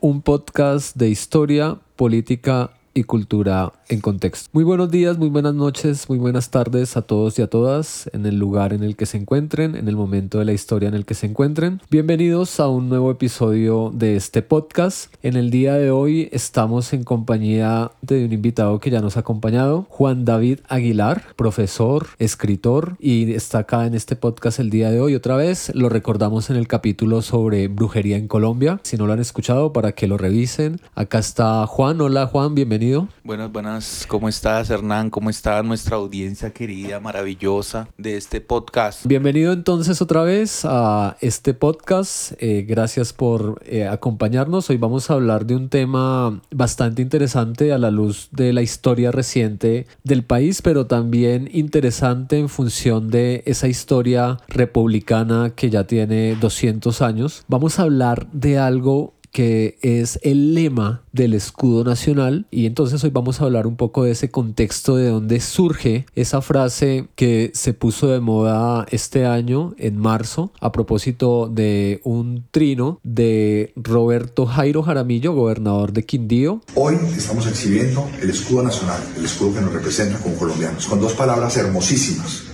Un 0.00 0.20
podcast 0.22 0.96
de 0.96 1.10
historia, 1.10 1.78
política 1.94 2.72
y 2.98 3.04
cultura 3.04 3.72
en 3.88 4.00
contexto. 4.00 4.50
Muy 4.52 4.64
buenos 4.64 4.90
días, 4.90 5.18
muy 5.18 5.28
buenas 5.28 5.54
noches, 5.54 6.08
muy 6.08 6.18
buenas 6.18 6.50
tardes 6.50 6.96
a 6.96 7.02
todos 7.02 7.38
y 7.38 7.42
a 7.42 7.46
todas 7.46 8.10
en 8.12 8.26
el 8.26 8.38
lugar 8.38 8.72
en 8.72 8.82
el 8.82 8.96
que 8.96 9.06
se 9.06 9.16
encuentren, 9.16 9.76
en 9.76 9.88
el 9.88 9.96
momento 9.96 10.40
de 10.40 10.44
la 10.44 10.52
historia 10.52 10.88
en 10.88 10.94
el 10.94 11.04
que 11.04 11.14
se 11.14 11.26
encuentren. 11.26 11.80
Bienvenidos 11.90 12.58
a 12.58 12.68
un 12.68 12.88
nuevo 12.88 13.10
episodio 13.10 13.92
de 13.94 14.16
este 14.16 14.42
podcast. 14.42 15.14
En 15.22 15.36
el 15.36 15.50
día 15.50 15.74
de 15.74 15.90
hoy 15.92 16.28
estamos 16.32 16.92
en 16.92 17.04
compañía 17.04 17.92
de 18.02 18.24
un 18.24 18.32
invitado 18.32 18.80
que 18.80 18.90
ya 18.90 19.00
nos 19.00 19.16
ha 19.16 19.20
acompañado, 19.20 19.86
Juan 19.88 20.24
David 20.24 20.58
Aguilar, 20.68 21.22
profesor, 21.36 22.08
escritor 22.18 22.96
y 22.98 23.32
está 23.32 23.60
acá 23.60 23.86
en 23.86 23.94
este 23.94 24.16
podcast 24.16 24.58
el 24.58 24.70
día 24.70 24.90
de 24.90 25.00
hoy 25.00 25.14
otra 25.14 25.36
vez. 25.36 25.70
Lo 25.74 25.88
recordamos 25.88 26.50
en 26.50 26.56
el 26.56 26.66
capítulo 26.66 27.22
sobre 27.22 27.68
brujería 27.68 28.16
en 28.16 28.26
Colombia. 28.26 28.80
Si 28.82 28.96
no 28.96 29.06
lo 29.06 29.12
han 29.12 29.20
escuchado, 29.20 29.72
para 29.72 29.92
que 29.92 30.08
lo 30.08 30.18
revisen. 30.18 30.80
Acá 30.96 31.20
está 31.20 31.64
Juan. 31.66 32.00
Hola 32.00 32.26
Juan, 32.26 32.56
bienvenido. 32.56 32.87
Buenas, 33.24 33.52
buenas. 33.52 34.06
¿Cómo 34.08 34.28
estás, 34.28 34.70
Hernán? 34.70 35.10
¿Cómo 35.10 35.28
está 35.28 35.62
nuestra 35.62 35.96
audiencia 35.96 36.52
querida, 36.52 37.00
maravillosa 37.00 37.88
de 37.98 38.16
este 38.16 38.40
podcast? 38.40 39.04
Bienvenido 39.04 39.52
entonces 39.52 40.00
otra 40.00 40.22
vez 40.22 40.62
a 40.64 41.16
este 41.20 41.52
podcast. 41.52 42.32
Eh, 42.38 42.64
gracias 42.66 43.12
por 43.12 43.60
eh, 43.66 43.86
acompañarnos. 43.86 44.70
Hoy 44.70 44.78
vamos 44.78 45.10
a 45.10 45.14
hablar 45.14 45.44
de 45.44 45.56
un 45.56 45.68
tema 45.68 46.40
bastante 46.50 47.02
interesante 47.02 47.72
a 47.72 47.78
la 47.78 47.90
luz 47.90 48.28
de 48.32 48.52
la 48.54 48.62
historia 48.62 49.10
reciente 49.10 49.86
del 50.04 50.24
país, 50.24 50.62
pero 50.62 50.86
también 50.86 51.50
interesante 51.52 52.38
en 52.38 52.48
función 52.48 53.10
de 53.10 53.42
esa 53.44 53.68
historia 53.68 54.38
republicana 54.48 55.50
que 55.54 55.68
ya 55.68 55.84
tiene 55.84 56.36
200 56.36 57.02
años. 57.02 57.44
Vamos 57.48 57.78
a 57.78 57.82
hablar 57.82 58.30
de 58.32 58.58
algo 58.58 59.17
que 59.38 59.78
es 59.82 60.18
el 60.24 60.52
lema 60.52 61.04
del 61.12 61.32
escudo 61.32 61.84
nacional 61.84 62.48
y 62.50 62.66
entonces 62.66 63.04
hoy 63.04 63.10
vamos 63.10 63.40
a 63.40 63.44
hablar 63.44 63.68
un 63.68 63.76
poco 63.76 64.02
de 64.02 64.10
ese 64.10 64.32
contexto 64.32 64.96
de 64.96 65.10
dónde 65.10 65.38
surge 65.38 66.06
esa 66.16 66.42
frase 66.42 67.06
que 67.14 67.52
se 67.54 67.72
puso 67.72 68.08
de 68.08 68.18
moda 68.18 68.84
este 68.90 69.26
año 69.26 69.76
en 69.78 69.96
marzo 69.96 70.52
a 70.60 70.72
propósito 70.72 71.48
de 71.48 72.00
un 72.02 72.46
trino 72.50 72.98
de 73.04 73.72
Roberto 73.76 74.44
Jairo 74.44 74.82
Jaramillo, 74.82 75.34
gobernador 75.34 75.92
de 75.92 76.04
Quindío. 76.04 76.60
Hoy 76.74 76.96
estamos 77.16 77.46
exhibiendo 77.46 78.10
el 78.20 78.30
escudo 78.30 78.64
nacional, 78.64 79.00
el 79.16 79.24
escudo 79.24 79.54
que 79.54 79.60
nos 79.60 79.72
representa 79.72 80.18
como 80.18 80.34
colombianos, 80.34 80.88
con 80.88 81.00
dos 81.00 81.12
palabras 81.12 81.56
hermosísimas, 81.56 82.47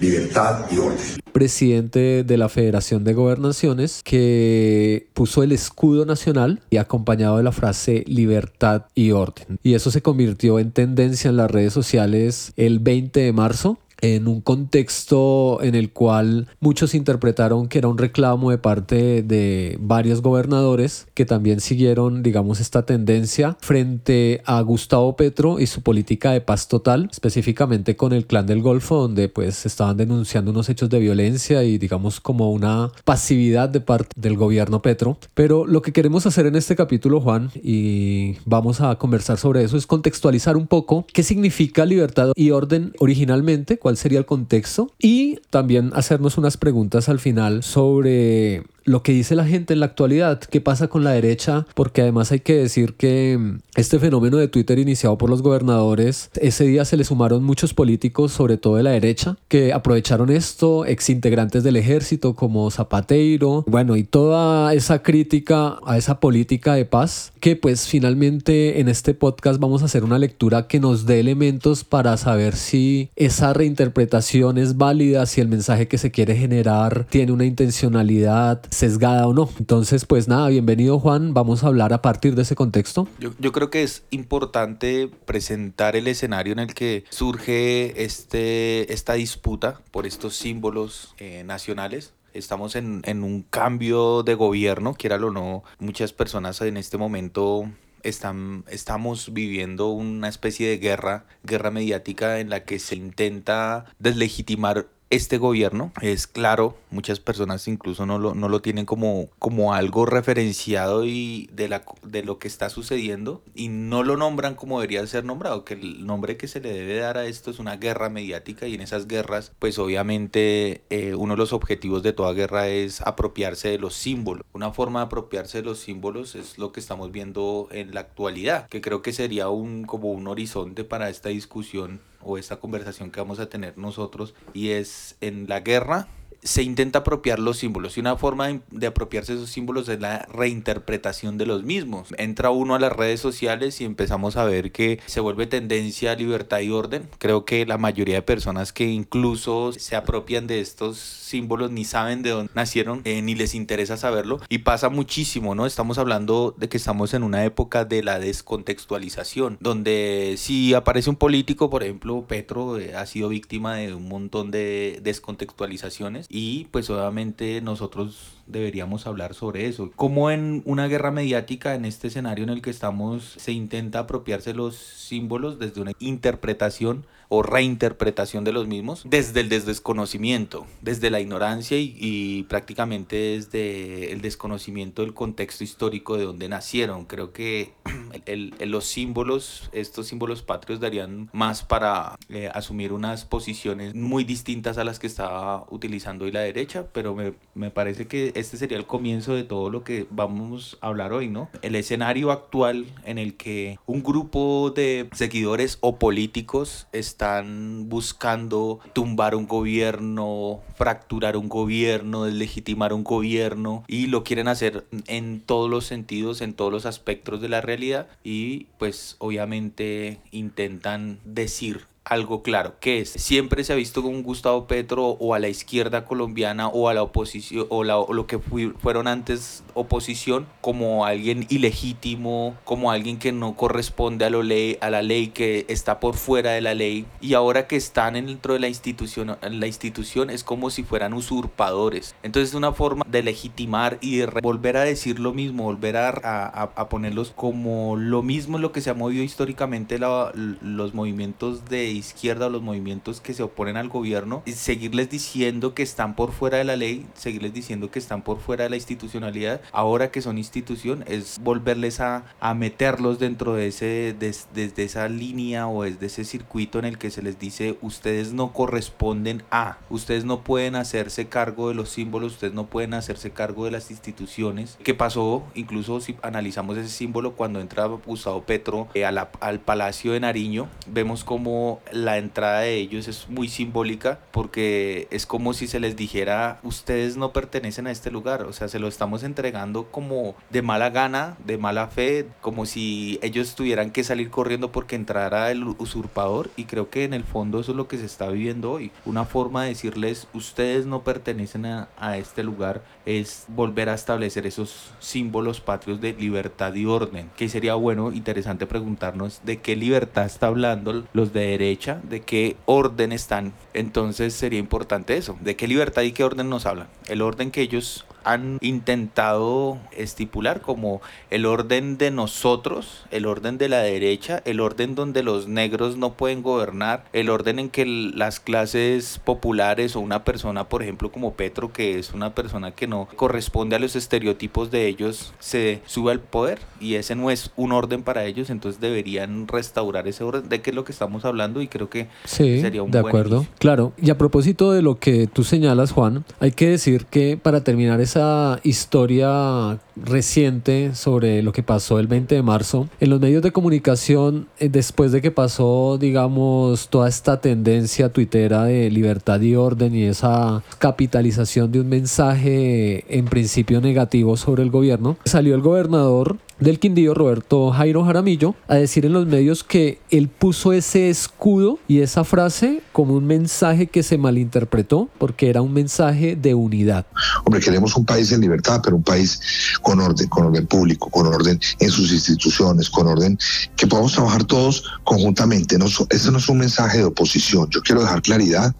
libertad 0.00 0.66
y 0.70 0.78
orden 0.78 1.18
presidente 1.38 2.24
de 2.24 2.36
la 2.36 2.48
Federación 2.48 3.04
de 3.04 3.14
Gobernaciones 3.14 4.02
que 4.04 5.06
puso 5.14 5.44
el 5.44 5.52
escudo 5.52 6.04
nacional 6.04 6.60
y 6.68 6.78
acompañado 6.78 7.36
de 7.36 7.44
la 7.44 7.52
frase 7.52 8.02
libertad 8.08 8.86
y 8.96 9.12
orden. 9.12 9.60
Y 9.62 9.74
eso 9.74 9.92
se 9.92 10.02
convirtió 10.02 10.58
en 10.58 10.72
tendencia 10.72 11.30
en 11.30 11.36
las 11.36 11.48
redes 11.48 11.72
sociales 11.72 12.52
el 12.56 12.80
20 12.80 13.20
de 13.20 13.32
marzo 13.32 13.78
en 14.00 14.28
un 14.28 14.40
contexto 14.40 15.58
en 15.62 15.74
el 15.74 15.92
cual 15.92 16.48
muchos 16.60 16.94
interpretaron 16.94 17.68
que 17.68 17.78
era 17.78 17.88
un 17.88 17.98
reclamo 17.98 18.50
de 18.50 18.58
parte 18.58 19.22
de 19.22 19.76
varios 19.80 20.22
gobernadores 20.22 21.06
que 21.14 21.24
también 21.24 21.60
siguieron, 21.60 22.22
digamos, 22.22 22.60
esta 22.60 22.86
tendencia 22.86 23.56
frente 23.60 24.42
a 24.44 24.60
Gustavo 24.60 25.16
Petro 25.16 25.58
y 25.58 25.66
su 25.66 25.82
política 25.82 26.32
de 26.32 26.40
paz 26.40 26.68
total, 26.68 27.08
específicamente 27.10 27.96
con 27.96 28.12
el 28.12 28.26
clan 28.26 28.46
del 28.46 28.62
Golfo, 28.62 28.96
donde 29.02 29.28
pues 29.28 29.66
estaban 29.66 29.96
denunciando 29.96 30.50
unos 30.50 30.68
hechos 30.68 30.90
de 30.90 30.98
violencia 30.98 31.62
y 31.64 31.78
digamos 31.78 32.20
como 32.20 32.52
una 32.52 32.90
pasividad 33.04 33.68
de 33.68 33.80
parte 33.80 34.08
del 34.16 34.36
gobierno 34.36 34.82
Petro. 34.82 35.18
Pero 35.34 35.66
lo 35.66 35.82
que 35.82 35.92
queremos 35.92 36.26
hacer 36.26 36.46
en 36.46 36.56
este 36.56 36.76
capítulo, 36.76 37.20
Juan, 37.20 37.50
y 37.54 38.36
vamos 38.44 38.80
a 38.80 38.96
conversar 38.96 39.38
sobre 39.38 39.64
eso, 39.64 39.76
es 39.76 39.86
contextualizar 39.86 40.56
un 40.56 40.66
poco 40.66 41.06
qué 41.12 41.22
significa 41.22 41.84
libertad 41.84 42.32
y 42.34 42.50
orden 42.50 42.92
originalmente, 42.98 43.78
cuál 43.88 43.96
sería 43.96 44.18
el 44.18 44.26
contexto 44.26 44.92
y 44.98 45.38
también 45.48 45.92
hacernos 45.94 46.36
unas 46.36 46.58
preguntas 46.58 47.08
al 47.08 47.20
final 47.20 47.62
sobre 47.62 48.64
lo 48.88 49.02
que 49.02 49.12
dice 49.12 49.34
la 49.34 49.44
gente 49.44 49.74
en 49.74 49.80
la 49.80 49.86
actualidad, 49.86 50.40
qué 50.40 50.60
pasa 50.60 50.88
con 50.88 51.04
la 51.04 51.12
derecha, 51.12 51.66
porque 51.74 52.02
además 52.02 52.32
hay 52.32 52.40
que 52.40 52.54
decir 52.56 52.94
que 52.94 53.36
mm, 53.38 53.58
este 53.76 53.98
fenómeno 53.98 54.38
de 54.38 54.48
Twitter 54.48 54.78
iniciado 54.78 55.18
por 55.18 55.30
los 55.30 55.42
gobernadores, 55.42 56.30
ese 56.40 56.64
día 56.64 56.84
se 56.84 56.96
le 56.96 57.04
sumaron 57.04 57.44
muchos 57.44 57.74
políticos, 57.74 58.32
sobre 58.32 58.56
todo 58.56 58.76
de 58.76 58.82
la 58.82 58.90
derecha, 58.90 59.36
que 59.48 59.72
aprovecharon 59.72 60.30
esto, 60.30 60.86
ex 60.86 61.10
integrantes 61.10 61.62
del 61.62 61.76
ejército 61.76 62.34
como 62.34 62.70
Zapateiro, 62.70 63.64
bueno, 63.68 63.96
y 63.96 64.04
toda 64.04 64.72
esa 64.74 65.02
crítica 65.02 65.78
a 65.86 65.96
esa 65.96 66.20
política 66.20 66.74
de 66.74 66.84
paz, 66.84 67.32
que 67.40 67.56
pues 67.56 67.86
finalmente 67.86 68.80
en 68.80 68.88
este 68.88 69.14
podcast 69.14 69.60
vamos 69.60 69.82
a 69.82 69.86
hacer 69.86 70.04
una 70.04 70.18
lectura 70.18 70.66
que 70.66 70.80
nos 70.80 71.06
dé 71.06 71.20
elementos 71.20 71.84
para 71.84 72.16
saber 72.16 72.56
si 72.56 73.10
esa 73.16 73.52
reinterpretación 73.52 74.58
es 74.58 74.76
válida, 74.76 75.26
si 75.26 75.40
el 75.40 75.48
mensaje 75.48 75.88
que 75.88 75.98
se 75.98 76.10
quiere 76.10 76.36
generar 76.36 77.06
tiene 77.10 77.32
una 77.32 77.44
intencionalidad, 77.44 78.62
sesgada 78.78 79.26
o 79.26 79.34
no. 79.34 79.50
Entonces, 79.58 80.04
pues 80.04 80.28
nada, 80.28 80.48
bienvenido 80.48 81.00
Juan, 81.00 81.34
vamos 81.34 81.64
a 81.64 81.66
hablar 81.66 81.92
a 81.92 82.00
partir 82.00 82.36
de 82.36 82.42
ese 82.42 82.54
contexto. 82.54 83.08
Yo, 83.18 83.52
creo 83.52 83.70
que 83.70 83.82
es 83.82 84.04
importante 84.10 85.10
presentar 85.26 85.96
el 85.96 86.06
escenario 86.06 86.52
en 86.52 86.60
el 86.60 86.74
que 86.74 87.04
surge 87.10 88.04
este, 88.04 88.92
esta 88.92 89.14
disputa 89.14 89.80
por 89.90 90.06
estos 90.06 90.36
símbolos 90.36 91.14
eh, 91.18 91.42
nacionales 91.44 92.14
estamos 92.34 92.76
en, 92.76 93.02
en, 93.04 93.24
un 93.24 93.42
cambio 93.42 94.22
de 94.22 94.34
gobierno, 94.34 94.94
quiera 94.94 95.16
o 95.16 95.30
no, 95.30 95.64
muchas 95.80 96.12
personas 96.12 96.60
en 96.60 96.76
este 96.76 96.96
momento 96.96 97.68
están, 98.02 98.64
estamos 98.68 99.32
viviendo 99.32 99.88
una 99.88 100.28
especie 100.28 100.68
de 100.68 100.78
guerra, 100.78 101.24
guerra 101.42 101.70
mediática 101.70 102.38
en 102.38 102.50
la 102.50 102.64
que 102.64 102.78
se 102.78 102.94
intenta 102.94 103.86
deslegitimar 103.98 104.86
este 105.10 105.38
gobierno. 105.38 105.92
Es 106.00 106.26
claro, 106.26 106.76
muchas 106.90 107.20
personas 107.20 107.66
incluso 107.68 108.06
no 108.06 108.18
lo, 108.18 108.34
no 108.34 108.48
lo 108.48 108.60
tienen 108.60 108.86
como, 108.86 109.28
como 109.38 109.74
algo 109.74 110.06
referenciado 110.06 111.04
y 111.04 111.48
de, 111.52 111.68
la, 111.68 111.82
de 112.02 112.22
lo 112.22 112.38
que 112.38 112.48
está 112.48 112.70
sucediendo 112.70 113.42
y 113.54 113.68
no 113.68 114.02
lo 114.02 114.16
nombran 114.16 114.54
como 114.54 114.80
debería 114.80 115.06
ser 115.06 115.24
nombrado, 115.24 115.64
que 115.64 115.74
el 115.74 116.06
nombre 116.06 116.36
que 116.36 116.48
se 116.48 116.60
le 116.60 116.72
debe 116.72 116.96
dar 116.96 117.18
a 117.18 117.26
esto 117.26 117.50
es 117.50 117.58
una 117.58 117.76
guerra 117.76 118.08
mediática 118.08 118.66
y 118.66 118.74
en 118.74 118.80
esas 118.80 119.06
guerras 119.06 119.52
pues 119.58 119.78
obviamente 119.78 120.82
eh, 120.90 121.14
uno 121.14 121.34
de 121.34 121.38
los 121.38 121.52
objetivos 121.52 122.02
de 122.02 122.12
toda 122.12 122.32
guerra 122.32 122.68
es 122.68 123.00
apropiarse 123.00 123.68
de 123.68 123.78
los 123.78 123.94
símbolos. 123.94 124.44
Una 124.52 124.72
forma 124.72 125.00
de 125.00 125.06
apropiarse 125.06 125.58
de 125.58 125.64
los 125.64 125.78
símbolos 125.78 126.34
es 126.34 126.58
lo 126.58 126.72
que 126.72 126.80
estamos 126.80 127.12
viendo 127.12 127.68
en 127.70 127.94
la 127.94 128.00
actualidad, 128.00 128.68
que 128.68 128.80
creo 128.80 129.02
que 129.02 129.12
sería 129.12 129.48
un, 129.48 129.84
como 129.84 130.10
un 130.10 130.26
horizonte 130.26 130.84
para 130.84 131.08
esta 131.08 131.28
discusión 131.28 132.00
o 132.22 132.38
esta 132.38 132.56
conversación 132.56 133.10
que 133.10 133.20
vamos 133.20 133.38
a 133.38 133.48
tener 133.48 133.78
nosotros 133.78 134.34
y 134.54 134.70
es 134.70 135.16
en 135.20 135.48
la 135.48 135.60
guerra 135.60 136.08
se 136.48 136.62
intenta 136.62 137.00
apropiar 137.00 137.38
los 137.38 137.58
símbolos 137.58 137.98
y 137.98 138.00
una 138.00 138.16
forma 138.16 138.60
de 138.70 138.86
apropiarse 138.86 139.32
de 139.32 139.38
esos 139.38 139.50
símbolos 139.50 139.86
es 139.90 140.00
la 140.00 140.26
reinterpretación 140.32 141.36
de 141.36 141.44
los 141.44 141.62
mismos. 141.62 142.08
Entra 142.16 142.48
uno 142.48 142.74
a 142.74 142.78
las 142.78 142.90
redes 142.90 143.20
sociales 143.20 143.82
y 143.82 143.84
empezamos 143.84 144.38
a 144.38 144.44
ver 144.44 144.72
que 144.72 144.98
se 145.04 145.20
vuelve 145.20 145.46
tendencia 145.46 146.12
a 146.12 146.14
libertad 146.14 146.60
y 146.60 146.70
orden. 146.70 147.06
Creo 147.18 147.44
que 147.44 147.66
la 147.66 147.76
mayoría 147.76 148.14
de 148.14 148.22
personas 148.22 148.72
que 148.72 148.86
incluso 148.86 149.72
se 149.74 149.94
apropian 149.94 150.46
de 150.46 150.60
estos 150.60 150.96
símbolos 150.96 151.70
ni 151.70 151.84
saben 151.84 152.22
de 152.22 152.30
dónde 152.30 152.50
nacieron 152.54 153.02
eh, 153.04 153.20
ni 153.20 153.34
les 153.34 153.54
interesa 153.54 153.98
saberlo 153.98 154.40
y 154.48 154.58
pasa 154.58 154.88
muchísimo, 154.88 155.54
¿no? 155.54 155.66
Estamos 155.66 155.98
hablando 155.98 156.54
de 156.56 156.70
que 156.70 156.78
estamos 156.78 157.12
en 157.12 157.24
una 157.24 157.44
época 157.44 157.84
de 157.84 158.02
la 158.02 158.18
descontextualización, 158.18 159.58
donde 159.60 160.36
si 160.38 160.72
aparece 160.72 161.10
un 161.10 161.16
político, 161.16 161.68
por 161.68 161.82
ejemplo, 161.82 162.24
Petro 162.26 162.78
eh, 162.78 162.96
ha 162.96 163.04
sido 163.04 163.28
víctima 163.28 163.76
de 163.76 163.92
un 163.92 164.08
montón 164.08 164.50
de 164.50 165.00
descontextualizaciones 165.02 166.26
pues 166.70 166.90
obviamente 166.90 167.60
nosotros 167.60 168.36
deberíamos 168.46 169.06
hablar 169.06 169.34
sobre 169.34 169.66
eso. 169.66 169.90
Como 169.96 170.30
en 170.30 170.62
una 170.64 170.88
guerra 170.88 171.10
mediática, 171.10 171.74
en 171.74 171.84
este 171.84 172.08
escenario 172.08 172.44
en 172.44 172.50
el 172.50 172.62
que 172.62 172.70
estamos, 172.70 173.34
se 173.36 173.52
intenta 173.52 174.00
apropiarse 174.00 174.54
los 174.54 174.76
símbolos 174.76 175.58
desde 175.58 175.80
una 175.80 175.92
interpretación 175.98 177.06
o 177.28 177.42
reinterpretación 177.42 178.44
de 178.44 178.52
los 178.52 178.66
mismos 178.66 179.02
desde 179.04 179.40
el 179.40 179.48
desconocimiento, 179.48 180.66
desde 180.80 181.10
la 181.10 181.20
ignorancia 181.20 181.78
y, 181.78 182.44
prácticamente 182.48 183.16
desde 183.16 184.12
el 184.12 184.20
desconocimiento 184.20 185.02
del 185.02 185.14
contexto 185.14 185.64
histórico 185.64 186.16
de 186.16 186.24
donde 186.24 186.48
nacieron. 186.48 187.04
Creo 187.04 187.32
que 187.32 187.72
el, 188.26 188.54
los 188.66 188.86
símbolos, 188.86 189.68
estos 189.72 190.06
símbolos 190.06 190.42
patrios 190.42 190.80
darían 190.80 191.28
más 191.32 191.62
para 191.62 192.16
eh, 192.28 192.50
asumir 192.52 192.92
unas 192.92 193.24
posiciones 193.24 193.94
muy 193.94 194.24
distintas 194.24 194.78
a 194.78 194.84
las 194.84 194.98
que 194.98 195.06
estaba 195.06 195.66
utilizando 195.70 196.24
hoy 196.24 196.32
la 196.32 196.40
derecha, 196.40 196.86
pero 196.92 197.14
me, 197.14 197.34
me 197.54 197.70
parece 197.70 198.06
que 198.06 198.32
este 198.34 198.56
sería 198.56 198.78
el 198.78 198.86
comienzo 198.86 199.34
de 199.34 199.44
todo 199.44 199.70
lo 199.70 199.84
que 199.84 200.06
vamos 200.10 200.78
a 200.80 200.88
hablar 200.88 201.12
hoy, 201.12 201.28
¿no? 201.28 201.50
El 201.62 201.74
escenario 201.74 202.30
actual 202.30 202.86
en 203.04 203.18
el 203.18 203.36
que 203.36 203.78
un 203.86 204.02
grupo 204.02 204.72
de 204.74 205.08
seguidores 205.12 205.78
o 205.80 205.98
políticos 205.98 206.86
están 207.18 207.88
buscando 207.88 208.78
tumbar 208.92 209.34
un 209.34 209.48
gobierno, 209.48 210.60
fracturar 210.76 211.36
un 211.36 211.48
gobierno, 211.48 212.22
deslegitimar 212.22 212.92
un 212.92 213.02
gobierno 213.02 213.82
y 213.88 214.06
lo 214.06 214.22
quieren 214.22 214.46
hacer 214.46 214.86
en 215.08 215.40
todos 215.40 215.68
los 215.68 215.84
sentidos, 215.84 216.42
en 216.42 216.54
todos 216.54 216.70
los 216.70 216.86
aspectos 216.86 217.40
de 217.40 217.48
la 217.48 217.60
realidad 217.60 218.06
y 218.22 218.66
pues 218.78 219.16
obviamente 219.18 220.20
intentan 220.30 221.18
decir 221.24 221.88
algo 222.08 222.42
claro, 222.42 222.74
que 222.80 223.00
es, 223.00 223.10
siempre 223.10 223.64
se 223.64 223.72
ha 223.72 223.76
visto 223.76 224.02
con 224.02 224.22
Gustavo 224.22 224.66
Petro 224.66 225.08
o 225.20 225.34
a 225.34 225.38
la 225.38 225.48
izquierda 225.48 226.04
colombiana 226.04 226.68
o 226.68 226.88
a 226.88 226.94
la 226.94 227.02
oposición 227.02 227.66
o, 227.68 227.84
lo 227.84 228.26
que 228.26 228.38
fueron 228.38 229.06
antes 229.06 229.62
oposición 229.74 230.46
como 230.60 231.04
alguien 231.04 231.46
ilegítimo, 231.50 232.56
como 232.64 232.90
alguien 232.90 233.18
que 233.18 233.32
no 233.32 233.56
corresponde 233.56 234.24
a, 234.24 234.30
lo 234.30 234.42
ley, 234.42 234.78
a 234.80 234.90
la 234.90 235.02
ley, 235.02 235.28
que 235.28 235.66
está 235.68 236.00
por 236.00 236.16
fuera 236.16 236.52
de 236.52 236.60
la 236.60 236.74
ley 236.74 237.06
y 237.20 237.34
ahora 237.34 237.66
que 237.66 237.76
están 237.76 238.14
dentro 238.14 238.54
de 238.54 238.60
la 238.60 238.68
institución, 238.68 239.36
la 239.42 239.66
institución 239.66 240.30
es 240.30 240.44
como 240.44 240.70
si 240.70 240.82
fueran 240.82 241.12
usurpadores. 241.12 242.14
Entonces 242.22 242.50
es 242.50 242.54
una 242.54 242.72
forma 242.72 243.04
de 243.08 243.22
legitimar 243.22 243.98
y 244.00 244.16
de 244.16 244.26
volver 244.26 244.76
a 244.76 244.84
decir 244.84 245.18
lo 245.18 245.32
mismo, 245.32 245.64
volver 245.64 245.96
a, 245.96 246.10
a, 246.10 246.88
ponerlos 246.88 247.32
como 247.34 247.96
lo 247.96 248.22
mismo 248.22 248.58
lo 248.58 248.72
que 248.72 248.80
se 248.80 248.90
ha 248.90 248.94
movido 248.94 249.22
históricamente 249.22 249.98
los 249.98 250.94
movimientos 250.94 251.66
de 251.66 251.97
izquierda 251.98 252.46
o 252.46 252.50
los 252.50 252.62
movimientos 252.62 253.20
que 253.20 253.34
se 253.34 253.42
oponen 253.42 253.76
al 253.76 253.88
gobierno, 253.88 254.42
seguirles 254.46 255.10
diciendo 255.10 255.74
que 255.74 255.82
están 255.82 256.14
por 256.14 256.32
fuera 256.32 256.58
de 256.58 256.64
la 256.64 256.76
ley, 256.76 257.06
seguirles 257.14 257.52
diciendo 257.52 257.90
que 257.90 257.98
están 257.98 258.22
por 258.22 258.40
fuera 258.40 258.64
de 258.64 258.70
la 258.70 258.76
institucionalidad, 258.76 259.60
ahora 259.72 260.10
que 260.10 260.22
son 260.22 260.38
institución, 260.38 261.04
es 261.06 261.38
volverles 261.40 262.00
a, 262.00 262.24
a 262.40 262.54
meterlos 262.54 263.18
dentro 263.18 263.54
de 263.54 263.68
ese, 263.68 264.14
desde 264.18 264.82
esa 264.82 265.08
línea 265.08 265.68
o 265.68 265.82
desde 265.82 266.06
ese 266.06 266.24
circuito 266.24 266.78
en 266.78 266.84
el 266.84 266.98
que 266.98 267.10
se 267.10 267.22
les 267.22 267.38
dice, 267.38 267.78
ustedes 267.82 268.32
no 268.32 268.52
corresponden 268.52 269.42
a, 269.50 269.78
ustedes 269.90 270.24
no 270.24 270.42
pueden 270.42 270.76
hacerse 270.76 271.28
cargo 271.28 271.68
de 271.68 271.74
los 271.74 271.90
símbolos, 271.90 272.34
ustedes 272.34 272.54
no 272.54 272.66
pueden 272.66 272.94
hacerse 272.94 273.30
cargo 273.30 273.64
de 273.64 273.70
las 273.70 273.90
instituciones. 273.90 274.78
¿Qué 274.82 274.94
pasó? 274.94 275.44
Incluso 275.54 276.00
si 276.00 276.16
analizamos 276.22 276.76
ese 276.76 276.88
símbolo 276.88 277.32
cuando 277.34 277.60
entra 277.60 277.86
Gustavo 277.86 278.42
Petro 278.42 278.88
eh, 278.94 279.04
al 279.04 279.60
Palacio 279.60 280.12
de 280.12 280.20
Nariño, 280.20 280.68
vemos 280.86 281.24
como 281.24 281.77
la 281.92 282.18
entrada 282.18 282.60
de 282.60 282.74
ellos 282.76 283.08
es 283.08 283.28
muy 283.28 283.48
simbólica 283.48 284.20
porque 284.32 285.08
es 285.10 285.26
como 285.26 285.52
si 285.52 285.66
se 285.66 285.80
les 285.80 285.96
dijera 285.96 286.60
ustedes 286.62 287.16
no 287.16 287.32
pertenecen 287.32 287.86
a 287.86 287.90
este 287.90 288.10
lugar, 288.10 288.42
o 288.42 288.52
sea, 288.52 288.68
se 288.68 288.78
lo 288.78 288.88
estamos 288.88 289.22
entregando 289.22 289.90
como 289.90 290.34
de 290.50 290.62
mala 290.62 290.90
gana, 290.90 291.36
de 291.44 291.58
mala 291.58 291.88
fe, 291.88 292.26
como 292.40 292.66
si 292.66 293.18
ellos 293.22 293.54
tuvieran 293.54 293.90
que 293.90 294.04
salir 294.04 294.30
corriendo 294.30 294.72
porque 294.72 294.96
entrara 294.96 295.50
el 295.50 295.64
usurpador 295.64 296.50
y 296.56 296.64
creo 296.64 296.90
que 296.90 297.04
en 297.04 297.14
el 297.14 297.24
fondo 297.24 297.60
eso 297.60 297.72
es 297.72 297.76
lo 297.76 297.88
que 297.88 297.98
se 297.98 298.06
está 298.06 298.28
viviendo 298.28 298.72
hoy, 298.72 298.90
una 299.04 299.24
forma 299.24 299.62
de 299.62 299.70
decirles 299.70 300.28
ustedes 300.32 300.86
no 300.86 301.02
pertenecen 301.02 301.66
a, 301.66 301.88
a 301.98 302.18
este 302.18 302.42
lugar 302.42 302.82
es 303.06 303.46
volver 303.48 303.88
a 303.88 303.94
establecer 303.94 304.46
esos 304.46 304.92
símbolos 304.98 305.60
patrios 305.60 306.00
de 306.00 306.12
libertad 306.12 306.74
y 306.74 306.84
orden, 306.84 307.30
que 307.36 307.48
sería 307.48 307.74
bueno, 307.74 308.12
interesante 308.12 308.66
preguntarnos 308.66 309.40
de 309.44 309.60
qué 309.60 309.76
libertad 309.76 310.26
está 310.26 310.48
hablando 310.48 311.04
los 311.12 311.32
de 311.32 311.54
de 311.76 312.20
qué 312.20 312.56
orden 312.64 313.12
están. 313.12 313.52
Entonces 313.74 314.32
sería 314.34 314.58
importante 314.58 315.16
eso, 315.16 315.36
de 315.40 315.54
qué 315.54 315.68
libertad 315.68 316.02
y 316.02 316.12
qué 316.12 316.24
orden 316.24 316.48
nos 316.48 316.64
hablan. 316.64 316.88
El 317.08 317.20
orden 317.20 317.50
que 317.50 317.60
ellos 317.60 318.06
han 318.24 318.58
intentado 318.60 319.78
estipular 319.92 320.60
como 320.60 321.00
el 321.30 321.46
orden 321.46 321.96
de 321.96 322.10
nosotros, 322.10 323.06
el 323.10 323.26
orden 323.26 323.56
de 323.56 323.68
la 323.68 323.78
derecha, 323.78 324.42
el 324.44 324.60
orden 324.60 324.94
donde 324.94 325.22
los 325.22 325.48
negros 325.48 325.96
no 325.96 326.12
pueden 326.12 326.42
gobernar, 326.42 327.04
el 327.12 327.30
orden 327.30 327.58
en 327.58 327.70
que 327.70 327.86
las 327.86 328.40
clases 328.40 329.20
populares 329.24 329.96
o 329.96 330.00
una 330.00 330.24
persona, 330.24 330.68
por 330.68 330.82
ejemplo, 330.82 331.10
como 331.10 331.34
Petro, 331.34 331.72
que 331.72 331.98
es 331.98 332.12
una 332.12 332.34
persona 332.34 332.72
que 332.72 332.86
no 332.86 333.08
corresponde 333.16 333.76
a 333.76 333.78
los 333.78 333.96
estereotipos 333.96 334.70
de 334.70 334.86
ellos, 334.86 335.32
se 335.38 335.80
sube 335.86 336.12
al 336.12 336.20
poder 336.20 336.58
y 336.80 336.94
ese 336.94 337.14
no 337.14 337.30
es 337.30 337.50
un 337.56 337.72
orden 337.72 338.02
para 338.02 338.24
ellos, 338.24 338.50
entonces 338.50 338.80
deberían 338.80 339.48
restaurar 339.48 340.06
ese 340.06 340.24
orden. 340.24 340.48
¿De 340.48 340.60
qué 340.60 340.70
es 340.70 340.76
lo 340.76 340.84
que 340.84 340.92
estamos 340.92 341.24
hablando? 341.24 341.57
Y 341.62 341.68
creo 341.68 341.88
que 341.88 342.08
sería 342.24 342.82
un 342.82 342.90
de 342.90 342.98
acuerdo. 342.98 343.46
Claro, 343.58 343.92
y 344.00 344.10
a 344.10 344.18
propósito 344.18 344.72
de 344.72 344.82
lo 344.82 344.98
que 344.98 345.26
tú 345.26 345.44
señalas, 345.44 345.92
Juan, 345.92 346.24
hay 346.40 346.52
que 346.52 346.68
decir 346.68 347.06
que 347.06 347.36
para 347.36 347.64
terminar 347.64 348.00
esa 348.00 348.60
historia 348.62 349.78
reciente 349.96 350.94
sobre 350.94 351.42
lo 351.42 351.52
que 351.52 351.62
pasó 351.62 351.98
el 351.98 352.06
20 352.06 352.34
de 352.34 352.42
marzo, 352.42 352.88
en 353.00 353.10
los 353.10 353.20
medios 353.20 353.42
de 353.42 353.52
comunicación, 353.52 354.48
eh, 354.58 354.68
después 354.68 355.12
de 355.12 355.20
que 355.20 355.30
pasó, 355.30 355.98
digamos, 355.98 356.88
toda 356.88 357.08
esta 357.08 357.40
tendencia 357.40 358.10
tuitera 358.10 358.64
de 358.64 358.90
libertad 358.90 359.40
y 359.40 359.56
orden 359.56 359.94
y 359.94 360.04
esa 360.04 360.62
capitalización 360.78 361.72
de 361.72 361.80
un 361.80 361.88
mensaje 361.88 363.04
en 363.08 363.24
principio 363.26 363.80
negativo 363.80 364.36
sobre 364.36 364.62
el 364.62 364.70
gobierno, 364.70 365.16
salió 365.24 365.54
el 365.54 365.60
gobernador 365.60 366.36
del 366.60 366.78
Quindío, 366.78 367.14
Roberto 367.14 367.70
Jairo 367.70 368.04
Jaramillo, 368.04 368.54
a 368.66 368.74
decir 368.76 369.06
en 369.06 369.12
los 369.12 369.26
medios 369.26 369.64
que 369.64 370.00
él 370.10 370.28
puso 370.28 370.72
ese 370.72 371.10
escudo 371.10 371.78
y 371.88 372.00
esa 372.00 372.24
frase 372.24 372.82
como 372.92 373.14
un 373.14 373.26
mensaje 373.26 373.86
que 373.86 374.02
se 374.02 374.18
malinterpretó 374.18 375.08
porque 375.18 375.50
era 375.50 375.62
un 375.62 375.72
mensaje 375.72 376.36
de 376.36 376.54
unidad. 376.54 377.06
Hombre, 377.44 377.60
queremos 377.60 377.96
un 377.96 378.04
país 378.04 378.32
en 378.32 378.40
libertad, 378.40 378.80
pero 378.82 378.96
un 378.96 379.02
país 379.02 379.40
con 379.82 380.00
orden, 380.00 380.28
con 380.28 380.46
orden 380.46 380.66
público, 380.66 381.10
con 381.10 381.26
orden 381.26 381.60
en 381.78 381.90
sus 381.90 382.12
instituciones, 382.12 382.90
con 382.90 383.06
orden 383.06 383.38
que 383.76 383.86
podamos 383.86 384.12
trabajar 384.12 384.44
todos 384.44 384.84
conjuntamente. 385.04 385.78
No, 385.78 385.86
eso 385.86 386.30
no 386.30 386.38
es 386.38 386.48
un 386.48 386.58
mensaje 386.58 386.98
de 386.98 387.04
oposición. 387.04 387.68
Yo 387.70 387.80
quiero 387.82 388.02
dejar 388.02 388.22
claridad 388.22 388.74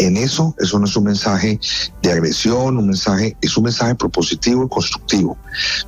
en 0.00 0.16
eso, 0.16 0.54
eso 0.58 0.78
no 0.78 0.86
es 0.86 0.96
un 0.96 1.04
mensaje 1.04 1.60
de 2.02 2.12
agresión, 2.12 2.78
un 2.78 2.86
mensaje, 2.86 3.36
es 3.42 3.56
un 3.56 3.64
mensaje 3.64 3.94
propositivo 3.94 4.64
y 4.64 4.68
constructivo. 4.68 5.36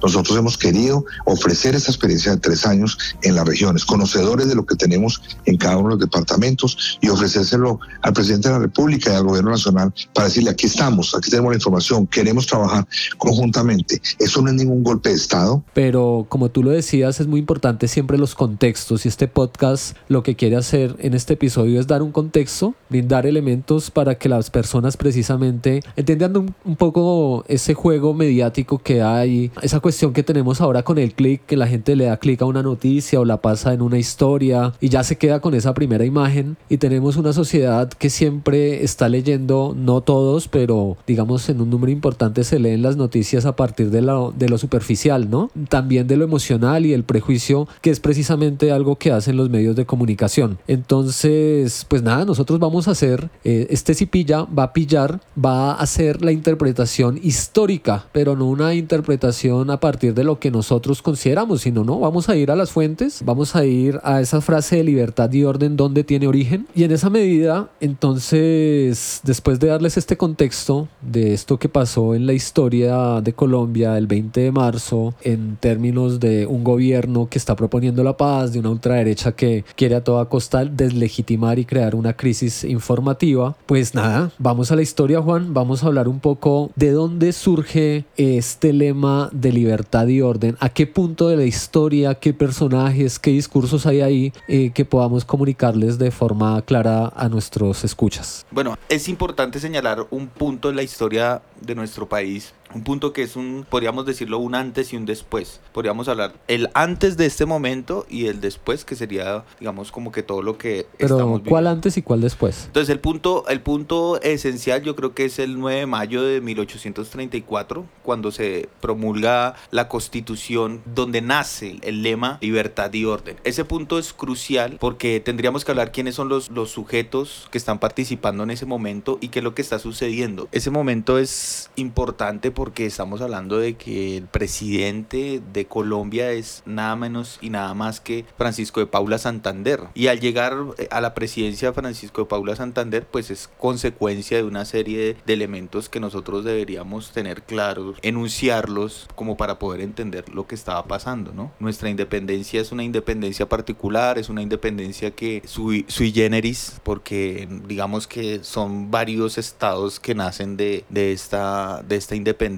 Nosotros 0.03 0.37
hemos 0.37 0.59
querido 0.59 1.05
ofrecer 1.25 1.75
esta 1.75 1.91
experiencia 1.91 2.33
de 2.33 2.39
tres 2.39 2.67
años 2.67 2.99
en 3.23 3.35
las 3.35 3.47
regiones, 3.47 3.87
conocedores 3.87 4.49
de 4.49 4.55
lo 4.55 4.67
que 4.67 4.77
tenemos 4.77 5.23
en 5.47 5.57
cada 5.57 5.79
uno 5.79 5.89
de 5.89 5.95
los 5.95 6.01
departamentos 6.01 6.99
y 7.01 7.09
ofrecérselo 7.09 7.81
al 8.03 8.13
presidente 8.13 8.49
de 8.49 8.55
la 8.55 8.61
República 8.61 9.13
y 9.13 9.17
al 9.17 9.25
gobierno 9.25 9.51
nacional 9.51 9.95
para 10.15 10.29
decirle 10.29 10.51
aquí 10.51 10.67
estamos, 10.67 11.15
aquí 11.15 11.31
tenemos 11.31 11.51
la 11.51 11.57
información, 11.57 12.07
queremos 12.07 12.47
trabajar 12.47 12.87
conjuntamente. 13.17 14.03
Eso 14.19 14.43
no 14.43 14.51
es 14.51 14.55
ningún 14.55 14.83
golpe 14.83 15.09
de 15.09 15.15
Estado. 15.15 15.65
Pero 15.73 16.27
como 16.29 16.51
tú 16.51 16.63
lo 16.63 16.71
decías, 16.71 17.19
es 17.19 17.27
muy 17.27 17.41
importante 17.41 17.89
siempre 17.89 18.19
los 18.19 18.35
contextos 18.35 19.07
y 19.07 19.09
este 19.09 19.27
podcast 19.27 19.97
lo 20.09 20.23
que 20.23 20.37
quiere 20.37 20.57
hacer 20.57 20.97
en 20.99 21.15
este 21.15 21.35
episodio 21.35 21.81
es 21.81 21.87
dar 21.87 22.03
un 22.03 22.13
contexto, 22.13 22.75
brindar 22.91 23.27
elementos 23.27 23.91
para 23.91 24.02
para 24.03 24.17
que 24.17 24.29
las 24.29 24.51
personas 24.51 24.97
precisamente 24.97 25.81
entiendan 25.95 26.37
un, 26.37 26.77
poco 26.77 27.45
ese 27.47 27.73
juego 27.73 28.15
mediático 28.15 28.79
que 28.79 29.01
hay, 29.01 29.53
esa 29.63 29.79
cuestión 29.79 30.13
que 30.13 30.25
tenemos 30.25 30.61
ahora 30.61 30.83
con 30.83 30.99
el 30.99 31.15
clic, 31.15 31.47
que 31.47 31.57
la 31.57 31.69
gente 31.69 31.95
le 31.95 32.07
da 32.07 32.17
clic 32.17 32.43
a 32.43 32.47
una 32.47 32.65
noticia 32.65 33.21
o 33.21 33.25
la 33.25 33.37
pasa 33.37 33.73
en 33.73 33.81
una 33.81 33.99
historia 33.99 34.73
y 34.81 34.89
ya 34.89 35.05
se 35.05 35.19
queda 35.19 35.39
con 35.39 35.55
esa 35.55 35.73
primera 35.73 36.05
imagen 36.05 36.57
y 36.69 36.79
tenemos 36.79 37.17
una 37.17 37.33
sociedad 37.33 37.89
que 37.91 38.11
siempre 38.11 38.83
está 38.83 39.09
leyendo, 39.09 39.73
no 39.79 40.01
todos, 40.01 40.49
pero 40.49 40.97
digamos 41.07 41.49
en 41.49 41.61
un 41.61 41.71
número 41.71 41.93
importante 41.93 42.43
se 42.43 42.59
leen 42.59 42.83
las 42.83 42.97
noticias 42.97 43.47
a 43.47 43.55
partir 43.55 43.91
de 43.91 44.03
de 44.03 44.49
lo 44.49 44.59
superficial, 44.59 45.31
¿no? 45.31 45.49
También 45.69 46.09
de 46.09 46.17
lo 46.17 46.25
emocional 46.25 46.87
y 46.87 46.93
el 46.93 47.05
prejuicio, 47.05 47.69
que 47.83 47.91
es 47.91 48.01
precisamente 48.01 48.73
algo 48.73 48.97
que 48.97 49.13
hacen 49.13 49.37
los 49.37 49.49
medios 49.49 49.77
de 49.77 49.87
comunicación. 49.87 50.59
Entonces, 50.67 51.87
pues 51.89 52.03
nada, 52.03 52.25
nosotros 52.25 52.59
vamos 52.59 52.89
a 52.89 52.91
hacer 52.91 53.31
eh, 53.45 53.69
este 53.83 53.95
si 53.95 54.07
pilla, 54.07 54.45
va 54.45 54.63
a 54.63 54.73
pillar, 54.73 55.21
va 55.37 55.73
a 55.73 55.75
hacer 55.75 56.23
la 56.23 56.31
interpretación 56.31 57.19
histórica, 57.21 58.07
pero 58.13 58.37
no 58.37 58.47
una 58.47 58.75
interpretación 58.75 59.71
a 59.71 59.81
partir 59.81 60.15
de 60.15 60.23
lo 60.23 60.39
que 60.39 60.53
nosotros 60.53 61.03
consideramos, 61.03 61.63
sino 61.63 61.83
no, 61.83 61.99
vamos 61.99 62.29
a 62.29 62.37
ir 62.37 62.53
a 62.53 62.55
las 62.55 62.71
fuentes, 62.71 63.23
vamos 63.25 63.57
a 63.57 63.65
ir 63.65 63.99
a 64.05 64.21
esa 64.21 64.41
frase 64.41 64.77
de 64.77 64.85
libertad 64.85 65.33
y 65.33 65.43
orden 65.43 65.77
donde 65.77 66.05
tiene 66.05 66.29
origen. 66.29 66.69
Y 66.77 66.85
en 66.85 66.93
esa 66.93 67.11
medida, 67.11 67.71
entonces, 67.81 69.21
después 69.25 69.59
de 69.59 69.67
darles 69.67 69.97
este 69.97 70.17
contexto 70.17 70.87
de 71.01 71.35
esto 71.35 71.59
que 71.59 71.69
pasó 71.69 72.15
en 72.15 72.25
la 72.25 72.35
historia 72.35 73.21
de 73.21 73.33
Colombia 73.33 73.99
el 73.99 74.07
20 74.07 74.43
de 74.43 74.53
marzo, 74.53 75.15
en 75.23 75.57
términos 75.57 76.21
de 76.21 76.47
un 76.47 76.63
gobierno 76.63 77.27
que 77.29 77.39
está 77.39 77.57
proponiendo 77.57 78.05
la 78.05 78.17
paz, 78.17 78.53
de 78.53 78.61
una 78.61 78.71
ultraderecha 78.71 79.33
que 79.33 79.65
quiere 79.75 79.97
a 79.97 80.05
toda 80.05 80.27
costa 80.27 80.65
deslegitimar 80.65 81.59
y 81.59 81.65
crear 81.65 81.97
una 81.97 82.13
crisis 82.13 82.63
informativa, 82.63 83.57
pues 83.73 83.95
nada, 83.95 84.31
vamos 84.37 84.71
a 84.71 84.77
la 84.77 84.83
historia, 84.83 85.23
Juan. 85.23 85.55
Vamos 85.55 85.83
a 85.83 85.87
hablar 85.87 86.07
un 86.07 86.21
poco 86.21 86.71
de 86.77 86.91
dónde 86.91 87.33
surge 87.33 88.05
este 88.19 88.75
lema 88.75 89.31
de 89.33 89.51
libertad 89.51 90.07
y 90.09 90.21
orden. 90.21 90.59
¿A 90.61 90.69
qué 90.69 90.87
punto 90.87 91.29
de 91.29 91.39
la 91.39 91.45
historia, 91.45 92.15
qué 92.17 92.35
personajes, 92.35 93.19
qué 93.19 93.31
discursos 93.31 93.87
hay 93.87 94.03
ahí 94.03 94.33
eh, 94.47 94.73
que 94.75 94.85
podamos 94.85 95.25
comunicarles 95.25 95.97
de 95.97 96.11
forma 96.11 96.61
clara 96.61 97.15
a 97.17 97.31
nuestros 97.31 97.83
escuchas? 97.83 98.45
Bueno, 98.51 98.77
es 98.91 99.09
importante 99.09 99.59
señalar 99.59 100.07
un 100.11 100.27
punto 100.29 100.69
en 100.69 100.77
la 100.77 100.83
historia 100.83 101.41
de 101.63 101.75
nuestro 101.75 102.07
país 102.07 102.53
un 102.75 102.83
punto 102.83 103.13
que 103.13 103.23
es 103.23 103.37
un, 103.37 103.67
podríamos 103.69 104.07
decirlo, 104.07 104.39
un 104.39 104.55
antes 104.55 104.93
y 104.93 104.97
un 104.97 105.07
después. 105.07 105.61
Podríamos 105.73 106.09
hablar 106.09 106.35
el 106.49 106.71
antes 106.75 107.17
de 107.17 107.27
este 107.27 107.47
momento 107.47 108.07
y 108.09 108.27
el 108.27 108.41
después, 108.41 108.85
que 108.85 108.97
sería, 108.97 109.45
digamos, 109.61 109.93
como 109.93 110.13
que 110.13 110.23
todo 110.23 110.43
lo 110.43 110.59
que 110.59 110.87
Pero, 110.99 111.17
estamos 111.17 111.43
¿cuál 111.47 111.67
antes 111.67 111.97
y 111.97 112.03
cuál 112.03 112.21
después? 112.21 112.65
Entonces 112.67 112.91
el 112.91 113.01
punto, 113.01 113.45
el 113.49 113.61
punto 113.61 114.21
esencial 114.23 114.83
yo 114.83 114.97
creo 114.97 115.15
que 115.15 115.25
es 115.25 115.39
el 115.39 115.59
9 115.59 115.81
de 115.81 115.87
mayo 115.87 116.23
de 116.23 116.41
1834, 116.41 117.85
cuando 118.03 118.31
se 118.31 118.69
promulga 118.81 119.55
la 119.71 119.89
constitución 119.89 120.83
donde 120.95 121.21
nace 121.21 121.79
el 121.83 122.03
lema 122.03 122.39
libertad 122.41 122.93
y 122.93 123.05
orden. 123.05 123.37
Ese 123.45 123.65
punto 123.65 123.99
es 123.99 124.13
crucial 124.13 124.77
porque 124.81 125.21
tendríamos 125.21 125.65
que 125.65 125.73
hablar 125.73 125.93
quiénes 125.93 126.15
son 126.15 126.29
los, 126.29 126.51
los 126.51 126.71
sujetos 126.71 127.49
que 127.51 127.59
están 127.59 127.79
participando 127.79 128.43
en 128.43 128.51
ese 128.51 128.67
momento 128.67 129.19
y 129.21 129.29
qué 129.29 129.41
es 129.41 129.45
lo 129.45 129.55
que 129.55 129.63
está 129.63 129.79
sucediendo. 129.79 130.49
Ese 130.53 130.71
momento 130.71 131.19
es 131.19 131.71
importante 131.77 132.51
porque 132.51 132.62
estamos 132.87 133.21
hablando 133.21 133.59
de 133.59 133.75
que 133.75 134.17
el 134.17 134.27
presidente 134.27 135.43
de 135.53 135.67
Colombia 135.67 136.31
es 136.33 136.63
nada 136.65 136.95
menos 136.97 137.39
y 137.41 137.51
nada 137.51 137.75
más 137.75 138.01
que 138.01 138.25
Francisco 138.37 138.81
de 138.81 138.87
Paula 138.87 139.19
Santander. 139.19 139.81
Y 139.95 140.07
al 140.07 140.21
llegar 140.21 140.57
eh, 140.79 140.89
a 140.91 141.01
la 141.01 141.15
presidencia 141.15 141.69
de 141.69 141.75
Francisco 141.75 142.23
de 142.23 142.29
Paula 142.29 142.55
Santander, 142.55 143.07
pues 143.07 143.31
es 143.31 143.49
consecuencia 143.59 144.37
de 144.37 144.45
una 144.45 144.65
serie 144.65 145.17
de 145.25 145.33
elementos 145.33 145.89
que 145.89 146.01
nosotros 146.01 146.45
deberíamos 146.45 147.13
tener 147.13 147.43
claros, 147.43 147.99
enunciarlos 148.03 149.09
como 149.15 149.37
para 149.37 149.59
poder 149.59 149.81
entender 149.81 150.29
lo 150.33 150.47
que 150.47 150.55
estaba 150.55 150.85
pasando, 150.85 151.33
¿no? 151.33 151.53
Nuestra 151.59 151.91
independencia 151.91 152.61
es 152.61 152.73
una 152.73 152.85
independencia 152.85 153.49
particular, 153.49 154.19
es 154.19 154.29
una 154.29 154.43
independencia 154.43 155.11
que 155.11 155.43
sui, 155.45 155.85
sui 155.89 156.13
generis, 156.13 156.81
porque 156.83 157.49
digamos 157.67 158.07
que 158.07 158.45
son 158.45 158.91
varios 158.91 159.39
estados 159.39 159.99
que 159.99 160.15
nacen 160.15 160.57
de, 160.57 160.85
de, 160.89 161.13
esta, 161.13 161.83
de 161.83 161.97
esta 161.97 162.15
independencia 162.15 162.52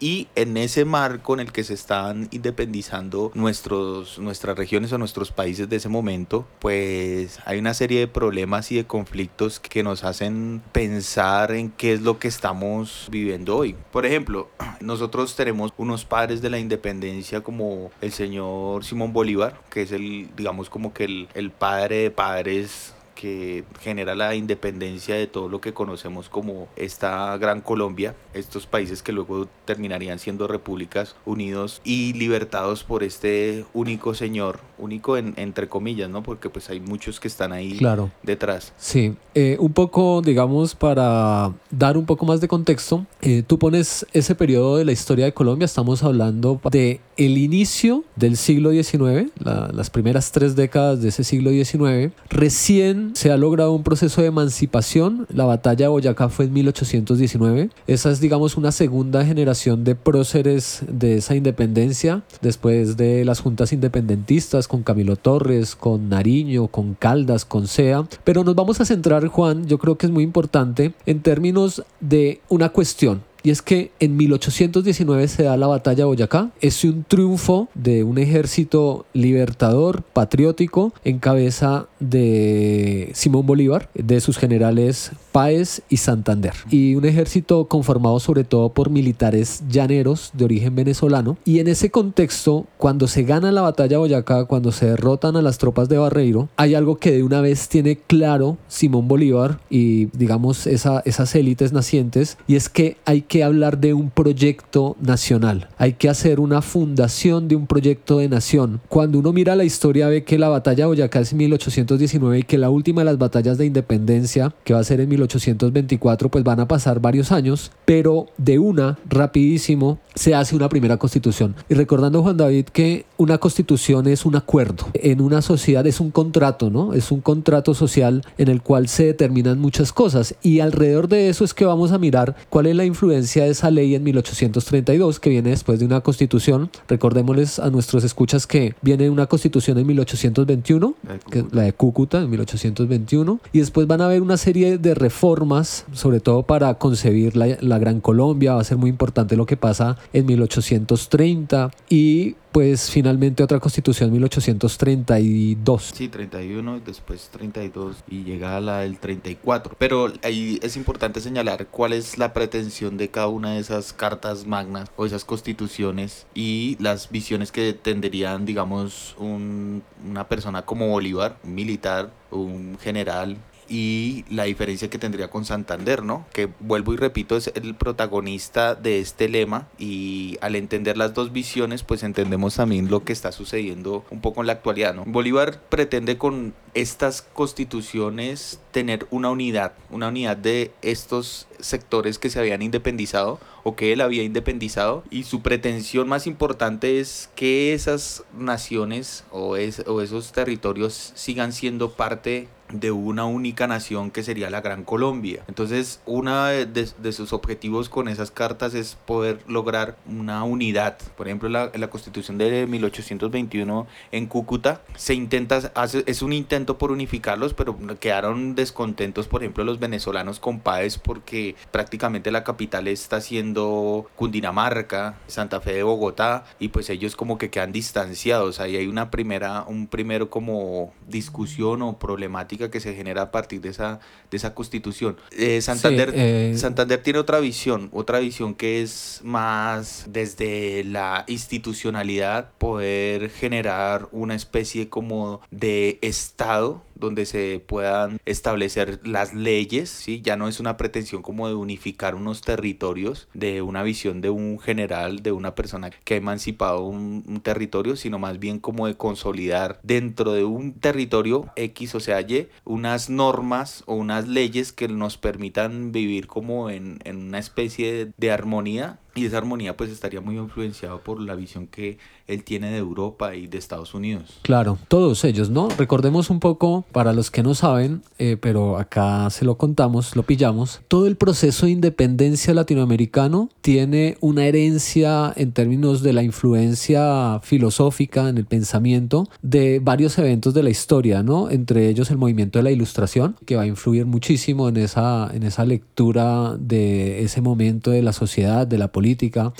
y 0.00 0.28
en 0.34 0.56
ese 0.56 0.84
marco 0.84 1.34
en 1.34 1.40
el 1.40 1.52
que 1.52 1.64
se 1.64 1.74
están 1.74 2.28
independizando 2.30 3.30
nuestros, 3.34 4.18
nuestras 4.18 4.56
regiones 4.56 4.92
o 4.92 4.98
nuestros 4.98 5.30
países 5.30 5.68
de 5.68 5.76
ese 5.76 5.88
momento, 5.88 6.46
pues 6.58 7.38
hay 7.44 7.58
una 7.58 7.74
serie 7.74 8.00
de 8.00 8.08
problemas 8.08 8.72
y 8.72 8.76
de 8.76 8.86
conflictos 8.86 9.60
que 9.60 9.82
nos 9.82 10.04
hacen 10.04 10.62
pensar 10.72 11.52
en 11.52 11.70
qué 11.70 11.92
es 11.92 12.02
lo 12.02 12.18
que 12.18 12.28
estamos 12.28 13.08
viviendo 13.10 13.56
hoy. 13.56 13.76
Por 13.92 14.06
ejemplo, 14.06 14.48
nosotros 14.80 15.36
tenemos 15.36 15.72
unos 15.76 16.04
padres 16.04 16.42
de 16.42 16.50
la 16.50 16.58
independencia 16.58 17.42
como 17.42 17.90
el 18.00 18.12
señor 18.12 18.84
Simón 18.84 19.12
Bolívar, 19.12 19.60
que 19.70 19.82
es 19.82 19.92
el, 19.92 20.28
digamos, 20.36 20.70
como 20.70 20.92
que 20.92 21.04
el, 21.04 21.28
el 21.34 21.50
padre 21.50 21.96
de 21.96 22.10
padres 22.10 22.94
que 23.20 23.64
genera 23.80 24.14
la 24.14 24.34
independencia 24.34 25.14
de 25.14 25.26
todo 25.26 25.50
lo 25.50 25.60
que 25.60 25.74
conocemos 25.74 26.30
como 26.30 26.68
esta 26.74 27.36
gran 27.36 27.60
Colombia, 27.60 28.14
estos 28.32 28.66
países 28.66 29.02
que 29.02 29.12
luego 29.12 29.46
terminarían 29.66 30.18
siendo 30.18 30.46
repúblicas 30.46 31.16
unidos 31.26 31.82
y 31.84 32.14
libertados 32.14 32.82
por 32.82 33.02
este 33.02 33.66
único 33.74 34.14
señor, 34.14 34.60
único 34.80 35.16
en, 35.16 35.34
entre 35.36 35.68
comillas, 35.68 36.08
¿no? 36.10 36.22
Porque 36.22 36.48
pues 36.50 36.70
hay 36.70 36.80
muchos 36.80 37.20
que 37.20 37.28
están 37.28 37.52
ahí 37.52 37.76
Claro. 37.78 38.10
detrás. 38.22 38.72
Sí, 38.78 39.14
eh, 39.34 39.56
un 39.60 39.72
poco, 39.72 40.22
digamos, 40.22 40.74
para 40.74 41.52
dar 41.70 41.96
un 41.96 42.06
poco 42.06 42.24
más 42.26 42.40
de 42.40 42.48
contexto, 42.48 43.06
eh, 43.22 43.42
tú 43.46 43.58
pones 43.58 44.06
ese 44.12 44.34
periodo 44.34 44.76
de 44.76 44.84
la 44.84 44.92
historia 44.92 45.24
de 45.26 45.32
Colombia, 45.34 45.64
estamos 45.66 46.02
hablando 46.02 46.60
de 46.70 47.00
el 47.16 47.36
inicio 47.38 48.04
del 48.16 48.36
siglo 48.36 48.70
XIX, 48.70 49.30
la- 49.38 49.70
las 49.72 49.90
primeras 49.90 50.32
tres 50.32 50.56
décadas 50.56 51.02
de 51.02 51.08
ese 51.10 51.22
siglo 51.24 51.50
XIX, 51.50 52.12
recién 52.30 53.12
se 53.14 53.30
ha 53.30 53.36
logrado 53.36 53.72
un 53.72 53.82
proceso 53.82 54.22
de 54.22 54.28
emancipación, 54.28 55.26
la 55.32 55.44
batalla 55.44 55.84
de 55.84 55.88
Boyacá 55.88 56.28
fue 56.30 56.46
en 56.46 56.52
1819, 56.54 57.70
esa 57.86 58.10
es, 58.10 58.20
digamos, 58.20 58.56
una 58.56 58.72
segunda 58.72 59.24
generación 59.24 59.84
de 59.84 59.94
próceres 59.94 60.82
de 60.88 61.16
esa 61.16 61.34
independencia, 61.36 62.22
después 62.40 62.96
de 62.96 63.24
las 63.24 63.40
juntas 63.40 63.72
independentistas 63.72 64.66
con 64.70 64.84
Camilo 64.84 65.16
Torres, 65.16 65.74
con 65.74 66.08
Nariño, 66.08 66.68
con 66.68 66.94
Caldas, 66.94 67.44
con 67.44 67.66
Sea, 67.66 68.06
pero 68.22 68.44
nos 68.44 68.54
vamos 68.54 68.80
a 68.80 68.84
centrar, 68.84 69.26
Juan, 69.26 69.66
yo 69.66 69.78
creo 69.78 69.98
que 69.98 70.06
es 70.06 70.12
muy 70.12 70.22
importante 70.22 70.94
en 71.06 71.22
términos 71.22 71.82
de 71.98 72.40
una 72.48 72.68
cuestión. 72.68 73.24
Y 73.42 73.50
es 73.50 73.62
que 73.62 73.90
en 74.00 74.16
1819 74.16 75.28
se 75.28 75.44
da 75.44 75.56
la 75.56 75.66
batalla 75.66 75.98
de 75.98 76.04
Boyacá. 76.04 76.50
Es 76.60 76.84
un 76.84 77.04
triunfo 77.04 77.68
de 77.74 78.04
un 78.04 78.18
ejército 78.18 79.06
libertador, 79.12 80.02
patriótico, 80.02 80.92
en 81.04 81.18
cabeza 81.18 81.86
de 82.00 83.10
Simón 83.14 83.46
Bolívar, 83.46 83.88
de 83.94 84.20
sus 84.20 84.38
generales 84.38 85.12
Páez 85.32 85.82
y 85.88 85.98
Santander. 85.98 86.52
Y 86.70 86.94
un 86.94 87.04
ejército 87.04 87.66
conformado 87.66 88.20
sobre 88.20 88.44
todo 88.44 88.70
por 88.70 88.90
militares 88.90 89.62
llaneros 89.68 90.30
de 90.34 90.44
origen 90.44 90.74
venezolano. 90.74 91.38
Y 91.44 91.60
en 91.60 91.68
ese 91.68 91.90
contexto, 91.90 92.66
cuando 92.76 93.06
se 93.06 93.22
gana 93.22 93.52
la 93.52 93.62
batalla 93.62 93.90
de 93.90 93.96
Boyacá, 93.98 94.44
cuando 94.44 94.72
se 94.72 94.86
derrotan 94.86 95.36
a 95.36 95.42
las 95.42 95.58
tropas 95.58 95.88
de 95.88 95.98
Barreiro, 95.98 96.48
hay 96.56 96.74
algo 96.74 96.96
que 96.96 97.12
de 97.12 97.22
una 97.22 97.40
vez 97.40 97.68
tiene 97.68 97.96
claro 97.96 98.58
Simón 98.68 99.08
Bolívar 99.08 99.60
y 99.70 100.06
digamos 100.16 100.66
esa, 100.66 101.00
esas 101.04 101.34
élites 101.34 101.72
nacientes, 101.72 102.38
y 102.46 102.56
es 102.56 102.68
que 102.68 102.96
hay 103.04 103.22
que 103.30 103.44
hablar 103.44 103.78
de 103.78 103.94
un 103.94 104.10
proyecto 104.10 104.96
nacional, 105.00 105.68
hay 105.78 105.92
que 105.92 106.08
hacer 106.08 106.40
una 106.40 106.62
fundación 106.62 107.46
de 107.46 107.54
un 107.54 107.68
proyecto 107.68 108.18
de 108.18 108.28
nación. 108.28 108.80
Cuando 108.88 109.20
uno 109.20 109.32
mira 109.32 109.54
la 109.54 109.62
historia 109.62 110.08
ve 110.08 110.24
que 110.24 110.36
la 110.36 110.48
batalla 110.48 110.82
de 110.82 110.88
Boyacá 110.88 111.20
es 111.20 111.30
en 111.30 111.38
1819 111.38 112.40
y 112.40 112.42
que 112.42 112.58
la 112.58 112.70
última 112.70 113.02
de 113.02 113.04
las 113.04 113.18
batallas 113.18 113.56
de 113.56 113.66
independencia, 113.66 114.52
que 114.64 114.74
va 114.74 114.80
a 114.80 114.84
ser 114.84 115.00
en 115.00 115.08
1824, 115.10 116.28
pues 116.28 116.42
van 116.42 116.58
a 116.58 116.66
pasar 116.66 116.98
varios 116.98 117.30
años, 117.30 117.70
pero 117.84 118.26
de 118.36 118.58
una, 118.58 118.98
rapidísimo, 119.08 120.00
se 120.16 120.34
hace 120.34 120.56
una 120.56 120.68
primera 120.68 120.96
constitución. 120.96 121.54
Y 121.68 121.74
recordando 121.74 122.24
Juan 122.24 122.36
David 122.36 122.64
que 122.64 123.06
una 123.16 123.38
constitución 123.38 124.08
es 124.08 124.26
un 124.26 124.34
acuerdo, 124.34 124.88
en 124.92 125.20
una 125.20 125.40
sociedad 125.40 125.86
es 125.86 126.00
un 126.00 126.10
contrato, 126.10 126.68
¿no? 126.68 126.94
Es 126.94 127.12
un 127.12 127.20
contrato 127.20 127.74
social 127.74 128.22
en 128.38 128.48
el 128.48 128.60
cual 128.60 128.88
se 128.88 129.06
determinan 129.06 129.60
muchas 129.60 129.92
cosas 129.92 130.34
y 130.42 130.58
alrededor 130.58 131.06
de 131.06 131.28
eso 131.28 131.44
es 131.44 131.54
que 131.54 131.64
vamos 131.64 131.92
a 131.92 131.98
mirar 131.98 132.34
cuál 132.48 132.66
es 132.66 132.74
la 132.74 132.84
influencia 132.84 133.19
de 133.20 133.50
esa 133.50 133.70
ley 133.70 133.94
en 133.94 134.02
1832 134.02 135.20
que 135.20 135.30
viene 135.30 135.50
después 135.50 135.78
de 135.78 135.86
una 135.86 136.00
constitución. 136.00 136.70
Recordémosles 136.88 137.58
a 137.58 137.70
nuestros 137.70 138.04
escuchas 138.04 138.46
que 138.46 138.74
viene 138.82 139.10
una 139.10 139.26
constitución 139.26 139.78
en 139.78 139.86
1821, 139.86 140.94
La 141.02 141.12
de 141.12 141.18
que 141.30 141.38
es 141.38 141.44
Cúcuta. 141.44 141.56
la 141.56 141.62
de 141.62 141.72
Cúcuta 141.72 142.18
en 142.20 142.30
1821 142.30 143.40
y 143.52 143.58
después 143.58 143.86
van 143.86 144.00
a 144.00 144.06
haber 144.06 144.22
una 144.22 144.36
serie 144.36 144.78
de 144.78 144.94
reformas, 144.94 145.84
sobre 145.92 146.20
todo 146.20 146.42
para 146.42 146.74
concebir 146.74 147.36
la, 147.36 147.56
la 147.60 147.78
Gran 147.78 148.00
Colombia, 148.00 148.54
va 148.54 148.60
a 148.60 148.64
ser 148.64 148.78
muy 148.78 148.90
importante 148.90 149.36
lo 149.36 149.46
que 149.46 149.56
pasa 149.56 149.96
en 150.12 150.26
1830 150.26 151.70
y 151.88 152.36
pues 152.52 152.90
finalmente 152.90 153.42
otra 153.42 153.60
constitución 153.60 154.08
en 154.08 154.14
1832. 154.14 155.92
Sí, 155.94 156.08
31 156.08 156.76
y 156.76 156.80
después 156.80 157.28
32 157.32 157.96
y 158.08 158.24
llega 158.24 158.56
a 158.56 158.60
la 158.60 158.78
del 158.80 158.98
34. 158.98 159.74
Pero 159.78 160.12
ahí 160.22 160.58
es 160.62 160.76
importante 160.76 161.20
señalar 161.20 161.66
cuál 161.68 161.92
es 161.92 162.18
la 162.18 162.32
pretensión 162.32 162.96
de 162.96 163.08
cada 163.08 163.28
una 163.28 163.52
de 163.52 163.60
esas 163.60 163.92
cartas 163.92 164.46
magnas 164.46 164.90
o 164.96 165.06
esas 165.06 165.24
constituciones 165.24 166.26
y 166.34 166.76
las 166.80 167.10
visiones 167.10 167.52
que 167.52 167.72
tendrían, 167.72 168.44
digamos, 168.46 169.14
un- 169.18 169.82
una 170.08 170.26
persona 170.28 170.62
como 170.62 170.88
Bolívar, 170.88 171.36
un 171.44 171.54
militar, 171.54 172.10
un 172.30 172.78
general. 172.80 173.36
Y 173.72 174.24
la 174.28 174.44
diferencia 174.44 174.90
que 174.90 174.98
tendría 174.98 175.30
con 175.30 175.44
Santander, 175.44 176.02
¿no? 176.02 176.26
Que 176.32 176.48
vuelvo 176.58 176.92
y 176.92 176.96
repito, 176.96 177.36
es 177.36 177.52
el 177.54 177.76
protagonista 177.76 178.74
de 178.74 178.98
este 178.98 179.28
lema 179.28 179.68
y 179.78 180.36
al 180.40 180.56
entender 180.56 180.96
las 180.96 181.14
dos 181.14 181.32
visiones, 181.32 181.84
pues 181.84 182.02
entendemos 182.02 182.56
también 182.56 182.90
lo 182.90 183.04
que 183.04 183.12
está 183.12 183.30
sucediendo 183.30 184.04
un 184.10 184.20
poco 184.20 184.40
en 184.40 184.48
la 184.48 184.54
actualidad, 184.54 184.92
¿no? 184.92 185.04
Bolívar 185.06 185.60
pretende 185.68 186.18
con 186.18 186.52
estas 186.74 187.22
constituciones 187.22 188.60
tener 188.72 189.06
una 189.10 189.30
unidad, 189.30 189.72
una 189.90 190.08
unidad 190.08 190.36
de 190.36 190.72
estos 190.82 191.46
sectores 191.60 192.18
que 192.18 192.30
se 192.30 192.38
habían 192.40 192.62
independizado 192.62 193.38
o 193.62 193.76
que 193.76 193.92
él 193.92 194.00
había 194.00 194.22
independizado 194.22 195.04
y 195.10 195.24
su 195.24 195.42
pretensión 195.42 196.08
más 196.08 196.26
importante 196.26 196.98
es 197.00 197.30
que 197.36 197.72
esas 197.74 198.24
naciones 198.36 199.24
o, 199.30 199.56
es- 199.56 199.84
o 199.86 200.00
esos 200.00 200.32
territorios 200.32 201.12
sigan 201.14 201.52
siendo 201.52 201.92
parte 201.92 202.48
de 202.72 202.90
una 202.90 203.24
única 203.24 203.66
nación 203.66 204.10
que 204.10 204.22
sería 204.22 204.50
la 204.50 204.60
Gran 204.60 204.84
Colombia. 204.84 205.42
Entonces, 205.48 206.00
uno 206.06 206.44
de, 206.46 206.66
de- 206.66 206.88
de 206.98 207.12
sus 207.12 207.32
objetivos 207.32 207.88
con 207.88 208.08
esas 208.08 208.30
cartas 208.30 208.74
es 208.74 208.96
poder 209.06 209.40
lograr 209.48 209.96
una 210.08 210.44
unidad. 210.44 210.98
Por 211.16 211.26
ejemplo, 211.28 211.48
la, 211.48 211.70
la 211.74 211.90
constitución 211.90 212.38
de 212.38 212.66
1821 212.66 213.86
en 214.12 214.26
Cúcuta 214.26 214.82
se 214.96 215.14
intenta, 215.14 215.72
hace- 215.74 216.04
es 216.06 216.22
un 216.22 216.32
intento 216.32 216.78
por 216.78 216.92
unificarlos, 216.92 217.54
pero 217.54 217.76
quedaron 217.98 218.54
descontentos, 218.54 219.26
por 219.28 219.42
ejemplo, 219.42 219.64
los 219.64 219.78
venezolanos 219.78 220.40
con 220.40 220.60
Páez 220.60 220.98
porque 220.98 221.56
prácticamente 221.70 222.30
la 222.30 222.44
capital 222.44 222.88
está 222.88 223.20
siendo 223.20 224.08
Cundinamarca, 224.16 225.18
Santa 225.26 225.60
Fe 225.60 225.72
de 225.74 225.82
Bogotá, 225.82 226.44
y 226.58 226.68
pues 226.68 226.90
ellos 226.90 227.16
como 227.16 227.38
que 227.38 227.50
quedan 227.50 227.72
distanciados. 227.72 228.60
Ahí 228.60 228.76
hay 228.76 228.86
una 228.86 229.10
primera, 229.10 229.64
un 229.66 229.86
primero 229.86 230.30
como 230.30 230.92
discusión 231.08 231.82
o 231.82 231.98
problemática 231.98 232.59
política 232.60 232.70
que 232.70 232.80
se 232.80 232.94
genera 232.94 233.22
a 233.22 233.30
partir 233.30 233.60
de 233.60 233.70
esa, 233.70 234.00
de 234.30 234.36
esa 234.36 234.54
constitución. 234.54 235.16
Eh, 235.36 235.60
Santander, 235.60 236.12
eh, 236.14 236.54
Santander 236.56 237.02
tiene 237.02 237.18
otra 237.18 237.40
visión, 237.40 237.88
otra 237.92 238.18
visión 238.18 238.54
que 238.54 238.82
es 238.82 239.20
más 239.24 240.04
desde 240.08 240.84
la 240.84 241.24
institucionalidad, 241.26 242.50
poder 242.58 243.30
generar 243.30 244.08
una 244.12 244.34
especie 244.34 244.88
como 244.88 245.40
de 245.50 245.98
Estado 246.02 246.82
donde 247.00 247.26
se 247.26 247.62
puedan 247.66 248.20
establecer 248.26 249.00
las 249.04 249.34
leyes, 249.34 249.90
¿sí? 249.90 250.20
ya 250.22 250.36
no 250.36 250.48
es 250.48 250.60
una 250.60 250.76
pretensión 250.76 251.22
como 251.22 251.48
de 251.48 251.54
unificar 251.54 252.14
unos 252.14 252.42
territorios, 252.42 253.28
de 253.34 253.62
una 253.62 253.82
visión 253.82 254.20
de 254.20 254.30
un 254.30 254.58
general, 254.58 255.22
de 255.22 255.32
una 255.32 255.54
persona 255.54 255.90
que 255.90 256.14
ha 256.14 256.18
emancipado 256.18 256.84
un, 256.84 257.40
territorio, 257.42 257.96
sino 257.96 258.18
más 258.18 258.38
bien 258.38 258.58
como 258.58 258.86
de 258.86 258.96
consolidar 258.96 259.80
dentro 259.82 260.32
de 260.32 260.44
un 260.44 260.74
territorio 260.74 261.50
X 261.56 261.94
o 261.94 262.00
sea 262.00 262.20
Y 262.20 262.48
unas 262.64 263.08
normas 263.08 263.82
o 263.86 263.94
unas 263.94 264.28
leyes 264.28 264.72
que 264.72 264.88
nos 264.88 265.16
permitan 265.16 265.90
vivir 265.90 266.26
como 266.26 266.68
en, 266.68 266.98
en 267.04 267.16
una 267.16 267.38
especie 267.38 268.12
de 268.16 268.30
armonía 268.30 268.98
y 269.20 269.26
esa 269.26 269.38
armonía 269.38 269.76
pues 269.76 269.90
estaría 269.90 270.20
muy 270.20 270.38
influenciado 270.38 271.02
por 271.02 271.20
la 271.20 271.34
visión 271.34 271.66
que 271.66 271.98
él 272.26 272.42
tiene 272.44 272.70
de 272.70 272.78
Europa 272.78 273.34
y 273.34 273.46
de 273.48 273.58
Estados 273.58 273.92
Unidos. 273.92 274.38
Claro, 274.42 274.78
todos 274.88 275.24
ellos, 275.24 275.50
¿no? 275.50 275.68
Recordemos 275.76 276.30
un 276.30 276.40
poco, 276.40 276.84
para 276.92 277.12
los 277.12 277.30
que 277.30 277.42
no 277.42 277.54
saben, 277.54 278.02
eh, 278.18 278.36
pero 278.40 278.78
acá 278.78 279.28
se 279.30 279.44
lo 279.44 279.56
contamos, 279.58 280.16
lo 280.16 280.22
pillamos, 280.22 280.80
todo 280.88 281.06
el 281.06 281.16
proceso 281.16 281.66
de 281.66 281.72
independencia 281.72 282.54
latinoamericano 282.54 283.50
tiene 283.60 284.16
una 284.20 284.46
herencia 284.46 285.32
en 285.36 285.52
términos 285.52 286.02
de 286.02 286.12
la 286.12 286.22
influencia 286.22 287.40
filosófica 287.42 288.28
en 288.28 288.38
el 288.38 288.46
pensamiento 288.46 289.28
de 289.42 289.80
varios 289.82 290.16
eventos 290.18 290.54
de 290.54 290.62
la 290.62 290.70
historia, 290.70 291.22
¿no? 291.22 291.50
Entre 291.50 291.88
ellos 291.88 292.10
el 292.10 292.16
movimiento 292.16 292.58
de 292.58 292.62
la 292.62 292.70
ilustración, 292.70 293.36
que 293.44 293.56
va 293.56 293.62
a 293.62 293.66
influir 293.66 294.06
muchísimo 294.06 294.68
en 294.68 294.78
esa, 294.78 295.30
en 295.34 295.42
esa 295.42 295.64
lectura 295.64 296.56
de 296.58 297.22
ese 297.22 297.40
momento 297.40 297.90
de 297.90 298.02
la 298.02 298.12
sociedad, 298.12 298.66
de 298.66 298.78
la 298.78 298.92
política 298.92 299.09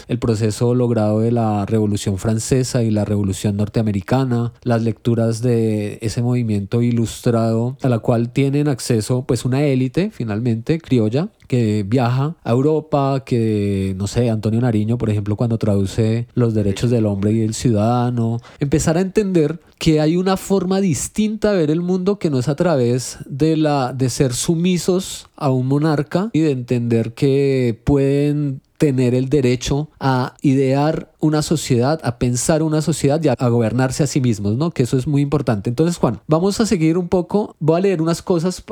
el 0.09 0.19
proceso 0.19 0.75
logrado 0.75 1.21
de 1.21 1.33
la 1.33 1.67
Revolución 1.67 2.19
Francesa 2.19 2.83
y 2.83 2.91
la 2.91 3.05
Revolución 3.05 3.57
Norteamericana, 3.57 4.53
las 4.63 4.83
lecturas 4.83 5.43
de 5.43 5.99
ese 6.03 6.23
movimiento 6.23 6.83
ilustrado 6.83 7.77
a 7.83 7.89
la 7.89 7.99
cual 7.99 8.31
tienen 8.31 8.69
acceso 8.69 9.25
pues 9.27 9.45
una 9.45 9.63
élite 9.63 10.11
finalmente 10.11 10.79
criolla 10.81 11.29
que 11.51 11.85
viaja 11.85 12.37
a 12.45 12.51
Europa, 12.53 13.25
que, 13.27 13.95
no 13.97 14.07
sé, 14.07 14.31
Antonio 14.31 14.61
Nariño, 14.61 14.99
por 14.99 15.11
ejemplo, 15.11 15.35
cuando 15.35 15.59
traduce 15.59 16.29
los 16.35 16.55
derechos 16.55 16.91
del 16.91 17.07
hombre 17.07 17.33
y 17.33 17.41
el 17.41 17.55
ciudadano, 17.55 18.39
empezar 18.61 18.97
a 18.97 19.01
entender 19.01 19.59
que 19.77 20.01
hay 20.01 20.17
una 20.17 20.37
forma 20.37 20.81
distinta 20.81 21.51
de 21.51 21.59
ver 21.59 21.71
el 21.73 21.81
mundo 21.81 22.21
que 22.21 22.31
no 22.31 22.39
es 22.39 22.49
a 22.49 22.55
través 22.55 23.19
de, 23.27 23.57
la, 23.57 23.93
de 23.93 24.11
ser 24.11 24.33
sumisos 24.33 25.27
a 25.35 25.51
un 25.51 25.67
monarca 25.67 26.31
y 26.33 26.39
de 26.39 26.53
entender 26.53 27.15
que 27.15 27.81
pueden 27.83 28.61
tener 28.81 29.15
el 29.15 29.29
derecho 29.29 29.91
a 30.01 30.37
idear 30.41 31.13
una 31.21 31.43
sociedad, 31.43 32.01
a 32.03 32.19
pensar 32.19 32.63
una 32.63 32.83
sociedad 32.83 33.23
y 33.23 33.29
a, 33.29 33.37
gobernarse 33.49 34.03
a 34.03 34.07
sí 34.07 34.21
mismos, 34.21 34.57
¿no? 34.57 34.71
Que 34.71 34.83
eso 34.83 34.97
es 34.97 35.07
muy 35.07 35.23
importante. 35.23 35.71
Entonces, 35.71 35.97
Juan, 35.97 36.21
vamos 36.27 36.61
a 36.61 36.67
seguir 36.67 36.99
un 36.99 37.09
poco, 37.09 37.57
voy 37.59 37.79
a 37.79 37.81
leer 37.81 38.03
unas 38.03 38.23
cosas 38.23 38.63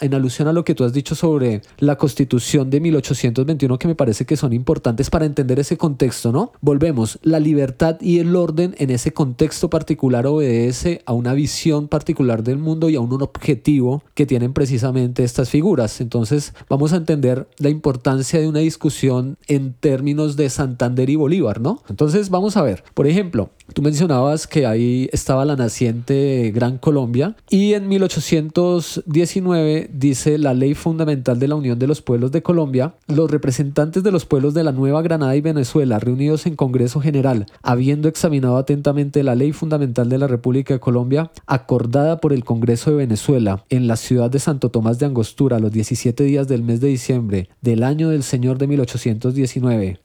en 0.00 0.14
alusión 0.14 0.48
a 0.48 0.52
lo 0.52 0.64
que 0.64 0.74
tú 0.74 0.84
has 0.84 0.92
dicho 0.92 1.14
sobre 1.14 1.62
la 1.78 1.96
constitución 1.96 2.70
de 2.70 2.80
1821 2.80 3.78
que 3.78 3.88
me 3.88 3.94
parece 3.94 4.24
que 4.24 4.36
son 4.36 4.52
importantes 4.52 5.10
para 5.10 5.26
entender 5.26 5.58
ese 5.58 5.76
contexto, 5.76 6.32
¿no? 6.32 6.52
Volvemos, 6.60 7.18
la 7.22 7.40
libertad 7.40 7.96
y 8.00 8.18
el 8.18 8.34
orden 8.36 8.74
en 8.78 8.90
ese 8.90 9.12
contexto 9.12 9.70
particular 9.70 10.26
obedece 10.26 11.02
a 11.06 11.12
una 11.12 11.34
visión 11.34 11.88
particular 11.88 12.42
del 12.42 12.58
mundo 12.58 12.88
y 12.88 12.96
a 12.96 13.00
un 13.00 13.22
objetivo 13.22 14.02
que 14.14 14.26
tienen 14.26 14.52
precisamente 14.52 15.24
estas 15.24 15.50
figuras. 15.50 16.00
Entonces, 16.00 16.54
vamos 16.68 16.92
a 16.92 16.96
entender 16.96 17.48
la 17.58 17.68
importancia 17.68 18.40
de 18.40 18.48
una 18.48 18.60
discusión 18.60 19.36
en 19.46 19.74
términos 19.74 20.36
de 20.36 20.50
Santander 20.50 21.10
y 21.10 21.16
Bolívar, 21.16 21.60
¿no? 21.60 21.73
Entonces 21.88 22.30
vamos 22.30 22.56
a 22.56 22.62
ver, 22.62 22.84
por 22.94 23.06
ejemplo, 23.06 23.50
tú 23.72 23.82
mencionabas 23.82 24.46
que 24.46 24.66
ahí 24.66 25.08
estaba 25.12 25.44
la 25.44 25.56
naciente 25.56 26.50
Gran 26.54 26.78
Colombia 26.78 27.36
y 27.48 27.74
en 27.74 27.88
1819 27.88 29.90
dice 29.92 30.38
la 30.38 30.54
ley 30.54 30.74
fundamental 30.74 31.38
de 31.38 31.48
la 31.48 31.54
Unión 31.54 31.78
de 31.78 31.86
los 31.86 32.02
Pueblos 32.02 32.32
de 32.32 32.42
Colombia, 32.42 32.94
los 33.06 33.30
representantes 33.30 34.02
de 34.02 34.10
los 34.10 34.26
pueblos 34.26 34.54
de 34.54 34.64
la 34.64 34.72
Nueva 34.72 35.02
Granada 35.02 35.36
y 35.36 35.40
Venezuela 35.40 35.98
reunidos 35.98 36.46
en 36.46 36.56
Congreso 36.56 37.00
General, 37.00 37.46
habiendo 37.62 38.08
examinado 38.08 38.56
atentamente 38.56 39.22
la 39.22 39.34
ley 39.34 39.52
fundamental 39.52 40.08
de 40.08 40.18
la 40.18 40.26
República 40.26 40.74
de 40.74 40.80
Colombia, 40.80 41.30
acordada 41.46 42.20
por 42.20 42.32
el 42.32 42.44
Congreso 42.44 42.90
de 42.90 42.96
Venezuela 42.96 43.64
en 43.70 43.86
la 43.86 43.96
ciudad 43.96 44.30
de 44.30 44.40
Santo 44.40 44.70
Tomás 44.70 44.98
de 44.98 45.06
Angostura 45.06 45.58
los 45.58 45.72
17 45.72 46.24
días 46.24 46.48
del 46.48 46.62
mes 46.62 46.80
de 46.80 46.88
diciembre 46.88 47.48
del 47.60 47.82
año 47.82 48.08
del 48.08 48.22
Señor 48.22 48.58
de 48.58 48.66
1800 48.66 49.34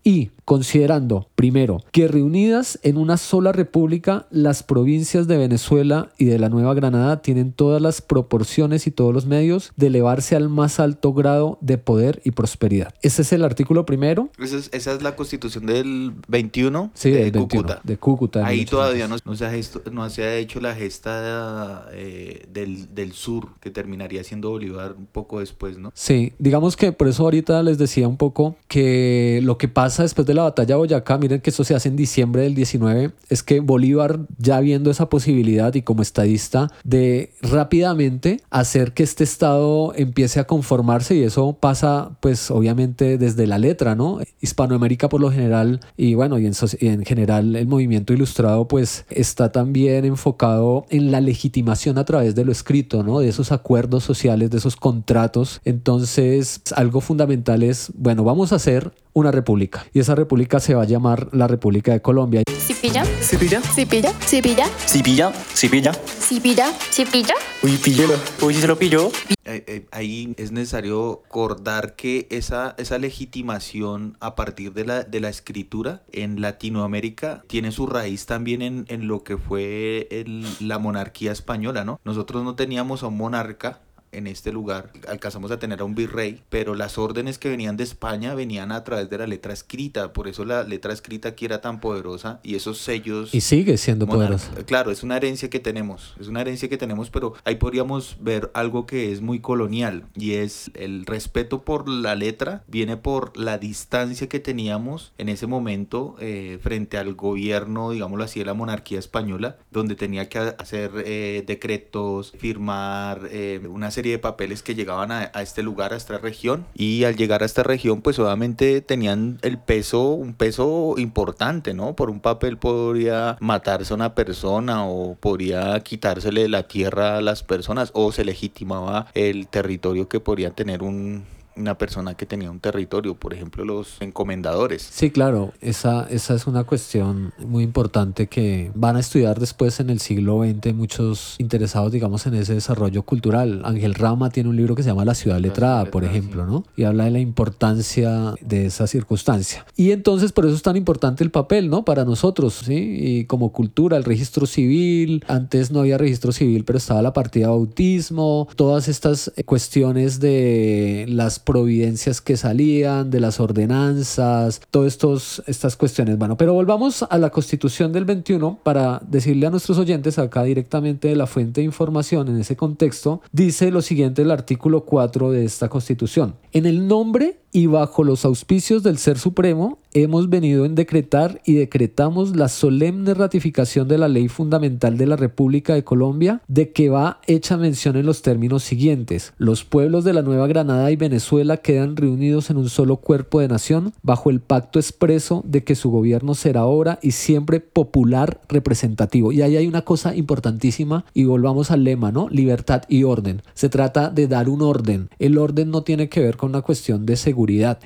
y 0.03 0.31
considerando, 0.45 1.27
primero, 1.35 1.83
que 1.91 2.07
reunidas 2.07 2.79
en 2.83 2.97
una 2.97 3.17
sola 3.17 3.48
república, 3.51 4.27
las 4.31 4.63
provincias 4.63 5.27
de 5.27 5.37
Venezuela 5.37 6.09
y 6.17 6.25
de 6.25 6.39
la 6.39 6.49
Nueva 6.49 6.73
Granada 6.73 7.21
tienen 7.21 7.51
todas 7.51 7.81
las 7.81 8.01
proporciones 8.01 8.87
y 8.87 8.91
todos 8.91 9.13
los 9.13 9.25
medios 9.25 9.71
de 9.75 9.87
elevarse 9.87 10.35
al 10.35 10.49
más 10.49 10.79
alto 10.79 11.13
grado 11.13 11.57
de 11.61 11.77
poder 11.77 12.21
y 12.23 12.31
prosperidad. 12.31 12.93
Ese 13.01 13.21
es 13.21 13.33
el 13.33 13.43
artículo 13.43 13.85
primero. 13.85 14.29
Esa 14.39 14.93
es, 14.93 15.01
la 15.01 15.15
constitución 15.15 15.65
del 15.65 16.13
21 16.27 16.91
sí, 16.93 17.11
de, 17.11 17.31
Cúcuta. 17.31 17.81
De 17.83 17.97
Cúcuta. 17.97 18.45
Ahí 18.45 18.65
todavía 18.65 19.07
no, 19.07 19.17
se 19.17 19.45
ha 19.45 19.51
no 19.91 20.09
se 20.09 20.23
ha 20.23 20.35
hecho 20.35 20.59
la 20.59 20.75
gesta 20.75 21.87
eh, 21.91 22.47
del, 22.51 22.93
del 22.93 23.13
sur, 23.13 23.49
que 23.59 23.71
terminaría 23.71 24.23
siendo 24.23 24.49
Bolívar 24.49 24.95
un 24.97 25.05
poco 25.05 25.39
después, 25.39 25.77
¿no? 25.77 25.91
Sí, 25.93 26.33
digamos 26.39 26.75
que 26.75 26.91
por 26.91 27.07
eso 27.07 27.23
ahorita 27.23 27.61
les 27.63 27.77
decía 27.77 28.07
un 28.07 28.17
poco 28.17 28.57
que 28.67 29.39
lo 29.43 29.57
que 29.57 29.67
pasa 29.67 30.03
después 30.03 30.25
de 30.27 30.33
la 30.33 30.43
batalla 30.43 30.75
de 30.75 30.75
Boyacá, 30.75 31.17
miren 31.17 31.41
que 31.41 31.49
eso 31.49 31.63
se 31.63 31.75
hace 31.75 31.89
en 31.89 31.95
diciembre 31.95 32.43
del 32.43 32.55
19, 32.55 33.11
es 33.29 33.38
que 33.43 33.59
Bolívar 33.59 34.21
ya 34.37 34.59
viendo 34.59 34.91
esa 34.91 35.09
posibilidad 35.09 35.73
y 35.75 35.81
como 35.81 36.01
estadista 36.01 36.71
de 36.83 37.33
rápidamente 37.41 38.41
hacer 38.49 38.93
que 38.93 39.03
este 39.03 39.23
estado 39.23 39.93
empiece 39.95 40.39
a 40.39 40.45
conformarse 40.45 41.15
y 41.15 41.23
eso 41.23 41.57
pasa 41.59 42.17
pues 42.19 42.51
obviamente 42.51 43.17
desde 43.17 43.47
la 43.47 43.57
letra, 43.57 43.95
¿no? 43.95 44.19
Hispanoamérica 44.41 45.09
por 45.09 45.21
lo 45.21 45.31
general 45.31 45.79
y 45.97 46.13
bueno, 46.15 46.39
y 46.39 46.45
en, 46.45 46.53
y 46.79 46.87
en 46.87 47.05
general 47.05 47.55
el 47.55 47.67
movimiento 47.67 48.13
ilustrado 48.13 48.67
pues 48.67 49.05
está 49.09 49.51
también 49.51 50.05
enfocado 50.05 50.85
en 50.89 51.11
la 51.11 51.21
legitimación 51.21 51.97
a 51.97 52.05
través 52.05 52.35
de 52.35 52.45
lo 52.45 52.51
escrito, 52.51 53.03
¿no? 53.03 53.19
De 53.19 53.29
esos 53.29 53.51
acuerdos 53.51 54.03
sociales, 54.03 54.49
de 54.49 54.57
esos 54.57 54.75
contratos. 54.75 55.61
Entonces, 55.65 56.61
algo 56.75 57.01
fundamental 57.01 57.63
es, 57.63 57.91
bueno, 57.95 58.23
vamos 58.23 58.51
a 58.51 58.55
hacer 58.55 58.91
una 59.19 59.31
república. 59.31 59.85
Y 59.93 59.99
esa 59.99 60.15
república 60.15 60.59
se 60.59 60.75
va 60.75 60.83
a 60.83 60.85
llamar 60.85 61.29
la 61.33 61.47
República 61.47 61.91
de 61.91 62.01
Colombia. 62.01 62.43
Cipilla, 62.57 63.03
cipilla, 63.05 63.61
cipilla, 63.61 64.11
cipilla, 64.21 64.65
cipilla, 64.85 65.33
cipilla, 65.53 65.93
cipilla, 65.93 66.73
cipilla. 66.91 67.33
Uy, 67.61 67.77
píllelo, 67.77 68.13
uy, 68.41 68.53
se 68.53 68.67
lo 68.67 68.77
pilló. 68.77 69.11
Eh, 69.45 69.87
ahí 69.91 70.35
es 70.37 70.51
necesario 70.51 71.23
acordar 71.25 71.95
que 71.95 72.27
esa, 72.29 72.75
esa 72.77 72.99
legitimación 72.99 74.15
a 74.19 74.35
partir 74.35 74.73
de 74.73 74.85
la, 74.85 75.03
de 75.03 75.19
la 75.19 75.29
escritura 75.29 76.03
en 76.11 76.39
Latinoamérica 76.39 77.43
tiene 77.47 77.71
su 77.71 77.87
raíz 77.87 78.27
también 78.27 78.61
en, 78.61 78.85
en 78.89 79.07
lo 79.07 79.23
que 79.23 79.37
fue 79.37 80.07
el, 80.11 80.45
la 80.59 80.77
monarquía 80.77 81.31
española, 81.31 81.83
¿no? 81.83 81.99
Nosotros 82.05 82.43
no 82.43 82.55
teníamos 82.55 83.01
a 83.01 83.07
un 83.07 83.17
monarca 83.17 83.81
en 84.11 84.27
este 84.27 84.51
lugar. 84.51 84.91
Alcanzamos 85.07 85.51
a 85.51 85.59
tener 85.59 85.81
a 85.81 85.83
un 85.83 85.95
virrey, 85.95 86.41
pero 86.49 86.75
las 86.75 86.97
órdenes 86.97 87.37
que 87.37 87.49
venían 87.49 87.77
de 87.77 87.83
España 87.83 88.33
venían 88.35 88.71
a 88.71 88.83
través 88.83 89.09
de 89.09 89.17
la 89.17 89.27
letra 89.27 89.53
escrita. 89.53 90.13
Por 90.13 90.27
eso 90.27 90.45
la 90.45 90.63
letra 90.63 90.93
escrita 90.93 91.29
aquí 91.29 91.45
era 91.45 91.61
tan 91.61 91.79
poderosa 91.79 92.39
y 92.43 92.55
esos 92.55 92.79
sellos... 92.79 93.33
Y 93.33 93.41
sigue 93.41 93.77
siendo 93.77 94.07
poderosa. 94.07 94.51
Claro, 94.65 94.91
es 94.91 95.03
una 95.03 95.17
herencia 95.17 95.49
que 95.49 95.59
tenemos. 95.59 96.15
Es 96.19 96.27
una 96.27 96.41
herencia 96.41 96.69
que 96.69 96.77
tenemos, 96.77 97.09
pero 97.09 97.33
ahí 97.43 97.55
podríamos 97.55 98.17
ver 98.19 98.51
algo 98.53 98.85
que 98.85 99.11
es 99.11 99.21
muy 99.21 99.39
colonial 99.39 100.05
y 100.15 100.33
es 100.33 100.71
el 100.73 101.05
respeto 101.05 101.61
por 101.61 101.87
la 101.87 102.15
letra 102.15 102.63
viene 102.67 102.97
por 102.97 103.37
la 103.37 103.57
distancia 103.57 104.27
que 104.27 104.39
teníamos 104.39 105.13
en 105.17 105.29
ese 105.29 105.47
momento 105.47 106.15
eh, 106.19 106.59
frente 106.61 106.97
al 106.97 107.13
gobierno, 107.13 107.91
digámoslo 107.91 108.23
así, 108.23 108.39
de 108.39 108.45
la 108.45 108.53
monarquía 108.53 108.99
española, 108.99 109.57
donde 109.71 109.95
tenía 109.95 110.29
que 110.29 110.39
hacer 110.39 110.91
eh, 111.05 111.43
decretos, 111.45 112.33
firmar 112.37 113.27
eh, 113.31 113.61
una 113.69 113.91
serie 113.91 113.98
de 114.01 114.19
papeles 114.19 114.63
que 114.63 114.75
llegaban 114.75 115.11
a, 115.11 115.25
este 115.41 115.63
lugar, 115.63 115.93
a 115.93 115.97
esta 115.97 116.17
región. 116.17 116.65
Y 116.73 117.03
al 117.03 117.15
llegar 117.15 117.43
a 117.43 117.45
esta 117.45 117.63
región, 117.63 118.01
pues 118.01 118.19
obviamente 118.19 118.81
tenían 118.81 119.39
el 119.41 119.57
peso, 119.57 120.11
un 120.11 120.33
peso 120.33 120.95
importante, 120.97 121.73
¿no? 121.73 121.95
Por 121.95 122.09
un 122.09 122.19
papel 122.19 122.57
podría 122.57 123.37
matarse 123.39 123.93
a 123.93 123.95
una 123.95 124.15
persona 124.15 124.85
o 124.85 125.15
podría 125.15 125.79
quitársele 125.81 126.47
la 126.47 126.63
tierra 126.63 127.17
a 127.17 127.21
las 127.21 127.43
personas 127.43 127.91
o 127.93 128.11
se 128.11 128.25
legitimaba 128.25 129.07
el 129.13 129.47
territorio 129.47 130.07
que 130.07 130.19
podría 130.19 130.51
tener 130.51 130.83
un, 130.83 131.25
una 131.59 131.77
persona 131.77 132.15
que 132.15 132.25
tenía 132.25 132.49
un 132.49 132.59
territorio, 132.59 133.15
por 133.15 133.33
ejemplo 133.33 133.65
los 133.65 133.97
encomendadores. 133.99 134.81
Sí, 134.81 135.11
claro, 135.11 135.53
esa, 135.61 136.07
esa 136.09 136.33
es 136.33 136.47
una 136.47 136.63
cuestión 136.63 137.33
muy 137.39 137.63
importante 137.63 138.27
que 138.27 138.71
van 138.75 138.95
a 138.95 138.99
estudiar 138.99 139.39
después 139.39 139.79
en 139.79 139.89
el 139.89 139.99
siglo 139.99 140.43
XX 140.43 140.73
muchos 140.73 141.35
interesados, 141.37 141.91
digamos, 141.91 142.25
en 142.25 142.35
ese 142.35 142.53
desarrollo 142.53 143.03
cultural. 143.03 143.61
Ángel 143.65 143.93
Rama 143.93 144.29
tiene 144.29 144.49
un 144.49 144.55
libro 144.55 144.75
que 144.75 144.83
se 144.83 144.89
llama 144.89 145.05
La 145.05 145.15
ciudad 145.15 145.39
letrada, 145.39 145.85
por 145.85 146.03
ejemplo, 146.03 146.45
¿no? 146.45 146.63
Y 146.75 146.83
habla 146.83 147.05
de 147.05 147.11
la 147.11 147.19
importancia 147.19 148.33
de 148.41 148.65
esa 148.65 148.87
circunstancia. 148.87 149.65
Y 149.75 149.91
entonces 149.91 150.31
por 150.31 150.45
eso 150.45 150.55
es 150.55 150.61
tan 150.61 150.77
importante 150.77 151.23
el 151.23 151.31
papel, 151.31 151.69
¿no? 151.69 151.83
Para 151.83 152.05
nosotros, 152.05 152.61
¿sí? 152.65 152.97
Y 152.99 153.25
como 153.25 153.51
cultura, 153.51 153.97
el 153.97 154.03
registro 154.03 154.45
civil, 154.45 155.23
antes 155.27 155.71
no 155.71 155.81
había 155.81 155.97
registro 155.97 156.31
civil, 156.31 156.63
pero 156.63 156.77
estaba 156.77 157.01
la 157.01 157.13
partida 157.13 157.47
de 157.47 157.51
bautismo, 157.51 158.47
todas 158.55 158.87
estas 158.87 159.31
cuestiones 159.45 160.19
de 160.19 161.05
las 161.09 161.39
providencias 161.49 162.21
que 162.21 162.37
salían, 162.37 163.09
de 163.09 163.19
las 163.19 163.39
ordenanzas, 163.39 164.61
todas 164.69 165.41
estas 165.47 165.75
cuestiones. 165.75 166.15
Bueno, 166.15 166.37
pero 166.37 166.53
volvamos 166.53 167.03
a 167.09 167.17
la 167.17 167.31
constitución 167.31 167.91
del 167.91 168.05
21 168.05 168.59
para 168.61 169.01
decirle 169.07 169.47
a 169.47 169.49
nuestros 169.49 169.79
oyentes 169.79 170.19
acá 170.19 170.43
directamente 170.43 171.07
de 171.07 171.15
la 171.15 171.25
fuente 171.25 171.61
de 171.61 171.65
información 171.65 172.27
en 172.27 172.37
ese 172.37 172.55
contexto, 172.55 173.23
dice 173.31 173.71
lo 173.71 173.81
siguiente 173.81 174.21
el 174.21 174.29
artículo 174.29 174.85
4 174.85 175.31
de 175.31 175.43
esta 175.43 175.69
constitución. 175.69 176.35
En 176.51 176.67
el 176.67 176.87
nombre 176.87 177.39
y 177.51 177.65
bajo 177.65 178.03
los 178.03 178.25
auspicios 178.25 178.83
del 178.83 178.97
Ser 178.97 179.17
Supremo 179.17 179.79
hemos 179.93 180.29
venido 180.29 180.65
en 180.65 180.75
decretar 180.75 181.41
y 181.45 181.55
decretamos 181.55 182.35
la 182.35 182.47
solemne 182.47 183.15
ratificación 183.15 183.87
de 183.87 183.97
la 183.97 184.07
ley 184.07 184.27
fundamental 184.27 184.97
de 184.97 185.07
la 185.07 185.15
República 185.15 185.73
de 185.73 185.83
Colombia 185.83 186.41
de 186.47 186.71
que 186.71 186.89
va 186.89 187.19
hecha 187.25 187.57
mención 187.57 187.95
en 187.95 188.05
los 188.05 188.21
términos 188.21 188.63
siguientes. 188.63 189.33
Los 189.39 189.63
pueblos 189.63 190.03
de 190.03 190.13
la 190.13 190.21
Nueva 190.21 190.45
Granada 190.45 190.91
y 190.91 190.95
Venezuela 190.95 191.57
quedan 191.57 191.95
reunidos 191.95 192.51
en 192.51 192.57
un 192.57 192.69
solo 192.69 192.97
cuerpo 192.97 193.39
de 193.39 193.47
nación 193.47 193.93
bajo 194.03 194.29
el 194.29 194.41
pacto 194.41 194.77
expreso 194.77 195.41
de 195.43 195.63
que 195.63 195.73
su 195.73 195.89
gobierno 195.89 196.35
será 196.35 196.61
ahora 196.61 196.99
y 197.01 197.11
siempre 197.11 197.59
popular 197.59 198.41
representativo. 198.47 199.31
Y 199.31 199.41
ahí 199.41 199.57
hay 199.57 199.65
una 199.65 199.81
cosa 199.81 200.15
importantísima 200.15 201.03
y 201.15 201.23
volvamos 201.23 201.71
al 201.71 201.83
lema, 201.83 202.11
¿no? 202.11 202.29
Libertad 202.29 202.83
y 202.87 203.05
orden. 203.05 203.41
Se 203.55 203.69
trata 203.69 204.11
de 204.11 204.27
dar 204.27 204.49
un 204.49 204.61
orden. 204.61 205.09
El 205.17 205.39
orden 205.39 205.71
no 205.71 205.81
tiene 205.81 206.09
que 206.09 206.19
ver 206.19 206.37
con 206.37 206.49
una 206.49 206.61
cuestión 206.61 207.07
de 207.07 207.15
seguridad 207.15 207.38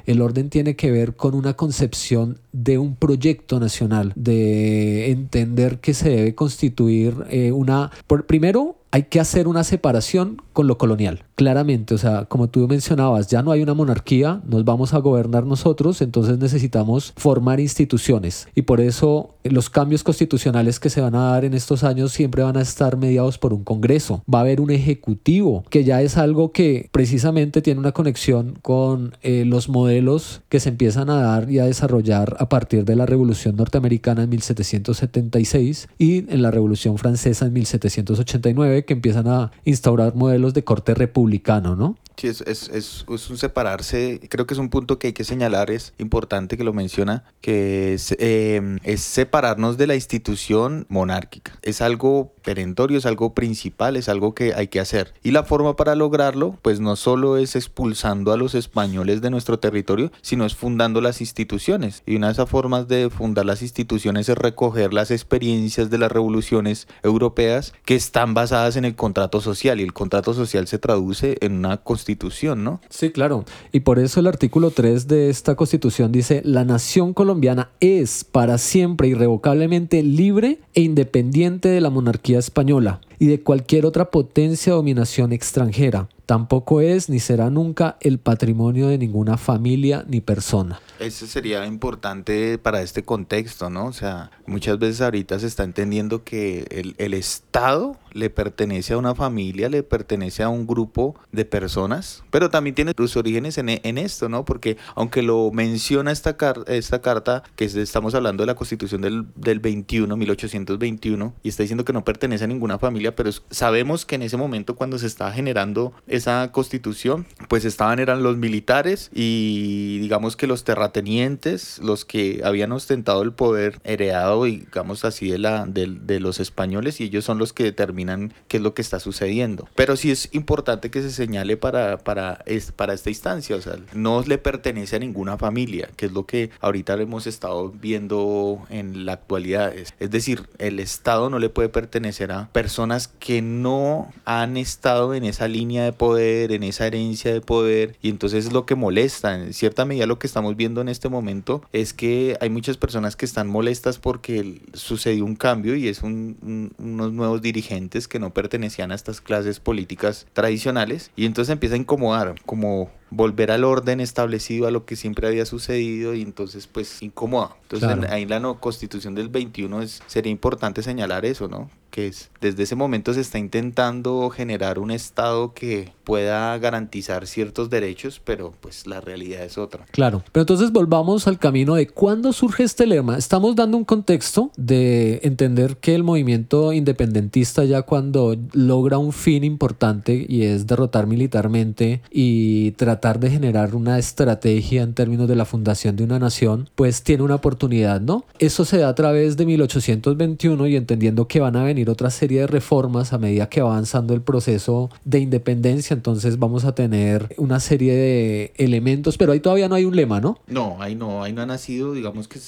el 0.06 0.22
orden 0.22 0.50
tiene 0.50 0.76
que 0.76 0.90
ver 0.90 1.16
con 1.16 1.36
una 1.36 1.54
concepción 1.54 2.40
de 2.52 2.78
un 2.78 2.96
proyecto 2.96 3.60
nacional, 3.60 4.12
de 4.16 5.12
entender 5.12 5.80
que 5.80 5.94
se 5.94 6.10
debe 6.10 6.36
constituir 6.36 7.16
eh, 7.30 7.52
una... 7.52 7.92
Por, 8.08 8.26
primero, 8.26 8.78
hay 8.90 9.04
que 9.04 9.20
hacer 9.20 9.48
una 9.48 9.64
separación 9.64 10.42
con 10.54 10.68
lo 10.68 10.78
colonial, 10.78 11.24
claramente. 11.36 11.94
O 11.94 11.98
sea, 11.98 12.26
como 12.26 12.48
tú 12.50 12.68
mencionabas, 12.68 13.28
ya 13.28 13.42
no 13.42 13.52
hay 13.52 13.62
una 13.62 13.74
monarquía, 13.74 14.42
nos 14.48 14.64
vamos 14.64 14.94
a 14.94 15.00
gobernar 15.00 15.46
nosotros, 15.46 16.02
entonces 16.02 16.38
necesitamos 16.38 17.14
formar 17.18 17.60
instituciones. 17.60 18.48
Y 18.56 18.64
por 18.64 18.80
eso 18.80 19.36
los 19.44 19.70
cambios 19.70 20.04
constitucionales 20.04 20.80
que 20.80 20.90
se 20.90 21.02
van 21.02 21.16
a 21.16 21.32
dar 21.32 21.46
en 21.46 21.54
estos 21.54 21.84
años 21.84 22.12
siempre 22.12 22.44
van 22.44 22.58
a 22.58 22.62
estar 22.62 22.98
mediados 22.98 23.38
por 23.38 23.54
un 23.54 23.64
Congreso. 23.64 24.24
Va 24.34 24.40
a 24.40 24.42
haber 24.42 24.62
un 24.62 24.72
Ejecutivo, 24.72 25.64
que 25.70 25.84
ya 25.84 26.02
es 26.02 26.18
algo 26.18 26.52
que 26.52 26.90
precisamente 26.92 27.62
tiene 27.62 27.80
una 27.80 27.92
conexión 27.92 28.58
con 28.62 29.18
eh, 29.22 29.44
los 29.46 29.70
modelos 29.70 30.42
que 30.50 30.60
se 30.60 30.70
empiezan 30.70 31.10
a 31.10 31.22
dar 31.22 31.50
y 31.50 31.60
a 31.60 31.66
desarrollar 31.66 32.36
a 32.40 32.50
partir 32.50 32.86
de 32.86 32.96
la 32.96 33.06
Revolución 33.06 33.56
Norteamericana 33.56 34.24
en 34.24 34.30
1776 34.30 35.90
y 35.98 36.32
en 36.32 36.42
la 36.42 36.52
Revolución 36.52 36.98
Francesa 36.98 37.46
en 37.46 37.54
1789 37.54 38.86
que 38.86 38.94
empiezan 38.94 39.28
a 39.28 39.52
instaurar 39.66 40.16
modelos 40.16 40.43
de 40.52 40.64
corte 40.64 40.94
republicano, 40.94 41.76
¿no? 41.76 41.98
Sí, 42.18 42.28
es, 42.28 42.42
es, 42.42 42.70
es, 42.70 43.06
un 43.08 43.38
separarse, 43.38 44.20
creo 44.30 44.46
que 44.46 44.54
es 44.54 44.60
un 44.60 44.70
punto 44.70 45.00
que 45.00 45.08
hay 45.08 45.14
que 45.14 45.24
señalar, 45.24 45.72
es 45.72 45.94
importante 45.98 46.58
que 46.58 46.64
lo 46.64 46.74
menciona, 46.74 47.24
que 47.42 47.94
es, 47.94 48.16
es 48.20 49.02
separarnos 49.02 49.78
de 49.78 49.88
la 49.88 49.96
institución 49.96 50.86
monárquica. 50.90 51.58
Es 51.62 51.82
algo 51.82 52.33
perentorio, 52.44 52.98
es 52.98 53.06
algo 53.06 53.34
principal, 53.34 53.96
es 53.96 54.10
algo 54.10 54.36
que 54.36 54.54
hay 54.54 54.68
que 54.68 54.80
hacer. 54.80 55.14
Y 55.24 55.32
la 55.32 55.44
forma 55.44 55.76
para 55.76 55.96
lograrlo, 55.96 56.58
pues 56.62 56.80
no 56.80 56.96
solo 56.96 57.38
es 57.38 57.56
expulsando 57.56 58.32
a 58.32 58.38
los 58.38 58.54
españoles 58.56 59.22
de 59.22 59.30
nuestro 59.30 59.60
territorio, 59.60 60.12
sino 60.22 60.46
es 60.46 60.56
fundando 60.56 61.02
las 61.02 61.22
instituciones. 61.22 62.04
Y 62.06 62.16
una 62.16 62.28
de 62.28 62.34
esas 62.34 62.50
formas 62.50 62.88
de 62.88 63.10
fundar 63.10 63.46
las 63.46 63.62
instituciones 63.62 64.30
es 64.30 64.38
recoger 64.38 64.94
las 64.94 65.12
experiencias 65.12 65.90
de 65.90 65.98
las 65.98 66.12
revoluciones 66.12 66.88
europeas 67.02 67.74
que 67.86 67.96
están 67.96 68.34
basadas 68.34 68.76
en 68.76 68.86
el 68.86 68.96
contrato 68.96 69.42
social. 69.42 69.80
Y 69.80 69.84
el 69.84 69.94
contrato 69.94 70.34
social 70.34 70.68
se 70.68 70.80
traduce 70.80 71.38
en 71.42 71.54
una 71.54 71.78
constitución, 71.78 72.64
¿no? 72.64 72.82
Sí, 72.90 73.12
claro. 73.12 73.46
Y 73.72 73.82
por 73.82 74.00
eso 74.00 74.20
el 74.20 74.28
artículo 74.28 74.72
3 74.72 75.08
de 75.08 75.30
esta 75.30 75.56
constitución 75.56 76.12
dice, 76.12 76.42
la 76.44 76.66
nación 76.66 77.14
colombiana 77.14 77.70
es 77.80 78.24
para 78.24 78.58
siempre 78.58 79.08
irrevocablemente 79.08 80.04
libre 80.04 80.60
e 80.74 80.82
independiente 80.82 81.70
de 81.70 81.82
la 81.82 81.90
monarquía 81.90 82.33
española 82.40 83.02
y 83.20 83.28
de 83.28 83.42
cualquier 83.42 83.86
otra 83.86 84.12
potencia 84.12 84.74
o 84.74 84.78
dominación 84.78 85.32
extranjera. 85.32 86.10
Tampoco 86.26 86.82
es 86.82 87.10
ni 87.10 87.20
será 87.20 87.50
nunca 87.50 87.98
el 88.00 88.18
patrimonio 88.18 88.88
de 88.88 88.98
ninguna 88.98 89.38
familia 89.38 90.06
ni 90.08 90.22
persona. 90.22 90.80
Eso 91.00 91.28
sería 91.28 91.66
importante 91.66 92.58
para 92.58 92.82
este 92.82 93.04
contexto, 93.04 93.70
¿no? 93.70 93.88
O 93.88 93.94
sea, 93.94 94.32
muchas 94.46 94.80
veces 94.80 95.02
ahorita 95.02 95.38
se 95.40 95.48
está 95.48 95.64
entendiendo 95.64 96.24
que 96.24 96.66
el, 96.72 96.96
el 96.98 97.14
Estado 97.14 97.98
le 98.14 98.30
pertenece 98.30 98.94
a 98.94 98.98
una 98.98 99.16
familia, 99.16 99.70
le 99.70 99.84
pertenece 99.84 100.44
a 100.44 100.50
un 100.50 100.66
grupo 100.66 101.16
de 101.32 101.46
personas, 101.46 102.24
pero 102.30 102.50
también 102.50 102.76
tiene 102.76 102.94
sus 102.96 103.18
orígenes 103.18 103.58
en, 103.58 103.70
en 103.70 103.98
esto, 103.98 104.30
¿no? 104.30 104.46
Porque 104.46 104.78
aunque 104.96 105.24
lo 105.24 105.52
menciona 105.52 106.12
esta, 106.12 106.38
esta 106.68 107.02
carta, 107.02 107.44
que 107.56 107.66
estamos 107.66 108.16
hablando 108.16 108.44
de 108.44 108.48
la 108.48 108.56
constitución 108.56 109.02
del, 109.02 109.26
del 109.36 109.60
21, 109.60 110.16
1821, 110.16 111.34
y 111.44 111.50
está 111.50 111.64
diciendo 111.64 111.86
que 111.86 111.94
no 111.94 112.06
pertenece 112.06 112.44
a 112.44 112.48
ninguna 112.48 112.80
familia, 112.80 113.16
pero 113.16 113.32
sabemos 113.50 114.06
que 114.06 114.16
en 114.16 114.22
ese 114.22 114.38
momento 114.38 114.76
cuando 114.76 114.98
se 114.98 115.08
estaba 115.08 115.32
generando 115.32 115.94
esa 116.16 116.52
constitución, 116.52 117.26
pues 117.48 117.66
estaban 117.66 118.00
eran 118.00 118.24
los 118.24 118.38
militares 118.38 119.10
y 119.14 120.00
digamos 120.00 120.36
que 120.36 120.48
los 120.48 120.64
terratenientes, 120.64 121.80
los 121.80 122.06
que 122.06 122.42
habían 122.44 122.72
ostentado 122.72 123.22
el 123.22 123.34
poder 123.34 123.80
heredado, 123.84 124.44
digamos 124.46 125.06
así, 125.06 125.30
de, 125.30 125.40
la, 125.40 125.66
de, 125.66 125.88
de 125.88 126.20
los 126.20 126.40
españoles 126.40 127.00
y 127.02 127.06
ellos 127.06 127.26
son 127.26 127.38
los 127.38 127.54
que 127.54 127.64
determinan 127.64 128.34
qué 128.48 128.58
es 128.58 128.64
lo 128.64 128.74
que 128.74 128.82
está 128.82 129.00
sucediendo. 129.00 129.68
Pero 129.76 129.96
sí 129.96 130.12
es 130.12 130.30
importante 130.34 130.92
que 130.92 131.02
se 131.02 131.12
señale 131.12 131.58
para, 131.58 131.98
para, 131.98 132.44
para 132.76 132.94
esta 132.94 133.10
instancia, 133.10 133.56
o 133.56 133.62
sea, 133.62 133.78
no 133.94 134.24
le 134.26 134.38
pertenece 134.38 134.96
a 134.96 135.00
ninguna 135.00 135.38
familia, 135.38 135.90
que 135.96 136.08
es 136.08 136.12
lo 136.12 136.26
que 136.26 136.50
ahorita 136.62 136.94
hemos 136.94 137.28
estado 137.28 137.70
viendo 137.70 138.64
en 138.70 139.06
la 139.06 139.14
actualidad. 139.14 139.74
Es 139.76 140.12
decir, 140.12 140.48
el 140.58 140.80
Estado 140.80 141.30
no 141.30 141.40
le 141.40 141.50
puede 141.50 141.70
pertenecer 141.70 142.32
a 142.32 142.50
personas 142.52 143.08
que 143.08 143.42
no 143.42 144.12
han 144.26 144.58
estado 144.58 145.14
en 145.14 145.24
esa 145.24 145.48
línea 145.48 145.84
de 145.84 145.94
en 146.04 146.64
esa 146.64 146.88
herencia 146.88 147.34
de 147.34 147.42
poder, 147.42 147.96
y 148.02 148.10
entonces 148.10 148.46
es 148.46 148.54
lo 148.54 148.66
que 148.66 148.76
molesta. 148.76 149.36
En 149.36 149.54
cierta 149.54 149.86
medida 149.86 150.06
lo 150.06 150.20
que 150.20 150.28
estamos 150.28 150.56
viendo 150.58 150.82
en 150.82 150.90
este 150.90 151.10
momento 151.10 151.64
es 151.72 151.94
que 151.94 152.38
hay 152.42 152.50
muchas 152.50 152.78
personas 152.78 153.16
que 153.16 153.26
están 153.26 153.48
molestas 153.48 154.00
porque 154.00 154.62
sucedió 154.74 155.24
un 155.24 155.36
cambio 155.36 155.76
y 155.76 155.88
es 155.88 156.04
unos 156.04 157.14
nuevos 157.14 157.42
dirigentes 157.42 158.08
que 158.08 158.20
no 158.20 158.34
pertenecían 158.34 158.92
a 158.92 158.96
estas 158.96 159.22
clases 159.22 159.60
políticas 159.60 160.28
tradicionales, 160.34 161.12
y 161.16 161.26
entonces 161.26 161.54
empieza 161.54 161.76
a 161.76 161.80
incomodar, 161.80 162.36
como 162.46 162.92
volver 163.16 163.52
al 163.52 163.64
orden 163.64 164.00
establecido 164.00 164.68
a 164.68 164.72
lo 164.72 164.86
que 164.86 164.96
siempre 164.96 165.28
había 165.28 165.46
sucedido 165.46 166.14
y 166.14 166.22
entonces 166.22 166.68
pues 166.68 167.02
incomoda. 167.02 167.56
Entonces 167.64 168.10
ahí 168.10 168.24
en 168.24 168.30
la 168.30 168.40
no, 168.40 168.60
constitución 168.60 169.16
del 169.16 169.30
21 169.30 169.82
es, 169.82 170.02
sería 170.08 170.32
importante 170.32 170.84
señalar 170.84 171.26
eso, 171.26 171.48
¿no? 171.48 171.70
Que 171.90 172.08
es, 172.08 172.32
desde 172.42 172.64
ese 172.64 172.76
momento 172.76 173.14
se 173.14 173.22
está 173.22 173.38
intentando 173.38 174.30
generar 174.32 174.80
un 174.80 174.90
Estado 174.90 175.54
que 175.54 175.92
pueda 176.04 176.58
garantizar 176.58 177.28
ciertos 177.28 177.70
derechos, 177.70 178.20
pero 178.24 178.54
pues 178.62 178.88
la 178.88 179.00
realidad 179.00 179.44
es 179.44 179.60
otra. 179.60 179.86
Claro, 179.92 180.24
pero 180.32 180.42
entonces 180.42 180.72
volvamos 180.72 181.28
al 181.28 181.38
camino 181.38 181.76
de 181.76 181.88
cuándo 181.88 182.34
surge 182.34 182.64
este 182.64 182.88
lema. 182.88 183.18
Estamos 183.18 183.56
dando 183.56 183.78
un 183.78 183.86
contexto 183.86 184.52
de 184.58 185.20
entender 185.24 185.78
que 185.78 185.94
el 185.94 186.04
movimiento 186.04 186.74
independentista 186.74 187.64
ya 187.64 187.84
cuando 187.84 188.36
logra 188.54 188.98
un 188.98 189.14
fin 189.14 189.44
importante 189.44 190.26
y 190.28 190.44
es 190.44 190.66
derrotar 190.66 191.06
militarmente 191.06 192.02
y 192.12 192.72
tratar 192.72 193.03
de 193.04 193.30
generar 193.30 193.76
una 193.76 194.00
estrategia 194.00 194.82
en 194.82 194.94
términos 194.94 195.28
de 195.28 195.36
la 195.36 195.44
fundación 195.44 195.98
de 195.98 196.06
una 196.06 196.20
nación, 196.20 196.70
pues 196.76 197.04
tiene 197.04 197.24
una 197.24 197.36
oportunidad, 197.36 198.00
¿no? 198.00 198.26
Eso 198.40 198.64
se 198.64 198.78
da 198.78 198.88
a 198.88 198.96
través 198.96 199.36
de 199.36 199.46
1821 199.46 200.68
y 200.68 200.78
entendiendo 200.78 201.28
que 201.28 201.42
van 201.42 201.58
a 201.58 201.66
venir 201.66 201.90
otra 201.90 202.10
serie 202.10 202.40
de 202.40 202.48
reformas 202.48 203.12
a 203.12 203.18
medida 203.18 203.50
que 203.50 203.62
va 203.62 203.72
avanzando 203.72 204.14
el 204.14 204.22
proceso 204.22 204.90
de 205.04 205.20
independencia, 205.20 205.94
entonces 205.94 206.40
vamos 206.40 206.64
a 206.64 206.76
tener 206.76 207.36
una 207.38 207.60
serie 207.60 207.94
de 207.94 208.54
elementos, 208.56 209.18
pero 209.18 209.34
ahí 209.34 209.42
todavía 209.42 209.68
no 209.68 209.76
hay 209.76 209.84
un 209.84 209.98
lema, 209.98 210.22
¿no? 210.22 210.40
No, 210.48 210.78
ahí 210.80 210.96
no, 210.96 211.24
ahí 211.24 211.34
no 211.34 211.42
ha 211.42 211.46
nacido, 211.46 211.92
digamos 211.92 212.30
que 212.30 212.40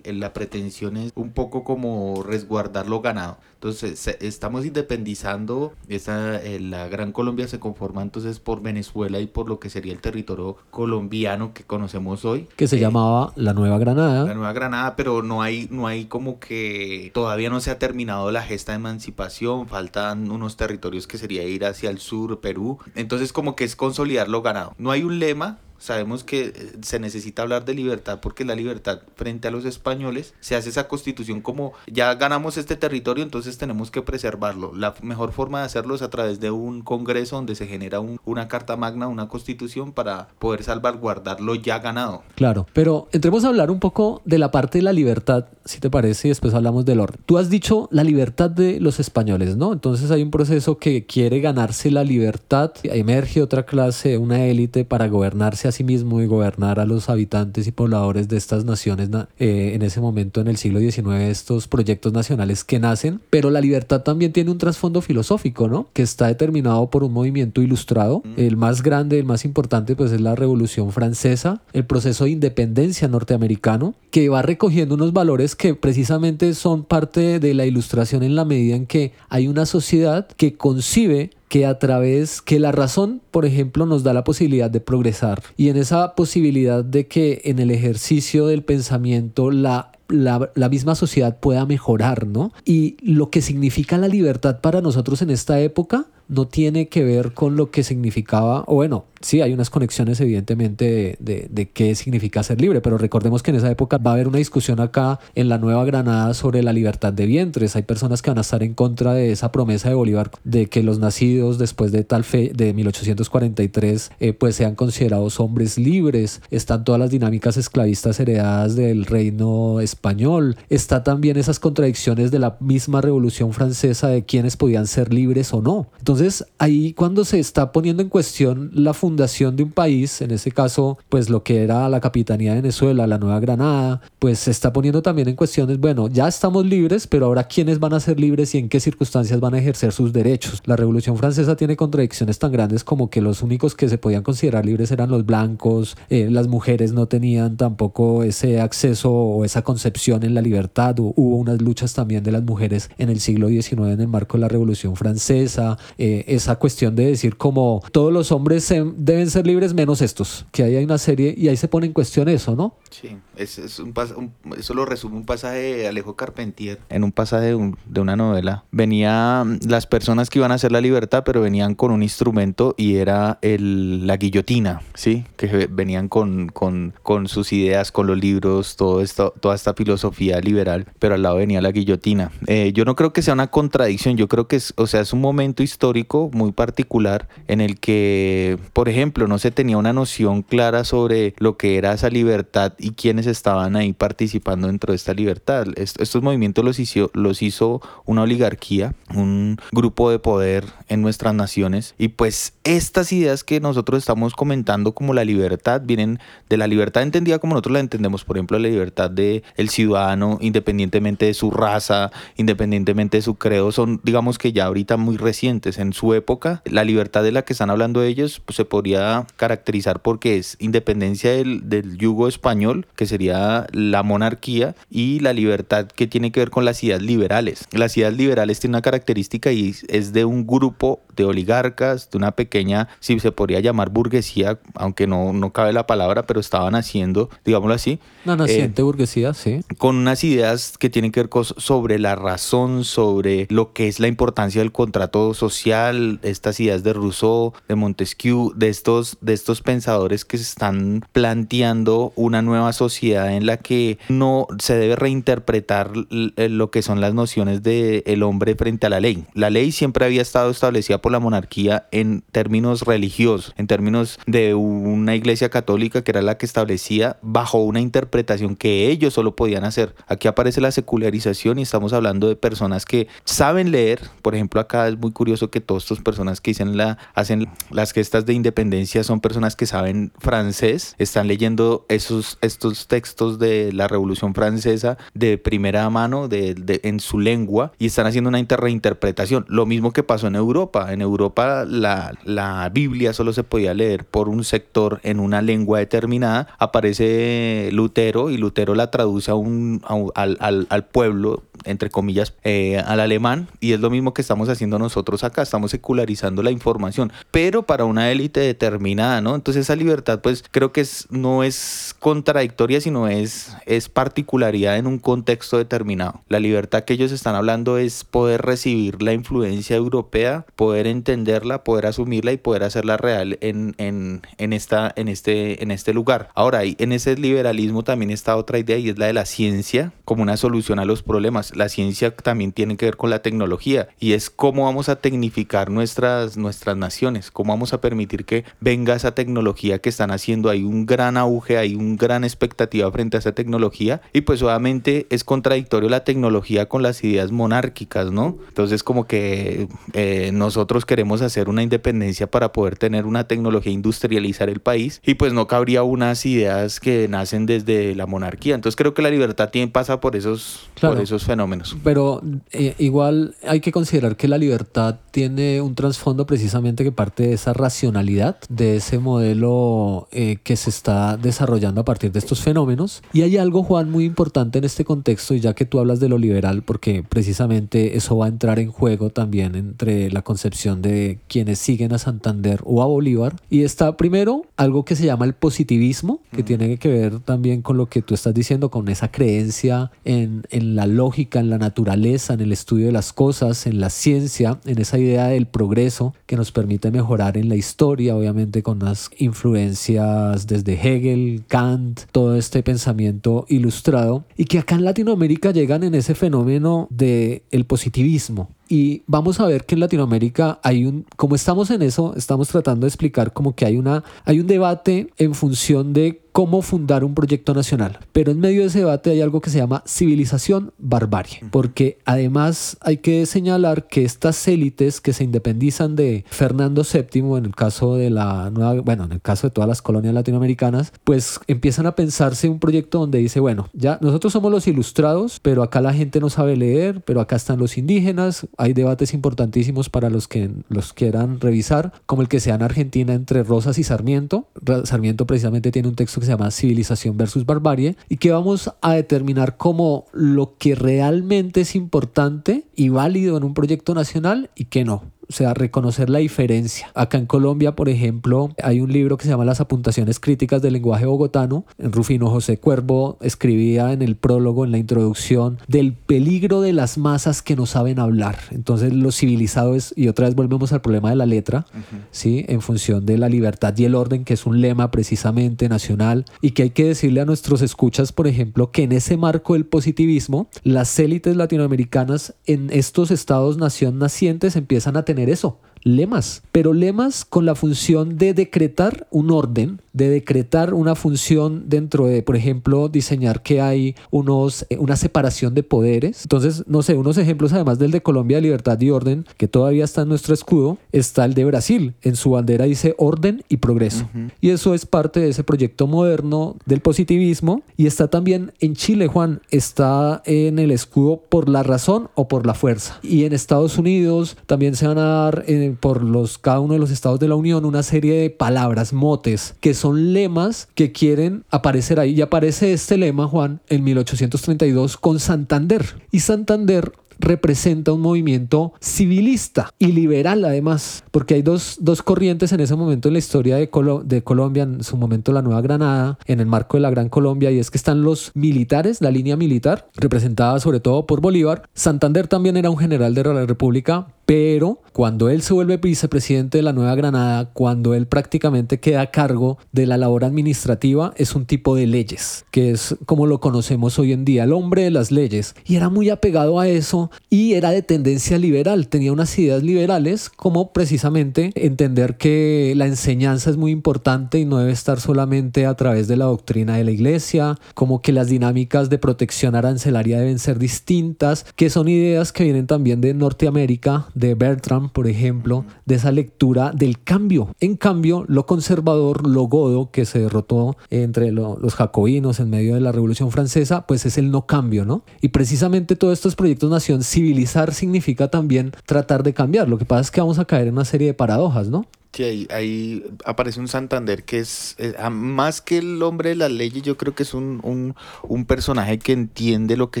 la 0.12 0.34
pretensión 0.34 0.98
es 0.98 1.12
un 1.14 1.30
poco 1.30 1.64
como 1.64 2.22
resguardar 2.22 2.88
lo 2.88 3.00
ganado. 3.00 3.38
Entonces, 3.66 4.16
estamos 4.20 4.64
independizando, 4.66 5.72
esa, 5.88 6.42
eh, 6.42 6.60
la 6.60 6.88
Gran 6.88 7.12
Colombia 7.12 7.48
se 7.48 7.58
conforma 7.58 8.02
entonces 8.02 8.38
por 8.40 8.62
Venezuela 8.62 9.20
y 9.20 9.26
por 9.26 9.36
por 9.36 9.50
lo 9.50 9.60
que 9.60 9.68
sería 9.70 9.92
el 9.92 10.00
territorio 10.00 10.56
colombiano 10.70 11.52
que 11.52 11.62
conocemos 11.62 12.24
hoy. 12.24 12.48
Que 12.56 12.66
se 12.66 12.76
Eh, 12.76 12.80
llamaba 12.80 13.32
la 13.36 13.52
Nueva 13.52 13.78
Granada. 13.78 14.24
la 14.24 14.34
Nueva 14.34 14.52
Granada, 14.54 14.96
pero 14.96 15.22
no 15.22 15.42
hay, 15.42 15.68
no 15.70 15.86
hay 15.86 16.06
como 16.06 16.40
que 16.40 17.10
todavía 17.12 17.50
no 17.50 17.60
se 17.60 17.70
ha 17.70 17.78
terminado 17.78 18.32
la 18.32 18.42
gesta 18.42 18.72
de 18.72 18.76
emancipación, 18.76 19.68
faltan 19.68 20.30
unos 20.30 20.56
territorios 20.56 21.06
que 21.06 21.18
sería 21.18 21.44
ir 21.44 21.64
hacia 21.66 21.90
el 21.90 21.98
sur, 21.98 22.40
Perú. 22.40 22.78
Entonces 22.94 23.32
como 23.32 23.54
que 23.56 23.64
es 23.64 23.76
consolidar 23.76 24.28
lo 24.28 24.40
ganado. 24.42 24.72
No 24.78 24.90
hay 24.90 25.02
un 25.02 25.18
lema. 25.18 25.58
Sabemos 25.78 26.24
que 26.24 26.46
eh, 26.46 26.52
se 26.82 26.98
necesita 26.98 27.42
hablar 27.42 27.64
de 27.64 27.74
libertad 27.74 28.20
porque 28.20 28.44
la 28.44 28.54
libertad 28.54 29.00
frente 29.14 29.48
a 29.48 29.50
los 29.50 29.64
españoles 29.64 30.34
se 30.40 30.56
hace 30.56 30.68
esa 30.70 30.88
constitución 30.88 31.40
como 31.40 31.72
ya 31.86 32.14
ganamos 32.14 32.56
este 32.56 32.76
territorio, 32.76 33.22
entonces 33.24 33.58
tenemos 33.58 33.90
que 33.90 34.02
preservarlo. 34.02 34.72
La 34.74 34.94
mejor 35.02 35.32
forma 35.32 35.60
de 35.60 35.66
hacerlo 35.66 35.94
es 35.94 36.02
a 36.02 36.10
través 36.10 36.40
de 36.40 36.50
un 36.50 36.82
congreso 36.82 37.36
donde 37.36 37.54
se 37.54 37.66
genera 37.66 38.00
un- 38.00 38.18
una 38.24 38.48
carta 38.48 38.76
magna, 38.76 39.08
una 39.08 39.28
constitución 39.28 39.92
para 39.92 40.28
poder 40.38 40.62
salvaguardar 40.62 41.40
lo 41.40 41.54
ya 41.54 41.78
ganado. 41.78 42.22
Claro, 42.34 42.66
pero 42.72 43.08
entremos 43.12 43.44
a 43.44 43.48
hablar 43.48 43.70
un 43.70 43.80
poco 43.80 44.22
de 44.24 44.38
la 44.38 44.50
parte 44.50 44.78
de 44.78 44.82
la 44.82 44.92
libertad, 44.92 45.46
si 45.64 45.80
te 45.80 45.90
parece, 45.90 46.28
y 46.28 46.30
después 46.30 46.54
hablamos 46.54 46.84
del 46.84 47.00
orden. 47.00 47.20
Tú 47.26 47.38
has 47.38 47.50
dicho 47.50 47.88
la 47.90 48.04
libertad 48.04 48.50
de 48.50 48.80
los 48.80 49.00
españoles, 49.00 49.56
¿no? 49.56 49.72
Entonces 49.72 50.10
hay 50.10 50.22
un 50.22 50.30
proceso 50.30 50.78
que 50.78 51.06
quiere 51.06 51.40
ganarse 51.40 51.90
la 51.90 52.04
libertad, 52.04 52.72
emerge 52.84 53.42
otra 53.42 53.64
clase, 53.66 54.18
una 54.18 54.44
élite 54.46 54.84
para 54.84 55.08
gobernarse 55.08 55.65
a 55.68 55.72
sí 55.72 55.84
mismo 55.84 56.20
y 56.20 56.26
gobernar 56.26 56.80
a 56.80 56.84
los 56.86 57.08
habitantes 57.08 57.66
y 57.66 57.72
pobladores 57.72 58.28
de 58.28 58.36
estas 58.36 58.64
naciones 58.64 59.08
na- 59.10 59.28
eh, 59.38 59.72
en 59.74 59.82
ese 59.82 60.00
momento 60.00 60.40
en 60.40 60.48
el 60.48 60.56
siglo 60.56 60.78
XIX, 60.80 61.28
estos 61.30 61.68
proyectos 61.68 62.12
nacionales 62.12 62.64
que 62.64 62.78
nacen, 62.78 63.20
pero 63.30 63.50
la 63.50 63.60
libertad 63.60 64.02
también 64.02 64.32
tiene 64.32 64.50
un 64.50 64.58
trasfondo 64.58 65.00
filosófico, 65.02 65.68
¿no? 65.68 65.88
Que 65.92 66.02
está 66.02 66.26
determinado 66.28 66.88
por 66.90 67.04
un 67.04 67.12
movimiento 67.12 67.62
ilustrado, 67.62 68.22
el 68.36 68.56
más 68.56 68.82
grande, 68.82 69.18
el 69.18 69.24
más 69.24 69.44
importante, 69.44 69.96
pues 69.96 70.12
es 70.12 70.20
la 70.20 70.34
Revolución 70.34 70.92
Francesa, 70.92 71.60
el 71.72 71.84
proceso 71.84 72.24
de 72.24 72.30
independencia 72.30 73.08
norteamericano, 73.08 73.94
que 74.10 74.28
va 74.28 74.42
recogiendo 74.42 74.94
unos 74.94 75.12
valores 75.12 75.54
que 75.56 75.74
precisamente 75.74 76.54
son 76.54 76.84
parte 76.84 77.38
de 77.38 77.54
la 77.54 77.66
ilustración 77.66 78.22
en 78.22 78.34
la 78.34 78.44
medida 78.44 78.76
en 78.76 78.86
que 78.86 79.12
hay 79.28 79.48
una 79.48 79.66
sociedad 79.66 80.26
que 80.36 80.54
concibe 80.56 81.30
que 81.48 81.66
a 81.66 81.78
través 81.78 82.42
que 82.42 82.58
la 82.58 82.72
razón, 82.72 83.20
por 83.30 83.46
ejemplo, 83.46 83.86
nos 83.86 84.02
da 84.02 84.12
la 84.12 84.24
posibilidad 84.24 84.70
de 84.70 84.80
progresar 84.80 85.42
y 85.56 85.68
en 85.68 85.76
esa 85.76 86.14
posibilidad 86.14 86.84
de 86.84 87.06
que 87.06 87.42
en 87.44 87.58
el 87.58 87.70
ejercicio 87.70 88.46
del 88.46 88.62
pensamiento 88.62 89.50
la 89.50 89.92
la, 90.08 90.50
la 90.54 90.68
misma 90.68 90.94
sociedad 90.94 91.40
pueda 91.40 91.66
mejorar, 91.66 92.28
¿no? 92.28 92.52
Y 92.64 92.96
lo 93.00 93.30
que 93.30 93.42
significa 93.42 93.98
la 93.98 94.06
libertad 94.08 94.60
para 94.60 94.80
nosotros 94.80 95.20
en 95.22 95.30
esta 95.30 95.60
época 95.60 96.06
no 96.28 96.46
tiene 96.46 96.88
que 96.88 97.04
ver 97.04 97.32
con 97.32 97.56
lo 97.56 97.70
que 97.70 97.82
significaba, 97.82 98.64
o 98.66 98.74
bueno, 98.76 99.04
sí, 99.20 99.40
hay 99.40 99.52
unas 99.52 99.70
conexiones 99.70 100.20
evidentemente 100.20 101.16
de, 101.18 101.48
de, 101.50 101.68
qué 101.70 101.94
significa 101.94 102.42
ser 102.42 102.60
libre, 102.60 102.80
pero 102.80 102.98
recordemos 102.98 103.42
que 103.42 103.50
en 103.50 103.58
esa 103.58 103.70
época 103.70 103.98
va 103.98 104.12
a 104.12 104.14
haber 104.14 104.28
una 104.28 104.38
discusión 104.38 104.80
acá 104.80 105.18
en 105.34 105.48
la 105.48 105.58
Nueva 105.58 105.84
Granada 105.84 106.34
sobre 106.34 106.62
la 106.62 106.72
libertad 106.72 107.12
de 107.12 107.26
vientres. 107.26 107.76
Hay 107.76 107.82
personas 107.82 108.22
que 108.22 108.30
van 108.30 108.38
a 108.38 108.42
estar 108.42 108.62
en 108.62 108.74
contra 108.74 109.14
de 109.14 109.32
esa 109.32 109.52
promesa 109.52 109.88
de 109.88 109.94
Bolívar 109.94 110.30
de 110.44 110.66
que 110.66 110.82
los 110.82 110.98
nacidos 110.98 111.58
después 111.58 111.92
de 111.92 112.04
tal 112.04 112.24
fe 112.24 112.52
de 112.54 112.72
1843 112.72 114.12
eh, 114.20 114.32
pues 114.32 114.56
sean 114.56 114.74
considerados 114.74 115.40
hombres 115.40 115.78
libres. 115.78 116.40
Están 116.50 116.84
todas 116.84 117.00
las 117.00 117.10
dinámicas 117.10 117.56
esclavistas 117.56 118.20
heredadas 118.20 118.76
del 118.76 119.04
reino 119.04 119.80
español. 119.80 120.56
Está 120.68 121.02
también 121.02 121.36
esas 121.36 121.58
contradicciones 121.58 122.30
de 122.30 122.38
la 122.38 122.56
misma 122.60 123.00
Revolución 123.00 123.52
Francesa 123.52 124.08
de 124.08 124.24
quienes 124.24 124.56
podían 124.56 124.86
ser 124.86 125.12
libres 125.12 125.52
o 125.52 125.62
no. 125.62 125.88
Entonces 125.98 126.15
ahí 126.58 126.92
cuando 126.92 127.24
se 127.24 127.38
está 127.38 127.72
poniendo 127.72 128.02
en 128.02 128.08
cuestión 128.08 128.70
la 128.72 128.94
fundación 128.94 129.56
de 129.56 129.62
un 129.62 129.70
país, 129.70 130.20
en 130.20 130.30
ese 130.30 130.50
caso 130.50 130.98
pues 131.08 131.30
lo 131.30 131.42
que 131.42 131.62
era 131.62 131.88
la 131.88 132.00
Capitanía 132.00 132.50
de 132.50 132.62
Venezuela, 132.62 133.06
la 133.06 133.18
Nueva 133.18 133.40
Granada, 133.40 134.00
pues 134.18 134.38
se 134.40 134.50
está 134.50 134.72
poniendo 134.72 135.02
también 135.02 135.28
en 135.28 135.36
cuestiones, 135.36 135.78
bueno, 135.78 136.08
ya 136.08 136.28
estamos 136.28 136.64
libres, 136.64 137.06
pero 137.06 137.26
ahora 137.26 137.44
quiénes 137.44 137.78
van 137.78 137.94
a 137.94 138.00
ser 138.00 138.18
libres 138.20 138.54
y 138.54 138.58
en 138.58 138.68
qué 138.68 138.80
circunstancias 138.80 139.40
van 139.40 139.54
a 139.54 139.58
ejercer 139.58 139.92
sus 139.92 140.12
derechos. 140.12 140.62
La 140.64 140.76
Revolución 140.76 141.16
Francesa 141.16 141.56
tiene 141.56 141.76
contradicciones 141.76 142.38
tan 142.38 142.52
grandes 142.52 142.84
como 142.84 143.10
que 143.10 143.20
los 143.20 143.42
únicos 143.42 143.74
que 143.74 143.88
se 143.88 143.98
podían 143.98 144.22
considerar 144.22 144.64
libres 144.64 144.90
eran 144.90 145.10
los 145.10 145.26
blancos, 145.26 145.96
eh, 146.10 146.28
las 146.30 146.48
mujeres 146.48 146.92
no 146.92 147.06
tenían 147.06 147.56
tampoco 147.56 148.22
ese 148.22 148.60
acceso 148.60 149.12
o 149.12 149.44
esa 149.44 149.62
concepción 149.62 150.22
en 150.22 150.34
la 150.34 150.42
libertad, 150.42 150.98
hubo 150.98 151.36
unas 151.36 151.60
luchas 151.60 151.94
también 151.94 152.22
de 152.22 152.32
las 152.32 152.42
mujeres 152.42 152.90
en 152.98 153.10
el 153.10 153.20
siglo 153.20 153.48
XIX 153.48 153.72
en 153.72 154.00
el 154.00 154.08
marco 154.08 154.36
de 154.36 154.42
la 154.42 154.48
Revolución 154.48 154.96
Francesa, 154.96 155.78
esa 156.26 156.56
cuestión 156.56 156.94
de 156.94 157.06
decir 157.06 157.36
como 157.36 157.82
todos 157.92 158.12
los 158.12 158.32
hombres 158.32 158.64
se, 158.64 158.84
deben 158.96 159.30
ser 159.30 159.46
libres 159.46 159.74
menos 159.74 160.02
estos, 160.02 160.46
que 160.52 160.62
ahí 160.62 160.76
hay 160.76 160.84
una 160.84 160.98
serie 160.98 161.34
y 161.36 161.48
ahí 161.48 161.56
se 161.56 161.68
pone 161.68 161.86
en 161.86 161.92
cuestión 161.92 162.28
eso, 162.28 162.54
¿no? 162.54 162.74
Sí, 162.90 163.16
es, 163.36 163.58
es 163.58 163.78
un, 163.78 163.92
un, 164.16 164.32
eso 164.58 164.74
lo 164.74 164.84
resume 164.84 165.16
un 165.16 165.26
pasaje 165.26 165.58
de 165.58 165.88
Alejo 165.88 166.16
Carpentier 166.16 166.78
en 166.88 167.04
un 167.04 167.12
pasaje 167.12 167.46
de, 167.46 167.54
un, 167.54 167.76
de 167.86 168.00
una 168.00 168.16
novela. 168.16 168.64
Venían 168.70 169.58
las 169.66 169.86
personas 169.86 170.30
que 170.30 170.38
iban 170.38 170.52
a 170.52 170.54
hacer 170.54 170.72
la 170.72 170.80
libertad, 170.80 171.22
pero 171.24 171.40
venían 171.40 171.74
con 171.74 171.90
un 171.90 172.02
instrumento 172.02 172.74
y 172.76 172.96
era 172.96 173.38
el, 173.42 174.06
la 174.06 174.16
guillotina, 174.16 174.82
¿sí? 174.94 175.24
Que 175.36 175.68
venían 175.70 176.08
con, 176.08 176.48
con, 176.48 176.94
con 177.02 177.28
sus 177.28 177.52
ideas, 177.52 177.92
con 177.92 178.06
los 178.06 178.18
libros, 178.18 178.76
todo 178.76 179.02
esto, 179.02 179.34
toda 179.40 179.54
esta 179.54 179.74
filosofía 179.74 180.40
liberal, 180.40 180.86
pero 180.98 181.14
al 181.14 181.22
lado 181.22 181.36
venía 181.36 181.60
la 181.60 181.72
guillotina. 181.72 182.30
Eh, 182.46 182.72
yo 182.74 182.84
no 182.84 182.96
creo 182.96 183.12
que 183.12 183.22
sea 183.22 183.34
una 183.34 183.48
contradicción, 183.48 184.16
yo 184.16 184.28
creo 184.28 184.48
que 184.48 184.56
es, 184.56 184.72
o 184.76 184.86
sea, 184.86 185.00
es 185.00 185.12
un 185.12 185.20
momento 185.20 185.62
histórico 185.62 185.95
muy 186.32 186.52
particular 186.52 187.28
en 187.48 187.60
el 187.60 187.78
que, 187.78 188.58
por 188.72 188.88
ejemplo, 188.88 189.26
no 189.26 189.38
se 189.38 189.50
tenía 189.50 189.78
una 189.78 189.92
noción 189.92 190.42
clara 190.42 190.84
sobre 190.84 191.34
lo 191.38 191.56
que 191.56 191.78
era 191.78 191.92
esa 191.92 192.10
libertad 192.10 192.74
y 192.78 192.90
quiénes 192.90 193.26
estaban 193.26 193.76
ahí 193.76 193.92
participando 193.92 194.66
dentro 194.66 194.92
de 194.92 194.96
esta 194.96 195.14
libertad. 195.14 195.66
Estos 195.76 196.22
movimientos 196.22 196.64
los 196.64 196.78
hizo, 196.78 197.10
los 197.14 197.42
hizo 197.42 197.80
una 198.04 198.22
oligarquía, 198.22 198.94
un 199.14 199.58
grupo 199.72 200.10
de 200.10 200.18
poder 200.18 200.64
en 200.88 201.02
nuestras 201.02 201.34
naciones 201.34 201.94
y 201.98 202.08
pues 202.08 202.54
estas 202.64 203.12
ideas 203.12 203.42
que 203.42 203.60
nosotros 203.60 203.98
estamos 203.98 204.34
comentando 204.34 204.92
como 204.92 205.14
la 205.14 205.24
libertad 205.24 205.82
vienen 205.84 206.18
de 206.48 206.56
la 206.56 206.66
libertad 206.66 207.02
entendida 207.02 207.38
como 207.38 207.54
nosotros 207.54 207.74
la 207.74 207.80
entendemos, 207.80 208.24
por 208.24 208.36
ejemplo, 208.36 208.58
la 208.58 208.68
libertad 208.68 209.10
del 209.10 209.42
el 209.56 209.68
ciudadano 209.68 210.38
independientemente 210.40 211.26
de 211.26 211.34
su 211.34 211.50
raza, 211.50 212.10
independientemente 212.36 213.18
de 213.18 213.22
su 213.22 213.36
credo, 213.36 213.72
son 213.72 214.00
digamos 214.02 214.38
que 214.38 214.52
ya 214.52 214.66
ahorita 214.66 214.96
muy 214.96 215.16
recientes. 215.16 215.78
En 215.78 215.85
su 215.92 216.14
época, 216.14 216.62
la 216.64 216.84
libertad 216.84 217.22
de 217.22 217.32
la 217.32 217.42
que 217.42 217.52
están 217.52 217.70
hablando 217.70 218.02
ellos 218.02 218.40
pues, 218.44 218.56
se 218.56 218.64
podría 218.64 219.26
caracterizar 219.36 220.00
porque 220.00 220.36
es 220.36 220.56
independencia 220.60 221.32
del, 221.32 221.68
del 221.68 221.98
yugo 221.98 222.28
español, 222.28 222.86
que 222.96 223.06
sería 223.06 223.66
la 223.72 224.02
monarquía, 224.02 224.74
y 224.90 225.20
la 225.20 225.32
libertad 225.32 225.86
que 225.86 226.06
tiene 226.06 226.32
que 226.32 226.40
ver 226.40 226.50
con 226.50 226.64
las 226.64 226.82
ideas 226.82 227.02
liberales. 227.02 227.66
Las 227.72 227.96
ideas 227.96 228.14
liberales 228.14 228.60
tienen 228.60 228.76
una 228.76 228.82
característica 228.82 229.52
y 229.52 229.74
es 229.88 230.12
de 230.12 230.24
un 230.24 230.46
grupo 230.46 231.00
de 231.16 231.24
oligarcas, 231.24 232.10
de 232.10 232.18
una 232.18 232.32
pequeña, 232.32 232.88
si 233.00 233.18
se 233.18 233.32
podría 233.32 233.60
llamar 233.60 233.90
burguesía, 233.90 234.58
aunque 234.74 235.06
no, 235.06 235.32
no 235.32 235.52
cabe 235.52 235.72
la 235.72 235.86
palabra, 235.86 236.26
pero 236.26 236.40
estaban 236.40 236.74
haciendo, 236.74 237.30
digámoslo 237.44 237.74
así. 237.74 237.98
Una 238.24 238.36
naciente 238.36 238.82
eh, 238.82 238.84
burguesía, 238.84 239.34
sí. 239.34 239.60
Con 239.78 239.96
unas 239.96 240.22
ideas 240.24 240.76
que 240.78 240.90
tienen 240.90 241.12
que 241.12 241.20
ver 241.20 241.28
con, 241.28 241.44
sobre 241.44 241.98
la 241.98 242.14
razón, 242.14 242.84
sobre 242.84 243.46
lo 243.50 243.72
que 243.72 243.88
es 243.88 244.00
la 244.00 244.08
importancia 244.08 244.60
del 244.60 244.72
contrato 244.72 245.34
social, 245.34 246.20
estas 246.22 246.60
ideas 246.60 246.82
de 246.82 246.92
Rousseau, 246.92 247.52
de 247.68 247.74
Montesquieu, 247.74 248.52
de 248.54 248.68
estos, 248.68 249.18
de 249.20 249.32
estos 249.32 249.62
pensadores 249.62 250.24
que 250.24 250.36
se 250.36 250.44
están 250.44 251.04
planteando 251.12 252.12
una 252.16 252.42
nueva 252.42 252.72
sociedad 252.72 253.32
en 253.34 253.46
la 253.46 253.56
que 253.56 253.98
no 254.08 254.46
se 254.58 254.76
debe 254.76 254.96
reinterpretar 254.96 255.92
lo 256.10 256.70
que 256.70 256.82
son 256.82 257.00
las 257.00 257.14
nociones 257.14 257.62
del 257.62 258.02
el 258.06 258.22
hombre 258.22 258.54
frente 258.54 258.86
a 258.86 258.90
la 258.90 259.00
ley. 259.00 259.24
La 259.34 259.50
ley 259.50 259.72
siempre 259.72 260.04
había 260.04 260.22
estado 260.22 260.50
establecida 260.50 260.98
por 261.06 261.12
la 261.12 261.20
monarquía 261.20 261.86
en 261.92 262.24
términos 262.32 262.82
religiosos, 262.82 263.54
en 263.56 263.68
términos 263.68 264.18
de 264.26 264.54
una 264.54 265.14
iglesia 265.14 265.50
católica 265.50 266.02
que 266.02 266.10
era 266.10 266.20
la 266.20 266.36
que 266.36 266.46
establecía 266.46 267.16
bajo 267.22 267.62
una 267.62 267.80
interpretación 267.80 268.56
que 268.56 268.88
ellos 268.90 269.14
solo 269.14 269.36
podían 269.36 269.62
hacer. 269.62 269.94
Aquí 270.08 270.26
aparece 270.26 270.60
la 270.60 270.72
secularización 270.72 271.60
y 271.60 271.62
estamos 271.62 271.92
hablando 271.92 272.26
de 272.26 272.34
personas 272.34 272.84
que 272.84 273.06
saben 273.24 273.70
leer. 273.70 274.00
Por 274.20 274.34
ejemplo, 274.34 274.60
acá 274.60 274.88
es 274.88 274.98
muy 274.98 275.12
curioso 275.12 275.48
que 275.48 275.60
todas 275.60 275.84
estas 275.84 276.00
personas 276.00 276.40
que 276.40 276.50
dicen 276.50 276.76
la, 276.76 276.98
hacen 277.14 277.46
las 277.70 277.92
gestas 277.92 278.26
de 278.26 278.32
independencia 278.32 279.04
son 279.04 279.20
personas 279.20 279.54
que 279.54 279.66
saben 279.66 280.10
francés, 280.18 280.96
están 280.98 281.28
leyendo 281.28 281.86
esos, 281.88 282.36
estos 282.40 282.88
textos 282.88 283.38
de 283.38 283.72
la 283.72 283.86
Revolución 283.86 284.34
Francesa 284.34 284.98
de 285.14 285.38
primera 285.38 285.88
mano 285.88 286.26
de, 286.26 286.54
de, 286.54 286.80
en 286.82 286.98
su 286.98 287.20
lengua 287.20 287.70
y 287.78 287.86
están 287.86 288.08
haciendo 288.08 288.26
una 288.26 288.42
reinterpretación. 288.42 289.44
Lo 289.48 289.66
mismo 289.66 289.92
que 289.92 290.02
pasó 290.02 290.26
en 290.26 290.34
Europa. 290.34 290.95
En 290.96 291.02
Europa 291.02 291.66
la, 291.68 292.14
la 292.24 292.70
Biblia 292.70 293.12
solo 293.12 293.34
se 293.34 293.44
podía 293.44 293.74
leer 293.74 294.06
por 294.06 294.30
un 294.30 294.44
sector 294.44 294.98
en 295.02 295.20
una 295.20 295.42
lengua 295.42 295.78
determinada. 295.78 296.48
Aparece 296.58 297.68
Lutero 297.70 298.30
y 298.30 298.38
Lutero 298.38 298.74
la 298.74 298.90
traduce 298.90 299.30
a 299.30 299.34
un, 299.34 299.82
a, 299.84 299.94
al, 300.14 300.38
al, 300.40 300.66
al, 300.70 300.86
pueblo, 300.86 301.42
entre 301.64 301.90
comillas, 301.90 302.32
eh, 302.44 302.78
al 302.78 303.00
alemán. 303.00 303.46
Y 303.60 303.74
es 303.74 303.80
lo 303.80 303.90
mismo 303.90 304.14
que 304.14 304.22
estamos 304.22 304.48
haciendo 304.48 304.78
nosotros 304.78 305.22
acá. 305.22 305.42
Estamos 305.42 305.70
secularizando 305.70 306.42
la 306.42 306.50
información, 306.50 307.12
pero 307.30 307.64
para 307.64 307.84
una 307.84 308.10
élite 308.10 308.40
determinada, 308.40 309.20
¿no? 309.20 309.34
Entonces 309.34 309.64
esa 309.64 309.76
libertad 309.76 310.20
pues 310.22 310.44
creo 310.50 310.72
que 310.72 310.80
es, 310.80 311.08
no 311.10 311.44
es 311.44 311.94
contradictoria, 311.98 312.80
sino 312.80 313.06
es, 313.06 313.54
es 313.66 313.90
particularidad 313.90 314.78
en 314.78 314.86
un 314.86 314.98
contexto 314.98 315.58
determinado. 315.58 316.22
La 316.30 316.40
libertad 316.40 316.84
que 316.84 316.94
ellos 316.94 317.12
están 317.12 317.34
hablando 317.34 317.76
es 317.76 318.04
poder 318.04 318.40
recibir 318.40 319.02
la 319.02 319.12
influencia 319.12 319.76
europea, 319.76 320.46
poder 320.56 320.85
entenderla, 320.90 321.64
poder 321.64 321.86
asumirla 321.86 322.32
y 322.32 322.36
poder 322.36 322.62
hacerla 322.62 322.96
real 322.96 323.38
en, 323.40 323.74
en, 323.78 324.22
en, 324.38 324.52
esta, 324.52 324.92
en, 324.96 325.08
este, 325.08 325.62
en 325.62 325.70
este 325.70 325.94
lugar. 325.94 326.28
Ahora, 326.34 326.62
en 326.64 326.92
ese 326.92 327.16
liberalismo 327.16 327.82
también 327.82 328.10
está 328.10 328.36
otra 328.36 328.58
idea 328.58 328.78
y 328.78 328.88
es 328.88 328.98
la 328.98 329.06
de 329.06 329.12
la 329.12 329.26
ciencia 329.26 329.92
como 330.04 330.22
una 330.22 330.36
solución 330.36 330.78
a 330.78 330.84
los 330.84 331.02
problemas. 331.02 331.56
La 331.56 331.68
ciencia 331.68 332.14
también 332.14 332.52
tiene 332.52 332.76
que 332.76 332.86
ver 332.86 332.96
con 332.96 333.10
la 333.10 333.22
tecnología 333.22 333.88
y 333.98 334.12
es 334.12 334.30
cómo 334.30 334.64
vamos 334.64 334.88
a 334.88 334.96
tecnificar 334.96 335.70
nuestras, 335.70 336.36
nuestras 336.36 336.76
naciones, 336.76 337.30
cómo 337.30 337.52
vamos 337.52 337.72
a 337.72 337.80
permitir 337.80 338.24
que 338.24 338.44
venga 338.60 338.94
esa 338.94 339.14
tecnología 339.14 339.78
que 339.78 339.88
están 339.88 340.10
haciendo. 340.10 340.50
Hay 340.50 340.62
un 340.62 340.86
gran 340.86 341.16
auge, 341.16 341.58
hay 341.58 341.74
un 341.74 341.96
gran 341.96 342.24
expectativa 342.24 342.90
frente 342.92 343.16
a 343.16 343.20
esa 343.20 343.32
tecnología 343.32 344.00
y 344.12 344.22
pues 344.22 344.42
obviamente 344.42 345.06
es 345.10 345.24
contradictorio 345.24 345.88
la 345.88 346.04
tecnología 346.04 346.68
con 346.68 346.82
las 346.82 347.02
ideas 347.02 347.32
monárquicas, 347.32 348.12
¿no? 348.12 348.38
Entonces 348.48 348.82
como 348.82 349.06
que 349.06 349.68
eh, 349.92 350.30
nosotros 350.32 350.75
queremos 350.84 351.22
hacer 351.22 351.48
una 351.48 351.62
independencia 351.62 352.30
para 352.30 352.52
poder 352.52 352.76
tener 352.76 353.06
una 353.06 353.26
tecnología 353.26 353.72
industrializar 353.72 354.48
el 354.48 354.60
país 354.60 355.00
y 355.04 355.14
pues 355.14 355.32
no 355.32 355.46
cabría 355.46 355.82
unas 355.82 356.26
ideas 356.26 356.80
que 356.80 357.08
nacen 357.08 357.46
desde 357.46 357.94
la 357.94 358.06
monarquía. 358.06 358.54
Entonces 358.54 358.76
creo 358.76 358.94
que 358.94 359.02
la 359.02 359.10
libertad 359.10 359.50
tiene, 359.50 359.70
pasa 359.70 360.00
por 360.00 360.16
esos, 360.16 360.68
por 360.80 361.00
esos 361.00 361.24
fenómenos. 361.24 361.76
Pero 361.82 362.20
eh, 362.52 362.74
igual 362.78 363.34
hay 363.46 363.60
que 363.60 363.72
considerar 363.72 364.16
que 364.16 364.28
la 364.28 364.38
libertad 364.38 364.96
tiene 365.10 365.60
un 365.60 365.74
trasfondo 365.74 366.26
precisamente 366.26 366.84
que 366.84 366.92
parte 366.92 367.24
de 367.24 367.34
esa 367.34 367.52
racionalidad, 367.52 368.36
de 368.48 368.76
ese 368.76 368.98
modelo 368.98 370.08
eh, 370.12 370.38
que 370.42 370.56
se 370.56 370.70
está 370.70 371.16
desarrollando 371.16 371.80
a 371.80 371.84
partir 371.84 372.12
de 372.12 372.18
estos 372.18 372.40
fenómenos. 372.40 373.02
Y 373.12 373.22
hay 373.22 373.36
algo, 373.36 373.62
Juan, 373.62 373.90
muy 373.90 374.04
importante 374.04 374.58
en 374.58 374.64
este 374.64 374.84
contexto, 374.84 375.34
y 375.34 375.40
ya 375.40 375.54
que 375.54 375.64
tú 375.64 375.78
hablas 375.78 376.00
de 376.00 376.08
lo 376.08 376.18
liberal, 376.18 376.62
porque 376.62 377.02
precisamente 377.08 377.96
eso 377.96 378.16
va 378.16 378.26
a 378.26 378.28
entrar 378.28 378.58
en 378.58 378.70
juego 378.70 379.10
también 379.10 379.54
entre 379.54 380.10
la 380.10 380.22
concepción 380.22 380.65
de 380.74 381.18
quienes 381.28 381.58
siguen 381.58 381.92
a 381.92 381.98
Santander 381.98 382.60
o 382.64 382.82
a 382.82 382.86
Bolívar. 382.86 383.36
Y 383.50 383.62
está 383.62 383.96
primero 383.96 384.42
algo 384.56 384.84
que 384.84 384.96
se 384.96 385.06
llama 385.06 385.24
el 385.24 385.34
positivismo, 385.34 386.20
que 386.32 386.42
tiene 386.42 386.76
que 386.78 386.88
ver 386.88 387.20
también 387.20 387.62
con 387.62 387.76
lo 387.76 387.86
que 387.86 388.02
tú 388.02 388.14
estás 388.14 388.34
diciendo, 388.34 388.70
con 388.70 388.88
esa 388.88 389.10
creencia 389.10 389.90
en, 390.04 390.42
en 390.50 390.74
la 390.74 390.86
lógica, 390.86 391.38
en 391.40 391.50
la 391.50 391.58
naturaleza, 391.58 392.34
en 392.34 392.40
el 392.40 392.52
estudio 392.52 392.86
de 392.86 392.92
las 392.92 393.12
cosas, 393.12 393.66
en 393.66 393.80
la 393.80 393.90
ciencia, 393.90 394.58
en 394.64 394.80
esa 394.80 394.98
idea 394.98 395.28
del 395.28 395.46
progreso 395.46 396.14
que 396.26 396.36
nos 396.36 396.52
permite 396.52 396.90
mejorar 396.90 397.36
en 397.36 397.48
la 397.48 397.56
historia, 397.56 398.16
obviamente 398.16 398.62
con 398.62 398.78
las 398.80 399.10
influencias 399.18 400.46
desde 400.46 400.74
Hegel, 400.74 401.44
Kant, 401.46 402.00
todo 402.12 402.36
este 402.36 402.62
pensamiento 402.62 403.46
ilustrado, 403.48 404.24
y 404.36 404.44
que 404.44 404.58
acá 404.58 404.74
en 404.74 404.84
Latinoamérica 404.84 405.50
llegan 405.50 405.82
en 405.82 405.94
ese 405.94 406.14
fenómeno 406.14 406.88
del 406.90 407.42
el 407.50 407.64
positivismo, 407.64 408.50
y 408.68 409.02
vamos 409.06 409.40
a 409.40 409.46
ver 409.46 409.64
que 409.64 409.74
en 409.74 409.80
Latinoamérica 409.80 410.60
hay 410.62 410.84
un, 410.84 411.06
como 411.16 411.34
estamos 411.34 411.70
en 411.70 411.82
eso, 411.82 412.14
estamos 412.16 412.48
tratando 412.48 412.84
de 412.84 412.88
explicar 412.88 413.32
como 413.32 413.54
que 413.54 413.64
hay 413.64 413.76
una, 413.76 414.04
hay 414.24 414.40
un 414.40 414.46
debate 414.46 415.12
en 415.18 415.34
función 415.34 415.92
de 415.92 416.22
cómo 416.36 416.60
fundar 416.60 417.02
un 417.02 417.14
proyecto 417.14 417.54
nacional. 417.54 417.98
Pero 418.12 418.30
en 418.30 418.40
medio 418.40 418.60
de 418.60 418.66
ese 418.66 418.80
debate 418.80 419.08
hay 419.08 419.22
algo 419.22 419.40
que 419.40 419.48
se 419.48 419.56
llama 419.56 419.82
civilización 419.86 420.74
barbarie, 420.76 421.40
porque 421.50 421.96
además 422.04 422.76
hay 422.82 422.98
que 422.98 423.24
señalar 423.24 423.88
que 423.88 424.04
estas 424.04 424.46
élites 424.46 425.00
que 425.00 425.14
se 425.14 425.24
independizan 425.24 425.96
de 425.96 426.26
Fernando 426.28 426.82
VII, 426.82 427.38
en 427.38 427.46
el 427.46 427.54
caso 427.54 427.94
de 427.94 428.10
la 428.10 428.50
nueva, 428.50 428.82
bueno, 428.82 429.04
en 429.04 429.12
el 429.12 429.22
caso 429.22 429.46
de 429.46 429.50
todas 429.50 429.66
las 429.66 429.80
colonias 429.80 430.12
latinoamericanas, 430.12 430.92
pues 431.04 431.40
empiezan 431.46 431.86
a 431.86 431.94
pensarse 431.94 432.50
un 432.50 432.58
proyecto 432.58 432.98
donde 432.98 433.16
dice, 433.16 433.40
bueno, 433.40 433.70
ya 433.72 433.98
nosotros 434.02 434.34
somos 434.34 434.52
los 434.52 434.66
ilustrados, 434.66 435.40
pero 435.40 435.62
acá 435.62 435.80
la 435.80 435.94
gente 435.94 436.20
no 436.20 436.28
sabe 436.28 436.54
leer, 436.54 437.00
pero 437.00 437.22
acá 437.22 437.36
están 437.36 437.58
los 437.58 437.78
indígenas, 437.78 438.46
hay 438.58 438.74
debates 438.74 439.14
importantísimos 439.14 439.88
para 439.88 440.10
los 440.10 440.28
que 440.28 440.50
los 440.68 440.92
quieran 440.92 441.40
revisar, 441.40 441.94
como 442.04 442.20
el 442.20 442.28
que 442.28 442.40
sea 442.40 442.56
en 442.56 442.62
Argentina 442.62 443.14
entre 443.14 443.42
Rosas 443.42 443.78
y 443.78 443.84
Sarmiento. 443.84 444.48
Sarmiento 444.84 445.26
precisamente 445.26 445.72
tiene 445.72 445.88
un 445.88 445.94
texto 445.94 446.20
que 446.20 446.25
se 446.26 446.32
llama 446.32 446.50
Civilización 446.50 447.16
versus 447.16 447.46
Barbarie 447.46 447.96
y 448.08 448.16
que 448.18 448.32
vamos 448.32 448.70
a 448.82 448.92
determinar 448.92 449.56
como 449.56 450.06
lo 450.12 450.56
que 450.58 450.74
realmente 450.74 451.62
es 451.62 451.74
importante 451.74 452.64
y 452.74 452.90
válido 452.90 453.36
en 453.36 453.44
un 453.44 453.54
proyecto 453.54 453.94
nacional 453.94 454.50
y 454.54 454.66
que 454.66 454.84
no. 454.84 455.15
O 455.28 455.32
sea, 455.32 455.54
reconocer 455.54 456.08
la 456.08 456.18
diferencia. 456.18 456.90
Acá 456.94 457.18
en 457.18 457.26
Colombia, 457.26 457.74
por 457.74 457.88
ejemplo, 457.88 458.50
hay 458.62 458.80
un 458.80 458.92
libro 458.92 459.16
que 459.16 459.24
se 459.24 459.30
llama 459.30 459.44
Las 459.44 459.60
apuntaciones 459.60 460.20
críticas 460.20 460.62
del 460.62 460.74
lenguaje 460.74 461.06
bogotano. 461.06 461.64
Rufino 461.78 462.30
José 462.30 462.58
Cuervo 462.58 463.18
escribía 463.20 463.92
en 463.92 464.02
el 464.02 464.14
prólogo, 464.14 464.64
en 464.64 464.70
la 464.70 464.78
introducción, 464.78 465.58
del 465.66 465.94
peligro 465.94 466.60
de 466.60 466.72
las 466.72 466.96
masas 466.96 467.42
que 467.42 467.56
no 467.56 467.66
saben 467.66 467.98
hablar. 467.98 468.38
Entonces, 468.52 468.92
lo 468.92 469.10
civilizado 469.10 469.74
es, 469.74 469.92
y 469.96 470.06
otra 470.06 470.26
vez 470.26 470.36
volvemos 470.36 470.72
al 470.72 470.80
problema 470.80 471.10
de 471.10 471.16
la 471.16 471.26
letra, 471.26 471.66
¿sí? 472.12 472.44
En 472.48 472.60
función 472.60 473.04
de 473.04 473.18
la 473.18 473.28
libertad 473.28 473.76
y 473.76 473.84
el 473.84 473.96
orden, 473.96 474.24
que 474.24 474.34
es 474.34 474.46
un 474.46 474.60
lema 474.60 474.92
precisamente 474.92 475.68
nacional, 475.68 476.24
y 476.40 476.52
que 476.52 476.62
hay 476.64 476.70
que 476.70 476.84
decirle 476.84 477.20
a 477.20 477.24
nuestros 477.24 477.62
escuchas, 477.62 478.12
por 478.12 478.28
ejemplo, 478.28 478.70
que 478.70 478.84
en 478.84 478.92
ese 478.92 479.16
marco 479.16 479.54
del 479.54 479.66
positivismo, 479.66 480.48
las 480.62 480.96
élites 481.00 481.34
latinoamericanas 481.34 482.34
en 482.46 482.68
estos 482.70 483.10
estados-nación 483.10 483.98
nacientes 483.98 484.54
empiezan 484.54 484.96
a 484.96 485.04
tener 485.04 485.15
eso, 485.30 485.60
lemas, 485.86 486.42
pero 486.50 486.72
lemas 486.72 487.24
con 487.24 487.46
la 487.46 487.54
función 487.54 488.18
de 488.18 488.34
decretar 488.34 489.06
un 489.12 489.30
orden, 489.30 489.80
de 489.92 490.10
decretar 490.10 490.74
una 490.74 490.96
función 490.96 491.68
dentro 491.68 492.06
de, 492.06 492.22
por 492.22 492.34
ejemplo, 492.34 492.88
diseñar 492.88 493.42
que 493.42 493.60
hay 493.60 493.94
unos, 494.10 494.66
eh, 494.68 494.78
una 494.78 494.96
separación 494.96 495.54
de 495.54 495.62
poderes. 495.62 496.22
Entonces, 496.24 496.64
no 496.66 496.82
sé, 496.82 496.94
unos 496.94 497.18
ejemplos 497.18 497.52
además 497.52 497.78
del 497.78 497.92
de 497.92 498.02
Colombia, 498.02 498.40
libertad 498.40 498.80
y 498.80 498.90
orden, 498.90 499.26
que 499.36 499.46
todavía 499.46 499.84
está 499.84 500.02
en 500.02 500.08
nuestro 500.08 500.34
escudo, 500.34 500.76
está 500.90 501.24
el 501.24 501.34
de 501.34 501.44
Brasil. 501.44 501.94
En 502.02 502.16
su 502.16 502.30
bandera 502.30 502.64
dice 502.64 502.96
orden 502.98 503.44
y 503.48 503.58
progreso. 503.58 504.08
Y 504.40 504.50
eso 504.50 504.74
es 504.74 504.86
parte 504.86 505.20
de 505.20 505.28
ese 505.28 505.44
proyecto 505.44 505.86
moderno 505.86 506.56
del 506.66 506.80
positivismo. 506.80 507.62
Y 507.76 507.86
está 507.86 508.08
también 508.08 508.52
en 508.58 508.74
Chile, 508.74 509.06
Juan, 509.06 509.40
está 509.50 510.20
en 510.26 510.58
el 510.58 510.72
escudo 510.72 511.22
por 511.28 511.48
la 511.48 511.62
razón 511.62 512.08
o 512.16 512.26
por 512.26 512.44
la 512.44 512.54
fuerza. 512.54 512.98
Y 513.02 513.24
en 513.24 513.32
Estados 513.32 513.78
Unidos 513.78 514.36
también 514.46 514.74
se 514.74 514.88
van 514.88 514.98
a 514.98 515.02
dar 515.02 515.44
eh, 515.46 515.75
por 515.76 516.02
los, 516.02 516.38
cada 516.38 516.60
uno 516.60 516.74
de 516.74 516.78
los 516.78 516.90
estados 516.90 517.20
de 517.20 517.28
la 517.28 517.34
Unión 517.34 517.64
una 517.64 517.82
serie 517.82 518.20
de 518.20 518.30
palabras, 518.30 518.92
motes, 518.92 519.54
que 519.60 519.74
son 519.74 520.12
lemas 520.12 520.68
que 520.74 520.92
quieren 520.92 521.44
aparecer 521.50 522.00
ahí. 522.00 522.14
Y 522.14 522.22
aparece 522.22 522.72
este 522.72 522.96
lema, 522.96 523.26
Juan, 523.26 523.60
en 523.68 523.84
1832 523.84 524.96
con 524.96 525.20
Santander. 525.20 525.84
Y 526.10 526.20
Santander 526.20 526.92
representa 527.18 527.92
un 527.92 528.00
movimiento 528.00 528.72
civilista 528.80 529.70
y 529.78 529.88
liberal 529.88 530.44
además, 530.44 531.04
porque 531.10 531.34
hay 531.34 531.42
dos, 531.42 531.78
dos 531.80 532.02
corrientes 532.02 532.52
en 532.52 532.60
ese 532.60 532.76
momento 532.76 533.08
en 533.08 533.14
la 533.14 533.18
historia 533.18 533.56
de, 533.56 533.70
de 534.04 534.22
Colombia, 534.22 534.62
en 534.62 534.82
su 534.82 534.96
momento 534.96 535.32
la 535.32 535.42
Nueva 535.42 535.60
Granada, 535.60 536.18
en 536.26 536.40
el 536.40 536.46
marco 536.46 536.76
de 536.76 536.82
la 536.82 536.90
Gran 536.90 537.08
Colombia, 537.08 537.50
y 537.50 537.58
es 537.58 537.70
que 537.70 537.78
están 537.78 538.02
los 538.02 538.32
militares, 538.34 539.00
la 539.00 539.10
línea 539.10 539.36
militar, 539.36 539.88
representada 539.96 540.58
sobre 540.60 540.80
todo 540.80 541.06
por 541.06 541.20
Bolívar. 541.20 541.68
Santander 541.74 542.28
también 542.28 542.56
era 542.56 542.70
un 542.70 542.78
general 542.78 543.14
de 543.14 543.24
la 543.24 543.46
República, 543.46 544.06
pero 544.26 544.82
cuando 544.92 545.28
él 545.28 545.40
se 545.40 545.54
vuelve 545.54 545.76
vicepresidente 545.76 546.58
de 546.58 546.62
la 546.62 546.72
Nueva 546.72 546.96
Granada, 546.96 547.50
cuando 547.52 547.94
él 547.94 548.06
prácticamente 548.06 548.80
queda 548.80 549.02
a 549.02 549.10
cargo 549.12 549.58
de 549.72 549.86
la 549.86 549.96
labor 549.96 550.24
administrativa, 550.24 551.12
es 551.16 551.34
un 551.36 551.46
tipo 551.46 551.76
de 551.76 551.86
leyes, 551.86 552.44
que 552.50 552.72
es 552.72 552.96
como 553.06 553.26
lo 553.26 553.40
conocemos 553.40 553.98
hoy 554.00 554.12
en 554.12 554.24
día, 554.24 554.44
el 554.44 554.52
hombre 554.52 554.82
de 554.82 554.90
las 554.90 555.12
leyes. 555.12 555.54
Y 555.64 555.76
era 555.76 555.90
muy 555.90 556.10
apegado 556.10 556.58
a 556.58 556.68
eso 556.68 557.05
y 557.30 557.54
era 557.54 557.70
de 557.70 557.82
tendencia 557.82 558.38
liberal, 558.38 558.88
tenía 558.88 559.12
unas 559.12 559.38
ideas 559.38 559.62
liberales 559.62 560.30
como 560.30 560.72
precisamente 560.72 561.52
entender 561.54 562.16
que 562.16 562.72
la 562.76 562.86
enseñanza 562.86 563.50
es 563.50 563.56
muy 563.56 563.70
importante 563.70 564.38
y 564.38 564.44
no 564.44 564.58
debe 564.58 564.72
estar 564.72 565.00
solamente 565.00 565.66
a 565.66 565.74
través 565.74 566.08
de 566.08 566.16
la 566.16 566.26
doctrina 566.26 566.76
de 566.76 566.84
la 566.84 566.90
iglesia, 566.90 567.58
como 567.74 568.02
que 568.02 568.12
las 568.12 568.28
dinámicas 568.28 568.90
de 568.90 568.98
protección 568.98 569.54
arancelaria 569.54 570.18
deben 570.18 570.38
ser 570.38 570.58
distintas, 570.58 571.44
que 571.56 571.70
son 571.70 571.88
ideas 571.88 572.32
que 572.32 572.44
vienen 572.44 572.66
también 572.66 573.00
de 573.00 573.14
Norteamérica, 573.14 574.06
de 574.14 574.34
Bertrand, 574.34 574.90
por 574.90 575.06
ejemplo, 575.06 575.64
de 575.84 575.96
esa 575.96 576.12
lectura 576.12 576.72
del 576.74 577.02
cambio. 577.02 577.54
En 577.60 577.76
cambio, 577.76 578.24
lo 578.28 578.46
conservador, 578.46 579.26
lo 579.26 579.42
godo, 579.44 579.90
que 579.90 580.04
se 580.04 580.20
derrotó 580.20 580.76
entre 580.90 581.32
los 581.32 581.74
jacobinos 581.74 582.40
en 582.40 582.50
medio 582.50 582.74
de 582.74 582.80
la 582.80 582.92
Revolución 582.92 583.30
Francesa, 583.30 583.86
pues 583.86 584.06
es 584.06 584.18
el 584.18 584.30
no 584.30 584.46
cambio, 584.46 584.84
¿no? 584.84 585.04
Y 585.20 585.28
precisamente 585.28 585.96
todos 585.96 586.12
estos 586.12 586.36
proyectos 586.36 586.70
nación, 586.70 586.95
civilizar 587.02 587.72
significa 587.74 588.28
también 588.28 588.72
tratar 588.86 589.22
de 589.22 589.34
cambiar. 589.34 589.68
Lo 589.68 589.78
que 589.78 589.84
pasa 589.84 590.02
es 590.02 590.10
que 590.10 590.20
vamos 590.20 590.38
a 590.38 590.44
caer 590.44 590.68
en 590.68 590.74
una 590.74 590.84
serie 590.84 591.08
de 591.08 591.14
paradojas, 591.14 591.68
¿no? 591.68 591.86
Sí, 592.16 592.22
ahí, 592.24 592.46
ahí 592.50 593.04
aparece 593.26 593.60
un 593.60 593.68
Santander 593.68 594.24
que 594.24 594.38
es, 594.38 594.74
eh, 594.78 594.94
más 595.10 595.60
que 595.60 595.76
el 595.76 596.02
hombre 596.02 596.30
de 596.30 596.36
las 596.36 596.50
leyes, 596.50 596.82
yo 596.82 596.96
creo 596.96 597.14
que 597.14 597.24
es 597.24 597.34
un, 597.34 597.60
un, 597.62 597.94
un 598.22 598.46
personaje 598.46 598.98
que 598.98 599.12
entiende 599.12 599.76
lo 599.76 599.90
que 599.90 600.00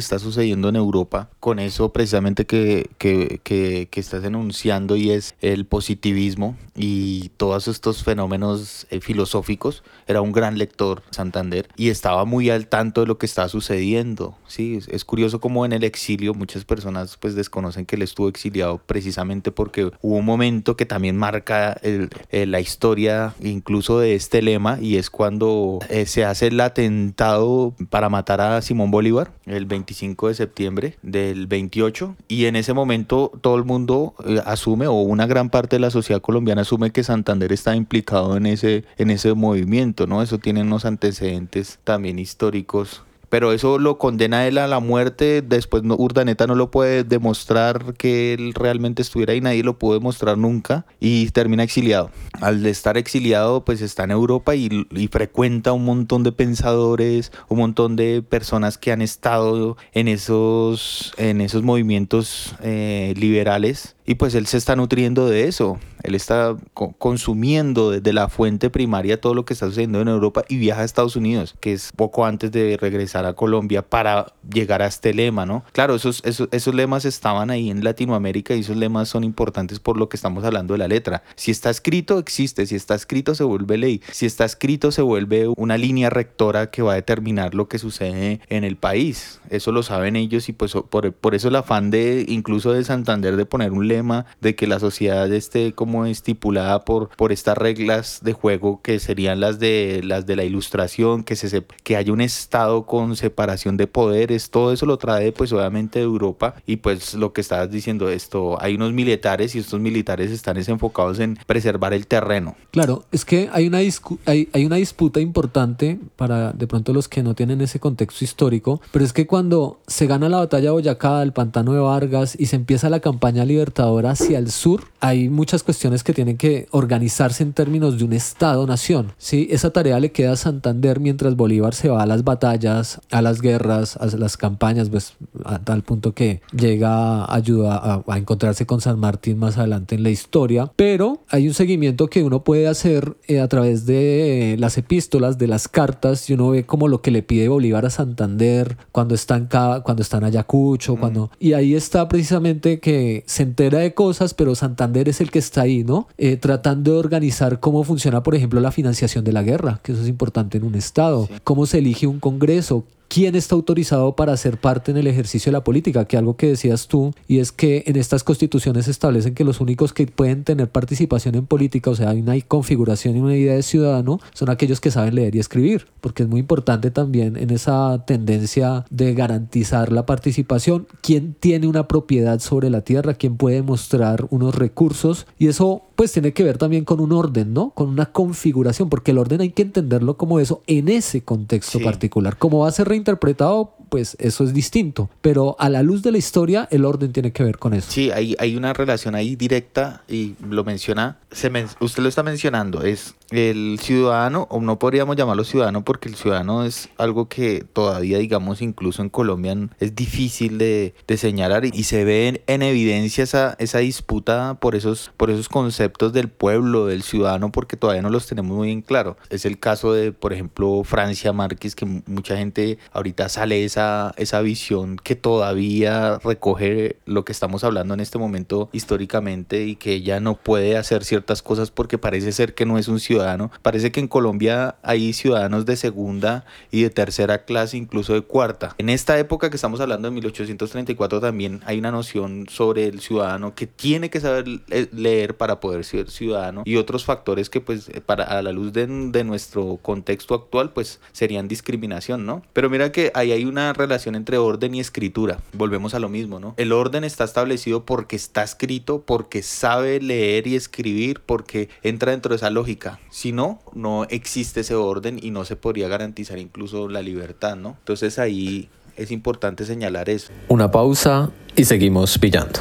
está 0.00 0.18
sucediendo 0.18 0.70
en 0.70 0.76
Europa, 0.76 1.28
con 1.40 1.58
eso 1.58 1.92
precisamente 1.92 2.46
que, 2.46 2.88
que, 2.96 3.40
que, 3.44 3.88
que 3.90 4.00
estás 4.00 4.24
enunciando 4.24 4.96
y 4.96 5.10
es 5.10 5.34
el 5.42 5.66
positivismo 5.66 6.56
y 6.74 7.30
todos 7.36 7.68
estos 7.68 8.02
fenómenos 8.02 8.86
eh, 8.90 9.00
filosóficos. 9.00 9.82
Era 10.06 10.22
un 10.22 10.32
gran 10.32 10.56
lector 10.56 11.02
Santander 11.10 11.68
y 11.76 11.90
estaba 11.90 12.24
muy 12.24 12.48
al 12.48 12.66
tanto 12.68 13.02
de 13.02 13.08
lo 13.08 13.18
que 13.18 13.26
estaba 13.26 13.48
sucediendo. 13.50 14.38
Sí, 14.46 14.76
es, 14.76 14.88
es 14.88 15.04
curioso 15.04 15.38
como 15.40 15.66
en 15.66 15.72
el 15.74 15.84
exilio 15.84 16.32
muchas 16.32 16.64
personas 16.64 17.18
pues 17.18 17.34
desconocen 17.34 17.84
que 17.84 17.96
él 17.96 18.02
estuvo 18.02 18.28
exiliado 18.30 18.78
precisamente 18.78 19.52
porque 19.52 19.90
hubo 20.00 20.16
un 20.16 20.24
momento 20.24 20.76
que 20.76 20.86
también 20.86 21.16
marca 21.18 21.76
el- 21.82 22.05
eh, 22.30 22.46
la 22.46 22.60
historia 22.60 23.34
incluso 23.40 23.98
de 23.98 24.14
este 24.14 24.42
lema 24.42 24.78
y 24.80 24.96
es 24.96 25.10
cuando 25.10 25.78
eh, 25.88 26.06
se 26.06 26.24
hace 26.24 26.48
el 26.48 26.60
atentado 26.60 27.74
para 27.90 28.08
matar 28.08 28.40
a 28.40 28.60
Simón 28.62 28.90
Bolívar 28.90 29.32
el 29.46 29.66
25 29.66 30.28
de 30.28 30.34
septiembre 30.34 30.98
del 31.02 31.46
28 31.46 32.16
y 32.28 32.46
en 32.46 32.56
ese 32.56 32.72
momento 32.72 33.32
todo 33.40 33.56
el 33.56 33.64
mundo 33.64 34.14
eh, 34.26 34.40
asume 34.44 34.86
o 34.86 34.94
una 34.94 35.26
gran 35.26 35.50
parte 35.50 35.76
de 35.76 35.80
la 35.80 35.90
sociedad 35.90 36.20
colombiana 36.20 36.62
asume 36.62 36.90
que 36.90 37.04
Santander 37.04 37.52
está 37.52 37.76
implicado 37.76 38.36
en 38.36 38.46
ese 38.46 38.84
en 38.98 39.10
ese 39.10 39.34
movimiento, 39.34 40.06
¿no? 40.06 40.22
Eso 40.22 40.38
tiene 40.38 40.62
unos 40.62 40.84
antecedentes 40.84 41.78
también 41.84 42.18
históricos 42.18 43.02
pero 43.28 43.52
eso 43.52 43.78
lo 43.78 43.98
condena 43.98 44.46
él 44.46 44.58
a 44.58 44.66
la 44.66 44.80
muerte. 44.80 45.42
Después 45.42 45.82
no- 45.82 45.96
Urdaneta 45.96 46.46
no 46.46 46.54
lo 46.54 46.70
puede 46.70 47.04
demostrar 47.04 47.94
que 47.94 48.34
él 48.34 48.54
realmente 48.54 49.02
estuviera 49.02 49.32
ahí, 49.32 49.40
nadie 49.40 49.62
lo 49.62 49.78
pudo 49.78 49.94
demostrar 49.94 50.38
nunca 50.38 50.86
y 51.00 51.28
termina 51.30 51.62
exiliado. 51.62 52.10
Al 52.40 52.64
estar 52.66 52.96
exiliado, 52.96 53.64
pues 53.64 53.80
está 53.80 54.04
en 54.04 54.10
Europa 54.12 54.54
y, 54.54 54.86
y 54.90 55.08
frecuenta 55.08 55.72
un 55.72 55.84
montón 55.84 56.22
de 56.22 56.32
pensadores, 56.32 57.32
un 57.48 57.58
montón 57.58 57.96
de 57.96 58.22
personas 58.22 58.78
que 58.78 58.92
han 58.92 59.02
estado 59.02 59.76
en 59.92 60.08
esos, 60.08 61.12
en 61.16 61.40
esos 61.40 61.62
movimientos 61.62 62.54
eh, 62.62 63.14
liberales 63.16 63.95
y 64.06 64.14
pues 64.16 64.34
él 64.34 64.46
se 64.46 64.56
está 64.56 64.76
nutriendo 64.76 65.28
de 65.28 65.48
eso. 65.48 65.78
Él 66.02 66.14
está 66.14 66.54
co- 66.74 66.92
consumiendo 66.98 67.90
desde 67.90 68.12
la 68.12 68.28
fuente 68.28 68.70
primaria 68.70 69.20
todo 69.20 69.34
lo 69.34 69.44
que 69.44 69.54
está 69.54 69.66
sucediendo 69.66 70.00
en 70.00 70.06
Europa 70.08 70.44
y 70.48 70.56
viaja 70.56 70.82
a 70.82 70.84
Estados 70.84 71.16
Unidos, 71.16 71.56
que 71.58 71.72
es 71.72 71.90
poco 71.96 72.24
antes 72.24 72.52
de 72.52 72.76
regresar 72.80 73.26
a 73.26 73.32
Colombia 73.32 73.82
para 73.82 74.26
llegar 74.48 74.82
a 74.82 74.86
este 74.86 75.12
lema, 75.12 75.44
¿no? 75.46 75.64
Claro, 75.72 75.96
esos, 75.96 76.22
esos, 76.24 76.48
esos 76.52 76.74
lemas 76.74 77.04
estaban 77.04 77.50
ahí 77.50 77.70
en 77.70 77.82
Latinoamérica 77.82 78.54
y 78.54 78.60
esos 78.60 78.76
lemas 78.76 79.08
son 79.08 79.24
importantes 79.24 79.80
por 79.80 79.96
lo 79.98 80.08
que 80.08 80.16
estamos 80.16 80.44
hablando 80.44 80.74
de 80.74 80.78
la 80.78 80.86
letra. 80.86 81.24
Si 81.34 81.50
está 81.50 81.70
escrito, 81.70 82.20
existe. 82.20 82.66
Si 82.66 82.76
está 82.76 82.94
escrito, 82.94 83.34
se 83.34 83.42
vuelve 83.42 83.76
ley. 83.76 84.00
Si 84.12 84.26
está 84.26 84.44
escrito, 84.44 84.92
se 84.92 85.02
vuelve 85.02 85.48
una 85.56 85.76
línea 85.76 86.08
rectora 86.10 86.70
que 86.70 86.82
va 86.82 86.92
a 86.92 86.96
determinar 86.96 87.54
lo 87.54 87.66
que 87.66 87.78
sucede 87.80 88.40
en 88.48 88.62
el 88.62 88.76
país. 88.76 89.40
Eso 89.50 89.72
lo 89.72 89.82
saben 89.82 90.14
ellos 90.14 90.48
y 90.48 90.52
pues 90.52 90.72
por, 90.88 91.12
por 91.12 91.34
eso 91.34 91.48
el 91.48 91.56
afán 91.56 91.90
de 91.90 92.24
incluso 92.28 92.72
de 92.72 92.84
Santander 92.84 93.36
de 93.36 93.46
poner 93.46 93.72
un 93.72 93.88
lema 93.88 93.95
de 94.40 94.54
que 94.54 94.66
la 94.66 94.78
sociedad 94.78 95.32
esté 95.32 95.72
como 95.72 96.06
estipulada 96.06 96.84
por, 96.84 97.08
por 97.16 97.32
estas 97.32 97.56
reglas 97.56 98.20
de 98.22 98.32
juego 98.32 98.80
que 98.82 98.98
serían 98.98 99.40
las 99.40 99.58
de 99.58 100.02
las 100.04 100.26
de 100.26 100.36
la 100.36 100.44
ilustración, 100.44 101.24
que 101.24 101.36
se 101.36 101.64
que 101.82 101.96
haya 101.96 102.12
un 102.12 102.20
estado 102.20 102.84
con 102.84 103.16
separación 103.16 103.76
de 103.76 103.86
poderes, 103.86 104.50
todo 104.50 104.72
eso 104.72 104.86
lo 104.86 104.98
trae 104.98 105.32
pues 105.32 105.52
obviamente 105.52 105.98
de 105.98 106.04
Europa 106.04 106.54
y 106.66 106.76
pues 106.76 107.14
lo 107.14 107.32
que 107.32 107.40
estabas 107.40 107.70
diciendo 107.70 108.10
esto, 108.10 108.60
hay 108.60 108.74
unos 108.74 108.92
militares 108.92 109.54
y 109.54 109.60
estos 109.60 109.80
militares 109.80 110.30
están 110.30 110.56
es 110.56 110.68
enfocados 110.68 111.18
en 111.20 111.38
preservar 111.46 111.94
el 111.94 112.06
terreno. 112.06 112.56
Claro, 112.70 113.04
es 113.12 113.24
que 113.24 113.48
hay 113.52 113.66
una, 113.66 113.78
hay, 113.78 114.48
hay 114.52 114.64
una 114.64 114.76
disputa 114.76 115.20
importante 115.20 115.98
para 116.16 116.52
de 116.52 116.66
pronto 116.66 116.92
los 116.92 117.08
que 117.08 117.22
no 117.22 117.34
tienen 117.34 117.60
ese 117.60 117.80
contexto 117.80 118.24
histórico, 118.24 118.80
pero 118.92 119.04
es 119.04 119.12
que 119.12 119.26
cuando 119.26 119.80
se 119.86 120.06
gana 120.06 120.28
la 120.28 120.38
batalla 120.38 120.64
de 120.64 120.70
Boyacá, 120.70 121.22
el 121.22 121.32
pantano 121.32 121.72
de 121.72 121.80
Vargas 121.80 122.36
y 122.38 122.46
se 122.46 122.56
empieza 122.56 122.90
la 122.90 123.00
campaña 123.00 123.44
libertadora 123.44 123.85
hacia 124.06 124.38
el 124.38 124.50
sur, 124.50 124.84
hay 125.00 125.28
muchas 125.28 125.62
cuestiones 125.62 126.02
que 126.02 126.12
tienen 126.12 126.36
que 126.36 126.66
organizarse 126.70 127.42
en 127.42 127.52
términos 127.52 127.98
de 127.98 128.04
un 128.04 128.12
Estado-nación. 128.12 129.12
¿sí? 129.18 129.48
Esa 129.50 129.70
tarea 129.70 130.00
le 130.00 130.12
queda 130.12 130.32
a 130.32 130.36
Santander 130.36 131.00
mientras 131.00 131.36
Bolívar 131.36 131.74
se 131.74 131.88
va 131.88 132.02
a 132.02 132.06
las 132.06 132.24
batallas, 132.24 133.00
a 133.10 133.22
las 133.22 133.40
guerras, 133.40 133.96
a 133.96 134.06
las 134.16 134.36
campañas, 134.36 134.90
pues 134.90 135.14
a 135.44 135.58
tal 135.58 135.82
punto 135.82 136.12
que 136.12 136.40
llega 136.52 137.24
a 137.24 137.34
ayudar 137.34 137.80
a, 137.82 138.02
a 138.06 138.18
encontrarse 138.18 138.66
con 138.66 138.80
San 138.80 138.98
Martín 138.98 139.38
más 139.38 139.58
adelante 139.58 139.94
en 139.94 140.02
la 140.02 140.10
historia, 140.10 140.70
pero 140.76 141.20
hay 141.28 141.48
un 141.48 141.54
seguimiento 141.54 142.08
que 142.08 142.22
uno 142.22 142.44
puede 142.44 142.66
hacer 142.68 143.16
eh, 143.26 143.40
a 143.40 143.48
través 143.48 143.86
de 143.86 144.54
eh, 144.54 144.56
las 144.58 144.78
epístolas, 144.78 145.38
de 145.38 145.46
las 145.46 145.68
cartas, 145.68 146.28
y 146.30 146.34
uno 146.34 146.50
ve 146.50 146.64
como 146.64 146.88
lo 146.88 147.02
que 147.02 147.10
le 147.10 147.22
pide 147.22 147.48
Bolívar 147.48 147.86
a 147.86 147.90
Santander 147.90 148.76
cuando 148.92 149.14
está 149.14 149.36
en, 149.36 149.46
cuando 149.46 150.02
está 150.02 150.18
en 150.18 150.24
Ayacucho, 150.24 150.96
cuando... 150.96 151.30
Y 151.38 151.52
ahí 151.52 151.74
está 151.74 152.08
precisamente 152.08 152.80
que 152.80 153.24
se 153.26 153.42
entera 153.42 153.75
de 153.78 153.94
cosas, 153.94 154.34
pero 154.34 154.54
Santander 154.54 155.08
es 155.08 155.20
el 155.20 155.30
que 155.30 155.38
está 155.38 155.62
ahí, 155.62 155.84
¿no? 155.84 156.08
Eh, 156.18 156.36
tratando 156.36 156.92
de 156.92 156.98
organizar 156.98 157.60
cómo 157.60 157.84
funciona, 157.84 158.22
por 158.22 158.34
ejemplo, 158.34 158.60
la 158.60 158.72
financiación 158.72 159.24
de 159.24 159.32
la 159.32 159.42
guerra, 159.42 159.80
que 159.82 159.92
eso 159.92 160.02
es 160.02 160.08
importante 160.08 160.58
en 160.58 160.64
un 160.64 160.74
Estado, 160.74 161.28
cómo 161.44 161.66
se 161.66 161.78
elige 161.78 162.06
un 162.06 162.20
Congreso, 162.20 162.84
quién 163.08 163.34
está 163.34 163.54
autorizado 163.54 164.16
para 164.16 164.36
ser 164.36 164.58
parte 164.58 164.90
en 164.90 164.96
el 164.96 165.06
ejercicio 165.06 165.50
de 165.50 165.58
la 165.58 165.64
política, 165.64 166.04
que 166.04 166.16
algo 166.16 166.36
que 166.36 166.48
decías 166.48 166.88
tú, 166.88 167.12
y 167.28 167.38
es 167.38 167.52
que 167.52 167.84
en 167.86 167.96
estas 167.96 168.24
constituciones 168.24 168.86
se 168.86 168.90
establecen 168.90 169.34
que 169.34 169.44
los 169.44 169.60
únicos 169.60 169.92
que 169.92 170.06
pueden 170.06 170.44
tener 170.44 170.68
participación 170.68 171.34
en 171.34 171.46
política, 171.46 171.90
o 171.90 171.94
sea, 171.94 172.10
hay 172.10 172.20
una 172.20 172.38
configuración 172.40 173.16
y 173.16 173.20
una 173.20 173.36
idea 173.36 173.54
de 173.54 173.62
ciudadano, 173.62 174.20
son 174.32 174.50
aquellos 174.50 174.80
que 174.80 174.90
saben 174.90 175.14
leer 175.14 175.34
y 175.34 175.38
escribir, 175.38 175.86
porque 176.00 176.22
es 176.22 176.28
muy 176.28 176.40
importante 176.40 176.90
también 176.90 177.36
en 177.36 177.50
esa 177.50 178.04
tendencia 178.06 178.84
de 178.90 179.14
garantizar 179.14 179.92
la 179.92 180.06
participación, 180.06 180.86
quién 181.00 181.34
tiene 181.38 181.66
una 181.66 181.88
propiedad 181.88 182.40
sobre 182.40 182.70
la 182.70 182.82
tierra, 182.82 183.14
quién 183.14 183.36
puede 183.36 183.62
mostrar 183.62 184.26
unos 184.30 184.54
recursos, 184.54 185.26
y 185.38 185.48
eso 185.48 185.82
pues 185.96 186.12
tiene 186.12 186.32
que 186.32 186.44
ver 186.44 186.58
también 186.58 186.84
con 186.84 187.00
un 187.00 187.10
orden, 187.12 187.52
¿no? 187.54 187.70
Con 187.70 187.88
una 187.88 188.06
configuración, 188.06 188.88
porque 188.90 189.10
el 189.12 189.18
orden 189.18 189.40
hay 189.40 189.50
que 189.50 189.62
entenderlo 189.62 190.16
como 190.16 190.38
eso 190.40 190.62
en 190.66 190.88
ese 190.88 191.22
contexto 191.22 191.78
Sí. 191.78 191.84
particular. 191.84 192.36
Como 192.36 192.58
va 192.60 192.68
a 192.68 192.72
ser 192.72 192.86
reinterpretado, 192.88 193.72
pues 193.88 194.16
eso 194.20 194.44
es 194.44 194.52
distinto. 194.52 195.08
Pero 195.22 195.56
a 195.58 195.68
la 195.70 195.82
luz 195.82 196.02
de 196.02 196.12
la 196.12 196.18
historia, 196.18 196.68
el 196.70 196.84
orden 196.84 197.12
tiene 197.12 197.32
que 197.32 197.42
ver 197.44 197.58
con 197.58 197.72
eso. 197.72 197.90
Sí, 197.90 198.10
hay, 198.10 198.34
hay 198.38 198.56
una 198.56 198.72
relación 198.72 199.14
ahí 199.14 199.36
directa 199.36 200.02
y 200.08 200.34
lo 200.48 200.64
menciona, 200.64 201.18
se 201.30 201.50
men- 201.50 201.68
usted 201.80 202.02
lo 202.02 202.08
está 202.08 202.22
mencionando, 202.22 202.82
es 202.82 203.14
el 203.30 203.78
ciudadano, 203.80 204.46
o 204.50 204.60
no 204.60 204.78
podríamos 204.78 205.16
llamarlo 205.16 205.44
ciudadano 205.44 205.84
porque 205.84 206.08
el 206.08 206.16
ciudadano 206.16 206.64
es 206.64 206.88
algo 206.96 207.28
que 207.28 207.64
todavía, 207.72 208.18
digamos, 208.18 208.62
incluso 208.62 209.02
en 209.02 209.08
Colombia 209.08 209.46
es 209.80 209.94
difícil 209.94 210.58
de, 210.58 210.94
señalar 211.16 211.64
y, 211.64 211.84
se 211.84 212.04
ve 212.04 212.28
en, 212.28 212.40
en 212.46 212.62
evidencia 212.62 213.24
esa, 213.24 213.56
esa 213.58 213.78
disputa 213.78 214.58
por 214.60 214.74
esos, 214.74 215.12
por 215.16 215.30
esos 215.30 215.48
conceptos 215.48 216.12
del 216.12 216.28
pueblo, 216.28 216.86
del 216.86 217.02
ciudadano, 217.02 217.50
porque 217.50 217.76
todavía 217.76 218.02
no 218.02 218.10
los 218.10 218.26
tenemos 218.26 218.56
muy 218.56 218.70
en 218.70 218.82
claro. 218.82 219.16
Es 219.30 219.44
el 219.44 219.58
caso 219.58 219.92
de, 219.92 220.12
por 220.12 220.32
ejemplo, 220.32 220.82
Francia 220.84 221.32
Márquez, 221.32 221.74
que 221.74 221.86
mucha 222.06 222.36
gente 222.36 222.78
ahorita 222.92 223.28
sale 223.28 223.64
esa, 223.64 224.14
esa 224.16 224.40
visión 224.40 224.96
que 224.96 225.16
todavía 225.16 226.18
recoge 226.22 226.96
lo 227.06 227.24
que 227.24 227.32
estamos 227.32 227.64
hablando 227.64 227.94
en 227.94 228.00
este 228.00 228.18
momento 228.18 228.68
históricamente 228.72 229.64
y 229.64 229.76
que 229.76 229.92
ella 229.94 230.20
no 230.20 230.34
puede 230.34 230.76
hacer 230.76 231.04
ciertas 231.04 231.42
cosas 231.42 231.70
porque 231.70 231.98
parece 231.98 232.32
ser 232.32 232.54
que 232.54 232.66
no 232.66 232.78
es 232.78 232.88
un 232.88 233.00
ciudadano. 233.00 233.15
Parece 233.62 233.92
que 233.92 234.00
en 234.00 234.08
Colombia 234.08 234.76
hay 234.82 235.12
ciudadanos 235.12 235.66
de 235.66 235.76
segunda 235.76 236.44
y 236.70 236.82
de 236.82 236.90
tercera 236.90 237.44
clase, 237.44 237.76
incluso 237.76 238.14
de 238.14 238.22
cuarta. 238.22 238.74
En 238.78 238.88
esta 238.88 239.18
época 239.18 239.50
que 239.50 239.56
estamos 239.56 239.80
hablando 239.80 240.08
de 240.08 240.14
1834 240.14 241.20
también 241.20 241.60
hay 241.66 241.78
una 241.78 241.90
noción 241.90 242.46
sobre 242.48 242.86
el 242.86 243.00
ciudadano 243.00 243.54
que 243.54 243.66
tiene 243.66 244.10
que 244.10 244.20
saber 244.20 244.46
le- 244.48 244.88
leer 244.92 245.36
para 245.36 245.60
poder 245.60 245.84
ser 245.84 246.10
ciudadano 246.10 246.62
y 246.64 246.76
otros 246.76 247.04
factores 247.04 247.50
que 247.50 247.60
pues 247.60 247.90
para 248.06 248.24
a 248.24 248.42
la 248.42 248.52
luz 248.52 248.72
de, 248.72 248.86
de 248.86 249.24
nuestro 249.24 249.78
contexto 249.82 250.34
actual 250.34 250.72
pues 250.72 251.00
serían 251.12 251.48
discriminación, 251.48 252.26
¿no? 252.26 252.42
Pero 252.52 252.70
mira 252.70 252.92
que 252.92 253.10
ahí 253.14 253.32
hay 253.32 253.44
una 253.44 253.72
relación 253.72 254.14
entre 254.14 254.38
orden 254.38 254.74
y 254.74 254.80
escritura. 254.80 255.38
Volvemos 255.52 255.94
a 255.94 255.98
lo 255.98 256.08
mismo, 256.08 256.40
¿no? 256.40 256.54
El 256.56 256.72
orden 256.72 257.04
está 257.04 257.24
establecido 257.24 257.84
porque 257.84 258.16
está 258.16 258.42
escrito, 258.42 259.02
porque 259.02 259.42
sabe 259.42 260.00
leer 260.00 260.46
y 260.46 260.56
escribir, 260.56 261.20
porque 261.24 261.68
entra 261.82 262.12
dentro 262.12 262.30
de 262.30 262.36
esa 262.36 262.50
lógica. 262.50 262.98
Si 263.16 263.32
no, 263.32 263.60
no 263.72 264.04
existe 264.10 264.60
ese 264.60 264.74
orden 264.74 265.18
y 265.22 265.30
no 265.30 265.46
se 265.46 265.56
podría 265.56 265.88
garantizar 265.88 266.38
incluso 266.38 266.86
la 266.86 267.00
libertad, 267.00 267.56
¿no? 267.56 267.76
Entonces 267.78 268.18
ahí 268.18 268.68
es 268.94 269.10
importante 269.10 269.64
señalar 269.64 270.10
eso. 270.10 270.30
Una 270.48 270.70
pausa 270.70 271.30
y 271.56 271.64
seguimos 271.64 272.18
pillando. 272.18 272.60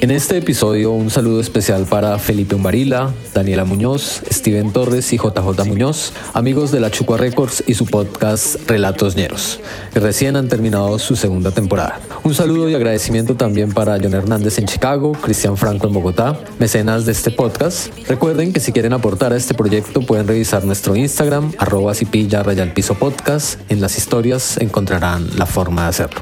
En 0.00 0.10
este 0.10 0.36
episodio 0.36 0.92
un 0.92 1.10
saludo 1.10 1.40
especial 1.40 1.84
para 1.86 2.18
Felipe 2.18 2.54
Umbarila, 2.54 3.12
Daniela 3.34 3.64
Muñoz, 3.64 4.22
Steven 4.30 4.72
Torres 4.72 5.12
y 5.12 5.16
JJ 5.16 5.64
Muñoz, 5.66 6.12
amigos 6.34 6.70
de 6.70 6.80
la 6.80 6.90
Chucua 6.90 7.16
Records 7.16 7.64
y 7.66 7.74
su 7.74 7.86
podcast 7.86 8.56
Relatos 8.68 9.16
Ñeros, 9.16 9.60
que 9.92 10.00
recién 10.00 10.36
han 10.36 10.48
terminado 10.48 10.98
su 10.98 11.16
segunda 11.16 11.50
temporada. 11.50 12.00
Un 12.22 12.34
saludo 12.34 12.68
y 12.68 12.74
agradecimiento 12.74 13.34
también 13.34 13.72
para 13.72 13.98
John 14.00 14.14
Hernández 14.14 14.58
en 14.58 14.66
Chicago, 14.66 15.12
Cristian 15.12 15.56
Franco 15.56 15.88
en 15.88 15.94
Bogotá, 15.94 16.38
mecenas 16.58 17.06
de 17.06 17.12
este 17.12 17.30
podcast. 17.30 17.92
Recuerden 18.06 18.52
que 18.52 18.60
si 18.60 18.72
quieren 18.72 18.92
aportar 18.92 19.32
a 19.32 19.36
este 19.36 19.54
proyecto 19.54 20.02
pueden 20.02 20.28
revisar 20.28 20.64
nuestro 20.64 20.94
Instagram, 20.96 21.52
arroba 21.58 21.94
cipilla 21.94 22.44
piso 22.74 22.94
podcast. 22.94 23.60
En 23.68 23.80
las 23.80 23.96
historias 23.96 24.58
encontrarán 24.58 25.36
la 25.36 25.46
forma 25.46 25.82
de 25.82 25.88
hacerlo. 25.88 26.20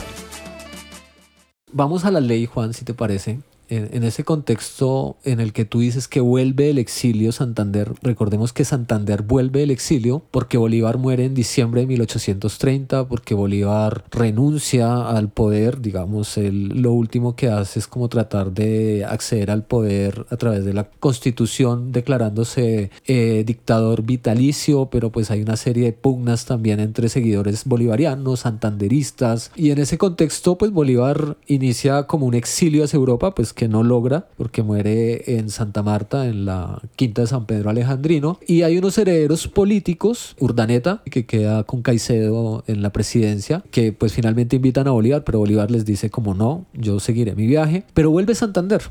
Vamos 1.73 2.05
a 2.05 2.11
la 2.11 2.21
ley, 2.21 2.47
Juan, 2.47 2.73
si 2.73 2.85
te 2.85 2.95
parece 2.95 3.41
en, 3.69 4.05
ese 4.05 4.25
contexto 4.25 5.17
en 5.25 5.41
el 5.41 5.53
que 5.53 5.65
tú 5.65 5.81
dices 5.81 6.09
que 6.09 6.21
vuelve 6.21 6.71
el 6.71 6.79
exilio 6.79 7.33
Santander, 7.33 7.93
recordemos 8.03 8.53
que 8.53 8.65
Santander 8.65 9.23
vuelve 9.23 9.63
el 9.63 9.71
exilio 9.71 10.23
porque 10.31 10.59
Bolívar 10.59 10.99
muere 10.99 11.25
en 11.25 11.35
diciembre 11.35 11.83
de 11.83 11.87
1830, 11.89 13.09
porque 13.09 13.35
Bolívar 13.35 14.05
renuncia 14.11 15.09
al 15.09 15.29
poder, 15.29 15.81
digamos, 15.81 16.37
él 16.39 16.69
lo 16.81 16.93
último 16.93 17.37
que 17.37 17.49
hace 17.49 17.79
es 17.79 17.87
como 17.87 18.09
tratar 18.09 18.53
de 18.53 19.05
acceder 19.05 19.51
al 19.51 19.65
poder 19.65 20.27
a 20.31 20.37
través 20.37 20.65
de 20.65 20.73
la 20.73 20.85
constitución 20.85 21.93
declarándose 21.93 22.91
eh, 23.07 23.45
dictador 23.47 24.03
vitalicio, 24.03 24.87
pero 24.91 25.11
pues 25.11 25.31
hay 25.31 25.43
una 25.43 25.57
serie 25.57 25.85
de 25.85 25.93
pugnas 25.93 26.45
también 26.45 26.81
entre 26.81 27.09
seguidores 27.09 27.65
bolivarianos, 27.65 28.41
santanderistas, 28.41 29.51
y 29.57 29.71
en 29.71 29.79
ese 29.79 29.99
contexto 29.99 30.59
pues 30.59 30.71
Bolívar 30.71 31.37
inicia 31.47 32.05
como 32.05 32.27
un 32.27 32.35
exilio 32.35 32.85
hacia 32.85 32.97
Europa, 32.97 33.35
pues 33.35 33.53
que 33.57 33.67
no 33.67 33.83
logra 33.83 34.29
porque 34.37 34.63
muere 34.63 35.37
en 35.39 35.51
Santa 35.51 35.83
Marta, 35.83 36.27
en 36.27 36.45
la 36.45 36.81
quinta 36.95 37.23
de 37.23 37.27
San 37.27 37.47
Pedro 37.47 37.71
Alejandrino. 37.71 38.39
Y 38.47 38.63
hay 38.63 38.79
unos 38.79 38.97
herederos 38.99 39.49
políticos, 39.49 40.37
Urdaneta, 40.39 41.03
que 41.11 41.27
queda 41.27 41.65
con 41.65 41.83
Caicedo 41.83 42.63
en 42.69 42.83
la 42.83 42.91
presidencia, 42.91 43.65
que 43.73 43.93
pues 43.93 44.13
finalmente 44.13 44.55
invitan 44.55 44.87
a 44.87 44.93
Bolívar, 44.93 45.25
pero 45.25 45.41
Bolívar 45.41 45.73
les 45.73 45.85
dice 45.85 46.11
como 46.11 46.35
no, 46.35 46.67
yo 46.75 47.01
seguiré 47.01 47.35
mi 47.35 47.49
viaje, 47.49 47.83
pero 47.95 48.13
vuelve 48.13 48.37
Santander. 48.37 48.83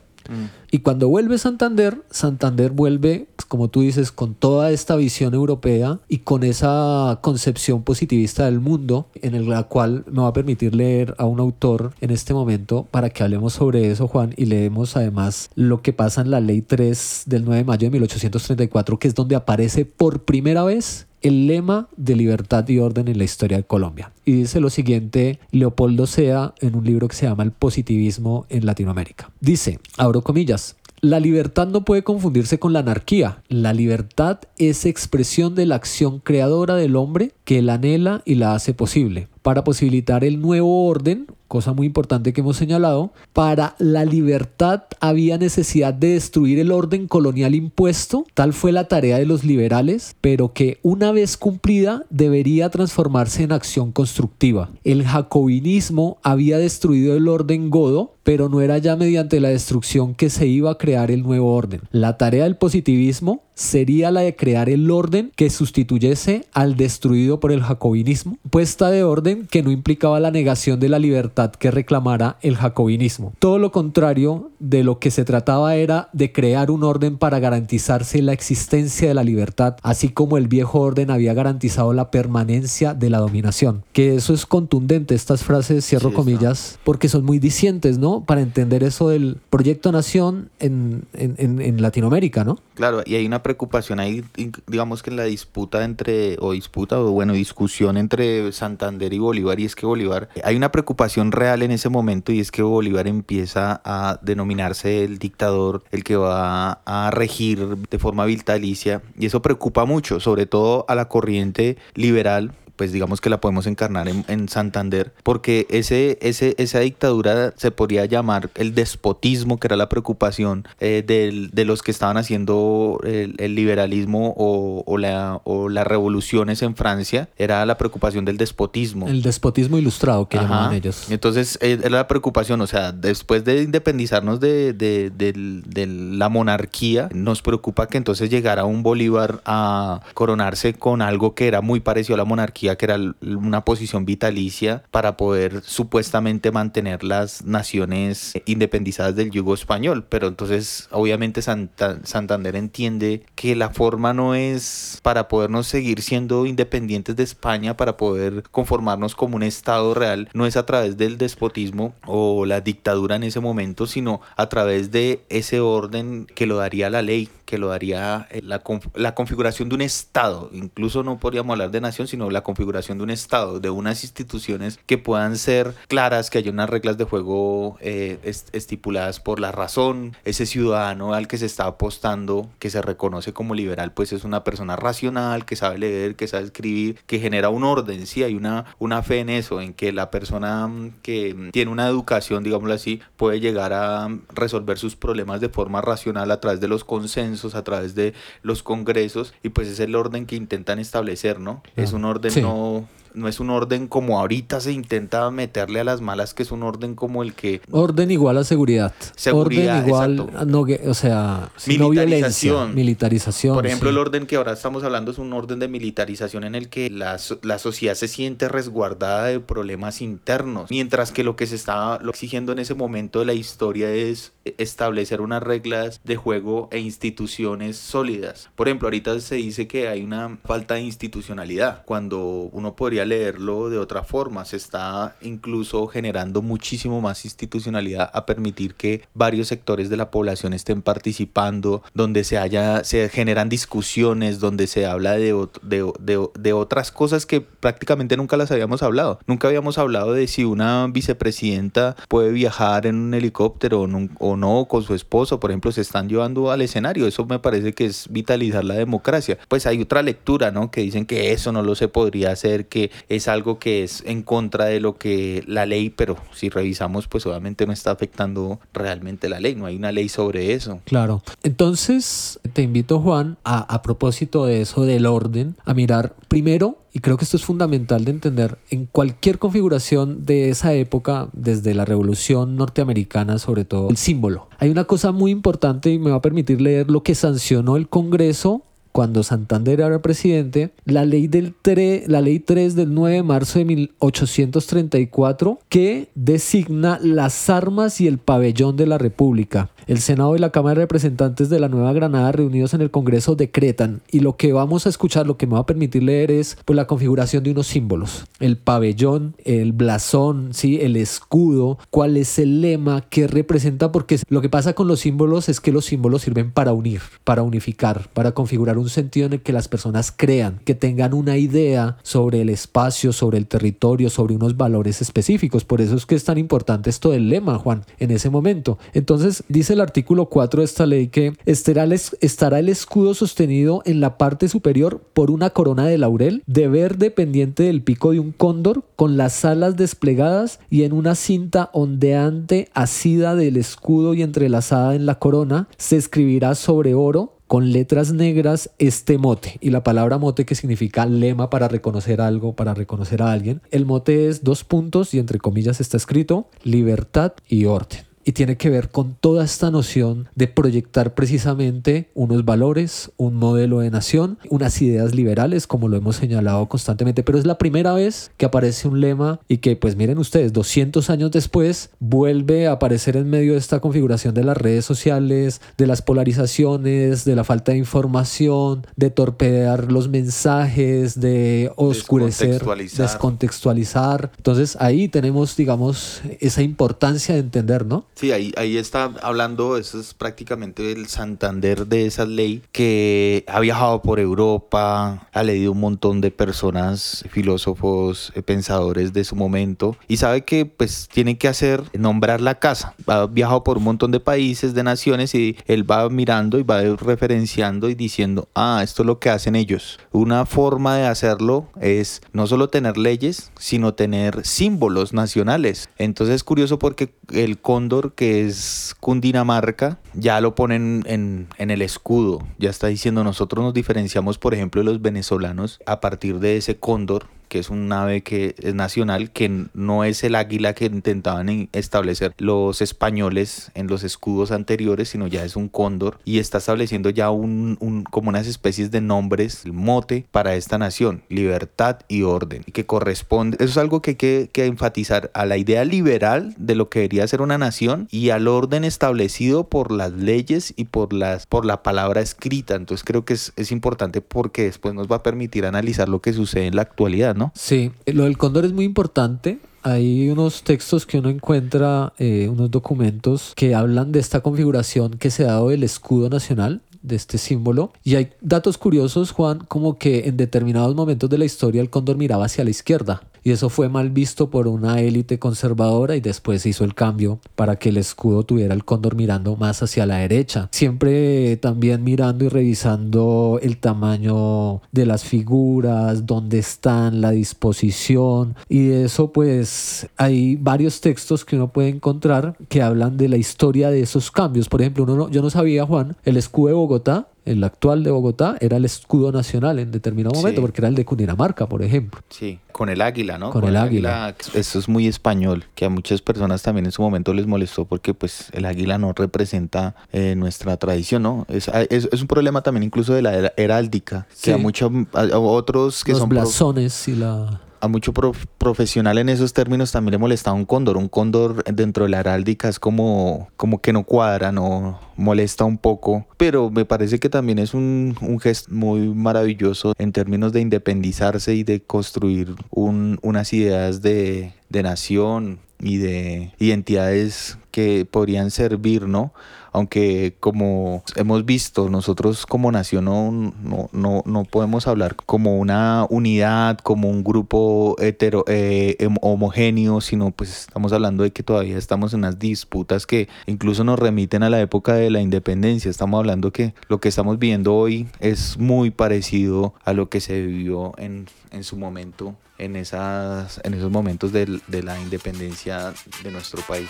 Y 0.71 0.79
cuando 0.79 1.07
vuelve 1.07 1.37
Santander, 1.37 2.01
Santander 2.09 2.71
vuelve, 2.71 3.27
pues, 3.35 3.45
como 3.45 3.69
tú 3.69 3.81
dices, 3.81 4.11
con 4.11 4.33
toda 4.33 4.71
esta 4.71 4.95
visión 4.95 5.33
europea 5.33 5.99
y 6.07 6.19
con 6.19 6.43
esa 6.43 7.19
concepción 7.21 7.83
positivista 7.83 8.45
del 8.45 8.59
mundo, 8.59 9.07
en 9.15 9.49
la 9.49 9.63
cual 9.63 10.03
me 10.11 10.21
va 10.21 10.27
a 10.27 10.33
permitir 10.33 10.75
leer 10.75 11.15
a 11.17 11.25
un 11.25 11.39
autor 11.39 11.93
en 12.01 12.11
este 12.11 12.33
momento 12.33 12.87
para 12.91 13.09
que 13.09 13.23
hablemos 13.23 13.53
sobre 13.53 13.91
eso, 13.91 14.07
Juan, 14.07 14.33
y 14.35 14.45
leemos 14.45 14.97
además 14.97 15.49
lo 15.55 15.81
que 15.81 15.93
pasa 15.93 16.21
en 16.21 16.31
la 16.31 16.39
Ley 16.39 16.61
3 16.61 17.23
del 17.27 17.45
9 17.45 17.57
de 17.57 17.63
mayo 17.63 17.87
de 17.87 17.91
1834, 17.91 18.99
que 18.99 19.07
es 19.07 19.15
donde 19.15 19.35
aparece 19.35 19.85
por 19.85 20.23
primera 20.23 20.63
vez 20.63 21.07
el 21.25 21.47
lema 21.47 21.87
de 21.97 22.15
libertad 22.15 22.67
y 22.69 22.77
orden 22.77 23.07
en 23.07 23.17
la 23.17 23.23
historia 23.23 23.57
de 23.57 23.63
Colombia. 23.63 24.11
Y 24.25 24.33
dice 24.33 24.59
lo 24.59 24.69
siguiente 24.69 25.39
Leopoldo 25.49 26.05
Sea 26.05 26.53
en 26.61 26.75
un 26.75 26.85
libro 26.85 27.07
que 27.07 27.15
se 27.15 27.25
llama 27.25 27.41
El 27.41 27.51
positivismo 27.51 28.45
en 28.49 28.67
Latinoamérica. 28.67 29.31
Dice, 29.39 29.79
abro 29.97 30.21
comillas, 30.21 30.75
la 31.01 31.19
libertad 31.19 31.67
no 31.67 31.83
puede 31.83 32.03
confundirse 32.03 32.59
con 32.59 32.73
la 32.73 32.79
anarquía. 32.79 33.41
La 33.47 33.73
libertad 33.73 34.39
es 34.59 34.85
expresión 34.85 35.55
de 35.55 35.65
la 35.65 35.75
acción 35.75 36.19
creadora 36.19 36.75
del 36.75 36.95
hombre 36.95 37.31
que 37.43 37.63
la 37.63 37.75
anhela 37.75 38.21
y 38.23 38.35
la 38.35 38.53
hace 38.53 38.75
posible. 38.75 39.27
Para 39.45 39.63
posibilitar 39.63 40.23
el 40.23 40.41
nuevo 40.41 40.87
orden, 40.87 41.27
cosa 41.47 41.71
muy 41.71 41.85
importante 41.85 42.33
que 42.33 42.41
hemos 42.41 42.57
señalado, 42.57 43.13
para 43.31 43.75
la 43.77 44.03
libertad 44.03 44.85
había 44.99 45.37
necesidad 45.37 45.93
de 45.93 46.13
destruir 46.13 46.57
el 46.57 46.71
orden 46.71 47.07
colonial 47.07 47.53
impuesto, 47.53 48.25
tal 48.33 48.53
fue 48.53 48.71
la 48.71 48.87
tarea 48.87 49.19
de 49.19 49.27
los 49.27 49.43
liberales, 49.43 50.15
pero 50.19 50.51
que 50.51 50.79
una 50.81 51.11
vez 51.11 51.37
cumplida 51.37 52.07
debería 52.09 52.71
transformarse 52.71 53.43
en 53.43 53.51
acción 53.51 53.91
constructiva. 53.91 54.71
El 54.83 55.03
jacobinismo 55.03 56.17
había 56.23 56.57
destruido 56.57 57.15
el 57.15 57.27
orden 57.27 57.69
godo, 57.69 58.15
pero 58.23 58.49
no 58.49 58.61
era 58.61 58.79
ya 58.79 58.95
mediante 58.95 59.39
la 59.39 59.49
destrucción 59.49 60.15
que 60.15 60.31
se 60.31 60.47
iba 60.47 60.71
a 60.71 60.79
crear 60.79 61.11
el 61.11 61.21
nuevo 61.21 61.53
orden. 61.53 61.81
La 61.91 62.17
tarea 62.17 62.45
del 62.45 62.57
positivismo 62.57 63.43
sería 63.55 64.11
la 64.11 64.21
de 64.21 64.35
crear 64.35 64.69
el 64.69 64.91
orden 64.91 65.31
que 65.35 65.49
sustituyese 65.49 66.45
al 66.53 66.75
destruido 66.75 67.39
por 67.39 67.51
el 67.51 67.63
jacobinismo, 67.63 68.37
puesta 68.49 68.91
de 68.91 69.03
orden 69.03 69.47
que 69.49 69.63
no 69.63 69.71
implicaba 69.71 70.19
la 70.19 70.29
negación 70.29 70.79
de 70.79 70.89
la 70.89 70.99
libertad 70.99 71.51
que 71.51 71.71
reclamara 71.71 72.37
el 72.41 72.57
jacobinismo. 72.57 73.33
Todo 73.39 73.57
lo 73.57 73.71
contrario 73.71 74.51
de 74.59 74.83
lo 74.83 74.99
que 74.99 75.09
se 75.11 75.25
trataba 75.25 75.75
era 75.75 76.09
de 76.13 76.31
crear 76.31 76.69
un 76.69 76.83
orden 76.83 77.17
para 77.17 77.39
garantizarse 77.39 78.21
la 78.21 78.33
existencia 78.33 79.07
de 79.07 79.13
la 79.13 79.23
libertad, 79.23 79.77
así 79.81 80.09
como 80.09 80.37
el 80.37 80.47
viejo 80.47 80.81
orden 80.81 81.09
había 81.09 81.33
garantizado 81.33 81.93
la 81.93 82.11
permanencia 82.11 82.93
de 82.93 83.09
la 83.09 83.19
dominación. 83.19 83.83
Que 83.93 84.15
eso 84.15 84.33
es 84.33 84.45
contundente, 84.45 85.15
estas 85.15 85.43
frases, 85.43 85.85
cierro 85.85 86.13
comillas, 86.13 86.77
porque 86.83 87.07
son 87.07 87.23
muy 87.23 87.39
dicientes, 87.39 87.97
¿no? 87.97 88.23
Para 88.25 88.41
entender 88.41 88.83
eso 88.83 89.09
del 89.09 89.37
proyecto 89.49 89.91
nación 89.91 90.49
en, 90.59 91.03
en, 91.13 91.61
en 91.61 91.81
Latinoamérica, 91.81 92.43
¿no? 92.43 92.59
Claro, 92.73 93.03
y 93.05 93.15
hay 93.15 93.25
una 93.25 93.41
preocupación 93.45 93.99
ahí, 93.99 94.23
digamos 94.65 95.03
que 95.03 95.11
en 95.11 95.17
la 95.17 95.25
disputa 95.25 95.83
entre, 95.83 96.35
o 96.39 96.53
disputa, 96.53 96.99
o 96.99 97.11
bueno, 97.11 97.33
discusión 97.33 97.95
entre 97.95 98.51
Santander 98.51 99.13
y 99.13 99.19
Bolívar, 99.19 99.59
y 99.59 99.65
es 99.65 99.75
que 99.75 99.85
Bolívar, 99.85 100.29
hay 100.43 100.55
una 100.55 100.71
preocupación 100.71 101.31
real 101.31 101.61
en 101.61 101.69
ese 101.69 101.89
momento, 101.89 102.31
y 102.31 102.39
es 102.39 102.49
que 102.49 102.63
Bolívar 102.63 103.07
empieza 103.07 103.81
a 103.85 104.19
denominarse 104.23 105.03
el 105.03 105.19
dictador, 105.19 105.83
el 105.91 106.03
que 106.03 106.15
va 106.15 106.81
a 106.87 107.11
regir 107.11 107.77
de 107.77 107.99
forma 107.99 108.25
vitalicia, 108.25 109.03
y 109.15 109.27
eso 109.27 109.43
preocupa 109.43 109.85
mucho, 109.85 110.19
sobre 110.19 110.47
todo 110.47 110.85
a 110.87 110.95
la 110.95 111.07
corriente 111.07 111.77
liberal 111.93 112.51
pues 112.75 112.91
digamos 112.91 113.21
que 113.21 113.29
la 113.29 113.41
podemos 113.41 113.67
encarnar 113.67 114.07
en, 114.07 114.49
Santander, 114.49 115.13
porque 115.23 115.65
ese, 115.69 116.17
ese, 116.21 116.55
esa 116.57 116.79
dictadura 116.79 117.53
se 117.57 117.71
podría 117.71 118.05
llamar 118.05 118.49
el 118.55 118.75
despotismo, 118.75 119.59
que 119.59 119.67
era 119.67 119.75
la 119.75 119.89
preocupación 119.89 120.67
eh, 120.79 121.03
de 121.05 121.65
los 121.65 121.81
que 121.81 121.91
estaban 121.91 122.17
haciendo 122.17 122.99
el, 123.03 123.55
liberalismo 123.55 124.33
o, 124.37 124.97
la, 124.97 125.41
o 125.43 125.69
las 125.69 125.87
revoluciones 125.87 126.61
en 126.61 126.75
Francia, 126.75 127.29
era 127.37 127.65
la 127.65 127.77
preocupación 127.77 128.25
del 128.25 128.37
despotismo. 128.37 129.07
El 129.07 129.21
despotismo 129.21 129.77
ilustrado 129.77 130.27
que 130.27 130.37
llamaban 130.37 130.73
ellos. 130.73 131.09
Entonces 131.09 131.57
eh, 131.61 131.79
era 131.81 131.97
la 131.97 132.07
preocupación, 132.07 132.61
o 132.61 132.67
sea, 132.67 132.91
después 132.91 133.43
de 133.45 133.63
independizarnos 133.63 134.39
de, 134.39 134.73
de, 134.73 135.11
de 135.15 135.87
la 135.87 136.29
monarquía, 136.29 137.09
nos 137.13 137.41
preocupa 137.41 137.87
que 137.87 137.97
entonces 137.97 138.29
llegara 138.29 138.65
un 138.65 138.83
Bolívar 138.83 139.41
a 139.45 140.01
coronarse 140.13 140.73
con 140.73 141.01
algo 141.01 141.35
que 141.35 141.47
era 141.47 141.61
muy 141.61 141.79
parecido 141.79 142.15
a 142.15 142.17
la 142.17 142.25
monarquía 142.25 142.64
que 142.73 142.85
era 142.85 142.97
una 143.21 143.63
posición 143.63 144.05
vitalicia 144.05 144.83
para 144.89 145.17
poder 145.17 145.61
supuestamente 145.63 146.51
mantener 146.51 147.03
las 147.03 147.45
naciones 147.45 148.33
independizadas 148.45 149.15
del 149.15 149.29
yugo 149.29 149.53
español. 149.53 150.05
Pero 150.09 150.27
entonces, 150.27 150.87
obviamente, 150.91 151.43
Santander 151.43 152.55
entiende 152.55 153.23
que 153.35 153.55
la 153.55 153.69
forma 153.69 154.13
no 154.13 154.33
es 154.33 154.99
para 155.03 155.27
podernos 155.27 155.67
seguir 155.67 156.01
siendo 156.01 156.47
independientes 156.47 157.15
de 157.15 157.23
España, 157.23 157.77
para 157.77 157.97
poder 157.97 158.43
conformarnos 158.51 159.15
como 159.15 159.35
un 159.35 159.43
Estado 159.43 159.93
real, 159.93 160.29
no 160.33 160.45
es 160.45 160.57
a 160.57 160.65
través 160.65 160.97
del 160.97 161.17
despotismo 161.17 161.93
o 162.05 162.45
la 162.45 162.61
dictadura 162.61 163.15
en 163.15 163.23
ese 163.23 163.39
momento, 163.39 163.85
sino 163.85 164.21
a 164.35 164.49
través 164.49 164.91
de 164.91 165.23
ese 165.29 165.59
orden 165.59 166.25
que 166.33 166.45
lo 166.45 166.57
daría 166.57 166.89
la 166.89 167.01
ley, 167.01 167.29
que 167.45 167.57
lo 167.57 167.67
daría 167.67 168.27
eh, 168.31 168.41
la, 168.43 168.63
la 168.93 169.15
configuración 169.15 169.69
de 169.69 169.75
un 169.75 169.81
Estado. 169.81 170.49
Incluso 170.53 171.03
no 171.03 171.19
podríamos 171.19 171.53
hablar 171.53 171.71
de 171.71 171.81
nación, 171.81 172.07
sino 172.07 172.29
la 172.29 172.41
configuración 172.41 172.54
de 172.55 173.03
un 173.03 173.09
Estado, 173.09 173.59
de 173.59 173.69
unas 173.69 174.03
instituciones 174.03 174.79
que 174.85 174.97
puedan 174.97 175.37
ser 175.37 175.73
claras, 175.87 176.29
que 176.29 176.37
haya 176.37 176.51
unas 176.51 176.69
reglas 176.69 176.97
de 176.97 177.03
juego 177.03 177.77
eh, 177.81 178.19
estipuladas 178.23 179.19
por 179.19 179.39
la 179.39 179.51
razón. 179.51 180.15
Ese 180.23 180.45
ciudadano 180.45 181.13
al 181.13 181.27
que 181.27 181.37
se 181.37 181.45
está 181.45 181.65
apostando, 181.65 182.49
que 182.59 182.69
se 182.69 182.81
reconoce 182.81 183.33
como 183.33 183.55
liberal, 183.55 183.91
pues 183.91 184.13
es 184.13 184.23
una 184.23 184.43
persona 184.43 184.75
racional, 184.75 185.45
que 185.45 185.55
sabe 185.55 185.77
leer, 185.77 186.15
que 186.15 186.27
sabe 186.27 186.45
escribir, 186.45 186.99
que 187.07 187.19
genera 187.19 187.49
un 187.49 187.63
orden. 187.63 188.05
Sí, 188.07 188.23
hay 188.23 188.35
una, 188.35 188.65
una 188.79 189.01
fe 189.03 189.19
en 189.19 189.29
eso, 189.29 189.61
en 189.61 189.73
que 189.73 189.91
la 189.91 190.11
persona 190.11 190.67
mm, 190.67 190.93
que 191.01 191.49
tiene 191.51 191.71
una 191.71 191.87
educación, 191.87 192.43
digámoslo 192.43 192.73
así, 192.73 193.01
puede 193.17 193.39
llegar 193.39 193.73
a 193.73 194.07
resolver 194.33 194.77
sus 194.77 194.95
problemas 194.95 195.41
de 195.41 195.49
forma 195.49 195.81
racional 195.81 196.31
a 196.31 196.39
través 196.39 196.59
de 196.59 196.67
los 196.67 196.83
consensos 196.83 197.55
a 197.55 197.63
través 197.63 197.95
de 197.95 198.13
los 198.41 198.63
congresos 198.63 199.33
y 199.43 199.49
pues 199.49 199.67
es 199.67 199.79
el 199.79 199.95
orden 199.95 200.25
que 200.25 200.35
intentan 200.35 200.79
establecer, 200.79 201.39
¿no? 201.39 201.61
Es 201.75 201.93
un 201.93 202.05
orden 202.05 202.31
no 202.45 202.87
no 203.15 203.27
es 203.27 203.39
un 203.39 203.49
orden 203.49 203.87
como 203.87 204.19
ahorita 204.19 204.59
se 204.59 204.71
intenta 204.71 205.29
meterle 205.31 205.79
a 205.79 205.83
las 205.83 206.01
malas, 206.01 206.33
que 206.33 206.43
es 206.43 206.51
un 206.51 206.63
orden 206.63 206.95
como 206.95 207.23
el 207.23 207.33
que... 207.33 207.61
Orden 207.71 208.11
igual 208.11 208.37
a 208.37 208.43
seguridad. 208.43 208.93
Seguridad, 209.15 209.77
orden 209.77 209.87
igual, 209.87 210.19
exacto. 210.19 210.37
a 210.37 210.45
no, 210.45 210.65
o 210.89 210.93
sea, 210.93 211.51
no 211.77 211.89
violencia, 211.89 211.95
Militarización. 211.95 212.75
militarización. 212.75 213.55
Por 213.55 213.65
ejemplo, 213.67 213.89
sí. 213.89 213.93
el 213.93 213.97
orden 213.97 214.25
que 214.25 214.35
ahora 214.35 214.53
estamos 214.53 214.83
hablando 214.83 215.11
es 215.11 215.17
un 215.17 215.33
orden 215.33 215.59
de 215.59 215.67
militarización 215.67 216.43
en 216.43 216.55
el 216.55 216.69
que 216.69 216.89
la, 216.89 217.17
la 217.41 217.59
sociedad 217.59 217.95
se 217.95 218.07
siente 218.07 218.47
resguardada 218.49 219.25
de 219.25 219.39
problemas 219.39 220.01
internos, 220.01 220.69
mientras 220.69 221.11
que 221.11 221.23
lo 221.23 221.35
que 221.35 221.47
se 221.47 221.55
está 221.55 221.99
exigiendo 222.07 222.51
en 222.51 222.59
ese 222.59 222.73
momento 222.73 223.19
de 223.19 223.25
la 223.25 223.33
historia 223.33 223.89
es 223.91 224.33
establecer 224.57 225.21
unas 225.21 225.41
reglas 225.41 226.01
de 226.03 226.15
juego 226.15 226.69
e 226.71 226.79
instituciones 226.79 227.77
sólidas. 227.77 228.49
Por 228.55 228.67
ejemplo, 228.67 228.87
ahorita 228.87 229.19
se 229.19 229.35
dice 229.35 229.67
que 229.67 229.87
hay 229.87 230.03
una 230.03 230.37
falta 230.45 230.75
de 230.75 230.81
institucionalidad, 230.81 231.83
cuando 231.85 232.49
uno 232.51 232.75
podría 232.75 233.04
leerlo 233.05 233.69
de 233.69 233.77
otra 233.77 234.03
forma, 234.03 234.45
se 234.45 234.57
está 234.57 235.15
incluso 235.21 235.87
generando 235.87 236.41
muchísimo 236.41 237.01
más 237.01 237.25
institucionalidad 237.25 238.09
a 238.13 238.25
permitir 238.25 238.75
que 238.75 239.03
varios 239.13 239.47
sectores 239.47 239.89
de 239.89 239.97
la 239.97 240.11
población 240.11 240.53
estén 240.53 240.81
participando, 240.81 241.83
donde 241.93 242.23
se 242.23 242.37
haya, 242.37 242.83
se 242.83 243.09
generan 243.09 243.49
discusiones, 243.49 244.39
donde 244.39 244.67
se 244.67 244.85
habla 244.85 245.13
de, 245.13 245.33
de, 245.61 245.91
de- 245.99 246.29
de 246.39 246.53
otras 246.53 246.91
cosas 246.91 247.25
que 247.25 247.41
prácticamente 247.41 248.17
nunca 248.17 248.37
las 248.37 248.51
habíamos 248.51 248.83
hablado. 248.83 249.19
Nunca 249.27 249.47
habíamos 249.47 249.77
hablado 249.77 250.13
de 250.13 250.27
si 250.27 250.43
una 250.43 250.87
vicepresidenta 250.87 251.95
puede 252.07 252.31
viajar 252.31 252.85
en 252.85 252.95
un 252.95 253.13
helicóptero 253.13 253.81
o 253.81 253.87
no, 253.87 254.09
o 254.19 254.35
no 254.37 254.65
con 254.69 254.83
su 254.83 254.93
esposo, 254.93 255.39
por 255.39 255.51
ejemplo, 255.51 255.71
se 255.71 255.81
están 255.81 256.07
llevando 256.09 256.51
al 256.51 256.61
escenario. 256.61 257.07
Eso 257.07 257.25
me 257.25 257.39
parece 257.39 257.73
que 257.73 257.85
es 257.85 258.07
vitalizar 258.09 258.63
la 258.63 258.75
democracia. 258.75 259.37
Pues 259.47 259.65
hay 259.65 259.81
otra 259.81 260.01
lectura, 260.01 260.51
¿no? 260.51 260.71
Que 260.71 260.81
dicen 260.81 261.05
que 261.05 261.31
eso 261.31 261.51
no 261.51 261.61
lo 261.61 261.75
se 261.75 261.87
podría 261.87 262.31
hacer, 262.31 262.67
que 262.67 262.91
es 263.09 263.27
algo 263.27 263.59
que 263.59 263.83
es 263.83 264.03
en 264.05 264.23
contra 264.23 264.65
de 264.65 264.79
lo 264.79 264.97
que 264.97 265.43
la 265.47 265.65
ley, 265.65 265.89
pero 265.89 266.17
si 266.33 266.49
revisamos, 266.49 267.07
pues 267.07 267.25
obviamente 267.25 267.65
no 267.65 267.73
está 267.73 267.91
afectando 267.91 268.59
realmente 268.73 269.29
la 269.29 269.39
ley, 269.39 269.55
no 269.55 269.65
hay 269.65 269.75
una 269.75 269.91
ley 269.91 270.09
sobre 270.09 270.53
eso. 270.53 270.79
Claro. 270.85 271.21
Entonces, 271.43 272.39
te 272.53 272.61
invito, 272.61 272.99
Juan, 272.99 273.37
a, 273.43 273.59
a 273.59 273.81
propósito 273.81 274.45
de 274.45 274.61
eso 274.61 274.83
del 274.83 275.05
orden, 275.05 275.55
a 275.65 275.73
mirar 275.73 276.15
primero, 276.27 276.79
y 276.93 276.99
creo 276.99 277.17
que 277.17 277.25
esto 277.25 277.35
es 277.35 277.43
fundamental 277.43 278.05
de 278.05 278.11
entender, 278.11 278.57
en 278.69 278.85
cualquier 278.85 279.37
configuración 279.37 280.25
de 280.25 280.49
esa 280.49 280.73
época, 280.73 281.27
desde 281.33 281.73
la 281.73 281.83
Revolución 281.83 282.55
Norteamericana, 282.55 283.37
sobre 283.37 283.65
todo, 283.65 283.89
el 283.89 283.97
símbolo. 283.97 284.47
Hay 284.59 284.69
una 284.69 284.85
cosa 284.85 285.11
muy 285.11 285.31
importante 285.31 285.89
y 285.89 285.99
me 285.99 286.11
va 286.11 286.17
a 286.17 286.21
permitir 286.21 286.61
leer 286.61 286.89
lo 286.89 287.03
que 287.03 287.13
sancionó 287.13 287.75
el 287.75 287.89
Congreso 287.89 288.63
cuando 288.95 289.23
Santander 289.23 289.81
era 289.81 290.01
presidente, 290.01 290.71
la 290.85 291.03
ley, 291.03 291.27
del 291.27 291.53
tre- 291.61 292.05
la 292.07 292.21
ley 292.21 292.39
3 292.39 292.75
del 292.75 292.93
9 292.93 293.17
de 293.17 293.23
marzo 293.23 293.59
de 293.59 293.65
1834 293.65 295.59
que 295.67 296.07
designa 296.15 296.97
las 297.01 297.49
armas 297.49 297.99
y 297.99 298.07
el 298.07 298.19
pabellón 298.19 298.77
de 298.77 298.87
la 298.87 298.97
República. 298.97 299.69
El 299.85 299.99
Senado 299.99 300.35
y 300.35 300.39
la 300.39 300.49
Cámara 300.51 300.75
de 300.79 300.85
Representantes 300.85 301.49
de 301.49 301.59
la 301.59 301.67
Nueva 301.67 301.91
Granada 301.93 302.31
reunidos 302.31 302.73
en 302.73 302.79
el 302.81 302.89
Congreso 302.89 303.35
decretan 303.35 304.01
y 304.11 304.21
lo 304.21 304.37
que 304.37 304.53
vamos 304.53 304.85
a 304.85 304.89
escuchar, 304.89 305.27
lo 305.27 305.35
que 305.37 305.45
me 305.45 305.53
va 305.55 305.59
a 305.59 305.65
permitir 305.65 306.01
leer 306.01 306.31
es 306.31 306.57
pues, 306.63 306.75
la 306.77 306.87
configuración 306.87 307.43
de 307.43 307.51
unos 307.51 307.67
símbolos. 307.67 308.25
El 308.39 308.57
pabellón, 308.57 309.35
el 309.43 309.73
blasón, 309.73 310.49
¿sí? 310.53 310.79
el 310.81 310.95
escudo, 310.95 311.77
cuál 311.89 312.15
es 312.17 312.39
el 312.39 312.61
lema, 312.61 313.01
qué 313.09 313.27
representa, 313.27 313.91
porque 313.91 314.19
lo 314.29 314.41
que 314.41 314.47
pasa 314.49 314.73
con 314.73 314.87
los 314.87 315.01
símbolos 315.01 315.49
es 315.49 315.59
que 315.59 315.73
los 315.73 315.83
símbolos 315.85 316.21
sirven 316.21 316.51
para 316.51 316.71
unir, 316.71 317.01
para 317.25 317.43
unificar, 317.43 318.09
para 318.13 318.31
configurar 318.31 318.77
un 318.77 318.84
sentido 318.89 319.27
en 319.27 319.33
el 319.33 319.41
que 319.41 319.53
las 319.53 319.67
personas 319.67 320.13
crean, 320.15 320.59
que 320.65 320.75
tengan 320.75 321.13
una 321.13 321.37
idea 321.37 321.97
sobre 322.03 322.41
el 322.41 322.49
espacio, 322.49 323.13
sobre 323.13 323.37
el 323.37 323.47
territorio, 323.47 324.09
sobre 324.09 324.35
unos 324.35 324.57
valores 324.57 325.01
específicos. 325.01 325.65
Por 325.65 325.81
eso 325.81 325.95
es 325.95 326.05
que 326.05 326.15
es 326.15 326.23
tan 326.23 326.37
importante 326.37 326.89
esto 326.89 327.11
del 327.11 327.29
lema, 327.29 327.57
Juan, 327.57 327.85
en 327.99 328.11
ese 328.11 328.29
momento. 328.29 328.77
Entonces, 328.93 329.43
dice 329.47 329.73
el 329.73 329.81
artículo 329.81 330.27
4 330.27 330.61
de 330.61 330.65
esta 330.65 330.85
ley 330.85 331.07
que 331.07 331.33
estará 331.45 332.59
el 332.59 332.69
escudo 332.69 333.13
sostenido 333.13 333.81
en 333.85 333.99
la 333.99 334.17
parte 334.17 334.47
superior 334.47 335.01
por 335.13 335.31
una 335.31 335.49
corona 335.49 335.85
de 335.85 335.97
laurel 335.97 336.43
de 336.45 336.67
verde 336.67 337.11
pendiente 337.11 337.63
del 337.63 337.81
pico 337.81 338.11
de 338.11 338.19
un 338.19 338.31
cóndor 338.31 338.83
con 338.95 339.17
las 339.17 339.45
alas 339.45 339.75
desplegadas 339.75 340.59
y 340.69 340.83
en 340.83 340.93
una 340.93 341.15
cinta 341.15 341.69
ondeante 341.73 342.69
asida 342.73 343.35
del 343.35 343.57
escudo 343.57 344.13
y 344.13 344.21
entrelazada 344.21 344.95
en 344.95 345.05
la 345.05 345.19
corona 345.19 345.67
se 345.77 345.97
escribirá 345.97 346.55
sobre 346.55 346.93
oro 346.93 347.34
con 347.47 347.71
letras 347.71 348.11
negras 348.11 348.71
este 348.79 349.17
mote 349.17 349.57
y 349.61 349.69
la 349.69 349.83
palabra 349.83 350.17
mote 350.17 350.45
que 350.45 350.55
significa 350.55 351.05
lema 351.05 351.49
para 351.49 351.67
reconocer 351.67 352.21
algo, 352.21 352.55
para 352.55 352.73
reconocer 352.73 353.21
a 353.21 353.31
alguien. 353.31 353.61
El 353.71 353.85
mote 353.85 354.27
es 354.27 354.43
dos 354.43 354.63
puntos 354.63 355.13
y 355.13 355.19
entre 355.19 355.39
comillas 355.39 355.79
está 355.79 355.97
escrito 355.97 356.47
libertad 356.63 357.33
y 357.47 357.65
orden. 357.65 358.14
Y 358.27 358.31
tiene 358.31 358.57
que 358.57 358.71
ver 358.71 358.89
con 358.89 359.13
toda 359.13 359.45
esta 359.45 359.69
noción 359.69 360.27
de 360.35 360.47
proyectar 360.47 361.13
precisamente 361.13 362.09
unos 362.15 362.43
valores, 362.43 363.11
un 363.17 363.35
modelo 363.35 363.79
de 363.79 363.91
nación, 363.91 364.39
unas 364.49 364.81
ideas 364.81 365.13
liberales, 365.13 365.67
como 365.67 365.87
lo 365.87 365.95
hemos 365.97 366.15
señalado 366.15 366.67
constantemente. 366.67 367.21
Pero 367.21 367.37
es 367.37 367.45
la 367.45 367.59
primera 367.59 367.93
vez 367.93 368.31
que 368.37 368.45
aparece 368.47 368.87
un 368.87 368.99
lema 368.99 369.39
y 369.47 369.57
que, 369.57 369.75
pues 369.75 369.95
miren 369.95 370.17
ustedes, 370.17 370.53
200 370.53 371.09
años 371.11 371.29
después 371.31 371.91
vuelve 371.99 372.65
a 372.67 372.71
aparecer 372.73 373.15
en 373.15 373.29
medio 373.29 373.53
de 373.53 373.59
esta 373.59 373.79
configuración 373.79 374.33
de 374.33 374.43
las 374.43 374.57
redes 374.57 374.85
sociales, 374.85 375.61
de 375.77 375.85
las 375.85 376.01
polarizaciones, 376.01 377.25
de 377.25 377.35
la 377.35 377.43
falta 377.43 377.73
de 377.73 377.77
información, 377.77 378.87
de 378.95 379.11
torpedear 379.11 379.91
los 379.91 380.09
mensajes, 380.09 381.19
de 381.19 381.71
oscurecer, 381.75 382.47
Descontextualizar. 382.49 383.05
descontextualizar. 383.07 384.31
Entonces 384.37 384.77
ahí 384.79 385.07
tenemos, 385.09 385.55
digamos, 385.55 386.21
esa 386.39 386.63
importancia 386.63 387.35
de 387.35 387.41
entender, 387.41 387.85
¿no? 387.85 388.05
Sí, 388.15 388.31
ahí, 388.31 388.53
ahí 388.55 388.77
está 388.77 389.11
hablando, 389.21 389.75
eso 389.75 389.99
es 389.99 390.13
prácticamente 390.13 390.93
el 390.93 391.07
Santander 391.07 391.85
de 391.85 392.05
esa 392.05 392.25
ley 392.25 392.61
que 392.71 393.43
ha 393.47 393.59
viajado 393.59 394.01
por 394.01 394.21
Europa, 394.21 395.27
ha 395.33 395.43
leído 395.43 395.73
un 395.73 395.81
montón 395.81 396.21
de 396.21 396.31
personas, 396.31 397.25
filósofos, 397.29 398.31
eh, 398.35 398.41
pensadores 398.41 399.11
de 399.11 399.25
su 399.25 399.35
momento 399.35 399.97
y 400.07 400.15
sabe 400.17 400.45
que 400.45 400.65
pues 400.65 401.09
tiene 401.11 401.37
que 401.37 401.49
hacer, 401.49 401.83
nombrar 401.93 402.39
la 402.39 402.59
casa. 402.59 402.95
Ha 403.07 403.25
viajado 403.25 403.65
por 403.65 403.79
un 403.79 403.83
montón 403.83 404.11
de 404.11 404.21
países, 404.21 404.73
de 404.73 404.83
naciones 404.83 405.35
y 405.35 405.57
él 405.65 405.89
va 405.89 406.09
mirando 406.09 406.57
y 406.57 406.63
va 406.63 406.81
referenciando 406.81 407.89
y 407.89 407.95
diciendo, 407.95 408.47
ah, 408.55 408.79
esto 408.81 409.03
es 409.03 409.07
lo 409.07 409.19
que 409.19 409.29
hacen 409.29 409.57
ellos. 409.57 409.99
Una 410.11 410.45
forma 410.45 410.95
de 410.95 411.05
hacerlo 411.05 411.67
es 411.81 412.21
no 412.31 412.47
solo 412.47 412.69
tener 412.69 412.97
leyes, 412.97 413.51
sino 413.59 413.93
tener 413.93 414.45
símbolos 414.45 415.11
nacionales. 415.11 415.89
Entonces 415.97 416.35
es 416.35 416.43
curioso 416.45 416.79
porque 416.79 417.13
el 417.33 417.59
cóndor, 417.59 418.04
que 418.13 418.45
es 418.45 418.95
Cundinamarca, 418.99 419.99
ya 420.13 420.39
lo 420.41 420.53
ponen 420.53 421.03
en, 421.07 421.47
en 421.57 421.71
el 421.71 421.81
escudo. 421.81 422.45
Ya 422.59 422.69
está 422.69 422.87
diciendo, 422.87 423.23
nosotros 423.23 423.63
nos 423.63 423.73
diferenciamos, 423.73 424.37
por 424.37 424.53
ejemplo, 424.53 424.81
de 424.81 424.85
los 424.85 425.01
venezolanos 425.01 425.79
a 425.85 425.99
partir 426.01 426.39
de 426.39 426.57
ese 426.57 426.77
cóndor 426.77 427.27
que 427.47 427.59
es 427.59 427.69
un 427.69 427.91
ave 427.91 428.21
que 428.21 428.55
es 428.59 428.73
nacional, 428.75 429.31
que 429.31 429.65
no 429.73 430.03
es 430.03 430.23
el 430.23 430.35
águila 430.35 430.73
que 430.73 430.85
intentaban 430.85 431.49
en- 431.49 431.69
establecer 431.73 432.33
los 432.37 432.81
españoles 432.81 433.71
en 433.75 433.87
los 433.87 434.03
escudos 434.03 434.51
anteriores, 434.51 435.09
sino 435.09 435.27
ya 435.27 435.43
es 435.45 435.55
un 435.55 435.69
cóndor 435.69 436.19
y 436.25 436.39
está 436.39 436.57
estableciendo 436.57 437.09
ya 437.09 437.29
un, 437.31 437.77
un- 437.79 438.03
como 438.03 438.29
unas 438.29 438.47
especies 438.47 438.91
de 438.91 439.01
nombres, 439.01 439.65
el 439.65 439.73
mote 439.73 440.25
para 440.31 440.55
esta 440.55 440.77
nación, 440.77 441.23
libertad 441.29 441.99
y 442.07 442.23
orden, 442.23 442.63
y 442.65 442.71
que 442.71 442.85
corresponde, 442.85 443.57
eso 443.59 443.71
es 443.71 443.77
algo 443.77 444.01
que 444.01 444.11
hay 444.11 444.15
que, 444.15 444.49
que 444.51 444.65
enfatizar 444.65 445.29
a 445.33 445.45
la 445.45 445.57
idea 445.57 445.85
liberal 445.85 446.53
de 446.57 446.75
lo 446.75 446.89
que 446.89 446.99
debería 446.99 447.27
ser 447.27 447.41
una 447.41 447.57
nación 447.57 448.07
y 448.11 448.29
al 448.31 448.47
orden 448.47 448.83
establecido 448.83 449.65
por 449.69 449.91
las 449.91 450.11
leyes 450.13 450.73
y 450.75 450.85
por, 450.85 451.13
las, 451.13 451.45
por 451.45 451.65
la 451.65 451.83
palabra 451.83 452.21
escrita. 452.21 452.75
Entonces 452.75 453.03
creo 453.05 453.25
que 453.25 453.33
es, 453.33 453.53
es 453.55 453.71
importante 453.71 454.21
porque 454.21 454.63
después 454.63 454.93
nos 454.93 455.07
va 455.11 455.17
a 455.17 455.23
permitir 455.23 455.65
analizar 455.65 456.09
lo 456.09 456.21
que 456.21 456.33
sucede 456.33 456.67
en 456.67 456.75
la 456.75 456.81
actualidad, 456.83 457.34
¿no? 457.35 457.51
Sí, 457.55 457.91
lo 458.05 458.23
del 458.23 458.37
cóndor 458.37 458.65
es 458.65 458.73
muy 458.73 458.85
importante. 458.85 459.59
Hay 459.83 460.29
unos 460.29 460.63
textos 460.63 461.05
que 461.05 461.19
uno 461.19 461.29
encuentra, 461.29 462.13
eh, 462.17 462.49
unos 462.51 462.71
documentos 462.71 463.53
que 463.55 463.75
hablan 463.75 464.11
de 464.11 464.19
esta 464.19 464.41
configuración 464.41 465.11
que 465.11 465.29
se 465.29 465.43
ha 465.43 465.47
dado 465.47 465.69
del 465.69 465.83
escudo 465.83 466.29
nacional, 466.29 466.81
de 467.03 467.15
este 467.15 467.37
símbolo. 467.37 467.91
Y 468.03 468.15
hay 468.15 468.31
datos 468.41 468.77
curiosos, 468.77 469.31
Juan, 469.31 469.59
como 469.67 469.99
que 469.99 470.27
en 470.27 470.37
determinados 470.37 470.95
momentos 470.95 471.29
de 471.29 471.37
la 471.37 471.45
historia 471.45 471.81
el 471.81 471.89
cóndor 471.89 472.17
miraba 472.17 472.45
hacia 472.45 472.63
la 472.63 472.71
izquierda. 472.71 473.21
Y 473.45 473.51
eso 473.51 473.69
fue 473.69 473.89
mal 473.89 474.09
visto 474.09 474.49
por 474.49 474.67
una 474.67 474.99
élite 475.01 475.37
conservadora 475.37 476.15
y 476.15 476.19
después 476.19 476.63
se 476.63 476.69
hizo 476.69 476.83
el 476.83 476.95
cambio 476.95 477.39
para 477.55 477.75
que 477.75 477.89
el 477.89 477.97
escudo 477.97 478.41
tuviera 478.41 478.73
el 478.73 478.83
cóndor 478.83 479.15
mirando 479.15 479.55
más 479.55 479.83
hacia 479.83 480.07
la 480.07 480.17
derecha. 480.17 480.67
Siempre 480.71 481.55
también 481.57 482.03
mirando 482.03 482.43
y 482.45 482.49
revisando 482.49 483.59
el 483.61 483.77
tamaño 483.77 484.81
de 484.91 485.05
las 485.05 485.25
figuras, 485.25 486.25
dónde 486.25 486.57
están, 486.57 487.21
la 487.21 487.29
disposición. 487.29 488.55
Y 488.67 488.87
de 488.87 489.05
eso 489.05 489.31
pues 489.31 490.07
hay 490.17 490.55
varios 490.55 490.99
textos 490.99 491.45
que 491.45 491.55
uno 491.55 491.67
puede 491.71 491.89
encontrar 491.89 492.57
que 492.67 492.81
hablan 492.81 493.15
de 493.15 493.29
la 493.29 493.37
historia 493.37 493.91
de 493.91 494.01
esos 494.01 494.31
cambios. 494.31 494.69
Por 494.69 494.81
ejemplo, 494.81 495.03
uno 495.03 495.15
no- 495.15 495.29
yo 495.29 495.43
no 495.43 495.51
sabía, 495.51 495.85
Juan, 495.85 496.15
el 496.25 496.37
escudo 496.37 496.69
de 496.69 496.73
Bogotá 496.73 497.27
el 497.45 497.63
actual 497.63 498.03
de 498.03 498.11
Bogotá, 498.11 498.57
era 498.59 498.77
el 498.77 498.85
escudo 498.85 499.31
nacional 499.31 499.79
en 499.79 499.91
determinado 499.91 500.35
momento, 500.35 500.61
porque 500.61 500.81
era 500.81 500.87
el 500.87 500.95
de 500.95 501.05
Cundinamarca, 501.05 501.67
por 501.67 501.83
ejemplo. 501.83 502.21
Sí, 502.29 502.59
con 502.71 502.89
el 502.89 503.01
águila, 503.01 503.37
¿no? 503.37 503.51
Con, 503.51 503.63
el, 503.65 503.77
águila. 503.77 504.35
Eso 504.53 504.79
es 504.79 504.89
muy 504.89 505.07
español, 505.07 505.65
que 505.75 505.85
a 505.85 505.89
muchas 505.89 506.21
personas 506.21 506.63
también 506.63 506.85
en 506.85 506.91
su 506.91 507.01
momento 507.01 507.33
les 507.33 507.45
molestó 507.45 507.85
porque 507.85 508.13
pues 508.13 508.49
el 508.51 508.65
águila 508.65 508.97
no 508.97 509.13
representa 509.13 509.95
eh, 510.11 510.35
nuestra 510.35 510.77
tradición, 510.77 511.23
¿no? 511.23 511.45
Es, 511.49 511.69
es, 511.89 512.21
un 512.21 512.27
problema 512.27 512.61
también 512.61 512.83
incluso 512.83 513.13
de 513.13 513.21
la 513.21 513.53
heráldica, 513.57 514.27
que 514.41 514.53
a 514.53 514.57
muchos 514.57 514.91
otros 515.13 516.03
que 516.03 516.11
Los 516.11 516.19
son... 516.19 516.29
blasones 516.29 517.07
y 517.07 517.15
la 517.15 517.61
a 517.79 517.87
mucho 517.87 518.13
profesional 518.13 519.17
en 519.17 519.29
esos 519.29 519.53
términos 519.53 519.91
también 519.91 520.13
le 520.13 520.17
molestaba 520.17 520.55
un 520.55 520.65
cóndor. 520.65 520.97
Un 520.97 521.09
cóndor 521.09 521.63
dentro 521.65 522.05
de 522.05 522.09
la 522.09 522.19
heráldica 522.19 522.69
es 522.69 522.79
como, 522.79 523.49
como 523.57 523.81
que 523.81 523.93
no 523.93 524.03
cuadra, 524.03 524.51
no 524.51 524.99
molesta 525.15 525.65
un 525.65 525.77
poco. 525.77 526.25
Pero 526.37 526.69
me 526.69 526.85
parece 526.85 527.19
que 527.19 527.29
también 527.29 527.59
es 527.59 527.73
un, 527.73 528.15
un 528.21 528.39
gesto 528.39 528.73
muy 528.73 529.07
maravilloso 529.09 529.93
en 529.97 530.11
términos 530.11 530.53
de 530.53 530.61
independizarse 530.61 531.53
y 531.53 531.63
de 531.63 531.81
construir 531.81 532.55
un, 532.69 533.19
unas 533.21 533.53
ideas 533.53 534.01
de, 534.01 534.53
de 534.69 534.83
nación 534.83 535.59
y 535.79 535.97
de 535.97 536.53
identidades 536.59 537.57
que 537.75 538.07
podrían 538.09 538.51
servir, 538.51 539.05
¿no? 539.05 539.33
aunque 539.75 540.37
como 540.39 541.03
hemos 541.17 541.45
visto, 541.45 541.89
nosotros 541.89 542.45
como 542.45 542.71
nación 542.71 543.03
no, 543.03 543.53
no, 543.91 544.23
no, 544.25 544.43
podemos 544.45 544.87
hablar 544.87 545.17
como 545.17 545.57
una 545.57 546.07
unidad, 546.09 546.77
como 546.77 547.09
un 547.09 547.25
grupo 547.25 547.97
hetero, 547.99 548.45
eh, 548.47 548.95
homogéneo, 549.19 549.99
sino 549.99 550.31
pues 550.31 550.61
estamos 550.61 550.93
hablando 550.93 551.23
de 551.23 551.31
que 551.31 551.43
todavía 551.43 551.77
estamos 551.77 552.13
en 552.13 552.19
unas 552.19 552.39
disputas 552.39 553.05
que 553.05 553.27
incluso 553.47 553.83
nos 553.83 553.99
remiten 553.99 554.43
a 554.43 554.49
la 554.49 554.61
época 554.61 554.93
de 554.93 555.09
la 555.09 555.19
independencia. 555.19 555.91
Estamos 555.91 556.19
hablando 556.19 556.53
que 556.53 556.73
lo 556.87 557.01
que 557.01 557.09
estamos 557.09 557.37
viendo 557.37 557.75
hoy 557.75 558.07
es 558.21 558.57
muy 558.57 558.91
parecido 558.91 559.73
a 559.83 559.91
lo 559.91 560.07
que 560.07 560.21
se 560.21 560.41
vivió 560.41 560.93
en, 560.97 561.27
en 561.51 561.65
su 561.65 561.75
momento, 561.75 562.33
en, 562.57 562.77
esas, 562.77 563.59
en 563.65 563.73
esos 563.73 563.91
momentos 563.91 564.31
de, 564.31 564.61
de 564.67 564.83
la 564.83 565.01
independencia 565.01 565.93
de 566.23 566.31
nuestro 566.31 566.61
país. 566.65 566.87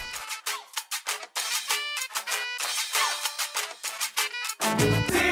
Take 4.78 5.25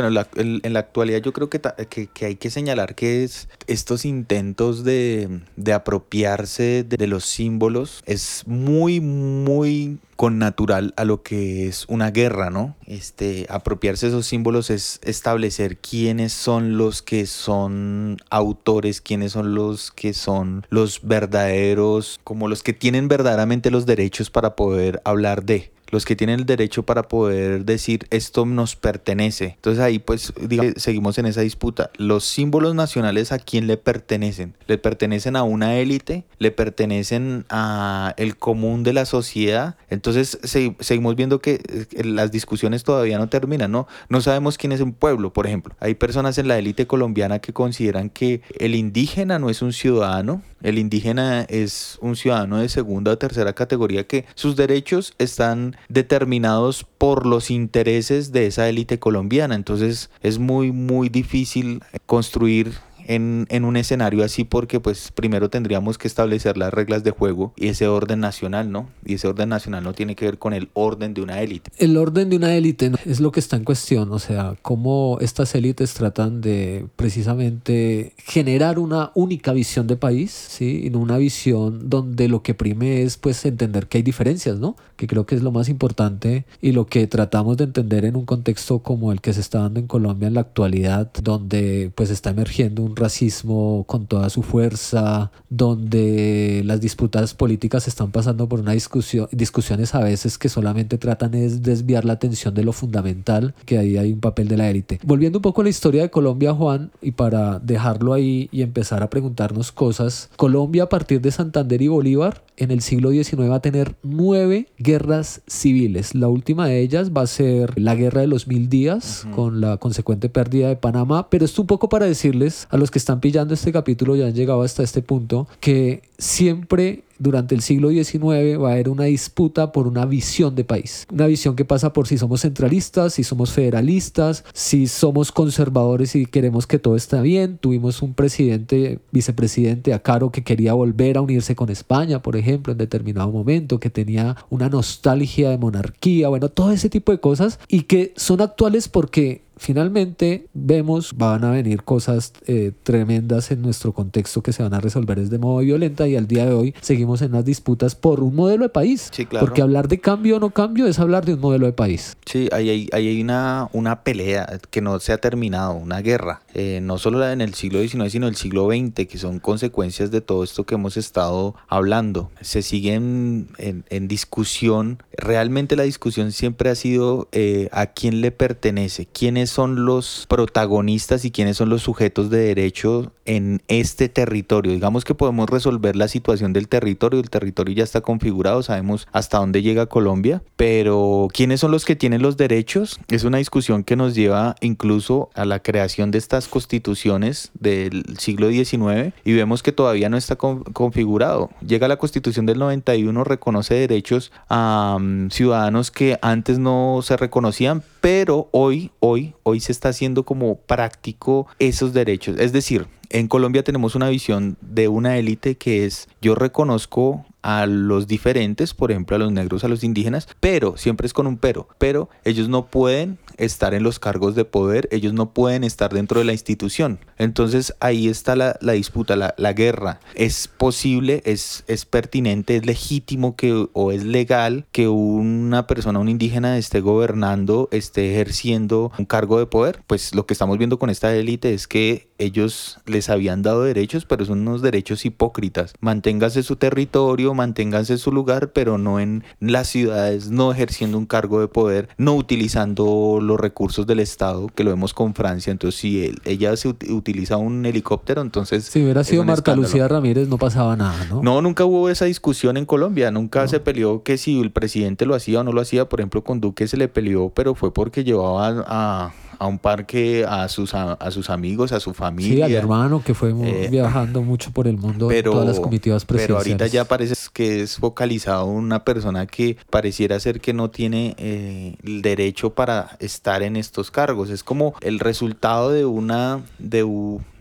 Bueno, 0.00 0.24
en 0.36 0.72
la 0.72 0.78
actualidad 0.78 1.20
yo 1.20 1.32
creo 1.32 1.50
que, 1.50 1.60
que, 1.60 2.24
hay 2.24 2.36
que 2.36 2.50
señalar 2.50 2.94
que 2.94 3.24
es 3.24 3.48
estos 3.66 4.04
intentos 4.04 4.84
de, 4.84 5.40
apropiarse 5.74 6.84
de, 6.84 7.06
los 7.08 7.24
símbolos 7.24 8.04
es 8.06 8.44
muy, 8.46 9.00
muy 9.00 9.98
con 10.14 10.38
natural 10.38 10.94
a 10.96 11.04
lo 11.04 11.24
que 11.24 11.66
es 11.66 11.84
una 11.88 12.12
guerra, 12.12 12.50
¿no? 12.50 12.76
Este, 12.86 13.46
apropiarse 13.48 14.06
de 14.06 14.10
esos 14.12 14.26
símbolos 14.26 14.70
es 14.70 15.00
establecer 15.02 15.78
quiénes 15.78 16.32
son 16.32 16.78
los 16.78 17.02
que 17.02 17.26
son 17.26 18.18
autores, 18.30 19.00
quiénes 19.00 19.32
son 19.32 19.56
los 19.56 19.90
que 19.90 20.14
son 20.14 20.64
los 20.70 21.00
verdaderos, 21.02 22.20
como 22.22 22.46
los 22.46 22.62
que 22.62 22.72
tienen 22.72 23.08
verdaderamente 23.08 23.72
los 23.72 23.84
derechos 23.84 24.30
para 24.30 24.54
poder 24.54 25.02
hablar 25.04 25.44
de 25.44 25.72
los 25.90 26.04
que 26.04 26.16
tienen 26.16 26.40
el 26.40 26.46
derecho 26.46 26.84
para 26.84 27.04
poder 27.04 27.64
decir 27.64 28.06
esto 28.10 28.44
nos 28.46 28.76
pertenece. 28.76 29.54
Entonces 29.56 29.82
ahí 29.82 29.98
pues 29.98 30.32
seguimos 30.76 31.18
en 31.18 31.26
esa 31.26 31.40
disputa. 31.40 31.90
Los 31.96 32.24
símbolos 32.24 32.74
nacionales 32.74 33.32
a 33.32 33.38
quién 33.38 33.66
le 33.66 33.76
pertenecen? 33.76 34.54
¿Le 34.66 34.78
pertenecen 34.78 35.36
a 35.36 35.42
una 35.42 35.76
élite? 35.76 36.24
¿Le 36.38 36.50
pertenecen 36.50 37.44
a 37.48 38.14
el 38.16 38.36
común 38.36 38.82
de 38.82 38.92
la 38.92 39.06
sociedad? 39.06 39.76
Entonces 39.90 40.38
seguimos 40.80 41.16
viendo 41.16 41.40
que 41.40 41.60
eh, 41.68 42.04
las 42.04 42.30
discusiones 42.30 42.84
todavía 42.84 43.18
no 43.18 43.28
terminan, 43.28 43.72
¿no? 43.72 43.86
No 44.08 44.20
sabemos 44.20 44.58
quién 44.58 44.72
es 44.72 44.80
un 44.80 44.92
pueblo, 44.92 45.32
por 45.32 45.46
ejemplo. 45.46 45.74
Hay 45.80 45.94
personas 45.94 46.38
en 46.38 46.48
la 46.48 46.58
élite 46.58 46.86
colombiana 46.86 47.38
que 47.38 47.52
consideran 47.52 48.10
que 48.10 48.42
el 48.58 48.74
indígena 48.74 49.38
no 49.38 49.50
es 49.50 49.62
un 49.62 49.72
ciudadano, 49.72 50.42
el 50.62 50.78
indígena 50.78 51.42
es 51.42 51.98
un 52.00 52.16
ciudadano 52.16 52.58
de 52.58 52.68
segunda 52.68 53.12
o 53.12 53.18
tercera 53.18 53.52
categoría 53.52 54.06
que 54.06 54.24
sus 54.34 54.56
derechos 54.56 55.14
están 55.18 55.76
determinados 55.88 56.84
por 56.98 57.26
los 57.26 57.50
intereses 57.50 58.32
de 58.32 58.46
esa 58.46 58.68
élite 58.68 58.98
colombiana. 58.98 59.54
Entonces 59.54 60.10
es 60.22 60.38
muy, 60.38 60.72
muy 60.72 61.08
difícil 61.08 61.82
construir 62.06 62.74
en, 63.08 63.46
en, 63.48 63.64
un 63.64 63.76
escenario 63.76 64.22
así 64.22 64.44
porque 64.44 64.78
pues 64.80 65.10
primero 65.12 65.50
tendríamos 65.50 65.98
que 65.98 66.06
establecer 66.06 66.56
las 66.56 66.72
reglas 66.72 67.02
de 67.02 67.10
juego 67.10 67.52
y 67.56 67.68
ese 67.68 67.88
orden 67.88 68.20
nacional, 68.20 68.70
¿no? 68.70 68.88
Y 69.04 69.14
ese 69.14 69.26
orden 69.26 69.48
nacional 69.48 69.82
no 69.82 69.94
tiene 69.94 70.14
que 70.14 70.26
ver 70.26 70.38
con 70.38 70.52
el 70.52 70.68
orden 70.74 71.14
de 71.14 71.22
una 71.22 71.40
élite. 71.40 71.70
El 71.78 71.96
orden 71.96 72.30
de 72.30 72.36
una 72.36 72.54
élite 72.54 72.92
es 73.04 73.20
lo 73.20 73.32
que 73.32 73.40
está 73.40 73.56
en 73.56 73.64
cuestión, 73.64 74.12
o 74.12 74.18
sea, 74.18 74.54
cómo 74.62 75.18
estas 75.20 75.54
élites 75.54 75.94
tratan 75.94 76.40
de 76.40 76.86
precisamente 76.96 78.12
generar 78.18 78.78
una 78.78 79.10
única 79.14 79.52
visión 79.52 79.86
de 79.86 79.96
país, 79.96 80.30
¿sí? 80.30 80.82
Y 80.84 80.94
una 80.94 81.16
visión 81.16 81.88
donde 81.88 82.28
lo 82.28 82.42
que 82.42 82.54
prime 82.54 83.02
es 83.02 83.16
pues 83.16 83.44
entender 83.46 83.86
que 83.86 83.98
hay 83.98 84.02
diferencias, 84.02 84.58
¿no? 84.58 84.76
Que 84.96 85.06
creo 85.06 85.26
que 85.26 85.34
es 85.34 85.42
lo 85.42 85.52
más 85.52 85.68
importante 85.68 86.44
y 86.60 86.72
lo 86.72 86.86
que 86.86 87.06
tratamos 87.06 87.56
de 87.56 87.64
entender 87.64 88.04
en 88.04 88.16
un 88.16 88.26
contexto 88.26 88.80
como 88.80 89.12
el 89.12 89.20
que 89.20 89.32
se 89.32 89.40
está 89.40 89.60
dando 89.60 89.80
en 89.80 89.86
Colombia 89.86 90.28
en 90.28 90.34
la 90.34 90.40
actualidad, 90.40 91.10
donde 91.22 91.90
pues 91.94 92.10
está 92.10 92.30
emergiendo 92.30 92.82
un 92.82 92.97
racismo 92.98 93.84
con 93.86 94.06
toda 94.06 94.30
su 94.30 94.42
fuerza, 94.42 95.30
donde 95.48 96.62
las 96.64 96.80
disputas 96.80 97.34
políticas 97.34 97.88
están 97.88 98.10
pasando 98.10 98.48
por 98.48 98.60
una 98.60 98.72
discusión, 98.72 99.28
discusiones 99.32 99.94
a 99.94 100.00
veces 100.00 100.38
que 100.38 100.48
solamente 100.48 100.98
tratan 100.98 101.30
de 101.30 101.48
desviar 101.48 102.04
la 102.04 102.14
atención 102.14 102.54
de 102.54 102.64
lo 102.64 102.72
fundamental, 102.72 103.54
que 103.64 103.78
ahí 103.78 103.96
hay 103.96 104.12
un 104.12 104.20
papel 104.20 104.48
de 104.48 104.56
la 104.56 104.68
élite. 104.68 105.00
Volviendo 105.04 105.38
un 105.38 105.42
poco 105.42 105.60
a 105.60 105.64
la 105.64 105.70
historia 105.70 106.02
de 106.02 106.10
Colombia, 106.10 106.52
Juan, 106.52 106.90
y 107.00 107.12
para 107.12 107.58
dejarlo 107.58 108.12
ahí 108.12 108.48
y 108.52 108.62
empezar 108.62 109.02
a 109.02 109.10
preguntarnos 109.10 109.72
cosas, 109.72 110.30
Colombia 110.36 110.84
a 110.84 110.88
partir 110.88 111.20
de 111.20 111.30
Santander 111.30 111.80
y 111.82 111.88
Bolívar 111.88 112.42
en 112.58 112.70
el 112.70 112.80
siglo 112.80 113.10
XIX 113.10 113.50
va 113.50 113.56
a 113.56 113.62
tener 113.62 113.94
nueve 114.02 114.66
guerras 114.78 115.42
civiles. 115.46 116.14
La 116.14 116.28
última 116.28 116.66
de 116.66 116.80
ellas 116.80 117.12
va 117.16 117.22
a 117.22 117.26
ser 117.26 117.78
la 117.78 117.94
Guerra 117.94 118.20
de 118.20 118.26
los 118.26 118.48
Mil 118.48 118.68
Días, 118.68 119.26
con 119.34 119.60
la 119.60 119.76
consecuente 119.76 120.28
pérdida 120.28 120.68
de 120.68 120.76
Panamá, 120.76 121.30
pero 121.30 121.44
esto 121.44 121.62
un 121.62 121.68
poco 121.68 121.88
para 121.88 122.06
decirles 122.06 122.66
a 122.70 122.76
los 122.76 122.87
que 122.90 122.98
están 122.98 123.20
pillando 123.20 123.54
este 123.54 123.72
capítulo 123.72 124.16
ya 124.16 124.26
han 124.26 124.34
llegado 124.34 124.62
hasta 124.62 124.82
este 124.82 125.02
punto, 125.02 125.46
que 125.60 126.02
siempre 126.18 127.02
durante 127.18 127.54
el 127.54 127.62
siglo 127.62 127.90
XIX 127.90 128.60
va 128.60 128.70
a 128.70 128.72
haber 128.72 128.88
una 128.88 129.04
disputa 129.04 129.72
por 129.72 129.86
una 129.86 130.06
visión 130.06 130.54
de 130.54 130.64
país. 130.64 131.06
Una 131.12 131.26
visión 131.26 131.56
que 131.56 131.64
pasa 131.64 131.92
por 131.92 132.06
si 132.06 132.18
somos 132.18 132.42
centralistas, 132.42 133.14
si 133.14 133.24
somos 133.24 133.52
federalistas, 133.52 134.44
si 134.52 134.86
somos 134.86 135.32
conservadores 135.32 136.14
y 136.14 136.26
queremos 136.26 136.66
que 136.66 136.78
todo 136.78 136.96
esté 136.96 137.20
bien. 137.20 137.58
Tuvimos 137.58 138.02
un 138.02 138.14
presidente, 138.14 139.00
vicepresidente 139.12 139.94
Acaro, 139.94 140.30
que 140.30 140.44
quería 140.44 140.74
volver 140.74 141.16
a 141.16 141.22
unirse 141.22 141.54
con 141.54 141.70
España, 141.70 142.22
por 142.22 142.36
ejemplo, 142.36 142.72
en 142.72 142.78
determinado 142.78 143.30
momento, 143.30 143.80
que 143.80 143.90
tenía 143.90 144.36
una 144.50 144.68
nostalgia 144.68 145.50
de 145.50 145.58
monarquía, 145.58 146.28
bueno, 146.28 146.48
todo 146.48 146.72
ese 146.72 146.88
tipo 146.88 147.12
de 147.12 147.20
cosas 147.20 147.58
y 147.68 147.82
que 147.82 148.12
son 148.16 148.40
actuales 148.40 148.88
porque 148.88 149.42
finalmente 149.58 150.46
vemos 150.54 151.16
van 151.16 151.44
a 151.44 151.50
venir 151.50 151.82
cosas 151.82 152.32
eh, 152.46 152.72
tremendas 152.82 153.50
en 153.50 153.60
nuestro 153.60 153.92
contexto 153.92 154.42
que 154.42 154.52
se 154.52 154.62
van 154.62 154.72
a 154.72 154.80
resolver 154.80 155.18
de 155.18 155.38
modo 155.38 155.58
violenta 155.58 156.06
y 156.06 156.16
al 156.16 156.28
día 156.28 156.46
de 156.46 156.54
hoy 156.54 156.74
seguimos 156.80 157.07
en 157.22 157.32
las 157.32 157.44
disputas 157.44 157.94
por 157.94 158.20
un 158.20 158.34
modelo 158.34 158.64
de 158.64 158.68
país. 158.68 159.10
Sí, 159.12 159.26
claro. 159.26 159.46
Porque 159.46 159.62
hablar 159.62 159.88
de 159.88 160.00
cambio 160.00 160.36
o 160.36 160.40
no 160.40 160.50
cambio 160.50 160.86
es 160.86 160.98
hablar 160.98 161.24
de 161.24 161.34
un 161.34 161.40
modelo 161.40 161.66
de 161.66 161.72
país. 161.72 162.16
Sí, 162.24 162.48
ahí 162.52 162.70
hay, 162.70 162.88
hay 162.92 163.20
una, 163.20 163.68
una 163.72 164.02
pelea 164.02 164.60
que 164.70 164.80
no 164.80 164.98
se 165.00 165.12
ha 165.12 165.18
terminado, 165.18 165.74
una 165.74 166.00
guerra, 166.00 166.42
eh, 166.54 166.80
no 166.82 166.98
solo 166.98 167.28
en 167.28 167.40
el 167.40 167.54
siglo 167.54 167.80
XIX, 167.80 168.10
sino 168.10 168.28
el 168.28 168.36
siglo 168.36 168.68
XX, 168.68 169.06
que 169.06 169.18
son 169.18 169.38
consecuencias 169.38 170.10
de 170.10 170.20
todo 170.20 170.44
esto 170.44 170.64
que 170.64 170.76
hemos 170.76 170.96
estado 170.96 171.54
hablando. 171.68 172.30
Se 172.40 172.62
siguen 172.62 173.48
en, 173.58 173.84
en 173.90 174.08
discusión, 174.08 175.02
realmente 175.16 175.76
la 175.76 175.82
discusión 175.82 176.32
siempre 176.32 176.70
ha 176.70 176.74
sido 176.74 177.28
eh, 177.32 177.68
a 177.72 177.86
quién 177.86 178.20
le 178.20 178.30
pertenece, 178.30 179.06
quién 179.06 179.36
es 179.36 179.48
son 179.58 179.84
los 179.84 180.26
protagonistas 180.28 181.24
y 181.24 181.30
quiénes 181.30 181.56
son 181.56 181.68
los 181.68 181.82
sujetos 181.82 182.30
de 182.30 182.38
derecho 182.38 183.12
en 183.28 183.62
este 183.68 184.08
territorio. 184.08 184.72
Digamos 184.72 185.04
que 185.04 185.14
podemos 185.14 185.48
resolver 185.50 185.94
la 185.94 186.08
situación 186.08 186.54
del 186.54 186.66
territorio, 186.66 187.20
el 187.20 187.28
territorio 187.28 187.74
ya 187.76 187.84
está 187.84 188.00
configurado, 188.00 188.62
sabemos 188.62 189.06
hasta 189.12 189.38
dónde 189.38 189.60
llega 189.60 189.86
Colombia, 189.86 190.42
pero 190.56 191.28
quiénes 191.32 191.60
son 191.60 191.70
los 191.70 191.84
que 191.84 191.94
tienen 191.94 192.22
los 192.22 192.38
derechos 192.38 192.98
es 193.08 193.24
una 193.24 193.38
discusión 193.38 193.84
que 193.84 193.96
nos 193.96 194.14
lleva 194.14 194.56
incluso 194.62 195.28
a 195.34 195.44
la 195.44 195.60
creación 195.60 196.10
de 196.10 196.16
estas 196.16 196.48
constituciones 196.48 197.50
del 197.52 198.16
siglo 198.18 198.48
XIX 198.48 199.12
y 199.24 199.34
vemos 199.34 199.62
que 199.62 199.72
todavía 199.72 200.08
no 200.08 200.16
está 200.16 200.36
configurado. 200.36 201.50
Llega 201.60 201.86
la 201.86 201.98
constitución 201.98 202.46
del 202.46 202.58
91, 202.58 203.24
reconoce 203.24 203.74
derechos 203.74 204.32
a 204.48 204.96
mm, 204.98 205.28
ciudadanos 205.30 205.90
que 205.90 206.18
antes 206.22 206.58
no 206.58 207.00
se 207.02 207.18
reconocían, 207.18 207.82
pero 208.00 208.48
hoy, 208.52 208.90
hoy, 209.00 209.34
hoy 209.42 209.60
se 209.60 209.72
está 209.72 209.90
haciendo 209.90 210.22
como 210.22 210.56
práctico 210.56 211.46
esos 211.58 211.92
derechos. 211.92 212.38
Es 212.38 212.52
decir, 212.52 212.86
en 213.10 213.28
Colombia 213.28 213.62
tenemos 213.62 213.94
una 213.94 214.08
visión 214.08 214.56
de 214.60 214.88
una 214.88 215.16
élite 215.16 215.56
que 215.56 215.84
es 215.84 216.08
yo 216.20 216.34
reconozco 216.34 217.24
a 217.48 217.64
los 217.64 218.06
diferentes, 218.06 218.74
por 218.74 218.90
ejemplo 218.90 219.16
a 219.16 219.18
los 219.18 219.32
negros, 219.32 219.64
a 219.64 219.68
los 219.68 219.82
indígenas, 219.82 220.28
pero 220.38 220.76
siempre 220.76 221.06
es 221.06 221.14
con 221.14 221.26
un 221.26 221.38
pero, 221.38 221.66
pero 221.78 222.10
ellos 222.22 222.50
no 222.50 222.66
pueden 222.66 223.18
estar 223.38 223.72
en 223.72 223.82
los 223.82 223.98
cargos 223.98 224.34
de 224.34 224.44
poder, 224.44 224.86
ellos 224.92 225.14
no 225.14 225.32
pueden 225.32 225.64
estar 225.64 225.94
dentro 225.94 226.18
de 226.18 226.26
la 226.26 226.32
institución. 226.32 226.98
Entonces 227.16 227.74
ahí 227.80 228.08
está 228.08 228.36
la, 228.36 228.58
disputa, 228.60 229.16
la, 229.16 229.34
la, 229.38 229.54
guerra. 229.54 230.00
Es 230.14 230.46
posible, 230.46 231.22
es, 231.24 231.64
es 231.68 231.86
pertinente, 231.86 232.56
es 232.56 232.66
legítimo 232.66 233.34
que, 233.34 233.66
o 233.72 233.92
es 233.92 234.04
legal 234.04 234.66
que 234.70 234.88
una 234.88 235.66
persona, 235.66 236.00
un 236.00 236.10
indígena 236.10 236.58
esté 236.58 236.80
gobernando, 236.80 237.70
esté 237.72 238.12
ejerciendo 238.12 238.92
un 238.98 239.06
cargo 239.06 239.38
de 239.38 239.46
poder. 239.46 239.82
Pues 239.86 240.14
lo 240.14 240.26
que 240.26 240.34
estamos 240.34 240.58
viendo 240.58 240.78
con 240.78 240.90
esta 240.90 241.14
élite 241.14 241.54
es 241.54 241.66
que 241.66 242.08
ellos 242.18 242.80
les 242.84 243.08
habían 243.08 243.42
dado 243.42 243.62
derechos, 243.62 244.04
pero 244.04 244.24
son 244.24 244.40
unos 244.40 244.60
derechos 244.60 245.06
hipócritas. 245.06 245.72
Manténgase 245.80 246.42
su 246.42 246.56
territorio, 246.56 247.32
manténganse 247.38 247.96
su 247.96 248.12
lugar, 248.12 248.52
pero 248.52 248.76
no 248.76 249.00
en 249.00 249.24
las 249.40 249.68
ciudades, 249.68 250.30
no 250.30 250.52
ejerciendo 250.52 250.98
un 250.98 251.06
cargo 251.06 251.40
de 251.40 251.48
poder, 251.48 251.88
no 251.96 252.14
utilizando 252.14 253.20
los 253.22 253.40
recursos 253.40 253.86
del 253.86 254.00
Estado, 254.00 254.48
que 254.54 254.64
lo 254.64 254.70
vemos 254.70 254.92
con 254.92 255.14
Francia. 255.14 255.50
Entonces, 255.50 255.80
si 255.80 256.12
ella 256.24 256.56
se 256.56 256.68
utiliza 256.68 257.36
un 257.36 257.64
helicóptero, 257.64 258.20
entonces... 258.20 258.64
Si 258.64 258.82
hubiera 258.82 259.04
sido 259.04 259.24
Marta 259.24 259.54
Lucía 259.54 259.88
Ramírez, 259.88 260.28
no 260.28 260.36
pasaba 260.36 260.76
nada, 260.76 261.06
¿no? 261.08 261.22
No, 261.22 261.40
nunca 261.40 261.64
hubo 261.64 261.88
esa 261.88 262.04
discusión 262.04 262.56
en 262.56 262.66
Colombia. 262.66 263.10
Nunca 263.10 263.46
se 263.48 263.60
peleó 263.60 264.02
que 264.02 264.18
si 264.18 264.40
el 264.40 264.50
presidente 264.50 265.06
lo 265.06 265.14
hacía 265.14 265.40
o 265.40 265.44
no 265.44 265.52
lo 265.52 265.60
hacía. 265.60 265.88
Por 265.88 266.00
ejemplo, 266.00 266.24
con 266.24 266.40
Duque 266.40 266.66
se 266.66 266.76
le 266.76 266.88
peleó, 266.88 267.30
pero 267.30 267.54
fue 267.54 267.72
porque 267.72 268.04
llevaba 268.04 268.64
a 268.66 269.12
a 269.38 269.46
un 269.46 269.58
parque 269.58 270.24
a 270.28 270.48
sus, 270.48 270.74
a, 270.74 271.10
sus 271.10 271.30
amigos, 271.30 271.72
a 271.72 271.80
su 271.80 271.94
familia. 271.94 272.46
Sí, 272.46 272.52
al 272.52 272.52
hermano 272.52 273.02
que 273.04 273.14
fue 273.14 273.30
eh, 273.30 273.68
viajando 273.70 274.22
mucho 274.22 274.50
por 274.50 274.66
el 274.66 274.76
mundo 274.76 275.08
pero, 275.08 275.32
todas 275.32 275.46
las 275.46 275.60
comitivas 275.60 276.04
presidenciales. 276.04 276.44
Pero 276.44 276.64
ahorita 276.64 276.66
ya 276.66 276.84
parece 276.84 277.14
que 277.32 277.62
es 277.62 277.76
focalizado 277.76 278.46
una 278.46 278.84
persona 278.84 279.26
que 279.26 279.56
pareciera 279.70 280.18
ser 280.20 280.40
que 280.40 280.52
no 280.52 280.70
tiene 280.70 281.14
eh, 281.18 281.76
el 281.84 282.02
derecho 282.02 282.50
para 282.50 282.96
estar 282.98 283.42
en 283.42 283.56
estos 283.56 283.90
cargos. 283.90 284.30
Es 284.30 284.42
como 284.42 284.74
el 284.80 284.98
resultado 284.98 285.70
de 285.70 285.84
una 285.84 286.42
de, 286.58 286.82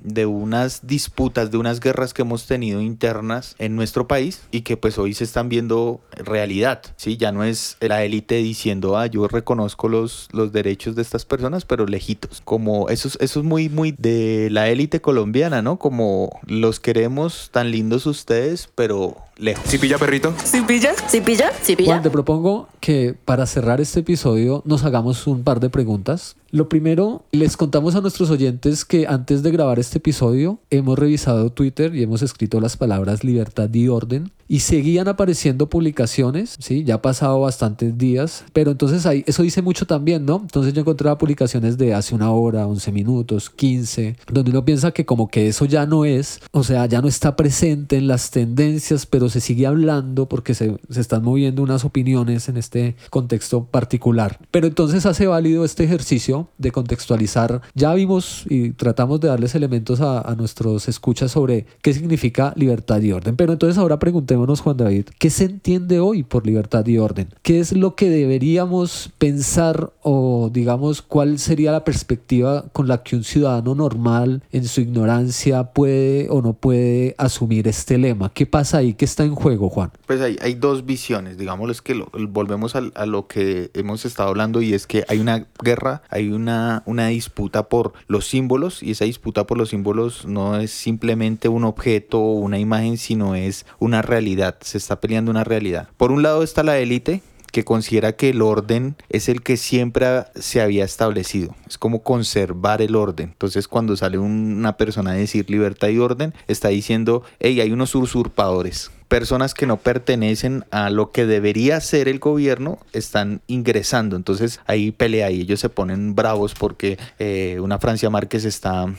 de 0.04 0.26
unas 0.26 0.86
disputas, 0.88 1.52
de 1.52 1.58
unas 1.58 1.80
guerras 1.80 2.14
que 2.14 2.22
hemos 2.22 2.45
tenido 2.45 2.82
internas 2.82 3.56
en 3.60 3.76
nuestro 3.76 4.08
país 4.08 4.41
y 4.52 4.62
que 4.62 4.78
pues 4.78 4.98
hoy 4.98 5.14
se 5.14 5.24
están 5.24 5.50
viendo 5.50 6.02
realidad, 6.12 6.82
¿sí? 6.95 7.18
Ya 7.18 7.32
no 7.32 7.43
es 7.43 7.78
la 7.80 8.04
élite 8.04 8.36
diciendo, 8.36 8.98
ah, 8.98 9.08
yo 9.08 9.28
reconozco 9.28 9.88
los, 9.89 10.30
los 10.32 10.52
derechos 10.52 10.95
de 10.95 11.02
estas 11.02 11.26
personas, 11.26 11.66
pero 11.66 11.86
lejitos. 11.86 12.41
Como 12.43 12.89
eso, 12.89 13.10
eso 13.20 13.39
es 13.39 13.45
muy, 13.45 13.70
muy 13.70 13.93
de 13.98 14.50
la 14.52 14.70
élite 14.70 15.02
colombiana, 15.02 15.62
¿no? 15.62 15.78
Como 15.78 16.39
los 16.45 16.80
queremos 16.80 17.50
tan 17.52 17.72
lindos 17.72 18.06
ustedes, 18.06 18.70
pero 18.76 19.26
lejos. 19.38 19.64
¿Sí 19.68 19.78
pilla, 19.78 19.98
perrito? 19.98 20.34
¿Sí 20.44 20.62
pilla? 20.62 20.94
¿Sí 21.08 21.22
pilla? 21.22 21.52
¿Sí 21.62 21.76
pilla? 21.76 21.94
Juan, 21.94 22.04
te 22.04 22.10
propongo 22.10 22.68
que 22.80 23.16
para 23.26 23.46
cerrar 23.46 23.82
este 23.82 24.02
episodio 24.02 24.62
nos 24.66 24.84
hagamos 24.84 25.28
un 25.28 25.44
par 25.44 25.60
de 25.60 25.70
preguntas. 25.70 26.36
Lo 26.50 26.70
primero, 26.70 27.26
les 27.32 27.58
contamos 27.58 27.96
a 27.96 28.02
nuestros 28.02 28.30
oyentes 28.30 28.86
que 28.86 29.06
antes 29.06 29.44
de 29.44 29.52
grabar 29.52 29.80
este 29.80 29.98
episodio 29.98 30.60
hemos 30.70 30.98
revisado 30.98 31.52
Twitter 31.52 31.94
y 31.94 32.04
hemos 32.04 32.22
escrito 32.22 32.62
las 32.62 32.78
palabras 32.78 33.24
libertad 33.24 33.74
y 33.74 33.90
orden 33.90 34.32
y 34.48 34.62
seguían 34.62 35.10
apareciendo 35.10 35.70
publicaciones, 35.70 36.56
¿sí? 36.60 36.86
Ya 36.86 36.96
ha 36.96 37.02
pasado 37.02 37.42
bastantes 37.42 37.98
días, 37.98 38.46
pero 38.54 38.72
entonces 38.72 39.06
ahí, 39.06 39.26
eso 39.28 39.44
dice 39.44 39.62
mucho 39.62 39.86
también, 39.86 40.26
¿no? 40.26 40.38
Entonces 40.38 40.74
yo 40.74 40.82
encontraba 40.82 41.18
publicaciones 41.18 41.78
de 41.78 41.94
hace 41.94 42.16
una 42.16 42.32
hora, 42.32 42.66
11 42.66 42.94
minutos, 42.94 43.50
15, 43.50 44.16
donde 44.32 44.52
uno 44.52 44.64
piensa 44.64 44.92
que 44.92 45.06
como 45.06 45.28
que 45.28 45.50
eso 45.50 45.66
ya 45.66 45.86
no 45.86 46.06
es, 46.06 46.40
o 46.52 46.64
sea, 46.64 46.86
ya 46.86 47.02
no 47.02 47.10
está 47.10 47.36
presente 47.36 47.98
en 47.98 48.08
las 48.08 48.32
tendencias, 48.32 49.06
pero 49.06 49.26
se 49.30 49.41
sigue 49.41 49.67
hablando 49.67 50.28
porque 50.28 50.53
se, 50.53 50.78
se 50.89 51.01
están 51.01 51.23
moviendo 51.23 51.61
unas 51.61 51.86
opiniones 51.86 52.49
en 52.49 52.57
este 52.57 52.95
contexto 53.09 53.65
particular. 53.65 54.39
Pero 54.51 54.67
entonces 54.67 55.05
hace 55.05 55.28
válido 55.28 55.65
este 55.65 55.84
ejercicio 55.84 56.49
de 56.57 56.71
contextualizar. 56.71 57.61
Ya 57.73 57.93
vimos 57.93 58.45
y 58.49 58.71
tratamos 58.71 59.19
de 59.19 59.28
darles 59.30 59.55
elementos 59.55 60.01
a, 60.01 60.21
a 60.21 60.36
nuestros 60.36 60.88
escuchas 60.88 61.32
sobre 61.32 61.65
qué 61.82 61.93
significa 61.93 62.53
libertad 62.55 63.01
y 63.01 63.11
orden. 63.11 63.36
Pero 63.36 63.53
entonces 63.53 63.78
ahora 63.78 63.99
preguntémonos, 63.99 64.61
Juan 64.61 64.78
David, 64.78 65.05
¿qué 65.19 65.30
se 65.30 65.45
entiende 65.45 65.99
hoy 65.99 66.23
por 66.23 66.45
libertad 66.45 66.86
y 66.86 66.97
orden? 66.97 67.30
¿Qué 67.41 67.59
es 67.59 67.73
lo 67.73 67.95
que 67.95 68.09
deberíamos 68.09 69.11
pensar 69.17 69.91
o 70.01 70.49
digamos 70.51 71.01
cuál 71.01 71.39
sería 71.39 71.71
la 71.71 71.84
perspectiva 71.84 72.65
con 72.73 72.88
la 72.88 73.03
que 73.03 73.15
un 73.15 73.23
ciudadano 73.23 73.75
normal 73.75 74.43
en 74.51 74.65
su 74.65 74.82
ignorancia 74.82 75.71
puede 75.73 76.30
o 76.30 76.41
no 76.41 76.53
puede 76.53 77.15
asumir 77.17 77.67
este 77.67 77.97
lema? 77.97 78.32
¿Qué 78.34 78.45
pasa 78.45 78.78
ahí? 78.80 78.93
¿Qué 78.93 79.05
está 79.18 79.24
en 79.24 79.34
juego, 79.34 79.70
Juan? 79.70 79.91
Pues 80.05 80.22
hay, 80.22 80.38
hay 80.43 80.53
dos 80.53 80.86
visiones, 80.86 81.39
digamos, 81.39 81.72
es 81.72 81.82
que 81.82 81.95
volvemos 82.30 82.76
a, 82.76 82.84
a, 82.93 83.07
lo 83.07 83.26
que 83.26 83.72
hemos 83.74 84.05
estado 84.05 84.30
hablando 84.30 84.61
y 84.61 84.76
es 84.76 84.86
que 84.86 85.05
hay 85.07 85.18
una 85.18 85.47
guerra, 85.63 86.03
hay 86.11 86.30
una, 86.30 86.84
una 86.86 87.07
disputa 87.07 87.68
por 87.68 87.93
los 88.07 88.28
símbolos 88.28 88.84
y 88.84 88.91
esa 88.91 89.05
disputa 89.05 89.47
por 89.47 89.57
los 89.57 89.70
símbolos 89.70 90.28
no 90.28 90.57
es 90.57 90.70
simplemente 90.70 91.49
un 91.49 91.63
objeto 91.63 92.20
o 92.20 92.34
una 92.34 92.59
imagen, 92.59 92.97
sino 92.97 93.34
es 93.34 93.65
una 93.80 94.03
realidad, 94.03 94.57
se 94.61 94.78
está 94.78 95.01
peleando 95.01 95.32
una 95.32 95.43
realidad. 95.43 95.89
Por 95.97 96.11
un 96.11 96.22
lado 96.22 96.43
está 96.43 96.61
la 96.61 96.78
élite, 96.78 97.24
que 97.52 97.64
considera 97.64 98.14
que 98.14 98.30
el 98.30 98.41
orden 98.41 98.95
es 99.10 99.30
el 99.30 99.41
que 99.41 99.58
siempre 99.58 100.26
se 100.36 100.62
había 100.62 100.86
establecido. 100.86 101.56
Es 101.68 101.78
como 101.78 102.04
conservar 102.04 102.82
el 102.82 102.95
orden. 102.95 103.30
Entonces 103.30 103.68
cuando 103.68 103.95
sale 103.95 104.18
una 104.18 104.78
persona 104.78 105.12
a 105.12 105.16
decir 105.16 105.50
libertad 105.50 105.89
y 105.89 106.00
orden, 106.00 106.34
está 106.48 106.70
diciendo, 106.70 107.24
hey, 107.39 107.60
hay 107.62 107.72
unos 107.72 107.95
usurpadores. 107.95 108.91
Personas 109.08 109.54
que 109.54 109.66
no 109.66 109.78
pertenecen 109.78 110.66
a 110.70 110.89
lo 110.89 111.12
que 111.12 111.26
debería 111.26 111.80
ser 111.80 112.10
el 112.10 112.20
gobierno 112.20 112.80
están 112.91 113.41
ingresando. 113.48 114.18
Entonces 114.18 114.60
ahí 114.66 114.91
pelea 114.91 115.32
y 115.32 115.41
ellos 115.41 115.62
se 115.62 115.70
ponen 115.70 116.14
bravos 116.14 116.54
porque 116.56 117.00
eh, 117.18 117.58
una 117.62 117.80
Francia 117.80 118.10
Márquez 118.10 118.43
está 118.43 118.93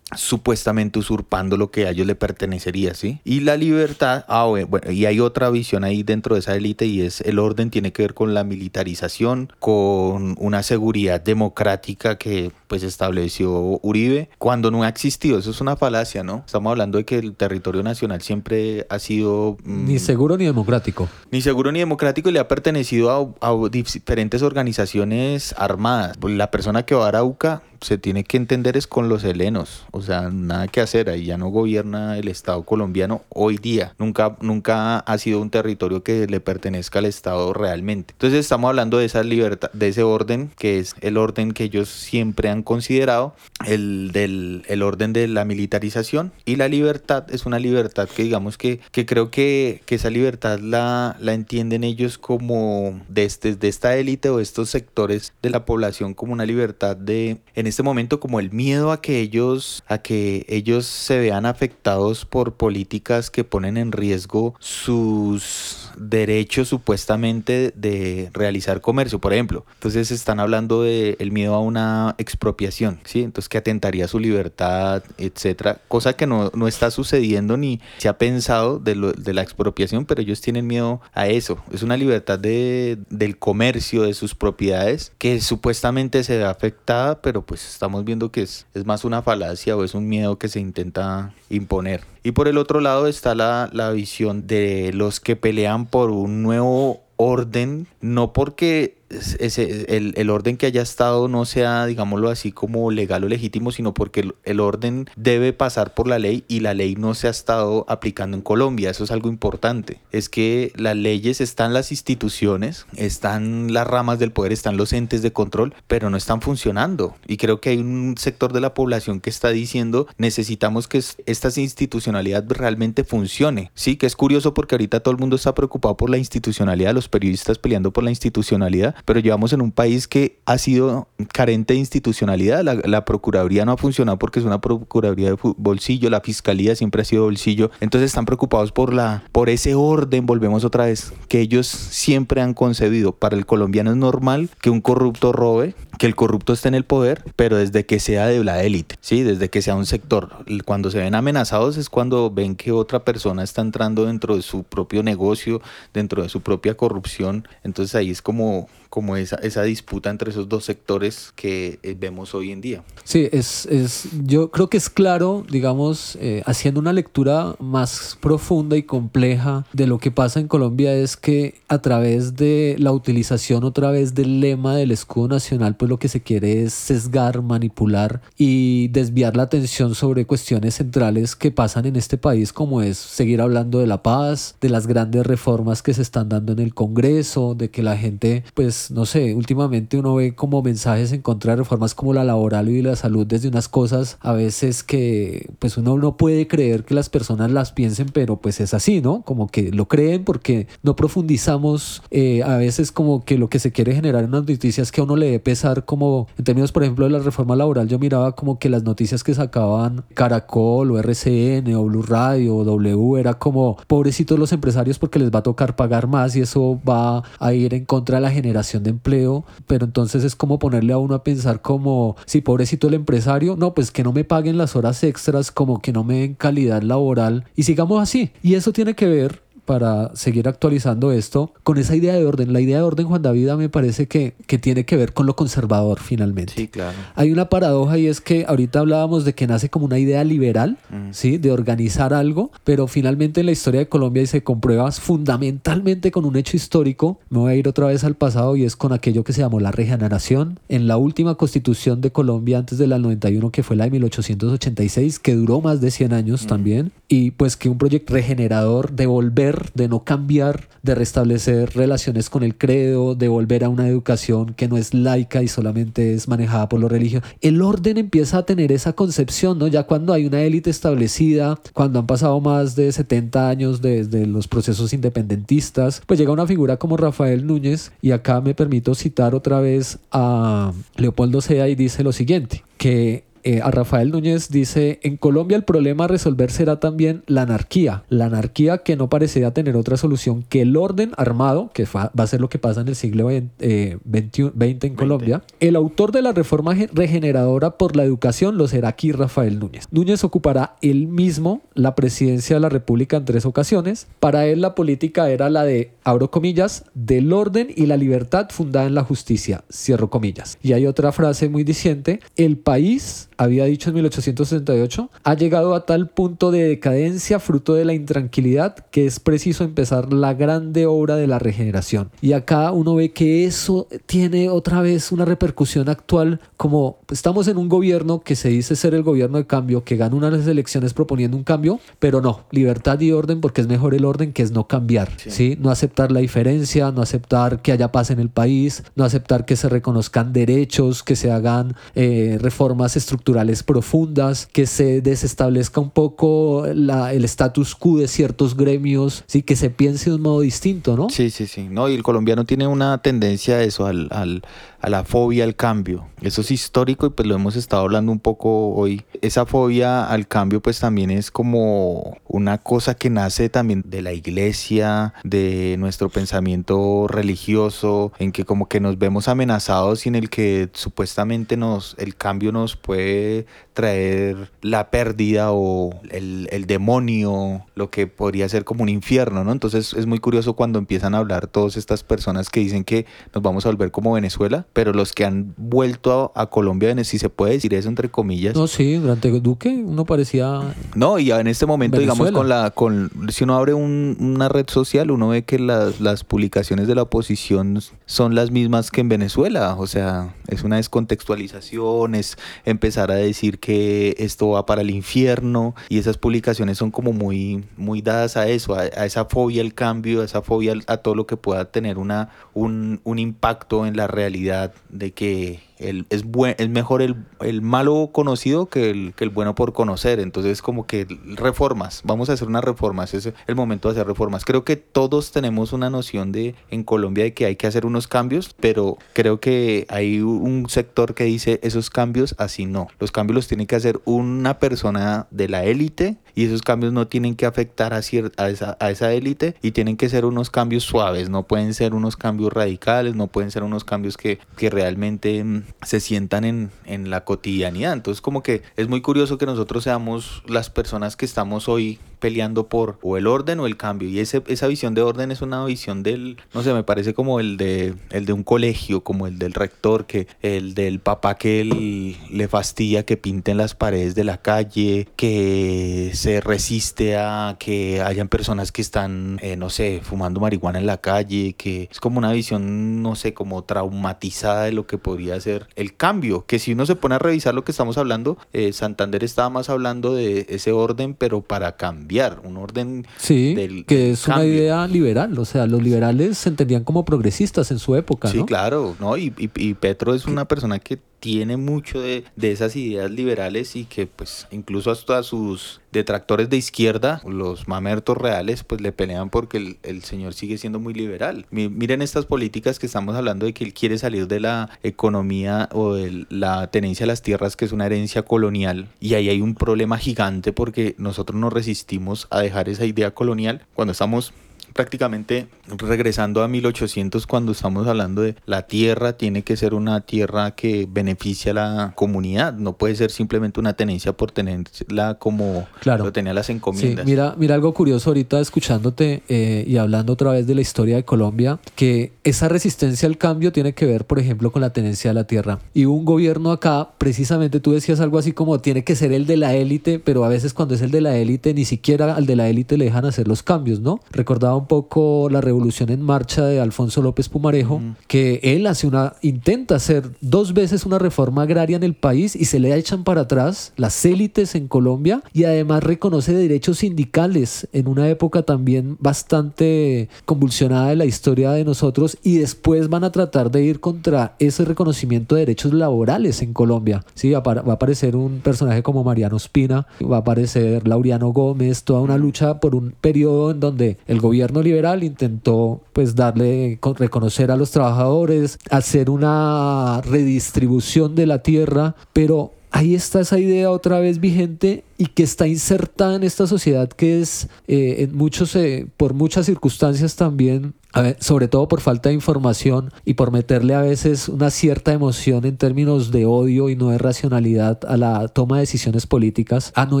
supuestamente 0.16 0.98
usurpando 0.98 1.56
lo 1.56 1.70
que 1.70 1.86
a 1.86 1.90
ellos 1.90 2.06
le 2.06 2.14
pertenecería, 2.14 2.94
¿sí? 2.94 3.20
Y 3.24 3.40
la 3.40 3.56
libertad, 3.56 4.24
ah, 4.28 4.46
bueno, 4.46 4.90
y 4.90 5.04
hay 5.06 5.20
otra 5.20 5.50
visión 5.50 5.84
ahí 5.84 6.02
dentro 6.02 6.34
de 6.34 6.40
esa 6.40 6.56
élite 6.56 6.86
y 6.86 7.02
es 7.02 7.20
el 7.20 7.38
orden 7.38 7.70
tiene 7.70 7.92
que 7.92 8.02
ver 8.02 8.14
con 8.14 8.32
la 8.34 8.44
militarización, 8.44 9.52
con 9.58 10.34
una 10.38 10.62
seguridad 10.62 11.20
democrática 11.20 12.16
que 12.16 12.52
pues 12.68 12.82
estableció 12.82 13.78
Uribe 13.82 14.30
cuando 14.38 14.70
no 14.70 14.82
ha 14.82 14.88
existido, 14.88 15.38
eso 15.38 15.50
es 15.50 15.60
una 15.60 15.76
falacia, 15.76 16.22
¿no? 16.22 16.42
Estamos 16.46 16.70
hablando 16.70 16.98
de 16.98 17.04
que 17.04 17.18
el 17.18 17.34
territorio 17.34 17.82
nacional 17.82 18.22
siempre 18.22 18.86
ha 18.88 18.98
sido... 18.98 19.56
Mm, 19.64 19.86
ni 19.86 19.98
seguro 19.98 20.36
ni 20.36 20.44
democrático. 20.44 21.08
Ni 21.30 21.42
seguro 21.42 21.72
ni 21.72 21.80
democrático 21.80 22.30
y 22.30 22.32
le 22.32 22.38
ha 22.38 22.48
pertenecido 22.48 23.36
a, 23.40 23.48
a 23.48 23.68
diferentes 23.70 24.42
organizaciones 24.42 25.54
armadas. 25.58 26.16
La 26.22 26.50
persona 26.50 26.84
que 26.84 26.94
va 26.94 27.06
a 27.06 27.08
Arauca 27.08 27.62
se 27.80 27.98
tiene 27.98 28.24
que 28.24 28.36
entender 28.36 28.76
es 28.76 28.86
con 28.86 29.08
los 29.08 29.24
helenos, 29.24 29.86
o 29.90 30.02
sea, 30.02 30.30
nada 30.30 30.68
que 30.68 30.80
hacer, 30.80 31.08
ahí 31.08 31.24
ya 31.24 31.36
no 31.36 31.48
gobierna 31.48 32.18
el 32.18 32.28
Estado 32.28 32.62
colombiano 32.62 33.22
hoy 33.28 33.56
día, 33.56 33.94
nunca, 33.98 34.36
nunca 34.40 34.98
ha 34.98 35.18
sido 35.18 35.40
un 35.40 35.50
territorio 35.50 36.02
que 36.02 36.26
le 36.26 36.40
pertenezca 36.40 36.98
al 36.98 37.06
Estado 37.06 37.52
realmente. 37.52 38.14
Entonces 38.14 38.40
estamos 38.40 38.68
hablando 38.68 38.98
de 38.98 39.06
esa 39.06 39.22
libertad, 39.22 39.70
de 39.72 39.88
ese 39.88 40.02
orden 40.02 40.50
que 40.58 40.78
es 40.78 40.94
el 41.00 41.16
orden 41.16 41.52
que 41.52 41.64
ellos 41.64 41.88
siempre 41.88 42.48
han 42.48 42.62
considerado, 42.62 43.34
el 43.66 44.10
del 44.12 44.62
el 44.68 44.82
orden 44.82 45.12
de 45.12 45.28
la 45.28 45.44
militarización 45.44 46.32
y 46.44 46.56
la 46.56 46.68
libertad 46.68 47.24
es 47.30 47.46
una 47.46 47.58
libertad 47.58 48.08
que 48.08 48.22
digamos 48.22 48.58
que, 48.58 48.80
que 48.92 49.06
creo 49.06 49.30
que, 49.30 49.82
que 49.86 49.96
esa 49.96 50.10
libertad 50.10 50.58
la, 50.60 51.16
la 51.20 51.34
entienden 51.34 51.84
ellos 51.84 52.18
como 52.18 53.00
desde 53.08 53.56
de 53.56 53.68
esta 53.68 53.96
élite 53.96 54.30
o 54.30 54.40
estos 54.40 54.70
sectores 54.70 55.32
de 55.42 55.50
la 55.50 55.64
población 55.64 56.14
como 56.14 56.32
una 56.32 56.46
libertad 56.46 56.96
de 56.96 57.38
este 57.68 57.82
momento 57.82 58.20
como 58.20 58.40
el 58.40 58.50
miedo 58.50 58.92
a 58.92 59.00
que 59.00 59.20
ellos 59.20 59.82
a 59.86 59.98
que 59.98 60.44
ellos 60.48 60.86
se 60.86 61.18
vean 61.18 61.46
afectados 61.46 62.24
por 62.24 62.54
políticas 62.54 63.30
que 63.30 63.44
ponen 63.44 63.76
en 63.76 63.92
riesgo 63.92 64.54
sus 64.58 65.90
derechos 65.98 66.68
supuestamente 66.68 67.72
de 67.74 68.30
realizar 68.32 68.80
comercio, 68.80 69.18
por 69.18 69.32
ejemplo. 69.32 69.64
Entonces 69.74 70.10
están 70.10 70.40
hablando 70.40 70.82
de 70.82 71.16
el 71.18 71.32
miedo 71.32 71.54
a 71.54 71.60
una 71.60 72.14
expropiación, 72.18 73.00
¿sí? 73.04 73.22
Entonces 73.22 73.48
que 73.48 73.58
atentaría 73.58 74.04
a 74.04 74.08
su 74.08 74.18
libertad, 74.18 75.02
etcétera, 75.16 75.80
cosa 75.88 76.14
que 76.14 76.26
no, 76.26 76.50
no 76.54 76.68
está 76.68 76.90
sucediendo 76.90 77.56
ni 77.56 77.80
se 77.98 78.08
ha 78.08 78.18
pensado 78.18 78.78
de, 78.78 78.94
lo, 78.94 79.12
de 79.12 79.34
la 79.34 79.42
expropiación, 79.42 80.04
pero 80.06 80.20
ellos 80.20 80.40
tienen 80.40 80.66
miedo 80.66 81.00
a 81.12 81.28
eso. 81.28 81.58
Es 81.72 81.82
una 81.82 81.96
libertad 81.96 82.38
de, 82.38 82.98
del 83.10 83.38
comercio, 83.38 84.02
de 84.02 84.14
sus 84.14 84.34
propiedades, 84.34 85.12
que 85.18 85.40
supuestamente 85.40 86.24
se 86.24 86.38
ve 86.38 86.44
afectada, 86.44 87.20
pero 87.20 87.42
pues 87.42 87.57
pues, 87.58 87.72
estamos 87.72 88.04
viendo 88.04 88.30
que 88.30 88.42
es, 88.42 88.66
es 88.72 88.86
más 88.86 89.04
una 89.04 89.20
falacia 89.22 89.76
o 89.76 89.82
es 89.82 89.94
un 89.94 90.08
miedo 90.08 90.38
que 90.38 90.48
se 90.48 90.60
intenta 90.60 91.34
imponer. 91.50 92.02
Y 92.22 92.30
por 92.30 92.46
el 92.46 92.56
otro 92.56 92.80
lado 92.80 93.08
está 93.08 93.34
la, 93.34 93.68
la 93.72 93.90
visión 93.90 94.46
de 94.46 94.92
los 94.94 95.18
que 95.18 95.34
pelean 95.34 95.86
por 95.86 96.10
un 96.10 96.44
nuevo 96.44 97.00
orden, 97.16 97.88
no 98.00 98.32
porque 98.32 98.97
ese, 99.10 99.96
el, 99.96 100.14
el, 100.16 100.30
orden 100.30 100.56
que 100.56 100.66
haya 100.66 100.82
estado 100.82 101.28
no 101.28 101.44
sea, 101.44 101.86
digámoslo 101.86 102.28
así, 102.30 102.52
como 102.52 102.90
legal 102.90 103.24
o 103.24 103.28
legítimo, 103.28 103.72
sino 103.72 103.94
porque 103.94 104.20
el, 104.20 104.34
el, 104.44 104.60
orden 104.60 105.08
debe 105.16 105.52
pasar 105.52 105.94
por 105.94 106.06
la 106.06 106.18
ley 106.18 106.44
y 106.48 106.60
la 106.60 106.74
ley 106.74 106.94
no 106.96 107.14
se 107.14 107.26
ha 107.26 107.30
estado 107.30 107.84
aplicando 107.88 108.36
en 108.36 108.42
Colombia. 108.42 108.90
Eso 108.90 109.04
es 109.04 109.10
algo 109.10 109.28
importante. 109.28 110.00
Es 110.12 110.28
que 110.28 110.72
las 110.76 110.96
leyes 110.96 111.40
están 111.40 111.72
las 111.72 111.90
instituciones, 111.90 112.86
están 112.96 113.72
las 113.72 113.86
ramas 113.86 114.18
del 114.18 114.32
poder, 114.32 114.52
están 114.52 114.76
los 114.76 114.92
entes 114.92 115.22
de 115.22 115.32
control, 115.32 115.74
pero 115.86 116.10
no 116.10 116.16
están 116.16 116.40
funcionando. 116.40 117.14
Y 117.26 117.36
creo 117.36 117.60
que 117.60 117.70
hay 117.70 117.78
un 117.78 118.16
sector 118.18 118.52
de 118.52 118.60
la 118.60 118.74
población 118.74 119.20
que 119.20 119.30
está 119.30 119.50
diciendo 119.50 120.06
necesitamos 120.18 120.88
que 120.88 121.02
esta 121.26 121.48
institucionalidad 121.56 122.44
realmente 122.48 123.04
funcione. 123.04 123.70
Sí, 123.74 123.96
que 123.96 124.06
es 124.06 124.16
curioso 124.16 124.54
porque 124.54 124.74
ahorita 124.74 125.00
todo 125.00 125.12
el 125.12 125.18
mundo 125.20 125.36
está 125.36 125.54
preocupado 125.54 125.96
por 125.96 126.10
la 126.10 126.18
institucionalidad, 126.18 126.94
los 126.94 127.08
periodistas 127.08 127.58
peleando 127.58 127.92
por 127.92 128.04
la 128.04 128.10
institucionalidad, 128.10 128.94
pero 129.04 129.20
llevamos 129.20 129.52
en 129.52 129.60
un 129.60 129.72
país 129.72 130.08
que 130.08 130.38
ha 130.44 130.58
sido 130.58 131.08
carente 131.32 131.74
de 131.74 131.80
institucionalidad. 131.80 132.62
La, 132.62 132.74
la 132.74 133.04
Procuraduría 133.04 133.64
no 133.64 133.72
ha 133.72 133.76
funcionado 133.76 134.18
porque 134.18 134.40
es 134.40 134.44
una 134.44 134.60
Procuraduría 134.60 135.30
de 135.30 135.38
bolsillo, 135.56 136.10
la 136.10 136.20
Fiscalía 136.20 136.74
siempre 136.76 137.02
ha 137.02 137.04
sido 137.04 137.24
bolsillo. 137.24 137.70
Entonces 137.80 138.10
están 138.10 138.24
preocupados 138.24 138.72
por, 138.72 138.92
la, 138.92 139.22
por 139.32 139.48
ese 139.48 139.74
orden, 139.74 140.26
volvemos 140.26 140.64
otra 140.64 140.86
vez, 140.86 141.12
que 141.28 141.40
ellos 141.40 141.66
siempre 141.66 142.40
han 142.40 142.54
concebido. 142.54 143.12
Para 143.12 143.36
el 143.36 143.46
colombiano 143.46 143.90
es 143.90 143.96
normal 143.96 144.50
que 144.60 144.70
un 144.70 144.80
corrupto 144.80 145.32
robe, 145.32 145.74
que 145.98 146.06
el 146.06 146.14
corrupto 146.14 146.52
esté 146.52 146.68
en 146.68 146.74
el 146.74 146.84
poder, 146.84 147.24
pero 147.36 147.56
desde 147.56 147.84
que 147.84 148.00
sea 148.00 148.26
de 148.26 148.42
la 148.44 148.62
élite, 148.62 148.96
¿sí? 149.00 149.22
desde 149.22 149.50
que 149.50 149.62
sea 149.62 149.74
un 149.74 149.86
sector. 149.86 150.30
Cuando 150.64 150.90
se 150.90 150.98
ven 150.98 151.14
amenazados 151.14 151.76
es 151.76 151.90
cuando 151.90 152.30
ven 152.30 152.54
que 152.54 152.72
otra 152.72 153.04
persona 153.04 153.42
está 153.42 153.62
entrando 153.62 154.06
dentro 154.06 154.36
de 154.36 154.42
su 154.42 154.62
propio 154.62 155.02
negocio, 155.02 155.60
dentro 155.92 156.22
de 156.22 156.28
su 156.28 156.40
propia 156.40 156.76
corrupción. 156.76 157.46
Entonces 157.64 157.94
ahí 157.94 158.10
es 158.10 158.22
como 158.22 158.68
como 158.90 159.16
esa, 159.16 159.36
esa 159.36 159.62
disputa 159.62 160.10
entre 160.10 160.30
esos 160.30 160.48
dos 160.48 160.64
sectores 160.64 161.32
que 161.36 161.78
eh, 161.82 161.94
vemos 161.98 162.34
hoy 162.34 162.52
en 162.52 162.60
día. 162.60 162.82
Sí, 163.04 163.28
es, 163.32 163.66
es, 163.66 164.08
yo 164.24 164.50
creo 164.50 164.68
que 164.70 164.76
es 164.76 164.88
claro, 164.88 165.44
digamos, 165.50 166.16
eh, 166.20 166.42
haciendo 166.46 166.80
una 166.80 166.92
lectura 166.92 167.54
más 167.58 168.16
profunda 168.20 168.76
y 168.76 168.82
compleja 168.82 169.66
de 169.72 169.86
lo 169.86 169.98
que 169.98 170.10
pasa 170.10 170.40
en 170.40 170.48
Colombia 170.48 170.94
es 170.94 171.16
que 171.16 171.60
a 171.68 171.78
través 171.78 172.36
de 172.36 172.76
la 172.78 172.92
utilización 172.92 173.64
otra 173.64 173.90
vez 173.90 174.14
del 174.14 174.40
lema 174.40 174.74
del 174.74 174.90
escudo 174.90 175.28
nacional, 175.28 175.76
pues 175.76 175.87
lo 175.88 175.98
que 175.98 176.08
se 176.08 176.22
quiere 176.22 176.62
es 176.62 176.72
sesgar, 176.72 177.42
manipular 177.42 178.20
y 178.36 178.88
desviar 178.88 179.36
la 179.36 179.44
atención 179.44 179.94
sobre 179.94 180.26
cuestiones 180.26 180.76
centrales 180.76 181.34
que 181.34 181.50
pasan 181.50 181.86
en 181.86 181.96
este 181.96 182.18
país, 182.18 182.52
como 182.52 182.82
es 182.82 182.98
seguir 182.98 183.40
hablando 183.40 183.80
de 183.80 183.86
la 183.86 184.02
paz, 184.02 184.56
de 184.60 184.68
las 184.68 184.86
grandes 184.86 185.26
reformas 185.26 185.82
que 185.82 185.94
se 185.94 186.02
están 186.02 186.28
dando 186.28 186.52
en 186.52 186.60
el 186.60 186.74
Congreso, 186.74 187.54
de 187.54 187.70
que 187.70 187.82
la 187.82 187.96
gente 187.96 188.44
pues 188.54 188.90
no 188.90 189.06
sé, 189.06 189.34
últimamente 189.34 189.98
uno 189.98 190.14
ve 190.14 190.34
como 190.34 190.62
mensajes 190.62 191.12
en 191.12 191.22
contra 191.22 191.52
de 191.52 191.56
reformas 191.56 191.94
como 191.94 192.12
la 192.12 192.24
laboral 192.24 192.68
y 192.68 192.82
la 192.82 192.96
salud 192.96 193.26
desde 193.26 193.48
unas 193.48 193.68
cosas 193.68 194.18
a 194.20 194.32
veces 194.32 194.82
que 194.82 195.50
pues 195.58 195.76
uno 195.76 195.96
no 195.98 196.16
puede 196.16 196.46
creer 196.46 196.84
que 196.84 196.94
las 196.94 197.08
personas 197.08 197.50
las 197.50 197.72
piensen, 197.72 198.08
pero 198.12 198.36
pues 198.36 198.60
es 198.60 198.74
así, 198.74 199.00
¿no? 199.00 199.22
Como 199.22 199.48
que 199.48 199.70
lo 199.70 199.86
creen 199.88 200.24
porque 200.24 200.66
no 200.82 200.96
profundizamos 200.96 202.02
eh, 202.10 202.42
a 202.42 202.56
veces 202.56 202.92
como 202.92 203.24
que 203.24 203.38
lo 203.38 203.48
que 203.48 203.58
se 203.58 203.72
quiere 203.72 203.94
generar 203.94 204.24
en 204.24 204.32
las 204.32 204.42
noticias 204.42 204.92
que 204.92 205.00
a 205.00 205.04
uno 205.04 205.16
le 205.16 205.26
debe 205.26 205.40
pesar 205.40 205.77
como 205.84 206.26
en 206.36 206.44
términos 206.44 206.72
por 206.72 206.82
ejemplo 206.82 207.04
de 207.04 207.12
la 207.12 207.18
reforma 207.18 207.56
laboral 207.56 207.88
yo 207.88 207.98
miraba 207.98 208.32
como 208.32 208.58
que 208.58 208.68
las 208.68 208.82
noticias 208.82 209.24
que 209.24 209.34
sacaban 209.34 210.04
Caracol 210.14 210.90
o 210.90 210.98
RCN 210.98 211.74
o 211.74 211.84
Blue 211.84 212.02
Radio 212.02 212.56
o 212.56 212.64
W 212.64 213.18
era 213.18 213.34
como 213.34 213.76
pobrecitos 213.86 214.38
los 214.38 214.52
empresarios 214.52 214.98
porque 214.98 215.18
les 215.18 215.30
va 215.30 215.40
a 215.40 215.42
tocar 215.42 215.76
pagar 215.76 216.06
más 216.06 216.36
y 216.36 216.40
eso 216.40 216.80
va 216.88 217.22
a 217.38 217.52
ir 217.52 217.74
en 217.74 217.84
contra 217.84 218.16
de 218.16 218.22
la 218.22 218.30
generación 218.30 218.82
de 218.82 218.90
empleo, 218.90 219.44
pero 219.66 219.84
entonces 219.84 220.24
es 220.24 220.36
como 220.36 220.58
ponerle 220.58 220.92
a 220.92 220.98
uno 220.98 221.14
a 221.14 221.24
pensar 221.24 221.62
como, 221.62 222.16
si 222.26 222.40
pobrecito 222.40 222.88
el 222.88 222.94
empresario, 222.94 223.56
no, 223.56 223.74
pues 223.74 223.90
que 223.90 224.02
no 224.02 224.12
me 224.12 224.24
paguen 224.24 224.58
las 224.58 224.76
horas 224.76 225.02
extras, 225.04 225.50
como 225.50 225.80
que 225.80 225.92
no 225.92 226.04
me 226.04 226.20
den 226.20 226.34
calidad 226.34 226.82
laboral 226.82 227.44
y 227.56 227.62
sigamos 227.64 228.02
así. 228.02 228.30
Y 228.42 228.54
eso 228.54 228.72
tiene 228.72 228.94
que 228.94 229.06
ver 229.06 229.42
para 229.68 230.16
seguir 230.16 230.48
actualizando 230.48 231.12
esto, 231.12 231.52
con 231.62 231.76
esa 231.76 231.94
idea 231.94 232.14
de 232.14 232.24
orden. 232.24 232.54
La 232.54 232.62
idea 232.62 232.78
de 232.78 232.84
orden, 232.84 233.06
Juan 233.06 233.20
David, 233.20 233.52
me 233.52 233.68
parece 233.68 234.08
que, 234.08 234.32
que 234.46 234.56
tiene 234.56 234.86
que 234.86 234.96
ver 234.96 235.12
con 235.12 235.26
lo 235.26 235.36
conservador 235.36 236.00
finalmente. 236.00 236.54
Sí, 236.56 236.68
claro. 236.68 236.96
Hay 237.14 237.32
una 237.32 237.50
paradoja 237.50 237.98
y 237.98 238.06
es 238.06 238.22
que 238.22 238.46
ahorita 238.48 238.80
hablábamos 238.80 239.26
de 239.26 239.34
que 239.34 239.46
nace 239.46 239.68
como 239.68 239.84
una 239.84 239.98
idea 239.98 240.24
liberal, 240.24 240.78
¿sí? 241.10 241.36
De 241.36 241.52
organizar 241.52 242.14
algo, 242.14 242.50
pero 242.64 242.86
finalmente 242.86 243.40
en 243.40 243.46
la 243.46 243.52
historia 243.52 243.80
de 243.80 243.88
Colombia 243.90 244.22
y 244.22 244.26
se 244.26 244.42
comprueba 244.42 244.90
fundamentalmente 244.90 246.10
con 246.12 246.24
un 246.24 246.36
hecho 246.36 246.56
histórico. 246.56 247.20
Me 247.28 247.38
voy 247.40 247.52
a 247.52 247.56
ir 247.56 247.68
otra 247.68 247.88
vez 247.88 248.04
al 248.04 248.14
pasado 248.14 248.56
y 248.56 248.64
es 248.64 248.74
con 248.74 248.94
aquello 248.94 249.22
que 249.22 249.34
se 249.34 249.42
llamó 249.42 249.60
la 249.60 249.70
regeneración. 249.70 250.60
En 250.70 250.88
la 250.88 250.96
última 250.96 251.34
constitución 251.34 252.00
de 252.00 252.10
Colombia 252.10 252.56
antes 252.56 252.78
de 252.78 252.86
la 252.86 252.98
91, 252.98 253.50
que 253.50 253.62
fue 253.62 253.76
la 253.76 253.84
de 253.84 253.90
1886, 253.90 255.18
que 255.18 255.34
duró 255.34 255.60
más 255.60 255.82
de 255.82 255.90
100 255.90 256.14
años 256.14 256.46
también, 256.46 256.90
y 257.06 257.32
pues 257.32 257.58
que 257.58 257.68
un 257.68 257.76
proyecto 257.76 258.14
regenerador 258.14 258.92
de 258.92 259.04
volver 259.04 259.57
de 259.74 259.88
no 259.88 260.04
cambiar, 260.04 260.68
de 260.82 260.94
restablecer 260.94 261.74
relaciones 261.74 262.30
con 262.30 262.42
el 262.42 262.56
credo, 262.56 263.14
de 263.14 263.28
volver 263.28 263.64
a 263.64 263.68
una 263.68 263.88
educación 263.88 264.54
que 264.54 264.68
no 264.68 264.76
es 264.76 264.94
laica 264.94 265.42
y 265.42 265.48
solamente 265.48 266.14
es 266.14 266.28
manejada 266.28 266.68
por 266.68 266.80
lo 266.80 266.88
religioso. 266.88 267.26
El 267.40 267.62
orden 267.62 267.98
empieza 267.98 268.38
a 268.38 268.46
tener 268.46 268.72
esa 268.72 268.92
concepción, 268.92 269.58
¿no? 269.58 269.66
Ya 269.66 269.84
cuando 269.84 270.12
hay 270.12 270.26
una 270.26 270.42
élite 270.42 270.70
establecida, 270.70 271.58
cuando 271.72 271.98
han 271.98 272.06
pasado 272.06 272.40
más 272.40 272.76
de 272.76 272.92
70 272.92 273.48
años 273.48 273.82
desde 273.82 274.26
los 274.26 274.48
procesos 274.48 274.92
independentistas, 274.92 276.02
pues 276.06 276.18
llega 276.18 276.32
una 276.32 276.46
figura 276.46 276.76
como 276.76 276.96
Rafael 276.96 277.46
Núñez 277.46 277.92
y 278.02 278.10
acá 278.12 278.40
me 278.40 278.54
permito 278.54 278.94
citar 278.94 279.34
otra 279.34 279.60
vez 279.60 279.98
a 280.10 280.72
Leopoldo 280.96 281.40
Sea 281.40 281.68
y 281.68 281.74
dice 281.74 282.02
lo 282.02 282.12
siguiente, 282.12 282.64
que 282.76 283.24
eh, 283.48 283.62
a 283.62 283.70
Rafael 283.70 284.10
Núñez 284.10 284.50
dice, 284.50 285.00
en 285.02 285.16
Colombia 285.16 285.56
el 285.56 285.64
problema 285.64 286.04
a 286.04 286.08
resolver 286.08 286.50
será 286.50 286.80
también 286.80 287.22
la 287.26 287.40
anarquía, 287.40 288.04
la 288.10 288.26
anarquía 288.26 288.76
que 288.76 288.94
no 288.94 289.08
parecería 289.08 289.54
tener 289.54 289.74
otra 289.74 289.96
solución 289.96 290.44
que 290.46 290.60
el 290.60 290.76
orden 290.76 291.12
armado, 291.16 291.70
que 291.72 291.86
va 291.86 292.10
a 292.14 292.26
ser 292.26 292.42
lo 292.42 292.50
que 292.50 292.58
pasa 292.58 292.82
en 292.82 292.88
el 292.88 292.94
siglo 292.94 293.30
XX, 293.30 293.46
eh, 293.60 293.96
en 294.04 294.94
Colombia. 294.96 295.42
El 295.60 295.76
autor 295.76 296.12
de 296.12 296.20
la 296.20 296.32
reforma 296.32 296.74
regeneradora 296.92 297.78
por 297.78 297.96
la 297.96 298.04
educación 298.04 298.58
lo 298.58 298.68
será 298.68 298.88
aquí 298.88 299.12
Rafael 299.12 299.58
Núñez. 299.58 299.86
Núñez 299.90 300.24
ocupará 300.24 300.76
él 300.82 301.06
mismo 301.06 301.62
la 301.72 301.94
presidencia 301.94 302.56
de 302.56 302.60
la 302.60 302.68
República 302.68 303.16
en 303.16 303.24
tres 303.24 303.46
ocasiones. 303.46 304.08
Para 304.20 304.44
él 304.44 304.60
la 304.60 304.74
política 304.74 305.30
era 305.30 305.48
la 305.48 305.64
de, 305.64 305.92
abro 306.04 306.30
comillas, 306.30 306.84
del 306.92 307.32
orden 307.32 307.68
y 307.74 307.86
la 307.86 307.96
libertad 307.96 308.48
fundada 308.50 308.86
en 308.86 308.94
la 308.94 309.04
justicia, 309.04 309.64
cierro 309.72 310.10
comillas. 310.10 310.58
Y 310.62 310.74
hay 310.74 310.84
otra 310.84 311.12
frase 311.12 311.48
muy 311.48 311.64
diciente, 311.64 312.20
el 312.36 312.58
país 312.58 313.30
había 313.38 313.64
dicho 313.64 313.88
en 313.88 313.94
1868, 313.94 315.10
ha 315.22 315.34
llegado 315.34 315.74
a 315.74 315.86
tal 315.86 316.08
punto 316.08 316.50
de 316.50 316.64
decadencia 316.64 317.38
fruto 317.38 317.74
de 317.74 317.84
la 317.84 317.94
intranquilidad 317.94 318.74
que 318.90 319.06
es 319.06 319.20
preciso 319.20 319.64
empezar 319.64 320.12
la 320.12 320.34
grande 320.34 320.86
obra 320.86 321.14
de 321.14 321.28
la 321.28 321.38
regeneración. 321.38 322.10
Y 322.20 322.32
acá 322.32 322.72
uno 322.72 322.96
ve 322.96 323.12
que 323.12 323.44
eso 323.44 323.86
tiene 324.06 324.50
otra 324.50 324.82
vez 324.82 325.12
una 325.12 325.24
repercusión 325.24 325.88
actual, 325.88 326.40
como 326.56 326.98
estamos 327.10 327.46
en 327.46 327.58
un 327.58 327.68
gobierno 327.68 328.20
que 328.20 328.34
se 328.34 328.48
dice 328.48 328.74
ser 328.74 328.92
el 328.92 329.04
gobierno 329.04 329.38
de 329.38 329.46
cambio, 329.46 329.84
que 329.84 329.96
gana 329.96 330.16
unas 330.16 330.46
elecciones 330.46 330.92
proponiendo 330.92 331.36
un 331.36 331.44
cambio, 331.44 331.78
pero 332.00 332.20
no, 332.20 332.40
libertad 332.50 332.98
y 333.00 333.12
orden 333.12 333.40
porque 333.40 333.60
es 333.60 333.68
mejor 333.68 333.94
el 333.94 334.04
orden 334.04 334.32
que 334.32 334.42
es 334.42 334.50
no 334.50 334.66
cambiar, 334.66 335.10
sí. 335.16 335.56
No 335.60 335.70
aceptar 335.70 336.10
la 336.10 336.20
diferencia, 336.20 336.90
no 336.90 337.02
aceptar 337.02 337.62
que 337.62 337.70
haya 337.70 337.92
paz 337.92 338.10
en 338.10 338.18
el 338.18 338.30
país, 338.30 338.82
no 338.96 339.04
aceptar 339.04 339.44
que 339.44 339.54
se 339.54 339.68
reconozcan 339.68 340.32
derechos, 340.32 341.04
que 341.04 341.14
se 341.14 341.30
hagan 341.30 341.76
eh, 341.94 342.38
reformas 342.40 342.96
estructurales 342.96 343.27
profundas, 343.64 344.46
que 344.46 344.66
se 344.66 345.00
desestablezca 345.00 345.80
un 345.80 345.90
poco 345.90 346.66
la, 346.74 347.12
el 347.12 347.24
status 347.24 347.74
quo 347.74 347.98
de 347.98 348.08
ciertos 348.08 348.56
gremios, 348.56 349.24
sí, 349.26 349.42
que 349.42 349.56
se 349.56 349.70
piense 349.70 350.10
de 350.10 350.16
un 350.16 350.22
modo 350.22 350.40
distinto, 350.40 350.96
¿no? 350.96 351.08
Sí, 351.10 351.30
sí, 351.30 351.46
sí. 351.46 351.68
No, 351.70 351.88
y 351.88 351.94
el 351.94 352.02
colombiano 352.02 352.44
tiene 352.44 352.66
una 352.66 352.98
tendencia 352.98 353.56
a 353.56 353.62
eso, 353.62 353.86
al, 353.86 354.08
al, 354.10 354.42
a 354.80 354.88
la 354.88 355.04
fobia 355.04 355.44
al 355.44 355.56
cambio. 355.56 356.08
Eso 356.20 356.40
es 356.40 356.50
histórico 356.50 357.06
y 357.06 357.10
pues 357.10 357.26
lo 357.28 357.34
hemos 357.34 357.56
estado 357.56 357.82
hablando 357.82 358.12
un 358.12 358.18
poco 358.18 358.70
hoy. 358.74 359.04
Esa 359.20 359.46
fobia 359.46 360.06
al 360.06 360.26
cambio 360.26 360.60
pues 360.60 360.80
también 360.80 361.10
es 361.10 361.30
como 361.30 362.18
una 362.26 362.58
cosa 362.58 362.94
que 362.94 363.10
nace 363.10 363.48
también 363.48 363.82
de 363.86 364.02
la 364.02 364.12
iglesia, 364.12 365.14
de 365.24 365.76
nuestro 365.78 366.08
pensamiento 366.08 367.06
religioso, 367.08 368.12
en 368.18 368.32
que 368.32 368.44
como 368.44 368.68
que 368.68 368.80
nos 368.80 368.98
vemos 368.98 369.28
amenazados 369.28 370.06
y 370.06 370.08
en 370.08 370.14
el 370.16 370.30
que 370.30 370.68
supuestamente 370.72 371.56
nos, 371.56 371.94
el 371.98 372.16
cambio 372.16 372.52
nos 372.52 372.76
puede 372.76 373.17
puede 373.18 373.46
traer 373.74 374.50
la 374.62 374.90
pérdida 374.90 375.52
o 375.52 375.90
el, 376.10 376.48
el 376.50 376.66
demonio, 376.66 377.64
lo 377.74 377.90
que 377.90 378.06
podría 378.06 378.48
ser 378.48 378.64
como 378.64 378.82
un 378.82 378.88
infierno, 378.88 379.44
¿no? 379.44 379.52
Entonces 379.52 379.94
es 379.94 380.06
muy 380.06 380.18
curioso 380.18 380.54
cuando 380.54 380.78
empiezan 380.78 381.14
a 381.14 381.18
hablar 381.18 381.46
todas 381.46 381.76
estas 381.76 382.02
personas 382.02 382.50
que 382.50 382.60
dicen 382.60 382.82
que 382.84 383.06
nos 383.34 383.42
vamos 383.42 383.66
a 383.66 383.68
volver 383.68 383.90
como 383.92 384.12
Venezuela, 384.12 384.66
pero 384.72 384.92
los 384.92 385.12
que 385.12 385.24
han 385.24 385.54
vuelto 385.56 386.32
a, 386.34 386.42
a 386.42 386.46
Colombia, 386.50 386.94
si 387.04 387.18
se 387.18 387.28
puede 387.28 387.52
decir 387.52 387.74
eso 387.74 387.88
entre 387.88 388.08
comillas. 388.08 388.54
No, 388.56 388.66
sí, 388.66 388.94
durante 388.94 389.30
Duque 389.40 389.68
uno 389.68 390.04
parecía... 390.04 390.74
No, 390.96 391.18
y 391.18 391.30
en 391.30 391.46
este 391.46 391.66
momento, 391.66 392.00
digamos, 392.00 392.32
con 392.32 392.48
la, 392.48 392.70
con, 392.72 393.10
si 393.30 393.44
uno 393.44 393.54
abre 393.56 393.74
un- 393.74 394.16
una 394.18 394.48
red 394.48 394.66
social, 394.68 395.10
uno 395.10 395.28
ve 395.28 395.42
que 395.44 395.58
las, 395.58 396.00
las 396.00 396.24
publicaciones 396.24 396.88
de 396.88 396.94
la 396.96 397.02
oposición 397.02 397.80
son 398.06 398.34
las 398.34 398.50
mismas 398.50 398.90
que 398.90 399.00
en 399.00 399.08
Venezuela. 399.08 399.76
O 399.78 399.86
sea, 399.86 400.34
es 400.48 400.64
una 400.64 400.76
descontextualización, 400.76 402.14
es 402.14 402.36
empezar 402.64 403.07
a 403.14 403.18
decir 403.18 403.58
que 403.58 404.14
esto 404.18 404.50
va 404.50 404.66
para 404.66 404.82
el 404.82 404.90
infierno, 404.90 405.74
y 405.88 405.98
esas 405.98 406.18
publicaciones 406.18 406.78
son 406.78 406.90
como 406.90 407.12
muy, 407.12 407.64
muy 407.76 408.02
dadas 408.02 408.36
a 408.36 408.48
eso, 408.48 408.74
a, 408.74 408.80
a 408.80 409.06
esa 409.06 409.24
fobia 409.26 409.62
al 409.62 409.74
cambio, 409.74 410.22
a 410.22 410.24
esa 410.24 410.42
fobia 410.42 410.74
a 410.86 410.98
todo 410.98 411.14
lo 411.14 411.26
que 411.26 411.36
pueda 411.36 411.66
tener 411.70 411.98
una, 411.98 412.30
un, 412.54 413.00
un 413.04 413.18
impacto 413.18 413.86
en 413.86 413.96
la 413.96 414.06
realidad 414.06 414.72
de 414.88 415.12
que 415.12 415.67
el, 415.78 416.06
es, 416.10 416.24
buen, 416.24 416.54
es 416.58 416.68
mejor 416.68 417.02
el, 417.02 417.16
el 417.40 417.62
malo 417.62 418.10
conocido 418.12 418.66
que 418.66 418.90
el, 418.90 419.14
que 419.14 419.24
el 419.24 419.30
bueno 419.30 419.54
por 419.54 419.72
conocer. 419.72 420.20
Entonces, 420.20 420.62
como 420.62 420.86
que 420.86 421.06
reformas, 421.36 422.02
vamos 422.04 422.30
a 422.30 422.34
hacer 422.34 422.48
unas 422.48 422.64
reformas, 422.64 423.14
es 423.14 423.32
el 423.46 423.54
momento 423.54 423.88
de 423.88 423.92
hacer 423.92 424.06
reformas. 424.06 424.44
Creo 424.44 424.64
que 424.64 424.76
todos 424.76 425.32
tenemos 425.32 425.72
una 425.72 425.90
noción 425.90 426.32
de 426.32 426.54
en 426.70 426.84
Colombia 426.84 427.24
de 427.24 427.34
que 427.34 427.46
hay 427.46 427.56
que 427.56 427.66
hacer 427.66 427.86
unos 427.86 428.08
cambios, 428.08 428.54
pero 428.60 428.98
creo 429.12 429.40
que 429.40 429.86
hay 429.88 430.20
un 430.20 430.68
sector 430.68 431.14
que 431.14 431.24
dice 431.24 431.60
esos 431.62 431.90
cambios 431.90 432.34
así 432.38 432.66
no. 432.66 432.88
Los 432.98 433.12
cambios 433.12 433.34
los 433.34 433.48
tiene 433.48 433.66
que 433.66 433.76
hacer 433.76 434.00
una 434.04 434.58
persona 434.58 435.26
de 435.30 435.48
la 435.48 435.64
élite 435.64 436.16
y 436.38 436.44
esos 436.44 436.62
cambios 436.62 436.92
no 436.92 437.08
tienen 437.08 437.34
que 437.34 437.46
afectar 437.46 437.92
a, 437.92 437.98
cier- 437.98 438.30
a 438.36 438.48
esa, 438.48 438.76
a 438.78 438.90
esa 438.92 439.12
élite 439.12 439.56
y 439.60 439.72
tienen 439.72 439.96
que 439.96 440.08
ser 440.08 440.24
unos 440.24 440.50
cambios 440.50 440.84
suaves, 440.84 441.28
no 441.30 441.42
pueden 441.42 441.74
ser 441.74 441.94
unos 441.94 442.16
cambios 442.16 442.52
radicales, 442.52 443.16
no 443.16 443.26
pueden 443.26 443.50
ser 443.50 443.64
unos 443.64 443.82
cambios 443.82 444.16
que, 444.16 444.38
que 444.56 444.70
realmente 444.70 445.42
mm, 445.42 445.64
se 445.82 445.98
sientan 445.98 446.44
en, 446.44 446.70
en 446.84 447.10
la 447.10 447.24
cotidianidad. 447.24 447.92
Entonces 447.92 448.20
como 448.20 448.44
que 448.44 448.62
es 448.76 448.88
muy 448.88 449.00
curioso 449.02 449.36
que 449.36 449.46
nosotros 449.46 449.82
seamos 449.82 450.44
las 450.46 450.70
personas 450.70 451.16
que 451.16 451.24
estamos 451.24 451.68
hoy 451.68 451.98
peleando 452.18 452.68
por 452.68 452.98
o 453.02 453.16
el 453.16 453.26
orden 453.26 453.60
o 453.60 453.66
el 453.66 453.76
cambio. 453.76 454.08
Y 454.08 454.20
ese, 454.20 454.42
esa 454.46 454.66
visión 454.66 454.94
de 454.94 455.02
orden 455.02 455.30
es 455.30 455.42
una 455.42 455.64
visión 455.64 456.02
del 456.02 456.36
no 456.54 456.62
sé 456.62 456.72
me 456.72 456.82
parece 456.82 457.14
como 457.14 457.40
el 457.40 457.56
de 457.56 457.94
el 458.10 458.26
de 458.26 458.32
un 458.32 458.42
colegio 458.42 459.02
como 459.02 459.26
el 459.26 459.38
del 459.38 459.54
rector 459.54 460.06
que 460.06 460.26
el 460.42 460.74
del 460.74 461.00
papá 461.00 461.36
que 461.36 461.60
él 461.60 462.16
le 462.30 462.48
fastidia 462.48 463.04
que 463.04 463.16
pinten 463.16 463.56
las 463.56 463.74
paredes 463.74 464.14
de 464.14 464.24
la 464.24 464.38
calle 464.38 465.08
que 465.16 466.10
se 466.14 466.40
resiste 466.40 467.16
a 467.16 467.56
que 467.58 468.02
hayan 468.02 468.28
personas 468.28 468.72
que 468.72 468.82
están 468.82 469.38
eh, 469.42 469.56
no 469.56 469.70
sé 469.70 470.00
fumando 470.02 470.40
marihuana 470.40 470.78
en 470.78 470.86
la 470.86 470.98
calle 470.98 471.54
que 471.56 471.88
es 471.90 472.00
como 472.00 472.18
una 472.18 472.32
visión 472.32 473.02
no 473.02 473.16
sé 473.16 473.34
como 473.34 473.62
traumatizada 473.64 474.64
de 474.64 474.72
lo 474.72 474.86
que 474.86 474.98
podría 474.98 475.40
ser 475.40 475.68
el 475.76 475.96
cambio. 475.96 476.44
Que 476.46 476.58
si 476.58 476.72
uno 476.72 476.86
se 476.86 476.96
pone 476.96 477.16
a 477.16 477.18
revisar 477.18 477.54
lo 477.54 477.64
que 477.64 477.72
estamos 477.72 477.98
hablando 477.98 478.38
eh, 478.52 478.72
Santander 478.72 479.24
estaba 479.24 479.50
más 479.50 479.68
hablando 479.68 480.14
de 480.14 480.46
ese 480.48 480.72
orden 480.72 481.14
pero 481.14 481.42
para 481.42 481.76
cambiar 482.08 482.40
un 482.44 482.56
orden 482.56 483.06
Sí, 483.18 483.54
del- 483.54 483.84
que 483.84 484.12
es 484.12 484.26
una 484.26 484.42
idea 484.44 484.86
liberal. 484.86 485.38
O 485.38 485.44
sea, 485.44 485.66
los 485.66 485.82
liberales 485.82 486.38
se 486.38 486.48
entendían 486.48 486.82
como 486.82 487.04
progresistas 487.04 487.70
en 487.70 487.78
su 487.78 487.96
época, 487.96 488.28
Sí, 488.28 488.38
¿no? 488.38 488.46
claro, 488.46 488.96
¿no? 488.98 489.16
Y, 489.18 489.34
y- 489.36 489.50
y 489.54 489.74
Petro 489.74 490.14
es 490.14 490.24
una 490.26 490.46
persona 490.48 490.78
que 490.78 490.98
tiene 491.20 491.56
mucho 491.56 492.00
de, 492.00 492.24
de 492.36 492.52
esas 492.52 492.76
ideas 492.76 493.10
liberales 493.10 493.74
y 493.76 493.84
que 493.84 494.06
pues 494.06 494.46
incluso 494.50 494.90
hasta 494.90 495.22
sus 495.22 495.80
detractores 495.90 496.50
de 496.50 496.56
izquierda, 496.58 497.20
los 497.26 497.66
mamertos 497.66 498.16
reales, 498.16 498.62
pues 498.62 498.80
le 498.80 498.92
pelean 498.92 499.30
porque 499.30 499.56
el, 499.56 499.78
el 499.82 500.02
señor 500.02 500.34
sigue 500.34 500.58
siendo 500.58 500.78
muy 500.78 500.94
liberal. 500.94 501.46
Mi- 501.50 501.68
Miren 501.68 502.02
estas 502.02 502.26
políticas 502.26 502.78
que 502.78 502.86
estamos 502.86 503.16
hablando 503.16 503.46
de 503.46 503.54
que 503.54 503.64
él 503.64 503.72
quiere 503.74 503.98
salir 503.98 504.28
de 504.28 504.40
la 504.40 504.70
economía 504.82 505.68
o 505.72 505.94
de 505.94 506.26
la 506.30 506.66
tenencia 506.70 507.04
de 507.04 507.08
las 507.08 507.22
tierras, 507.22 507.56
que 507.56 507.64
es 507.64 507.72
una 507.72 507.86
herencia 507.86 508.22
colonial, 508.22 508.88
y 509.00 509.14
ahí 509.14 509.28
hay 509.28 509.40
un 509.40 509.54
problema 509.54 509.96
gigante 509.98 510.52
porque 510.52 510.94
nosotros 510.98 511.40
nos 511.40 511.52
resistimos 511.52 512.26
a 512.30 512.40
dejar 512.40 512.68
esa 512.68 512.84
idea 512.84 513.12
colonial 513.12 513.62
cuando 513.74 513.92
estamos 513.92 514.32
prácticamente 514.78 515.48
regresando 515.76 516.40
a 516.44 516.46
1800 516.46 517.26
cuando 517.26 517.50
estamos 517.50 517.88
hablando 517.88 518.22
de 518.22 518.36
la 518.46 518.68
tierra 518.68 519.14
tiene 519.14 519.42
que 519.42 519.56
ser 519.56 519.74
una 519.74 520.02
tierra 520.02 520.52
que 520.52 520.86
beneficie 520.88 521.50
a 521.50 521.54
la 521.54 521.92
comunidad, 521.96 522.52
no 522.54 522.74
puede 522.76 522.94
ser 522.94 523.10
simplemente 523.10 523.58
una 523.58 523.72
tenencia 523.72 524.12
por 524.12 524.30
tenerla 524.30 525.16
como 525.18 525.66
Claro. 525.80 526.04
lo 526.04 526.12
tenía 526.12 526.32
las 526.32 526.46
Sí, 526.46 526.52
encomiendas. 526.52 527.04
mira, 527.06 527.34
mira 527.36 527.56
algo 527.56 527.74
curioso 527.74 528.10
ahorita 528.10 528.38
escuchándote 528.38 529.24
eh, 529.28 529.64
y 529.66 529.78
hablando 529.78 530.12
otra 530.12 530.30
vez 530.30 530.46
de 530.46 530.54
la 530.54 530.60
historia 530.60 530.94
de 530.94 531.04
Colombia, 531.04 531.58
que 531.74 532.12
esa 532.22 532.48
resistencia 532.48 533.08
al 533.08 533.18
cambio 533.18 533.50
tiene 533.50 533.72
que 533.74 533.84
ver, 533.84 534.04
por 534.06 534.20
ejemplo, 534.20 534.52
con 534.52 534.62
la 534.62 534.72
tenencia 534.72 535.10
de 535.10 535.14
la 535.14 535.24
tierra. 535.24 535.58
Y 535.74 535.86
un 535.86 536.04
gobierno 536.04 536.52
acá, 536.52 536.90
precisamente 536.98 537.58
tú 537.58 537.72
decías 537.72 537.98
algo 537.98 538.16
así 538.16 538.30
como 538.30 538.60
tiene 538.60 538.84
que 538.84 538.94
ser 538.94 539.12
el 539.12 539.26
de 539.26 539.38
la 539.38 539.56
élite, 539.56 539.98
pero 539.98 540.24
a 540.24 540.28
veces 540.28 540.54
cuando 540.54 540.76
es 540.76 540.82
el 540.82 540.92
de 540.92 541.00
la 541.00 541.16
élite, 541.16 541.52
ni 541.52 541.64
siquiera 541.64 542.14
al 542.14 542.26
de 542.26 542.36
la 542.36 542.48
élite 542.48 542.78
le 542.78 542.84
dejan 542.84 543.04
hacer 543.06 543.26
los 543.26 543.42
cambios, 543.42 543.80
¿no? 543.80 543.98
Recordaba 544.12 544.54
un 544.54 544.67
poco 544.68 545.28
la 545.30 545.40
revolución 545.40 545.90
en 545.90 546.02
marcha 546.02 546.44
de 546.44 546.60
Alfonso 546.60 547.02
López 547.02 547.28
Pumarejo, 547.28 547.80
que 548.06 548.40
él 548.42 548.66
hace 548.66 548.86
una, 548.86 549.14
intenta 549.22 549.74
hacer 549.76 550.10
dos 550.20 550.54
veces 550.54 550.86
una 550.86 550.98
reforma 550.98 551.42
agraria 551.42 551.76
en 551.76 551.82
el 551.82 551.94
país 551.94 552.36
y 552.36 552.44
se 552.44 552.58
le 552.60 552.74
echan 552.76 553.04
para 553.04 553.22
atrás 553.22 553.72
las 553.76 554.04
élites 554.04 554.54
en 554.54 554.68
Colombia 554.68 555.22
y 555.32 555.44
además 555.44 555.82
reconoce 555.82 556.32
derechos 556.34 556.78
sindicales 556.78 557.66
en 557.72 557.88
una 557.88 558.08
época 558.08 558.42
también 558.42 558.96
bastante 559.00 560.08
convulsionada 560.24 560.88
de 560.88 560.96
la 560.96 561.04
historia 561.04 561.52
de 561.52 561.64
nosotros 561.64 562.18
y 562.22 562.38
después 562.38 562.88
van 562.88 563.04
a 563.04 563.12
tratar 563.12 563.50
de 563.50 563.62
ir 563.64 563.80
contra 563.80 564.34
ese 564.38 564.64
reconocimiento 564.64 565.34
de 565.34 565.40
derechos 565.42 565.72
laborales 565.72 566.42
en 566.42 566.52
Colombia. 566.52 567.04
Sí, 567.14 567.30
va 567.30 567.38
a, 567.38 567.42
par- 567.42 567.66
va 567.66 567.72
a 567.72 567.76
aparecer 567.76 568.16
un 568.16 568.40
personaje 568.40 568.82
como 568.82 569.04
Mariano 569.04 569.36
Espina, 569.36 569.86
va 570.02 570.16
a 570.16 570.20
aparecer 570.20 570.86
Laureano 570.86 571.28
Gómez, 571.32 571.84
toda 571.84 572.00
una 572.00 572.18
lucha 572.18 572.60
por 572.60 572.74
un 572.74 572.92
periodo 573.00 573.50
en 573.50 573.60
donde 573.60 573.96
el 574.06 574.20
gobierno 574.20 574.47
liberal 574.52 575.04
intentó 575.04 575.80
pues 575.92 576.14
darle, 576.14 576.78
con- 576.80 576.94
reconocer 576.96 577.50
a 577.50 577.56
los 577.56 577.70
trabajadores, 577.70 578.58
hacer 578.70 579.10
una 579.10 580.00
redistribución 580.04 581.14
de 581.14 581.26
la 581.26 581.42
tierra, 581.42 581.94
pero 582.12 582.52
ahí 582.70 582.94
está 582.94 583.20
esa 583.20 583.38
idea 583.38 583.70
otra 583.70 583.98
vez 584.00 584.20
vigente 584.20 584.84
y 584.98 585.06
que 585.06 585.22
está 585.22 585.46
insertada 585.46 586.16
en 586.16 586.24
esta 586.24 586.46
sociedad 586.46 586.88
que 586.88 587.20
es 587.20 587.48
eh, 587.68 587.96
en 588.00 588.16
muchos 588.16 588.54
eh, 588.56 588.86
por 588.96 589.14
muchas 589.14 589.46
circunstancias 589.46 590.16
también 590.16 590.74
a 590.92 591.02
ver, 591.02 591.16
sobre 591.20 591.48
todo 591.48 591.68
por 591.68 591.80
falta 591.80 592.08
de 592.08 592.14
información 592.14 592.90
y 593.04 593.14
por 593.14 593.30
meterle 593.30 593.74
a 593.74 593.82
veces 593.82 594.28
una 594.28 594.50
cierta 594.50 594.92
emoción 594.92 595.44
en 595.44 595.58
términos 595.58 596.10
de 596.10 596.24
odio 596.24 596.70
y 596.70 596.76
no 596.76 596.88
de 596.88 596.98
racionalidad 596.98 597.80
a 597.86 597.96
la 597.96 598.26
toma 598.28 598.56
de 598.56 598.62
decisiones 598.62 599.06
políticas, 599.06 599.72
a 599.74 599.84
no 599.84 600.00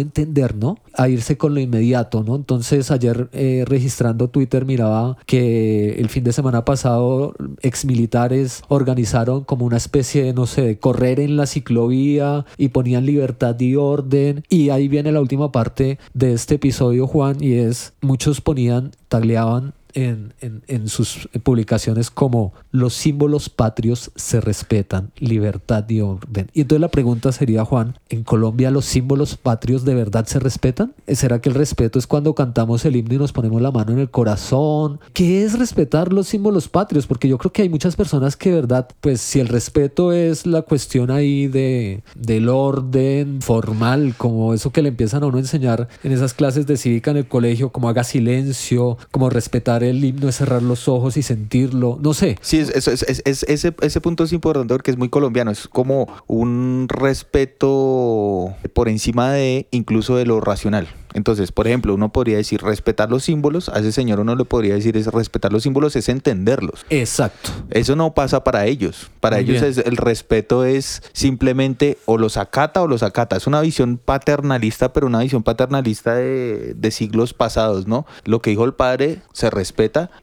entender, 0.00 0.56
¿no? 0.56 0.78
A 0.94 1.08
irse 1.08 1.36
con 1.36 1.54
lo 1.54 1.60
inmediato, 1.60 2.24
¿no? 2.24 2.36
Entonces 2.36 2.90
ayer 2.90 3.28
eh, 3.32 3.64
registrando 3.66 4.28
Twitter 4.28 4.64
miraba 4.64 5.18
que 5.26 5.92
el 6.00 6.08
fin 6.08 6.24
de 6.24 6.32
semana 6.32 6.64
pasado 6.64 7.34
exmilitares 7.60 8.62
organizaron 8.68 9.44
como 9.44 9.66
una 9.66 9.76
especie 9.76 10.24
de, 10.24 10.32
no 10.32 10.46
sé, 10.46 10.62
de 10.62 10.78
correr 10.78 11.20
en 11.20 11.36
la 11.36 11.46
ciclovía 11.46 12.46
y 12.56 12.68
ponían 12.68 13.04
libertad 13.04 13.60
y 13.60 13.76
orden 13.76 14.42
y 14.48 14.70
ahí 14.70 14.87
viene 14.88 15.12
la 15.12 15.20
última 15.20 15.52
parte 15.52 15.98
de 16.14 16.32
este 16.32 16.56
episodio, 16.56 17.06
Juan, 17.06 17.36
y 17.40 17.54
es 17.54 17.92
muchos 18.00 18.40
ponían, 18.40 18.92
tagleaban 19.08 19.74
en, 19.94 20.34
en- 20.40 20.62
en 20.68 20.88
sus 20.88 21.28
publicaciones 21.42 22.10
como 22.10 22.52
los 22.70 22.94
símbolos 22.94 23.48
patrios 23.48 24.10
se 24.16 24.40
respetan, 24.40 25.10
libertad 25.18 25.88
y 25.88 26.00
orden. 26.00 26.50
Y 26.52 26.62
entonces 26.62 26.80
la 26.80 26.88
pregunta 26.88 27.32
sería, 27.32 27.64
Juan, 27.64 27.96
¿en 28.08 28.24
Colombia 28.24 28.70
los 28.70 28.84
símbolos 28.84 29.36
patrios 29.36 29.84
de 29.84 29.94
verdad 29.94 30.26
se 30.26 30.38
respetan? 30.38 30.92
¿Será 31.06 31.40
que 31.40 31.48
el 31.48 31.54
respeto 31.54 31.98
es 31.98 32.06
cuando 32.06 32.34
cantamos 32.34 32.84
el 32.84 32.96
himno 32.96 33.14
y 33.14 33.18
nos 33.18 33.32
ponemos 33.32 33.60
la 33.62 33.70
mano 33.70 33.92
en 33.92 33.98
el 33.98 34.10
corazón? 34.10 35.00
¿Qué 35.12 35.44
es 35.44 35.58
respetar 35.58 36.12
los 36.12 36.28
símbolos 36.28 36.68
patrios? 36.68 37.06
Porque 37.06 37.28
yo 37.28 37.38
creo 37.38 37.52
que 37.52 37.62
hay 37.62 37.68
muchas 37.68 37.96
personas 37.96 38.36
que, 38.36 38.52
verdad, 38.52 38.88
pues 39.00 39.20
si 39.20 39.40
el 39.40 39.48
respeto 39.48 40.12
es 40.12 40.46
la 40.46 40.62
cuestión 40.62 41.10
ahí 41.10 41.46
de, 41.46 42.02
del 42.14 42.48
orden 42.48 43.40
formal, 43.42 44.14
como 44.16 44.54
eso 44.54 44.70
que 44.70 44.82
le 44.82 44.88
empiezan 44.90 45.22
a 45.22 45.26
uno 45.26 45.38
enseñar 45.38 45.88
en 46.02 46.12
esas 46.12 46.34
clases 46.34 46.66
de 46.66 46.76
cívica 46.76 47.10
en 47.10 47.16
el 47.18 47.28
colegio, 47.28 47.70
como 47.70 47.88
haga 47.88 48.04
silencio, 48.04 48.98
como 49.10 49.30
respetar 49.30 49.77
cantar 49.78 49.88
el 49.96 50.04
himno 50.04 50.28
es 50.28 50.36
cerrar 50.36 50.62
los 50.62 50.88
ojos 50.88 51.16
y 51.16 51.22
sentirlo, 51.22 51.98
no 52.02 52.14
sé. 52.14 52.36
Sí, 52.40 52.58
es, 52.58 52.70
es- 52.70 52.88
es- 53.02 53.22
es- 53.24 53.42
ese, 53.44 53.74
ese 53.80 54.00
punto 54.00 54.24
es 54.24 54.32
importante 54.32 54.74
porque 54.74 54.90
es 54.90 54.98
muy 54.98 55.08
colombiano, 55.08 55.50
es 55.50 55.68
como 55.68 56.06
un 56.26 56.86
respeto 56.88 58.54
por 58.72 58.88
encima 58.88 59.32
de 59.32 59.66
incluso 59.70 60.16
de 60.16 60.26
lo 60.26 60.40
racional. 60.40 60.88
Entonces, 61.14 61.52
por 61.52 61.66
ejemplo, 61.66 61.94
uno 61.94 62.12
podría 62.12 62.36
decir 62.36 62.60
respetar 62.62 63.10
los 63.10 63.24
símbolos, 63.24 63.70
a 63.70 63.78
ese 63.80 63.92
señor 63.92 64.20
uno 64.20 64.36
le 64.36 64.44
podría 64.44 64.74
decir 64.74 64.94
es 64.96 65.06
respetar 65.06 65.50
los 65.52 65.62
símbolos 65.62 65.96
es 65.96 66.08
entenderlos. 66.10 66.84
Exacto. 66.90 67.50
Eso 67.70 67.96
no 67.96 68.12
pasa 68.12 68.44
para 68.44 68.66
ellos. 68.66 69.10
Para 69.20 69.36
Muy 69.38 69.46
ellos 69.50 69.62
es- 69.62 69.78
el 69.78 69.96
respeto 69.96 70.64
es 70.66 71.02
simplemente 71.14 71.96
o 72.04 72.18
los 72.18 72.36
acata 72.36 72.82
o 72.82 72.86
los 72.86 73.02
acata. 73.02 73.36
Es 73.36 73.46
una 73.46 73.62
visión 73.62 73.96
paternalista, 73.96 74.92
pero 74.92 75.06
una 75.06 75.20
visión 75.20 75.42
paternalista 75.42 76.14
de, 76.14 76.74
de 76.76 76.90
siglos 76.90 77.32
pasados, 77.32 77.86
¿no? 77.86 78.06
Lo 78.24 78.40
que 78.42 78.50
dijo 78.50 78.64
el 78.66 78.74
padre 78.74 79.22
se 79.32 79.48
respeta 79.48 79.67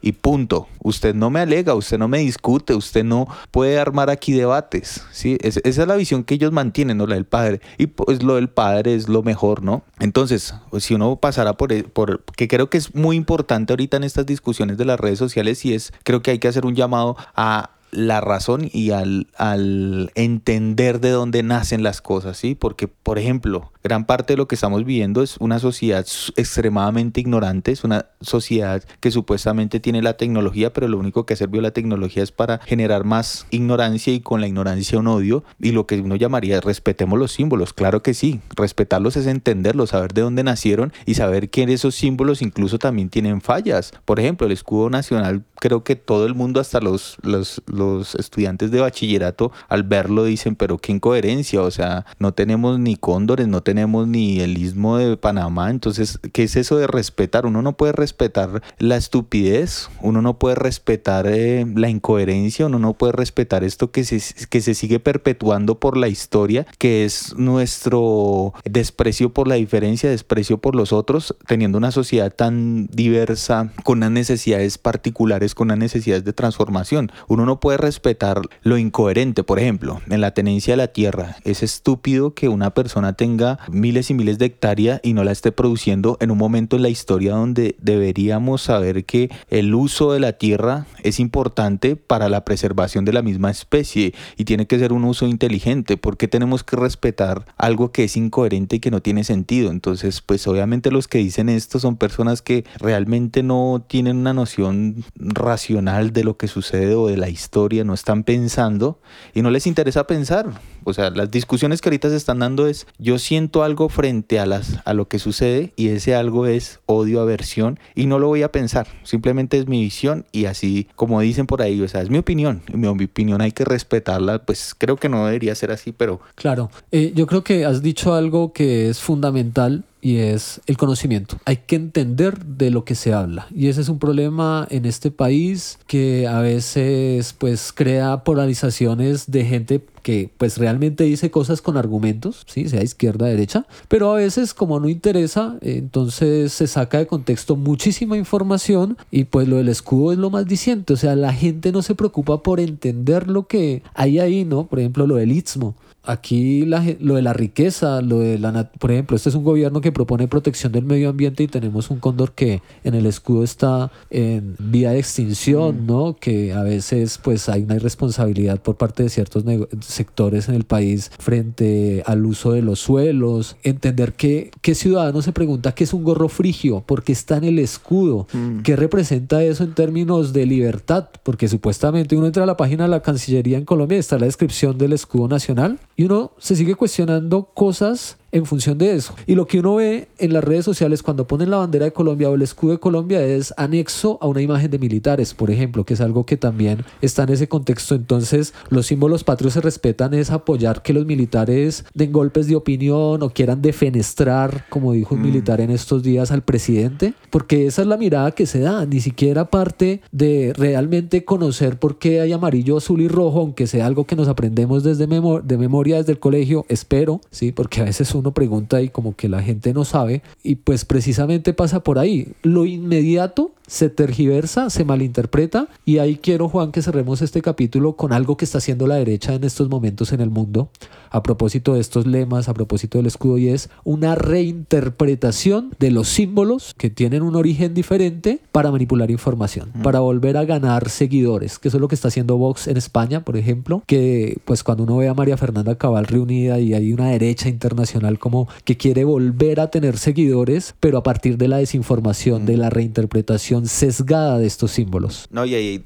y 0.01 0.11
punto. 0.13 0.67
Usted 0.83 1.15
no 1.15 1.29
me 1.29 1.39
alega, 1.39 1.73
usted 1.75 1.97
no 1.97 2.07
me 2.07 2.19
discute, 2.19 2.73
usted 2.73 3.03
no 3.03 3.27
puede 3.51 3.79
armar 3.79 4.09
aquí 4.09 4.33
debates, 4.33 5.03
¿sí? 5.11 5.37
Es- 5.41 5.57
esa 5.63 5.81
es 5.83 5.87
la 5.87 5.95
visión 5.95 6.23
que 6.23 6.35
ellos 6.35 6.51
mantienen, 6.51 6.97
¿no? 6.97 7.07
La 7.07 7.15
del 7.15 7.25
padre. 7.25 7.61
Y 7.77 7.87
pues 7.87 8.23
lo 8.23 8.35
del 8.35 8.49
padre 8.49 8.95
es 8.95 9.09
lo 9.09 9.23
mejor, 9.23 9.63
¿no? 9.63 9.83
Entonces, 9.99 10.53
pues, 10.69 10.83
si 10.83 10.93
uno 10.93 11.15
pasara 11.15 11.53
por, 11.53 11.71
e- 11.73 11.83
por, 11.83 12.23
que 12.35 12.47
creo 12.47 12.69
que 12.69 12.77
es 12.77 12.93
muy 12.95 13.15
importante 13.15 13.73
ahorita 13.73 13.97
en 13.97 14.03
estas 14.03 14.25
discusiones 14.25 14.77
de 14.77 14.85
las 14.85 14.99
redes 14.99 15.19
sociales 15.19 15.63
y 15.65 15.73
es, 15.73 15.93
creo 16.03 16.21
que 16.21 16.31
hay 16.31 16.39
que 16.39 16.47
hacer 16.47 16.65
un 16.65 16.75
llamado 16.75 17.15
a 17.35 17.71
la 17.91 18.21
razón 18.21 18.69
y 18.71 18.91
al, 18.91 19.27
al 19.37 20.11
entender 20.15 20.99
de 20.99 21.11
dónde 21.11 21.43
nacen 21.43 21.83
las 21.83 22.01
cosas, 22.01 22.37
¿sí? 22.37 22.55
Porque, 22.55 22.87
por 22.87 23.19
ejemplo, 23.19 23.71
gran 23.83 24.05
parte 24.05 24.33
de 24.33 24.37
lo 24.37 24.47
que 24.47 24.55
estamos 24.55 24.85
viviendo 24.85 25.21
es 25.21 25.35
una 25.39 25.59
sociedad 25.59 26.05
extremadamente 26.35 27.21
ignorante, 27.21 27.71
es 27.71 27.83
una 27.83 28.07
sociedad 28.21 28.83
que 28.99 29.11
supuestamente 29.11 29.79
tiene 29.79 30.01
la 30.01 30.17
tecnología, 30.17 30.73
pero 30.73 30.87
lo 30.87 30.97
único 30.97 31.25
que 31.25 31.33
ha 31.33 31.37
servido 31.37 31.61
la 31.61 31.71
tecnología 31.71 32.23
es 32.23 32.31
para 32.31 32.59
generar 32.65 33.03
más 33.03 33.45
ignorancia 33.51 34.13
y 34.13 34.21
con 34.21 34.41
la 34.41 34.47
ignorancia 34.47 34.99
un 34.99 35.07
odio, 35.07 35.43
y 35.59 35.71
lo 35.71 35.87
que 35.87 35.99
uno 35.99 36.15
llamaría 36.15 36.61
respetemos 36.61 37.19
los 37.19 37.31
símbolos, 37.31 37.73
claro 37.73 38.01
que 38.01 38.13
sí, 38.13 38.39
respetarlos 38.55 39.17
es 39.17 39.27
entenderlos, 39.27 39.91
saber 39.91 40.13
de 40.13 40.21
dónde 40.21 40.43
nacieron 40.43 40.93
y 41.05 41.15
saber 41.15 41.49
que 41.49 41.65
esos 41.65 41.95
símbolos 41.95 42.41
incluso 42.41 42.79
también 42.79 43.09
tienen 43.09 43.41
fallas. 43.41 43.91
Por 44.05 44.19
ejemplo, 44.19 44.45
el 44.45 44.53
escudo 44.53 44.89
nacional, 44.89 45.43
creo 45.59 45.83
que 45.83 45.95
todo 45.95 46.25
el 46.25 46.35
mundo, 46.35 46.59
hasta 46.59 46.79
los, 46.79 47.17
los, 47.23 47.61
los 47.75 48.15
estudiantes 48.15 48.71
de 48.71 48.79
bachillerato, 48.79 49.51
al 49.67 49.83
verlo 49.83 50.23
dicen, 50.23 50.55
pero 50.55 50.77
qué 50.77 50.91
incoherencia, 50.91 51.61
o 51.61 51.71
sea, 51.71 52.05
no 52.19 52.33
tenemos 52.33 52.79
ni 52.79 52.95
cóndores, 52.95 53.47
no 53.47 53.61
tenemos 53.61 54.07
ni 54.07 54.39
el 54.39 54.57
istmo 54.57 54.97
de 54.97 55.17
Panamá, 55.17 55.69
entonces, 55.69 56.19
¿qué 56.33 56.43
es 56.43 56.55
eso 56.55 56.77
de 56.77 56.87
respetar? 56.87 57.45
Uno 57.45 57.61
no 57.61 57.77
puede 57.77 57.93
respetar 57.93 58.61
la 58.79 58.97
estupidez, 58.97 59.89
uno 60.01 60.21
no 60.21 60.39
puede 60.39 60.55
respetar 60.55 61.27
eh, 61.27 61.65
la 61.75 61.89
incoherencia, 61.89 62.65
uno 62.65 62.79
no 62.79 62.93
puede 62.93 63.13
respetar 63.13 63.63
esto 63.63 63.91
que 63.91 64.03
se, 64.03 64.21
que 64.47 64.61
se 64.61 64.73
sigue 64.73 64.99
perpetuando 64.99 65.79
por 65.79 65.97
la 65.97 66.07
historia, 66.07 66.65
que 66.77 67.05
es 67.05 67.35
nuestro 67.37 68.53
desprecio 68.63 69.33
por 69.33 69.47
la 69.47 69.55
diferencia, 69.55 70.09
desprecio 70.09 70.57
por 70.57 70.75
los 70.75 70.93
otros, 70.93 71.35
teniendo 71.47 71.77
una 71.77 71.91
sociedad 71.91 72.33
tan 72.33 72.87
diversa, 72.87 73.71
con 73.83 73.99
unas 73.99 74.11
necesidades 74.11 74.77
particulares, 74.77 75.55
con 75.55 75.67
unas 75.67 75.77
necesidades 75.77 76.23
de 76.23 76.33
transformación. 76.33 77.11
Uno 77.27 77.45
no 77.45 77.59
puede 77.65 77.77
respetar 77.79 78.43
lo 78.61 78.77
incoherente, 78.77 79.41
por 79.41 79.57
ejemplo, 79.57 79.99
en 80.07 80.21
la 80.21 80.35
tenencia 80.35 80.73
de 80.73 80.77
la 80.77 80.89
tierra. 80.89 81.37
Es 81.45 81.63
estúpido 81.63 82.35
que 82.35 82.47
una 82.47 82.75
persona 82.75 83.13
tenga 83.13 83.57
miles 83.71 84.11
y 84.11 84.13
miles 84.13 84.37
de 84.37 84.45
hectáreas 84.45 84.99
y 85.01 85.13
no 85.13 85.23
la 85.23 85.31
esté 85.31 85.51
produciendo 85.51 86.15
en 86.19 86.29
un 86.29 86.37
momento 86.37 86.75
en 86.75 86.83
la 86.83 86.89
historia 86.89 87.33
donde 87.33 87.75
deberíamos 87.81 88.61
saber 88.61 89.05
que 89.05 89.31
el 89.49 89.73
uso 89.73 90.13
de 90.13 90.19
la 90.19 90.33
tierra 90.33 90.85
es 91.01 91.19
importante 91.19 91.95
para 91.95 92.29
la 92.29 92.45
preservación 92.45 93.03
de 93.03 93.13
la 93.13 93.23
misma 93.23 93.49
especie 93.49 94.13
y 94.37 94.45
tiene 94.45 94.67
que 94.67 94.77
ser 94.77 94.93
un 94.93 95.03
uso 95.03 95.25
inteligente. 95.25 95.97
¿Por 95.97 96.17
qué 96.17 96.27
tenemos 96.27 96.63
que 96.63 96.75
respetar 96.75 97.47
algo 97.57 97.91
que 97.91 98.03
es 98.03 98.15
incoherente 98.15 98.75
y 98.75 98.79
que 98.79 98.91
no 98.91 99.01
tiene 99.01 99.23
sentido? 99.23 99.71
Entonces, 99.71 100.21
pues 100.21 100.45
obviamente 100.45 100.91
los 100.91 101.07
que 101.07 101.17
dicen 101.17 101.49
esto 101.49 101.79
son 101.79 101.97
personas 101.97 102.43
que 102.43 102.63
realmente 102.77 103.41
no 103.41 103.83
tienen 103.87 104.17
una 104.17 104.35
noción 104.35 105.03
racional 105.15 106.13
de 106.13 106.23
lo 106.23 106.37
que 106.37 106.47
sucede 106.47 106.93
o 106.93 107.07
de 107.07 107.17
la 107.17 107.29
historia, 107.29 107.54
no 107.55 107.93
están 107.93 108.23
pensando 108.23 108.99
y 109.33 109.41
no 109.41 109.49
les 109.49 109.65
interesa 109.65 110.05
pensar. 110.05 110.47
O 110.83 110.93
sea, 110.93 111.09
las 111.09 111.31
discusiones 111.31 111.81
que 111.81 111.89
ahorita 111.89 112.09
se 112.09 112.17
están 112.17 112.39
dando 112.39 112.67
es 112.67 112.85
yo 112.99 113.17
siento 113.17 113.63
algo 113.63 113.87
frente 113.87 114.39
a 114.39 114.45
las 114.45 114.79
a 114.85 114.93
lo 114.93 115.07
que 115.07 115.19
sucede 115.19 115.71
y 115.75 115.87
ese 115.87 116.15
algo 116.15 116.47
es 116.47 116.79
odio, 116.85 117.21
aversión 117.21 117.79
y 117.95 118.07
no 118.07 118.19
lo 118.19 118.27
voy 118.27 118.43
a 118.43 118.51
pensar, 118.51 118.87
simplemente 119.03 119.57
es 119.57 119.67
mi 119.67 119.81
visión 119.81 120.25
y 120.31 120.45
así 120.45 120.87
como 120.95 121.21
dicen 121.21 121.47
por 121.47 121.61
ahí, 121.61 121.81
o 121.81 121.87
sea, 121.87 122.01
es 122.01 122.09
mi 122.09 122.17
opinión, 122.17 122.61
y 122.67 122.77
mi 122.77 122.87
opinión 122.87 123.41
hay 123.41 123.51
que 123.51 123.63
respetarla, 123.63 124.39
pues 124.39 124.75
creo 124.77 124.97
que 124.97 125.09
no 125.09 125.25
debería 125.25 125.55
ser 125.55 125.71
así, 125.71 125.91
pero 125.91 126.19
Claro, 126.35 126.69
Eh, 126.91 127.13
yo 127.15 127.25
creo 127.25 127.43
que 127.43 127.65
has 127.65 127.81
dicho 127.81 128.13
algo 128.13 128.51
que 128.51 128.89
es 128.89 128.99
fundamental 128.99 129.83
y 130.05 130.17
es 130.17 130.61
el 130.67 130.77
conocimiento. 130.77 131.39
Hay 131.45 131.57
que 131.65 131.75
entender 131.75 132.45
de 132.45 132.69
lo 132.69 132.85
que 132.85 132.93
se 132.93 133.11
habla 133.11 133.47
y 133.49 133.69
ese 133.69 133.81
es 133.81 133.89
un 133.89 133.97
problema 133.97 134.67
en 134.69 134.85
este 134.85 135.09
país 135.09 135.79
que 135.87 136.27
a 136.27 136.41
veces 136.41 137.33
pues 137.33 137.73
crea 137.73 138.23
polarizaciones 138.23 139.31
de 139.31 139.45
gente 139.45 139.83
que 140.03 140.29
pues 140.37 140.59
realmente 140.59 141.05
dice 141.05 141.31
cosas 141.31 141.63
con 141.63 141.75
argumentos, 141.75 142.45
¿sí? 142.45 142.69
sea 142.69 142.83
izquierda, 142.83 143.25
derecha, 143.25 143.65
pero 143.87 144.13
a 144.13 144.17
veces 144.17 144.53
como 144.53 144.79
no 144.79 144.89
interesa, 144.89 145.57
entonces 145.61 146.53
se 146.53 146.67
saca 146.67 146.99
de 146.99 147.07
contexto 147.07 147.55
muchísima 147.55 148.15
información 148.15 148.99
y 149.09 149.23
pues 149.23 149.47
lo 149.47 149.55
del 149.55 149.69
escudo 149.69 150.11
es 150.11 150.19
lo 150.19 150.29
más 150.29 150.45
diciente, 150.45 150.93
o 150.93 150.97
sea, 150.97 151.15
la 151.15 151.33
gente 151.33 151.71
no 151.71 151.81
se 151.81 151.95
preocupa 151.95 152.43
por 152.43 152.59
entender 152.59 153.27
lo 153.27 153.47
que 153.47 153.81
hay 153.95 154.19
ahí, 154.19 154.45
¿no? 154.45 154.67
Por 154.67 154.77
ejemplo, 154.77 155.07
lo 155.07 155.15
del 155.15 155.31
istmo. 155.31 155.73
Aquí 156.05 156.65
la 156.65 156.83
lo 156.99 157.15
de 157.15 157.21
la 157.21 157.33
riqueza, 157.33 158.01
lo 158.01 158.19
de 158.19 158.37
la 158.39 158.69
por 158.79 158.91
ejemplo, 158.91 159.15
este 159.15 159.29
es 159.29 159.35
un 159.35 159.43
gobierno 159.43 159.81
que 159.81 159.91
propone 159.91 160.27
protección 160.27 160.71
del 160.71 160.85
medio 160.85 161.09
ambiente 161.09 161.43
y 161.43 161.47
tenemos 161.47 161.89
un 161.89 161.99
cóndor 161.99 162.33
que 162.33 162.61
en 162.83 162.93
el 162.93 163.05
escudo 163.05 163.43
está 163.43 163.91
en 164.09 164.55
vía 164.59 164.91
de 164.91 164.99
extinción, 164.99 165.85
¿no? 165.85 166.15
Que 166.15 166.53
a 166.53 166.63
veces 166.63 167.19
pues 167.21 167.49
hay 167.49 167.63
una 167.63 167.75
irresponsabilidad 167.75 168.61
por 168.61 168.77
parte 168.77 169.03
de 169.03 169.09
ciertos 169.09 169.43
sectores 169.81 170.49
en 170.49 170.55
el 170.55 170.63
país 170.63 171.11
frente 171.19 172.03
al 172.05 172.25
uso 172.25 172.51
de 172.51 172.61
los 172.61 172.79
suelos, 172.79 173.57
entender 173.63 174.13
que 174.13 174.51
qué 174.61 174.75
ciudadano 174.75 175.21
se 175.21 175.31
pregunta 175.31 175.73
qué 175.73 175.83
es 175.83 175.93
un 175.93 176.03
gorro 176.03 176.29
frigio, 176.29 176.83
porque 176.85 177.11
está 177.11 177.37
en 177.37 177.45
el 177.45 177.59
escudo, 177.59 178.27
qué 178.63 178.75
representa 178.75 179.43
eso 179.43 179.63
en 179.63 179.73
términos 179.73 180.33
de 180.33 180.45
libertad, 180.45 181.09
porque 181.23 181.47
supuestamente 181.47 182.15
uno 182.15 182.27
entra 182.27 182.43
a 182.43 182.47
la 182.47 182.57
página 182.57 182.83
de 182.83 182.89
la 182.89 183.01
Cancillería 183.01 183.57
en 183.57 183.65
Colombia 183.65 183.97
y 183.97 183.99
está 183.99 184.17
la 184.19 184.25
descripción 184.25 184.77
del 184.77 184.93
escudo 184.93 185.27
nacional 185.27 185.79
y 185.95 186.03
uno 186.03 186.33
se 186.37 186.55
sigue 186.55 186.75
cuestionando 186.75 187.45
cosas 187.53 188.17
en 188.35 188.45
función 188.45 188.77
de 188.77 188.93
eso. 188.93 189.15
Y 189.25 189.35
lo 189.35 189.47
que 189.47 189.59
uno 189.59 189.75
ve 189.75 190.09
en 190.17 190.33
las 190.33 190.43
redes 190.43 190.65
sociales 190.65 191.01
cuando 191.01 191.25
ponen 191.25 191.49
la 191.49 191.57
bandera 191.57 191.85
de 191.85 191.93
Colombia 191.93 192.29
o 192.29 192.35
el 192.35 192.41
escudo 192.41 192.73
de 192.73 192.79
Colombia 192.79 193.23
es 193.23 193.53
anexo 193.55 194.17
a 194.21 194.27
una 194.27 194.41
imagen 194.41 194.69
de 194.69 194.77
militares, 194.77 195.33
por 195.33 195.49
ejemplo, 195.49 195.85
que 195.85 195.93
es 195.93 196.01
algo 196.01 196.25
que 196.25 196.35
también 196.35 196.83
está 197.01 197.23
en 197.23 197.29
ese 197.29 197.47
contexto. 197.47 197.95
Entonces, 197.95 198.53
los 198.69 198.87
símbolos 198.87 199.23
patrios 199.23 199.53
se 199.53 199.61
respetan 199.61 200.13
es 200.13 200.31
apoyar 200.31 200.81
que 200.81 200.91
los 200.91 201.05
militares 201.05 201.85
den 201.93 202.11
golpes 202.11 202.47
de 202.47 202.55
opinión 202.57 203.23
o 203.23 203.29
quieran 203.29 203.61
defenestrar, 203.61 204.65
como 204.69 204.91
dijo 204.91 205.15
un 205.15 205.21
militar 205.21 205.61
en 205.61 205.71
estos 205.71 206.03
días, 206.03 206.31
al 206.31 206.43
presidente, 206.43 207.13
porque 207.29 207.67
esa 207.67 207.83
es 207.83 207.87
la 207.87 207.95
mirada 207.97 208.31
que 208.31 208.45
se 208.45 208.59
da, 208.59 208.85
ni 208.85 208.99
siquiera 208.99 209.45
parte 209.49 210.01
de 210.11 210.51
realmente 210.57 211.23
conocer 211.23 211.79
por 211.79 211.97
qué 211.97 212.19
hay 212.19 212.33
amarillo, 212.33 212.77
azul 212.77 212.99
y 213.01 213.07
rojo, 213.07 213.39
aunque 213.39 213.67
sea 213.67 213.85
algo 213.85 214.05
que 214.05 214.17
nos 214.17 214.27
aprendemos 214.27 214.83
desde 214.83 215.07
memo- 215.07 215.41
de 215.41 215.57
memoria 215.57 215.97
desde 215.97 216.11
el 216.11 216.19
colegio, 216.19 216.65
espero, 216.67 217.21
sí, 217.31 217.53
porque 217.53 217.79
a 217.81 217.85
veces 217.85 218.13
uno 218.13 218.24
pregunta 218.33 218.81
y 218.81 218.89
como 218.89 219.15
que 219.15 219.29
la 219.29 219.41
gente 219.41 219.73
no 219.73 219.85
sabe, 219.85 220.21
y 220.43 220.55
pues 220.55 220.85
precisamente 220.85 221.53
pasa 221.53 221.81
por 221.81 221.99
ahí. 221.99 222.33
Lo 222.41 222.65
inmediato 222.65 223.51
se 223.67 223.89
tergiversa, 223.89 224.69
se 224.69 224.83
malinterpreta, 224.83 225.67
y 225.85 225.99
ahí 225.99 226.17
quiero, 226.17 226.49
Juan, 226.49 226.71
que 226.71 226.81
cerremos 226.81 227.21
este 227.21 227.41
capítulo 227.41 227.95
con 227.95 228.13
algo 228.13 228.37
que 228.37 228.45
está 228.45 228.57
haciendo 228.57 228.87
la 228.87 228.95
derecha 228.95 229.33
en 229.33 229.43
estos 229.43 229.69
momentos 229.69 230.11
en 230.11 230.21
el 230.21 230.29
mundo, 230.29 230.69
a 231.09 231.21
propósito 231.23 231.75
de 231.75 231.79
estos 231.79 232.05
lemas, 232.05 232.49
a 232.49 232.53
propósito 232.53 232.97
del 232.97 233.07
escudo, 233.07 233.37
y 233.37 233.49
es 233.49 233.69
una 233.83 234.15
reinterpretación 234.15 235.71
de 235.79 235.91
los 235.91 236.09
símbolos 236.09 236.73
que 236.77 236.89
tienen 236.89 237.21
un 237.21 237.35
origen 237.35 237.73
diferente 237.73 238.39
para 238.51 238.71
manipular 238.71 239.11
información, 239.11 239.71
para 239.83 239.99
volver 239.99 240.37
a 240.37 240.45
ganar 240.45 240.89
seguidores, 240.89 241.59
que 241.59 241.67
eso 241.67 241.77
es 241.77 241.81
lo 241.81 241.87
que 241.87 241.95
está 241.95 242.07
haciendo 242.07 242.37
Vox 242.37 242.67
en 242.67 242.77
España, 242.77 243.23
por 243.23 243.37
ejemplo, 243.37 243.83
que 243.85 244.39
pues 244.45 244.63
cuando 244.63 244.83
uno 244.83 244.97
ve 244.97 245.07
a 245.07 245.13
María 245.13 245.37
Fernanda 245.37 245.75
Cabal 245.75 246.05
reunida 246.05 246.59
y 246.59 246.73
hay 246.73 246.91
una 246.91 247.09
derecha 247.09 247.47
internacional 247.49 247.75
nacional 247.75 248.17
como 248.17 248.47
que 248.63 248.77
quiere 248.77 249.03
volver 249.03 249.59
a 249.59 249.69
tener 249.69 249.97
seguidores, 249.97 250.73
pero 250.79 250.97
a 250.97 251.03
partir 251.03 251.37
de 251.37 251.47
la 251.47 251.57
desinformación, 251.57 252.45
de 252.45 252.57
la 252.57 252.69
reinterpretación 252.69 253.54
sesgada 253.63 254.37
de 254.37 254.47
estos 254.47 254.71
símbolos. 254.71 255.27
No, 255.29 255.45
y 255.45 255.55
ahí 255.55 255.83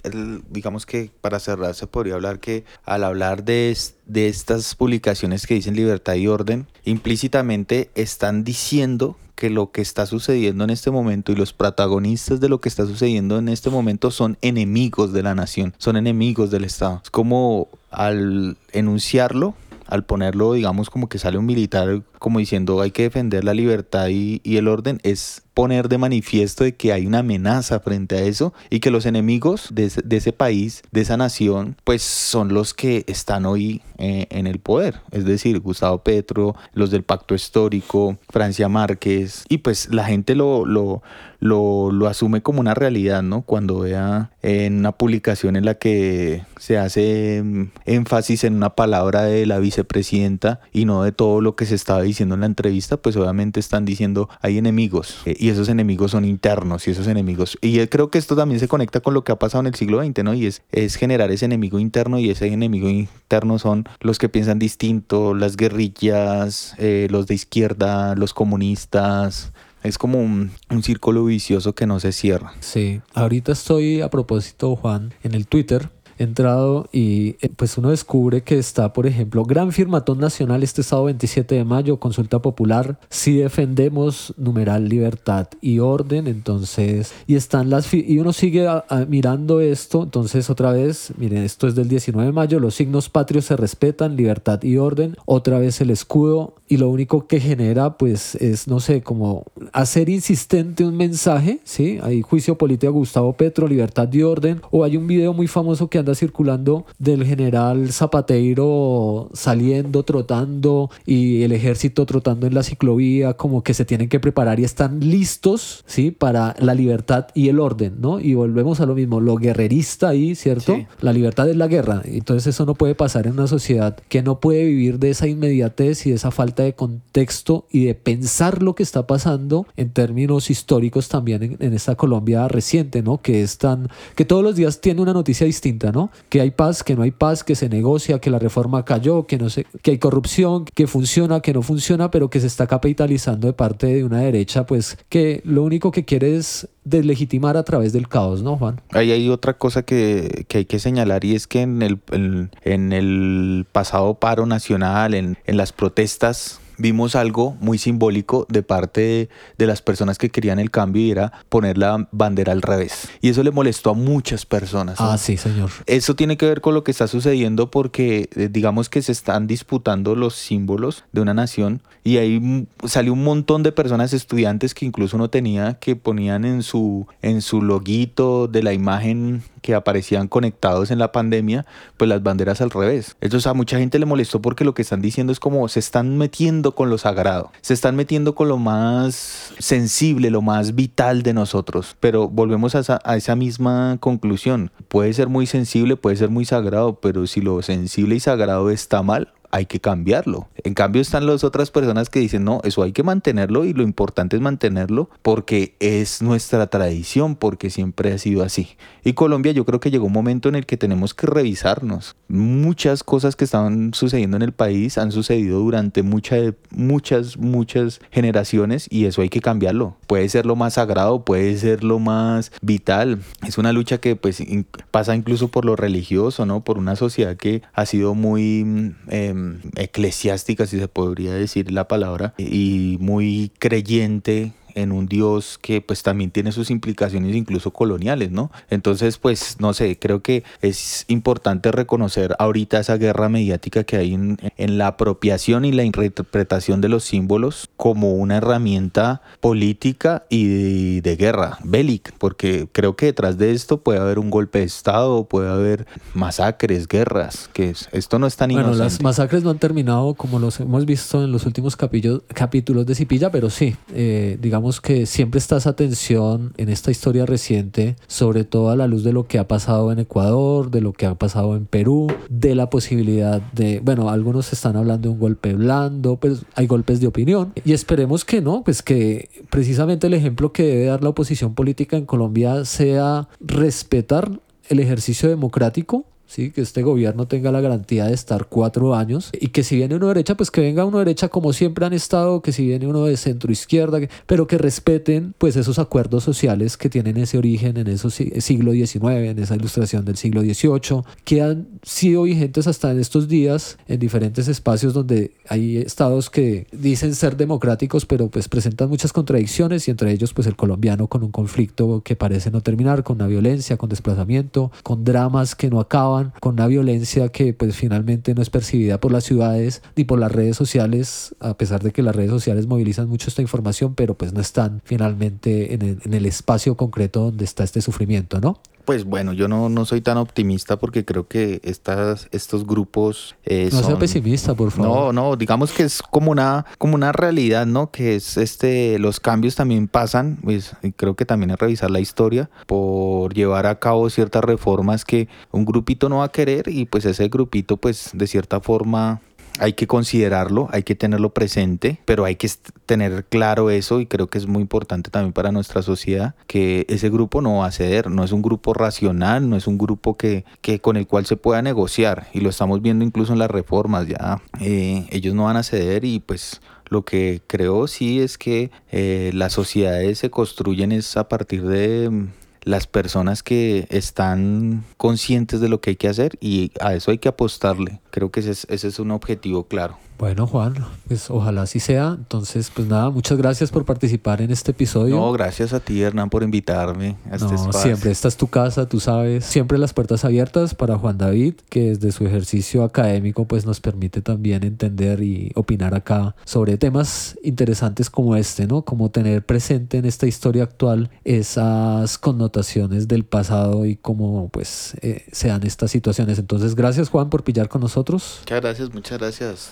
digamos 0.50 0.86
que 0.86 1.12
para 1.22 1.40
cerrar 1.40 1.76
se 1.76 1.88
podría 1.88 2.16
hablar 2.16 2.40
que 2.40 2.64
al 2.86 3.04
hablar 3.04 3.44
de, 3.44 3.78
de 4.06 4.28
estas 4.28 4.76
publicaciones 4.76 5.46
que 5.48 5.56
dicen 5.56 5.76
libertad 5.76 6.16
y 6.16 6.28
orden, 6.28 6.68
implícitamente 6.84 7.90
están 7.96 8.44
diciendo 8.44 9.18
que 9.40 9.50
lo 9.50 9.72
que 9.72 9.82
está 9.82 10.06
sucediendo 10.06 10.66
en 10.66 10.70
este 10.70 10.92
momento 10.92 11.32
y 11.32 11.36
los 11.36 11.54
protagonistas 11.54 12.42
de 12.42 12.50
lo 12.50 12.60
que 12.60 12.68
está 12.68 12.86
sucediendo 12.86 13.38
en 13.38 13.48
este 13.48 13.70
momento 13.70 14.12
son 14.12 14.38
enemigos 14.42 15.14
de 15.14 15.24
la 15.24 15.34
nación, 15.34 15.74
son 15.78 15.96
enemigos 15.96 16.52
del 16.52 16.66
Estado. 16.66 17.00
Es 17.02 17.10
como 17.10 17.70
al 17.90 18.58
enunciarlo, 18.74 19.56
al 19.88 20.04
ponerlo, 20.04 20.54
digamos, 20.54 20.90
como 20.90 21.08
que 21.08 21.20
sale 21.20 21.38
un 21.38 21.46
militar 21.46 22.04
como 22.20 22.40
diciendo 22.40 22.82
hay 22.82 22.92
que 22.92 23.04
defender 23.04 23.44
la 23.44 23.54
libertad 23.54 24.08
y, 24.10 24.42
y 24.44 24.58
el 24.58 24.68
orden, 24.68 25.00
es 25.04 25.44
poner 25.54 25.90
de 25.90 25.98
manifiesto 25.98 26.64
de 26.64 26.76
que 26.76 26.94
hay 26.94 27.06
una 27.06 27.20
amenaza 27.20 27.80
frente 27.82 28.16
a 28.16 28.22
eso 28.22 28.54
y 28.70 28.80
que 28.80 28.92
los 28.92 29.06
enemigos 29.06 29.70
de 29.74 29.90
de 30.04 30.18
ese 30.18 30.34
país, 30.34 30.84
de 30.92 31.02
esa 31.02 31.18
nación, 31.18 31.76
pues 31.84 32.02
son 32.02 32.54
los 32.54 32.74
que 32.74 33.04
están 33.08 33.46
hoy 33.46 33.82
eh, 33.98 34.28
en 34.30 34.48
el 34.48 34.60
poder. 34.60 35.02
Es 35.12 35.26
decir, 35.26 35.60
Gustavo 35.60 36.04
Petro, 36.04 36.56
los 36.74 36.92
del 36.92 37.04
pacto 37.04 37.36
histórico, 37.36 38.18
Francia 38.30 38.70
Márquez, 38.70 39.44
y 39.50 39.60
pues 39.60 39.94
la 39.94 40.06
gente 40.06 40.36
lo, 40.36 40.66
lo, 40.66 41.02
lo, 41.40 41.92
lo 41.92 42.08
asume 42.08 42.42
como 42.42 42.60
una 42.60 42.74
realidad, 42.74 43.24
¿no? 43.24 43.42
Cuando 43.42 43.80
vea 43.80 44.32
en 44.42 44.80
una 44.80 44.94
publicación 44.94 45.56
en 45.56 45.66
la 45.66 45.76
que 45.76 46.44
se 46.58 46.78
hace 46.78 47.42
mm, 47.44 47.72
énfasis 47.86 48.44
en 48.44 48.56
una 48.56 48.76
palabra 48.76 49.24
de 49.24 49.46
la 49.46 49.60
vicepresidenta 49.60 50.62
y 50.72 50.86
no 50.86 51.04
de 51.04 51.12
todo 51.12 51.42
lo 51.42 51.56
que 51.56 51.66
se 51.66 51.76
estaba 51.76 52.02
diciendo 52.10 52.36
en 52.36 52.42
la 52.42 52.48
entrevista, 52.48 52.98
pues 52.98 53.16
obviamente 53.16 53.60
están 53.60 53.86
diciendo 53.86 54.30
hay 54.42 54.58
enemigos 54.58 55.22
eh, 55.26 55.36
y 55.40 55.50
esos 55.50 55.70
enemigos 55.70 56.12
son 56.12 56.26
internos 56.26 56.88
y 56.88 56.92
esos 56.92 57.08
enemigos 57.08 57.58
y 57.62 57.86
creo 57.88 58.10
que 58.10 58.18
esto 58.18 58.36
también 58.36 58.60
se 58.60 58.68
conecta 58.68 59.00
con 59.00 59.14
lo 59.14 59.24
que 59.24 59.32
ha 59.32 59.40
pasado 59.40 59.62
en 59.62 59.68
el 59.68 59.76
siglo 59.76 60.04
XX, 60.04 60.24
¿no? 60.24 60.34
Y 60.34 60.46
es, 60.46 60.62
es 60.72 60.96
generar 60.96 61.32
ese 61.32 61.46
enemigo 61.46 61.80
interno 61.80 62.20
y 62.20 62.30
ese 62.30 62.48
enemigo 62.48 62.90
interno 62.90 63.60
son 63.60 63.86
los 64.02 64.18
que 64.18 64.30
piensan 64.30 64.60
distinto, 64.60 65.34
las 65.34 65.58
guerrillas, 65.58 66.76
eh, 66.78 67.08
los 67.10 67.28
de 67.28 67.36
izquierda, 67.36 68.16
los 68.16 68.34
comunistas. 68.34 69.52
Es 69.82 69.98
como 69.98 70.20
un, 70.20 70.52
un 70.70 70.84
círculo 70.84 71.24
vicioso 71.24 71.74
que 71.74 71.88
no 71.88 72.02
se 72.02 72.12
cierra. 72.12 72.52
Sí, 72.60 73.02
ahorita 73.14 73.54
estoy 73.54 74.02
a 74.02 74.10
propósito, 74.10 74.76
Juan, 74.76 75.14
en 75.24 75.36
el 75.36 75.48
Twitter 75.48 75.90
entrado 76.20 76.88
y 76.92 77.36
eh, 77.42 77.50
pues 77.56 77.78
uno 77.78 77.90
descubre 77.90 78.44
que 78.44 78.58
está, 78.60 78.94
por 78.94 79.08
ejemplo, 79.08 79.44
Gran 79.44 79.72
Firmatón 79.72 80.20
Nacional 80.20 80.64
este 80.64 80.84
sábado 80.84 81.06
27 81.06 81.56
de 81.56 81.64
mayo, 81.64 81.98
consulta 82.00 82.40
popular, 82.42 83.00
si 83.10 83.38
defendemos 83.38 84.34
numeral 84.38 84.88
libertad 84.90 85.48
y 85.62 85.80
orden, 85.80 86.28
entonces, 86.28 87.12
y 87.28 87.36
están 87.36 87.70
las, 87.70 87.92
y 87.94 88.20
uno 88.20 88.34
sigue 88.34 88.68
a- 88.68 88.86
a- 88.90 89.06
mirando 89.06 89.60
esto, 89.62 90.04
entonces 90.04 90.50
otra 90.50 90.72
vez, 90.72 91.14
miren, 91.18 91.44
esto 91.44 91.68
es 91.68 91.76
del 91.76 91.88
19 91.90 92.28
de 92.28 92.34
mayo, 92.34 92.60
los 92.60 92.76
signos 92.76 93.10
patrios 93.10 93.46
se 93.46 93.56
respetan, 93.56 94.16
libertad 94.16 94.62
y 94.64 94.78
orden, 94.78 95.16
otra 95.26 95.60
vez 95.60 95.80
el 95.82 95.90
escudo, 95.90 96.56
y 96.68 96.78
lo 96.78 96.90
único 96.90 97.26
que 97.28 97.40
genera 97.40 97.98
pues 97.98 98.36
es, 98.36 98.68
no 98.68 98.80
sé, 98.80 99.02
como 99.02 99.44
hacer 99.74 100.08
insistente 100.10 100.84
un 100.86 100.96
mensaje, 100.98 101.60
¿sí? 101.64 101.98
Hay 102.04 102.22
juicio 102.22 102.58
político 102.58 102.90
a 102.92 102.94
Gustavo 102.94 103.34
Petro, 103.34 103.68
libertad 103.68 104.08
y 104.14 104.22
orden, 104.22 104.62
o 104.70 104.84
hay 104.84 104.96
un 104.98 105.08
video 105.08 105.34
muy 105.34 105.48
famoso 105.48 105.90
que 105.90 105.98
anda 105.98 106.09
circulando 106.16 106.86
del 106.98 107.26
general 107.26 107.92
Zapateiro 107.92 109.30
saliendo, 109.34 110.04
trotando 110.04 110.90
y 111.06 111.44
el 111.44 111.52
ejército 111.52 112.06
trotando 112.06 112.48
en 112.48 112.54
la 112.54 112.64
ciclovía, 112.64 113.34
como 113.34 113.64
que 113.64 113.74
se 113.74 113.86
tienen 113.86 114.10
que 114.10 114.20
preparar 114.20 114.60
y 114.60 114.64
están 114.64 115.00
listos, 115.00 115.84
¿sí? 115.88 116.12
Para 116.12 116.56
la 116.60 116.74
libertad 116.74 117.28
y 117.34 117.50
el 117.50 117.60
orden, 117.60 117.96
¿no? 118.00 118.20
Y 118.20 118.34
volvemos 118.34 118.80
a 118.80 118.86
lo 118.86 118.96
mismo, 118.96 119.20
lo 119.20 119.36
guerrerista 119.36 120.10
ahí, 120.10 120.36
¿cierto? 120.36 120.76
Sí. 120.76 120.88
La 121.02 121.14
libertad 121.14 121.50
es 121.50 121.56
la 121.56 121.68
guerra, 121.68 122.02
entonces 122.06 122.48
eso 122.48 122.66
no 122.66 122.76
puede 122.76 122.96
pasar 122.96 123.28
en 123.28 123.34
una 123.34 123.48
sociedad 123.48 123.98
que 124.08 124.22
no 124.22 124.40
puede 124.40 124.66
vivir 124.66 125.00
de 125.00 125.12
esa 125.12 125.28
inmediatez 125.28 126.06
y 126.06 126.10
de 126.10 126.16
esa 126.16 126.32
falta 126.32 126.64
de 126.64 126.74
contexto 126.74 127.66
y 127.72 127.86
de 127.86 127.96
pensar 127.96 128.62
lo 128.64 128.76
que 128.76 128.84
está 128.84 129.08
pasando 129.08 129.66
en 129.78 129.92
términos 129.92 130.50
históricos 130.50 131.10
también 131.10 131.44
en, 131.44 131.58
en 131.60 131.74
esta 131.74 131.96
Colombia 131.96 132.48
reciente, 132.48 133.02
¿no? 133.02 133.22
Que 133.22 133.44
es 133.44 133.58
tan, 133.58 133.90
que 134.16 134.26
todos 134.26 134.44
los 134.44 134.56
días 134.56 134.82
tiene 134.82 135.02
una 135.02 135.14
noticia 135.14 135.46
distinta, 135.46 135.92
¿no? 135.92 135.99
Que 136.30 136.42
hay 136.42 136.52
paz, 136.52 136.84
que 136.84 136.96
no 136.96 137.04
hay 137.04 137.12
paz, 137.12 137.44
que 137.44 137.56
se 137.56 137.70
negocia, 137.70 138.20
que 138.20 138.30
la 138.30 138.40
reforma 138.40 138.86
cayó, 138.86 139.28
que 139.28 139.38
no 139.38 139.50
sé, 139.50 139.66
que 139.82 139.92
hay 139.92 139.98
corrupción, 139.98 140.66
que 140.66 140.88
funciona, 140.88 141.42
que 141.42 141.54
no 141.54 141.62
funciona, 141.62 142.12
pero 142.12 142.30
que 142.30 142.40
se 142.40 142.48
está 142.48 142.68
capitalizando 142.68 143.48
de 143.48 143.54
parte 143.54 143.88
de 143.88 144.04
una 144.04 144.20
derecha, 144.20 144.66
pues 144.66 144.98
que 145.10 145.42
lo 145.44 145.64
único 145.64 145.92
que 145.92 146.06
quiere 146.06 146.36
es 146.36 146.68
deslegitimar 146.84 147.58
a 147.58 147.64
través 147.64 147.94
del 147.94 148.08
caos, 148.08 148.42
¿no, 148.42 148.58
Juan? 148.58 148.82
Ahí 148.92 149.12
hay 149.12 149.30
otra 149.30 149.58
cosa 149.58 149.84
que, 149.84 150.46
que 150.48 150.60
hay 150.60 150.66
que 150.66 150.80
señalar 150.80 151.24
y 151.26 151.36
es 151.36 151.48
que 151.48 151.62
en 151.62 151.82
el, 151.82 152.00
en, 152.12 152.52
en 152.64 152.94
el 152.94 153.66
pasado 153.72 154.16
paro 154.16 154.46
nacional, 154.46 155.14
en, 155.14 155.38
en 155.46 155.58
las 155.58 155.72
protestas, 155.72 156.60
vimos 156.80 157.16
algo 157.16 157.56
muy 157.60 157.78
simbólico 157.78 158.48
de 158.50 158.64
parte 158.64 159.02
de, 159.02 159.30
de, 159.58 159.68
las 159.68 159.82
personas 159.82 160.18
que 160.18 160.30
querían 160.30 160.60
el 160.60 160.72
cambio 160.72 161.04
y 161.04 161.12
era 161.12 161.32
poner 161.50 161.78
la 161.78 162.08
bandera 162.12 162.54
al 162.54 162.62
revés. 162.62 163.10
Y 163.22 163.30
eso 163.30 163.44
le 163.44 163.52
molestó 163.52 163.92
a 163.92 163.94
muchas 163.94 164.46
personas. 164.46 165.00
Ah, 165.00 165.18
sí, 165.18 165.38
señor. 165.38 165.70
Eso 165.86 166.16
tiene 166.16 166.38
que 166.38 166.48
ver 166.48 166.62
con 166.62 166.74
lo 166.74 166.84
que 166.84 166.92
está 166.92 167.08
sucediendo 167.08 167.70
porque 167.70 168.30
eh, 168.36 168.50
digamos 168.50 168.90
que 168.90 169.02
se 169.02 169.12
están 169.12 169.46
disputando 169.46 170.16
los 170.16 170.36
símbolos 170.36 171.04
de 171.12 171.22
una 171.22 171.34
nación 171.34 171.82
y 172.04 172.18
ahí 172.18 172.68
salió 172.86 173.14
un 173.14 173.24
montón 173.24 173.62
de 173.64 173.72
personas 173.72 174.14
estudiantes 174.14 174.74
que 174.74 174.86
incluso 174.86 175.18
no 175.18 175.30
tenía 175.30 175.76
que 175.76 175.96
ponían 175.96 176.46
en 176.46 176.64
su 176.64 177.08
en 177.22 177.42
su 177.42 177.62
loguito 177.62 178.48
de 178.48 178.64
la 178.64 178.74
imagen 178.74 179.44
que 179.62 179.76
aparecían 179.76 180.28
conectados 180.28 180.92
en 180.92 181.00
la 181.00 181.12
pandemia, 181.12 181.66
pues 181.98 182.10
las 182.10 182.24
banderas 182.24 182.62
al 182.62 182.70
revés. 182.70 183.16
Entonces 183.22 183.48
a 183.48 183.54
mucha 183.54 183.78
gente 183.80 184.00
le 184.00 184.06
molestó 184.06 184.42
porque 184.42 184.66
lo 184.66 184.74
que 184.74 184.82
están 184.82 185.02
diciendo 185.02 185.32
es 185.32 185.40
como 185.40 185.68
se 185.68 185.80
están 185.80 186.18
metiendo 186.18 186.76
con 186.76 186.90
lo 186.90 186.98
sagrado, 186.98 187.52
se 187.62 187.74
están 187.74 187.96
metiendo 187.96 188.36
con 188.36 188.48
lo 188.48 188.58
más 188.58 189.54
sensible, 189.60 190.30
lo 190.30 190.42
más 190.42 190.76
vital 190.76 191.24
de 191.24 191.34
nosotros. 191.34 191.96
Pero 192.00 192.30
volvemos 192.30 192.76
a 192.76 192.80
esa, 192.80 193.00
a 193.04 193.18
esa 193.18 193.36
misma 193.36 193.98
conclusión. 194.00 194.72
Puede 194.88 195.14
ser 195.14 195.28
muy 195.28 195.46
sensible, 195.46 195.96
puede 195.96 196.16
ser 196.16 196.30
muy 196.30 196.46
sagrado, 196.46 197.00
pero 197.00 197.28
si 197.28 197.42
lo 197.42 197.62
sensible 197.62 198.16
y 198.16 198.20
sagrado 198.20 198.70
está 198.70 199.02
mal, 199.04 199.34
hay 199.52 199.66
que 199.66 199.80
cambiarlo. 199.80 200.48
En 200.64 200.74
cambio 200.74 201.02
están 201.02 201.26
las 201.26 201.44
otras 201.44 201.72
personas 201.72 202.10
que 202.10 202.20
dicen, 202.20 202.44
no, 202.44 202.62
eso 202.64 202.84
hay 202.84 202.92
que 202.92 203.04
mantenerlo 203.04 203.66
y 203.66 203.74
lo 203.74 203.84
importante 203.84 204.36
es 204.36 204.42
mantenerlo 204.42 205.10
porque 205.22 205.76
es 205.80 206.22
nuestra 206.22 206.68
tradición, 206.68 207.36
porque 207.36 207.70
siempre 207.70 208.14
ha 208.14 208.18
sido 208.18 208.44
así. 208.44 208.78
Y 209.04 209.14
Colombia 209.14 209.52
yo 209.52 209.66
creo 209.66 209.80
que 209.80 209.92
llegó 209.92 210.06
un 210.06 210.14
momento 210.14 210.50
en 210.50 210.56
el 210.56 210.66
que 210.66 210.78
tenemos 210.78 211.14
que 211.14 211.28
revisarnos. 211.28 212.16
Muchas 212.28 213.04
cosas 213.04 213.36
que 213.36 213.46
estaban 213.46 213.94
sucediendo 213.94 214.38
en 214.38 214.44
el 214.44 214.52
país 214.52 214.98
han 214.98 215.12
sucedido 215.12 215.60
durante 215.60 216.04
mucha, 216.04 216.36
muchas, 216.70 217.38
muchas 217.38 218.02
generaciones 218.12 218.88
y 218.90 219.06
eso 219.06 219.22
hay 219.22 219.30
que 219.30 219.42
cambiarlo. 219.42 219.98
Puede 220.08 220.30
ser 220.30 220.46
lo 220.46 220.56
más 220.56 220.74
sagrado, 220.74 221.24
puede 221.24 221.58
ser 221.58 221.84
lo 221.84 222.00
más 222.00 222.52
vital. 222.62 223.20
Es 223.48 223.58
una 223.58 223.74
lucha 223.74 224.00
que 224.00 224.16
pues 224.16 224.44
pasa 224.92 225.16
incluso 225.16 225.48
por 225.48 225.66
lo 225.66 225.76
religioso, 225.76 226.46
¿no? 226.46 226.64
Por 226.64 226.78
una 226.78 226.96
sociedad 226.96 227.36
que 227.36 227.62
ha 227.74 227.86
sido 227.86 228.14
muy... 228.14 228.94
Eh, 229.10 229.34
eclesiástica, 229.76 230.66
si 230.66 230.80
se 230.80 230.88
podría 230.88 231.34
decir 231.34 231.72
la 231.72 231.88
palabra, 231.88 232.34
y 232.38 232.98
muy 233.00 233.52
creyente 233.60 234.52
en 234.76 234.92
un 234.92 235.08
Dios 235.08 235.60
que 235.62 235.82
pues 235.82 236.04
también 236.04 236.32
tiene 236.32 236.52
sus 236.52 236.70
implicaciones 236.70 237.36
incluso 237.36 237.72
coloniales, 237.72 238.32
¿no? 238.32 238.52
Entonces 238.70 239.18
pues 239.18 239.58
no 239.60 239.74
sé, 239.74 239.98
creo 240.00 240.22
que 240.22 240.44
es 240.62 241.06
importante 241.08 241.72
reconocer 241.72 242.36
ahorita 242.40 242.80
esa 242.80 242.98
guerra 242.98 243.30
mediática 243.30 243.84
que 243.84 243.98
hay 243.98 244.14
en, 244.14 244.38
en 244.58 244.78
la 244.78 244.88
apropiación 244.88 245.66
y 245.66 245.72
la 245.72 245.84
interpretación 245.84 246.82
de 246.82 246.90
los 246.90 247.04
símbolos 247.04 247.70
como 247.78 248.14
una 248.14 248.38
herramienta 248.38 249.22
política 249.40 250.26
y 250.30 250.48
de, 250.48 251.02
de, 251.02 251.16
guerra 251.16 251.58
bélica, 251.64 252.14
porque 252.18 252.68
creo 252.72 252.96
que 252.96 253.08
detrás 253.08 253.38
de 253.38 253.52
esto 253.52 253.82
puede 253.82 254.00
haber 254.00 254.20
un 254.20 254.30
golpe 254.30 254.60
de 254.60 254.66
Estado, 254.66 255.26
puede 255.26 255.50
haber 255.50 255.88
masacres, 256.14 256.88
guerras, 256.88 257.50
que 257.54 257.72
es, 257.72 257.90
esto 257.92 258.20
no 258.20 258.28
es 258.28 258.36
tan 258.36 258.50
bueno, 258.50 258.70
inocente. 258.70 258.84
las 258.84 259.02
masacres 259.02 259.44
no 259.44 259.50
han 259.50 259.60
terminado 259.60 260.14
como 260.14 260.40
los 260.40 260.60
hemos 260.60 260.86
visto 260.86 261.24
en 261.24 261.32
los 261.32 261.46
últimos 261.46 261.76
capillos, 261.76 262.22
capítulos 262.34 262.86
de 262.86 262.96
Cipilla, 262.96 263.32
pero 263.32 263.50
sí, 263.50 263.76
eh, 263.94 264.38
digamos 264.42 264.69
que 264.82 265.06
siempre 265.06 265.40
está 265.40 265.58
esa 265.58 265.76
tensión 265.76 266.54
en 266.58 266.70
esta 266.70 266.92
historia 266.92 267.26
reciente, 267.26 267.96
sobre 268.08 268.44
todo 268.44 268.70
a 268.70 268.76
la 268.76 268.88
luz 268.88 269.04
de 269.04 269.14
lo 269.14 269.28
que 269.28 269.40
ha 269.40 269.48
pasado 269.48 269.92
en 269.92 270.00
Ecuador, 270.00 270.70
de 270.70 270.82
lo 270.82 270.94
que 270.94 271.08
ha 271.08 271.16
pasado 271.16 271.56
en 271.56 271.66
Perú, 271.66 272.08
de 272.30 272.56
la 272.56 272.70
posibilidad 272.70 273.42
de, 273.54 273.80
bueno, 273.80 274.10
algunos 274.10 274.54
están 274.54 274.76
hablando 274.78 275.10
de 275.10 275.14
un 275.14 275.20
golpe 275.20 275.54
blando, 275.56 276.18
pues 276.18 276.46
hay 276.56 276.68
golpes 276.68 277.02
de 277.02 277.08
opinión. 277.08 277.54
Y 277.66 277.74
esperemos 277.74 278.24
que 278.24 278.42
no, 278.42 278.64
pues 278.64 278.84
que 278.84 279.30
precisamente 279.50 280.08
el 280.08 280.14
ejemplo 280.14 280.54
que 280.54 280.64
debe 280.64 280.86
dar 280.86 281.04
la 281.04 281.10
oposición 281.10 281.56
política 281.56 281.98
en 281.98 282.06
Colombia 282.06 282.66
sea 282.66 283.28
respetar 283.40 284.40
el 284.70 284.80
ejercicio 284.80 285.30
democrático 285.30 286.06
¿sí? 286.30 286.52
que 286.52 286.62
este 286.62 286.84
gobierno 286.84 287.28
tenga 287.28 287.52
la 287.52 287.60
garantía 287.60 288.06
de 288.06 288.14
estar 288.14 288.46
cuatro 288.46 288.96
años 288.96 289.32
y 289.34 289.48
que 289.48 289.64
si 289.64 289.76
viene 289.76 289.96
uno 289.96 290.08
derecha, 290.08 290.36
pues 290.36 290.52
que 290.52 290.62
venga 290.62 290.86
uno 290.86 291.00
derecha 291.00 291.28
como 291.28 291.52
siempre 291.52 291.86
han 291.86 291.94
estado, 291.94 292.42
que 292.42 292.54
si 292.54 292.66
viene 292.68 292.88
uno 292.88 293.06
de 293.06 293.18
centro 293.18 293.52
izquierda, 293.52 294.00
pero 294.26 294.48
que 294.48 294.58
respeten 294.58 295.34
pues 295.38 295.56
esos 295.56 295.80
acuerdos 295.80 296.24
sociales 296.24 296.78
que 296.78 296.90
tienen 296.90 297.18
ese 297.18 297.38
origen 297.38 297.78
en 297.78 297.88
ese 297.88 298.10
siglo 298.42 298.72
XIX, 298.72 299.06
en 299.06 299.40
esa 299.40 299.56
ilustración 299.56 300.06
del 300.06 300.16
siglo 300.16 300.42
XVIII, 300.42 301.02
que 301.26 301.42
han 301.42 301.68
sido 301.84 302.24
vigentes 302.24 302.68
hasta 302.68 302.92
en 302.92 303.00
estos 303.00 303.28
días 303.28 303.78
en 303.88 304.00
diferentes 304.00 304.48
espacios 304.48 304.94
donde 304.94 305.32
hay 305.48 305.78
estados 305.78 306.30
que 306.30 306.68
dicen 306.72 307.16
ser 307.16 307.38
democráticos, 307.38 308.06
pero 308.06 308.30
pues 308.30 308.48
presentan 308.48 308.90
muchas 308.90 309.14
contradicciones 309.14 309.88
y 309.88 309.92
entre 309.92 310.12
ellos 310.12 310.34
pues 310.34 310.48
el 310.48 310.56
colombiano 310.56 311.08
con 311.08 311.24
un 311.24 311.32
conflicto 311.32 312.02
que 312.04 312.16
parece 312.16 312.52
no 312.52 312.62
terminar, 312.62 313.04
con 313.04 313.16
una 313.16 313.28
violencia, 313.28 313.78
con 313.78 313.90
desplazamiento, 313.90 314.72
con 314.84 315.04
dramas 315.04 315.56
que 315.56 315.70
no 315.70 315.80
acaban, 315.80 316.19
con 316.40 316.54
una 316.54 316.68
violencia 316.68 317.30
que 317.30 317.54
pues 317.54 317.76
finalmente 317.76 318.34
no 318.34 318.42
es 318.42 318.50
percibida 318.50 319.00
por 319.00 319.12
las 319.12 319.24
ciudades 319.24 319.82
ni 319.96 320.04
por 320.04 320.20
las 320.20 320.32
redes 320.32 320.58
sociales, 320.58 321.36
a 321.40 321.56
pesar 321.56 321.82
de 321.84 321.92
que 321.92 322.02
las 322.02 322.16
redes 322.16 322.32
sociales 322.32 322.68
movilizan 322.68 323.10
mucho 323.10 323.30
esta 323.30 323.42
información, 323.42 323.96
pero 323.96 324.16
pues 324.16 324.34
no 324.34 324.42
están 324.42 324.82
finalmente 324.84 325.74
en 325.74 325.82
el, 325.82 326.00
en 326.04 326.14
el 326.14 326.26
espacio 326.26 326.76
concreto 326.76 327.22
donde 327.22 327.46
está 327.46 327.64
este 327.64 327.82
sufrimiento, 327.82 328.40
¿no? 328.40 328.60
Pues 328.90 329.06
bueno, 329.06 329.34
yo 329.34 329.48
no, 329.48 329.70
no 329.70 329.86
soy 329.86 330.02
tan 330.02 330.18
optimista 330.18 330.80
porque 330.80 331.06
creo 331.06 331.28
que 331.28 331.62
estas, 331.64 332.28
estos 332.32 332.66
grupos... 332.66 333.36
Eh, 333.46 333.70
no 333.72 333.84
sea 333.84 334.00
pesimista, 334.00 334.56
por 334.56 334.72
favor. 334.72 335.14
No, 335.14 335.30
no, 335.30 335.36
digamos 335.36 335.72
que 335.72 335.84
es 335.84 336.02
como 336.02 336.32
una, 336.32 336.66
como 336.80 336.96
una 336.96 337.12
realidad, 337.12 337.68
¿no? 337.68 337.92
Que 337.92 338.16
es 338.16 338.36
este, 338.36 338.98
los 338.98 339.20
cambios 339.20 339.54
también 339.54 339.88
pasan, 339.88 340.40
pues 340.44 340.76
creo 340.96 341.16
que 341.16 341.26
también 341.26 341.52
es 341.52 341.60
revisar 341.60 341.92
la 341.92 342.00
historia 342.00 342.50
por 342.66 343.36
llevar 343.36 343.68
a 343.68 343.78
cabo 343.78 344.10
ciertas 344.10 344.44
reformas 344.44 345.06
que 345.06 345.28
un 345.52 345.66
grupito 345.66 346.10
no 346.10 346.18
va 346.18 346.24
a 346.24 346.32
querer 346.32 346.68
y 346.68 346.86
pues 346.86 347.06
ese 347.06 347.28
grupito 347.28 347.78
pues 347.78 348.10
de 348.14 348.26
cierta 348.26 348.60
forma 348.60 349.22
hay 349.60 349.74
que 349.74 349.88
considerarlo, 349.88 350.68
hay 350.72 350.84
que 350.84 350.96
tenerlo 350.96 351.34
presente, 351.34 352.00
pero 352.06 352.26
hay 352.26 352.36
que 352.36 352.50
tener 352.86 353.26
claro 353.26 353.70
eso 353.70 354.00
y 354.00 354.06
creo 354.06 354.28
que 354.28 354.38
es 354.38 354.48
muy 354.48 354.62
importante 354.62 355.12
también 355.12 355.34
para 355.34 355.52
nuestra 355.52 355.82
sociedad 355.82 356.36
que 356.48 356.86
ese 356.90 357.10
grupo 357.10 357.42
no 357.42 357.58
va 357.58 357.68
a 357.68 357.72
ceder, 357.72 358.10
no 358.10 358.24
es 358.24 358.32
un 358.32 358.42
grupo 358.42 358.74
racional, 358.74 359.50
no 359.50 359.56
es 359.56 359.68
un 359.68 359.78
grupo 359.78 360.18
que, 360.18 360.46
que 360.62 360.80
con 360.80 360.98
el 360.98 361.08
cual 361.08 361.26
se 361.26 361.38
pueda 361.38 361.62
negociar 361.62 362.28
y 362.34 362.40
lo 362.40 362.50
estamos 362.50 362.82
viendo 362.82 363.06
incluso 363.06 363.34
en 363.34 363.40
las 363.40 363.52
reformas 363.52 364.08
ya, 364.08 364.42
eh, 364.60 365.06
ellos 365.12 365.36
no 365.36 365.46
van 365.46 365.58
a 365.58 365.64
ceder 365.64 366.06
y 366.06 366.20
pues 366.20 366.62
lo 366.90 367.04
que 367.06 367.42
creo 367.46 367.88
sí 367.88 368.20
es 368.22 368.38
que 368.38 368.72
eh, 368.92 369.32
las 369.34 369.54
sociedades 369.54 370.20
se 370.20 370.30
construyen 370.30 370.92
es 370.92 371.18
a 371.18 371.30
partir 371.30 371.64
de 371.66 372.30
las 372.64 372.88
personas 372.88 373.44
que 373.44 373.88
están 373.90 374.84
conscientes 374.98 375.60
de 375.60 375.70
lo 375.70 375.82
que 375.82 375.92
hay 375.92 375.96
que 375.96 376.08
hacer 376.08 376.38
y 376.42 376.72
a 376.80 376.94
eso 376.94 377.12
hay 377.12 377.18
que 377.18 377.30
apostarle. 377.30 378.02
Creo 378.12 378.32
que 378.32 378.40
ese 378.40 378.52
es, 378.52 378.68
ese 378.70 378.88
es 378.88 379.00
un 379.00 379.12
objetivo 379.12 379.66
claro. 379.66 379.98
Bueno, 380.20 380.48
Juan, 380.48 380.76
pues 381.08 381.30
ojalá 381.30 381.62
así 381.62 381.80
sea. 381.80 382.18
Entonces, 382.18 382.70
pues 382.76 382.90
nada, 382.90 383.10
muchas 383.10 383.38
gracias 383.38 383.72
por 383.72 383.86
participar 383.86 384.42
en 384.42 384.52
este 384.52 384.72
episodio. 384.72 385.16
No, 385.16 385.32
gracias 385.32 385.72
a 385.72 385.80
ti, 385.80 386.02
Hernán, 386.02 386.30
por 386.30 386.44
invitarme 386.44 387.16
a 387.32 387.36
este 387.36 387.54
no, 387.54 387.72
Siempre, 387.72 388.12
esta 388.12 388.28
es 388.28 388.36
tu 388.36 388.48
casa, 388.48 388.86
tú 388.86 389.00
sabes. 389.00 389.46
Siempre 389.46 389.78
las 389.78 389.94
puertas 389.94 390.26
abiertas 390.26 390.76
para 390.76 390.98
Juan 390.98 391.18
David, 391.18 391.54
que 391.70 391.92
desde 391.92 392.12
su 392.12 392.26
ejercicio 392.26 392.84
académico, 392.84 393.46
pues 393.46 393.66
nos 393.66 393.80
permite 393.80 394.22
también 394.22 394.66
entender 394.66 395.24
y 395.24 395.54
opinar 395.56 395.96
acá 395.96 396.36
sobre 396.44 396.78
temas 396.78 397.38
interesantes 397.42 398.10
como 398.10 398.36
este, 398.36 398.68
¿no? 398.68 398.82
Como 398.82 399.12
tener 399.12 399.46
presente 399.46 400.00
en 400.00 400.04
esta 400.06 400.28
historia 400.28 400.64
actual 400.64 401.12
esas 401.24 402.18
connotaciones 402.18 403.08
del 403.08 403.24
pasado 403.24 403.86
y 403.86 403.96
cómo, 403.96 404.50
pues, 404.50 404.98
eh, 405.02 405.28
sean 405.32 405.66
estas 405.66 405.92
situaciones. 405.92 406.40
Entonces, 406.40 406.76
gracias, 406.76 407.08
Juan, 407.08 407.30
por 407.30 407.46
pillar 407.46 407.70
con 407.70 407.80
nosotros. 407.80 407.99
Muchas 408.42 408.62
gracias, 408.62 408.94
muchas 408.94 409.18
gracias 409.18 409.72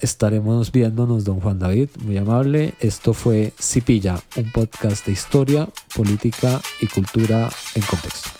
estaremos 0.00 0.70
viéndonos, 0.72 1.24
don 1.24 1.40
Juan 1.40 1.58
David, 1.58 1.88
muy 2.04 2.18
amable. 2.18 2.74
Esto 2.80 3.14
fue 3.14 3.52
Cipilla, 3.58 4.20
un 4.36 4.50
podcast 4.52 5.06
de 5.06 5.12
historia, 5.12 5.68
política 5.94 6.60
y 6.80 6.86
cultura 6.86 7.48
en 7.74 7.82
contexto. 7.82 8.30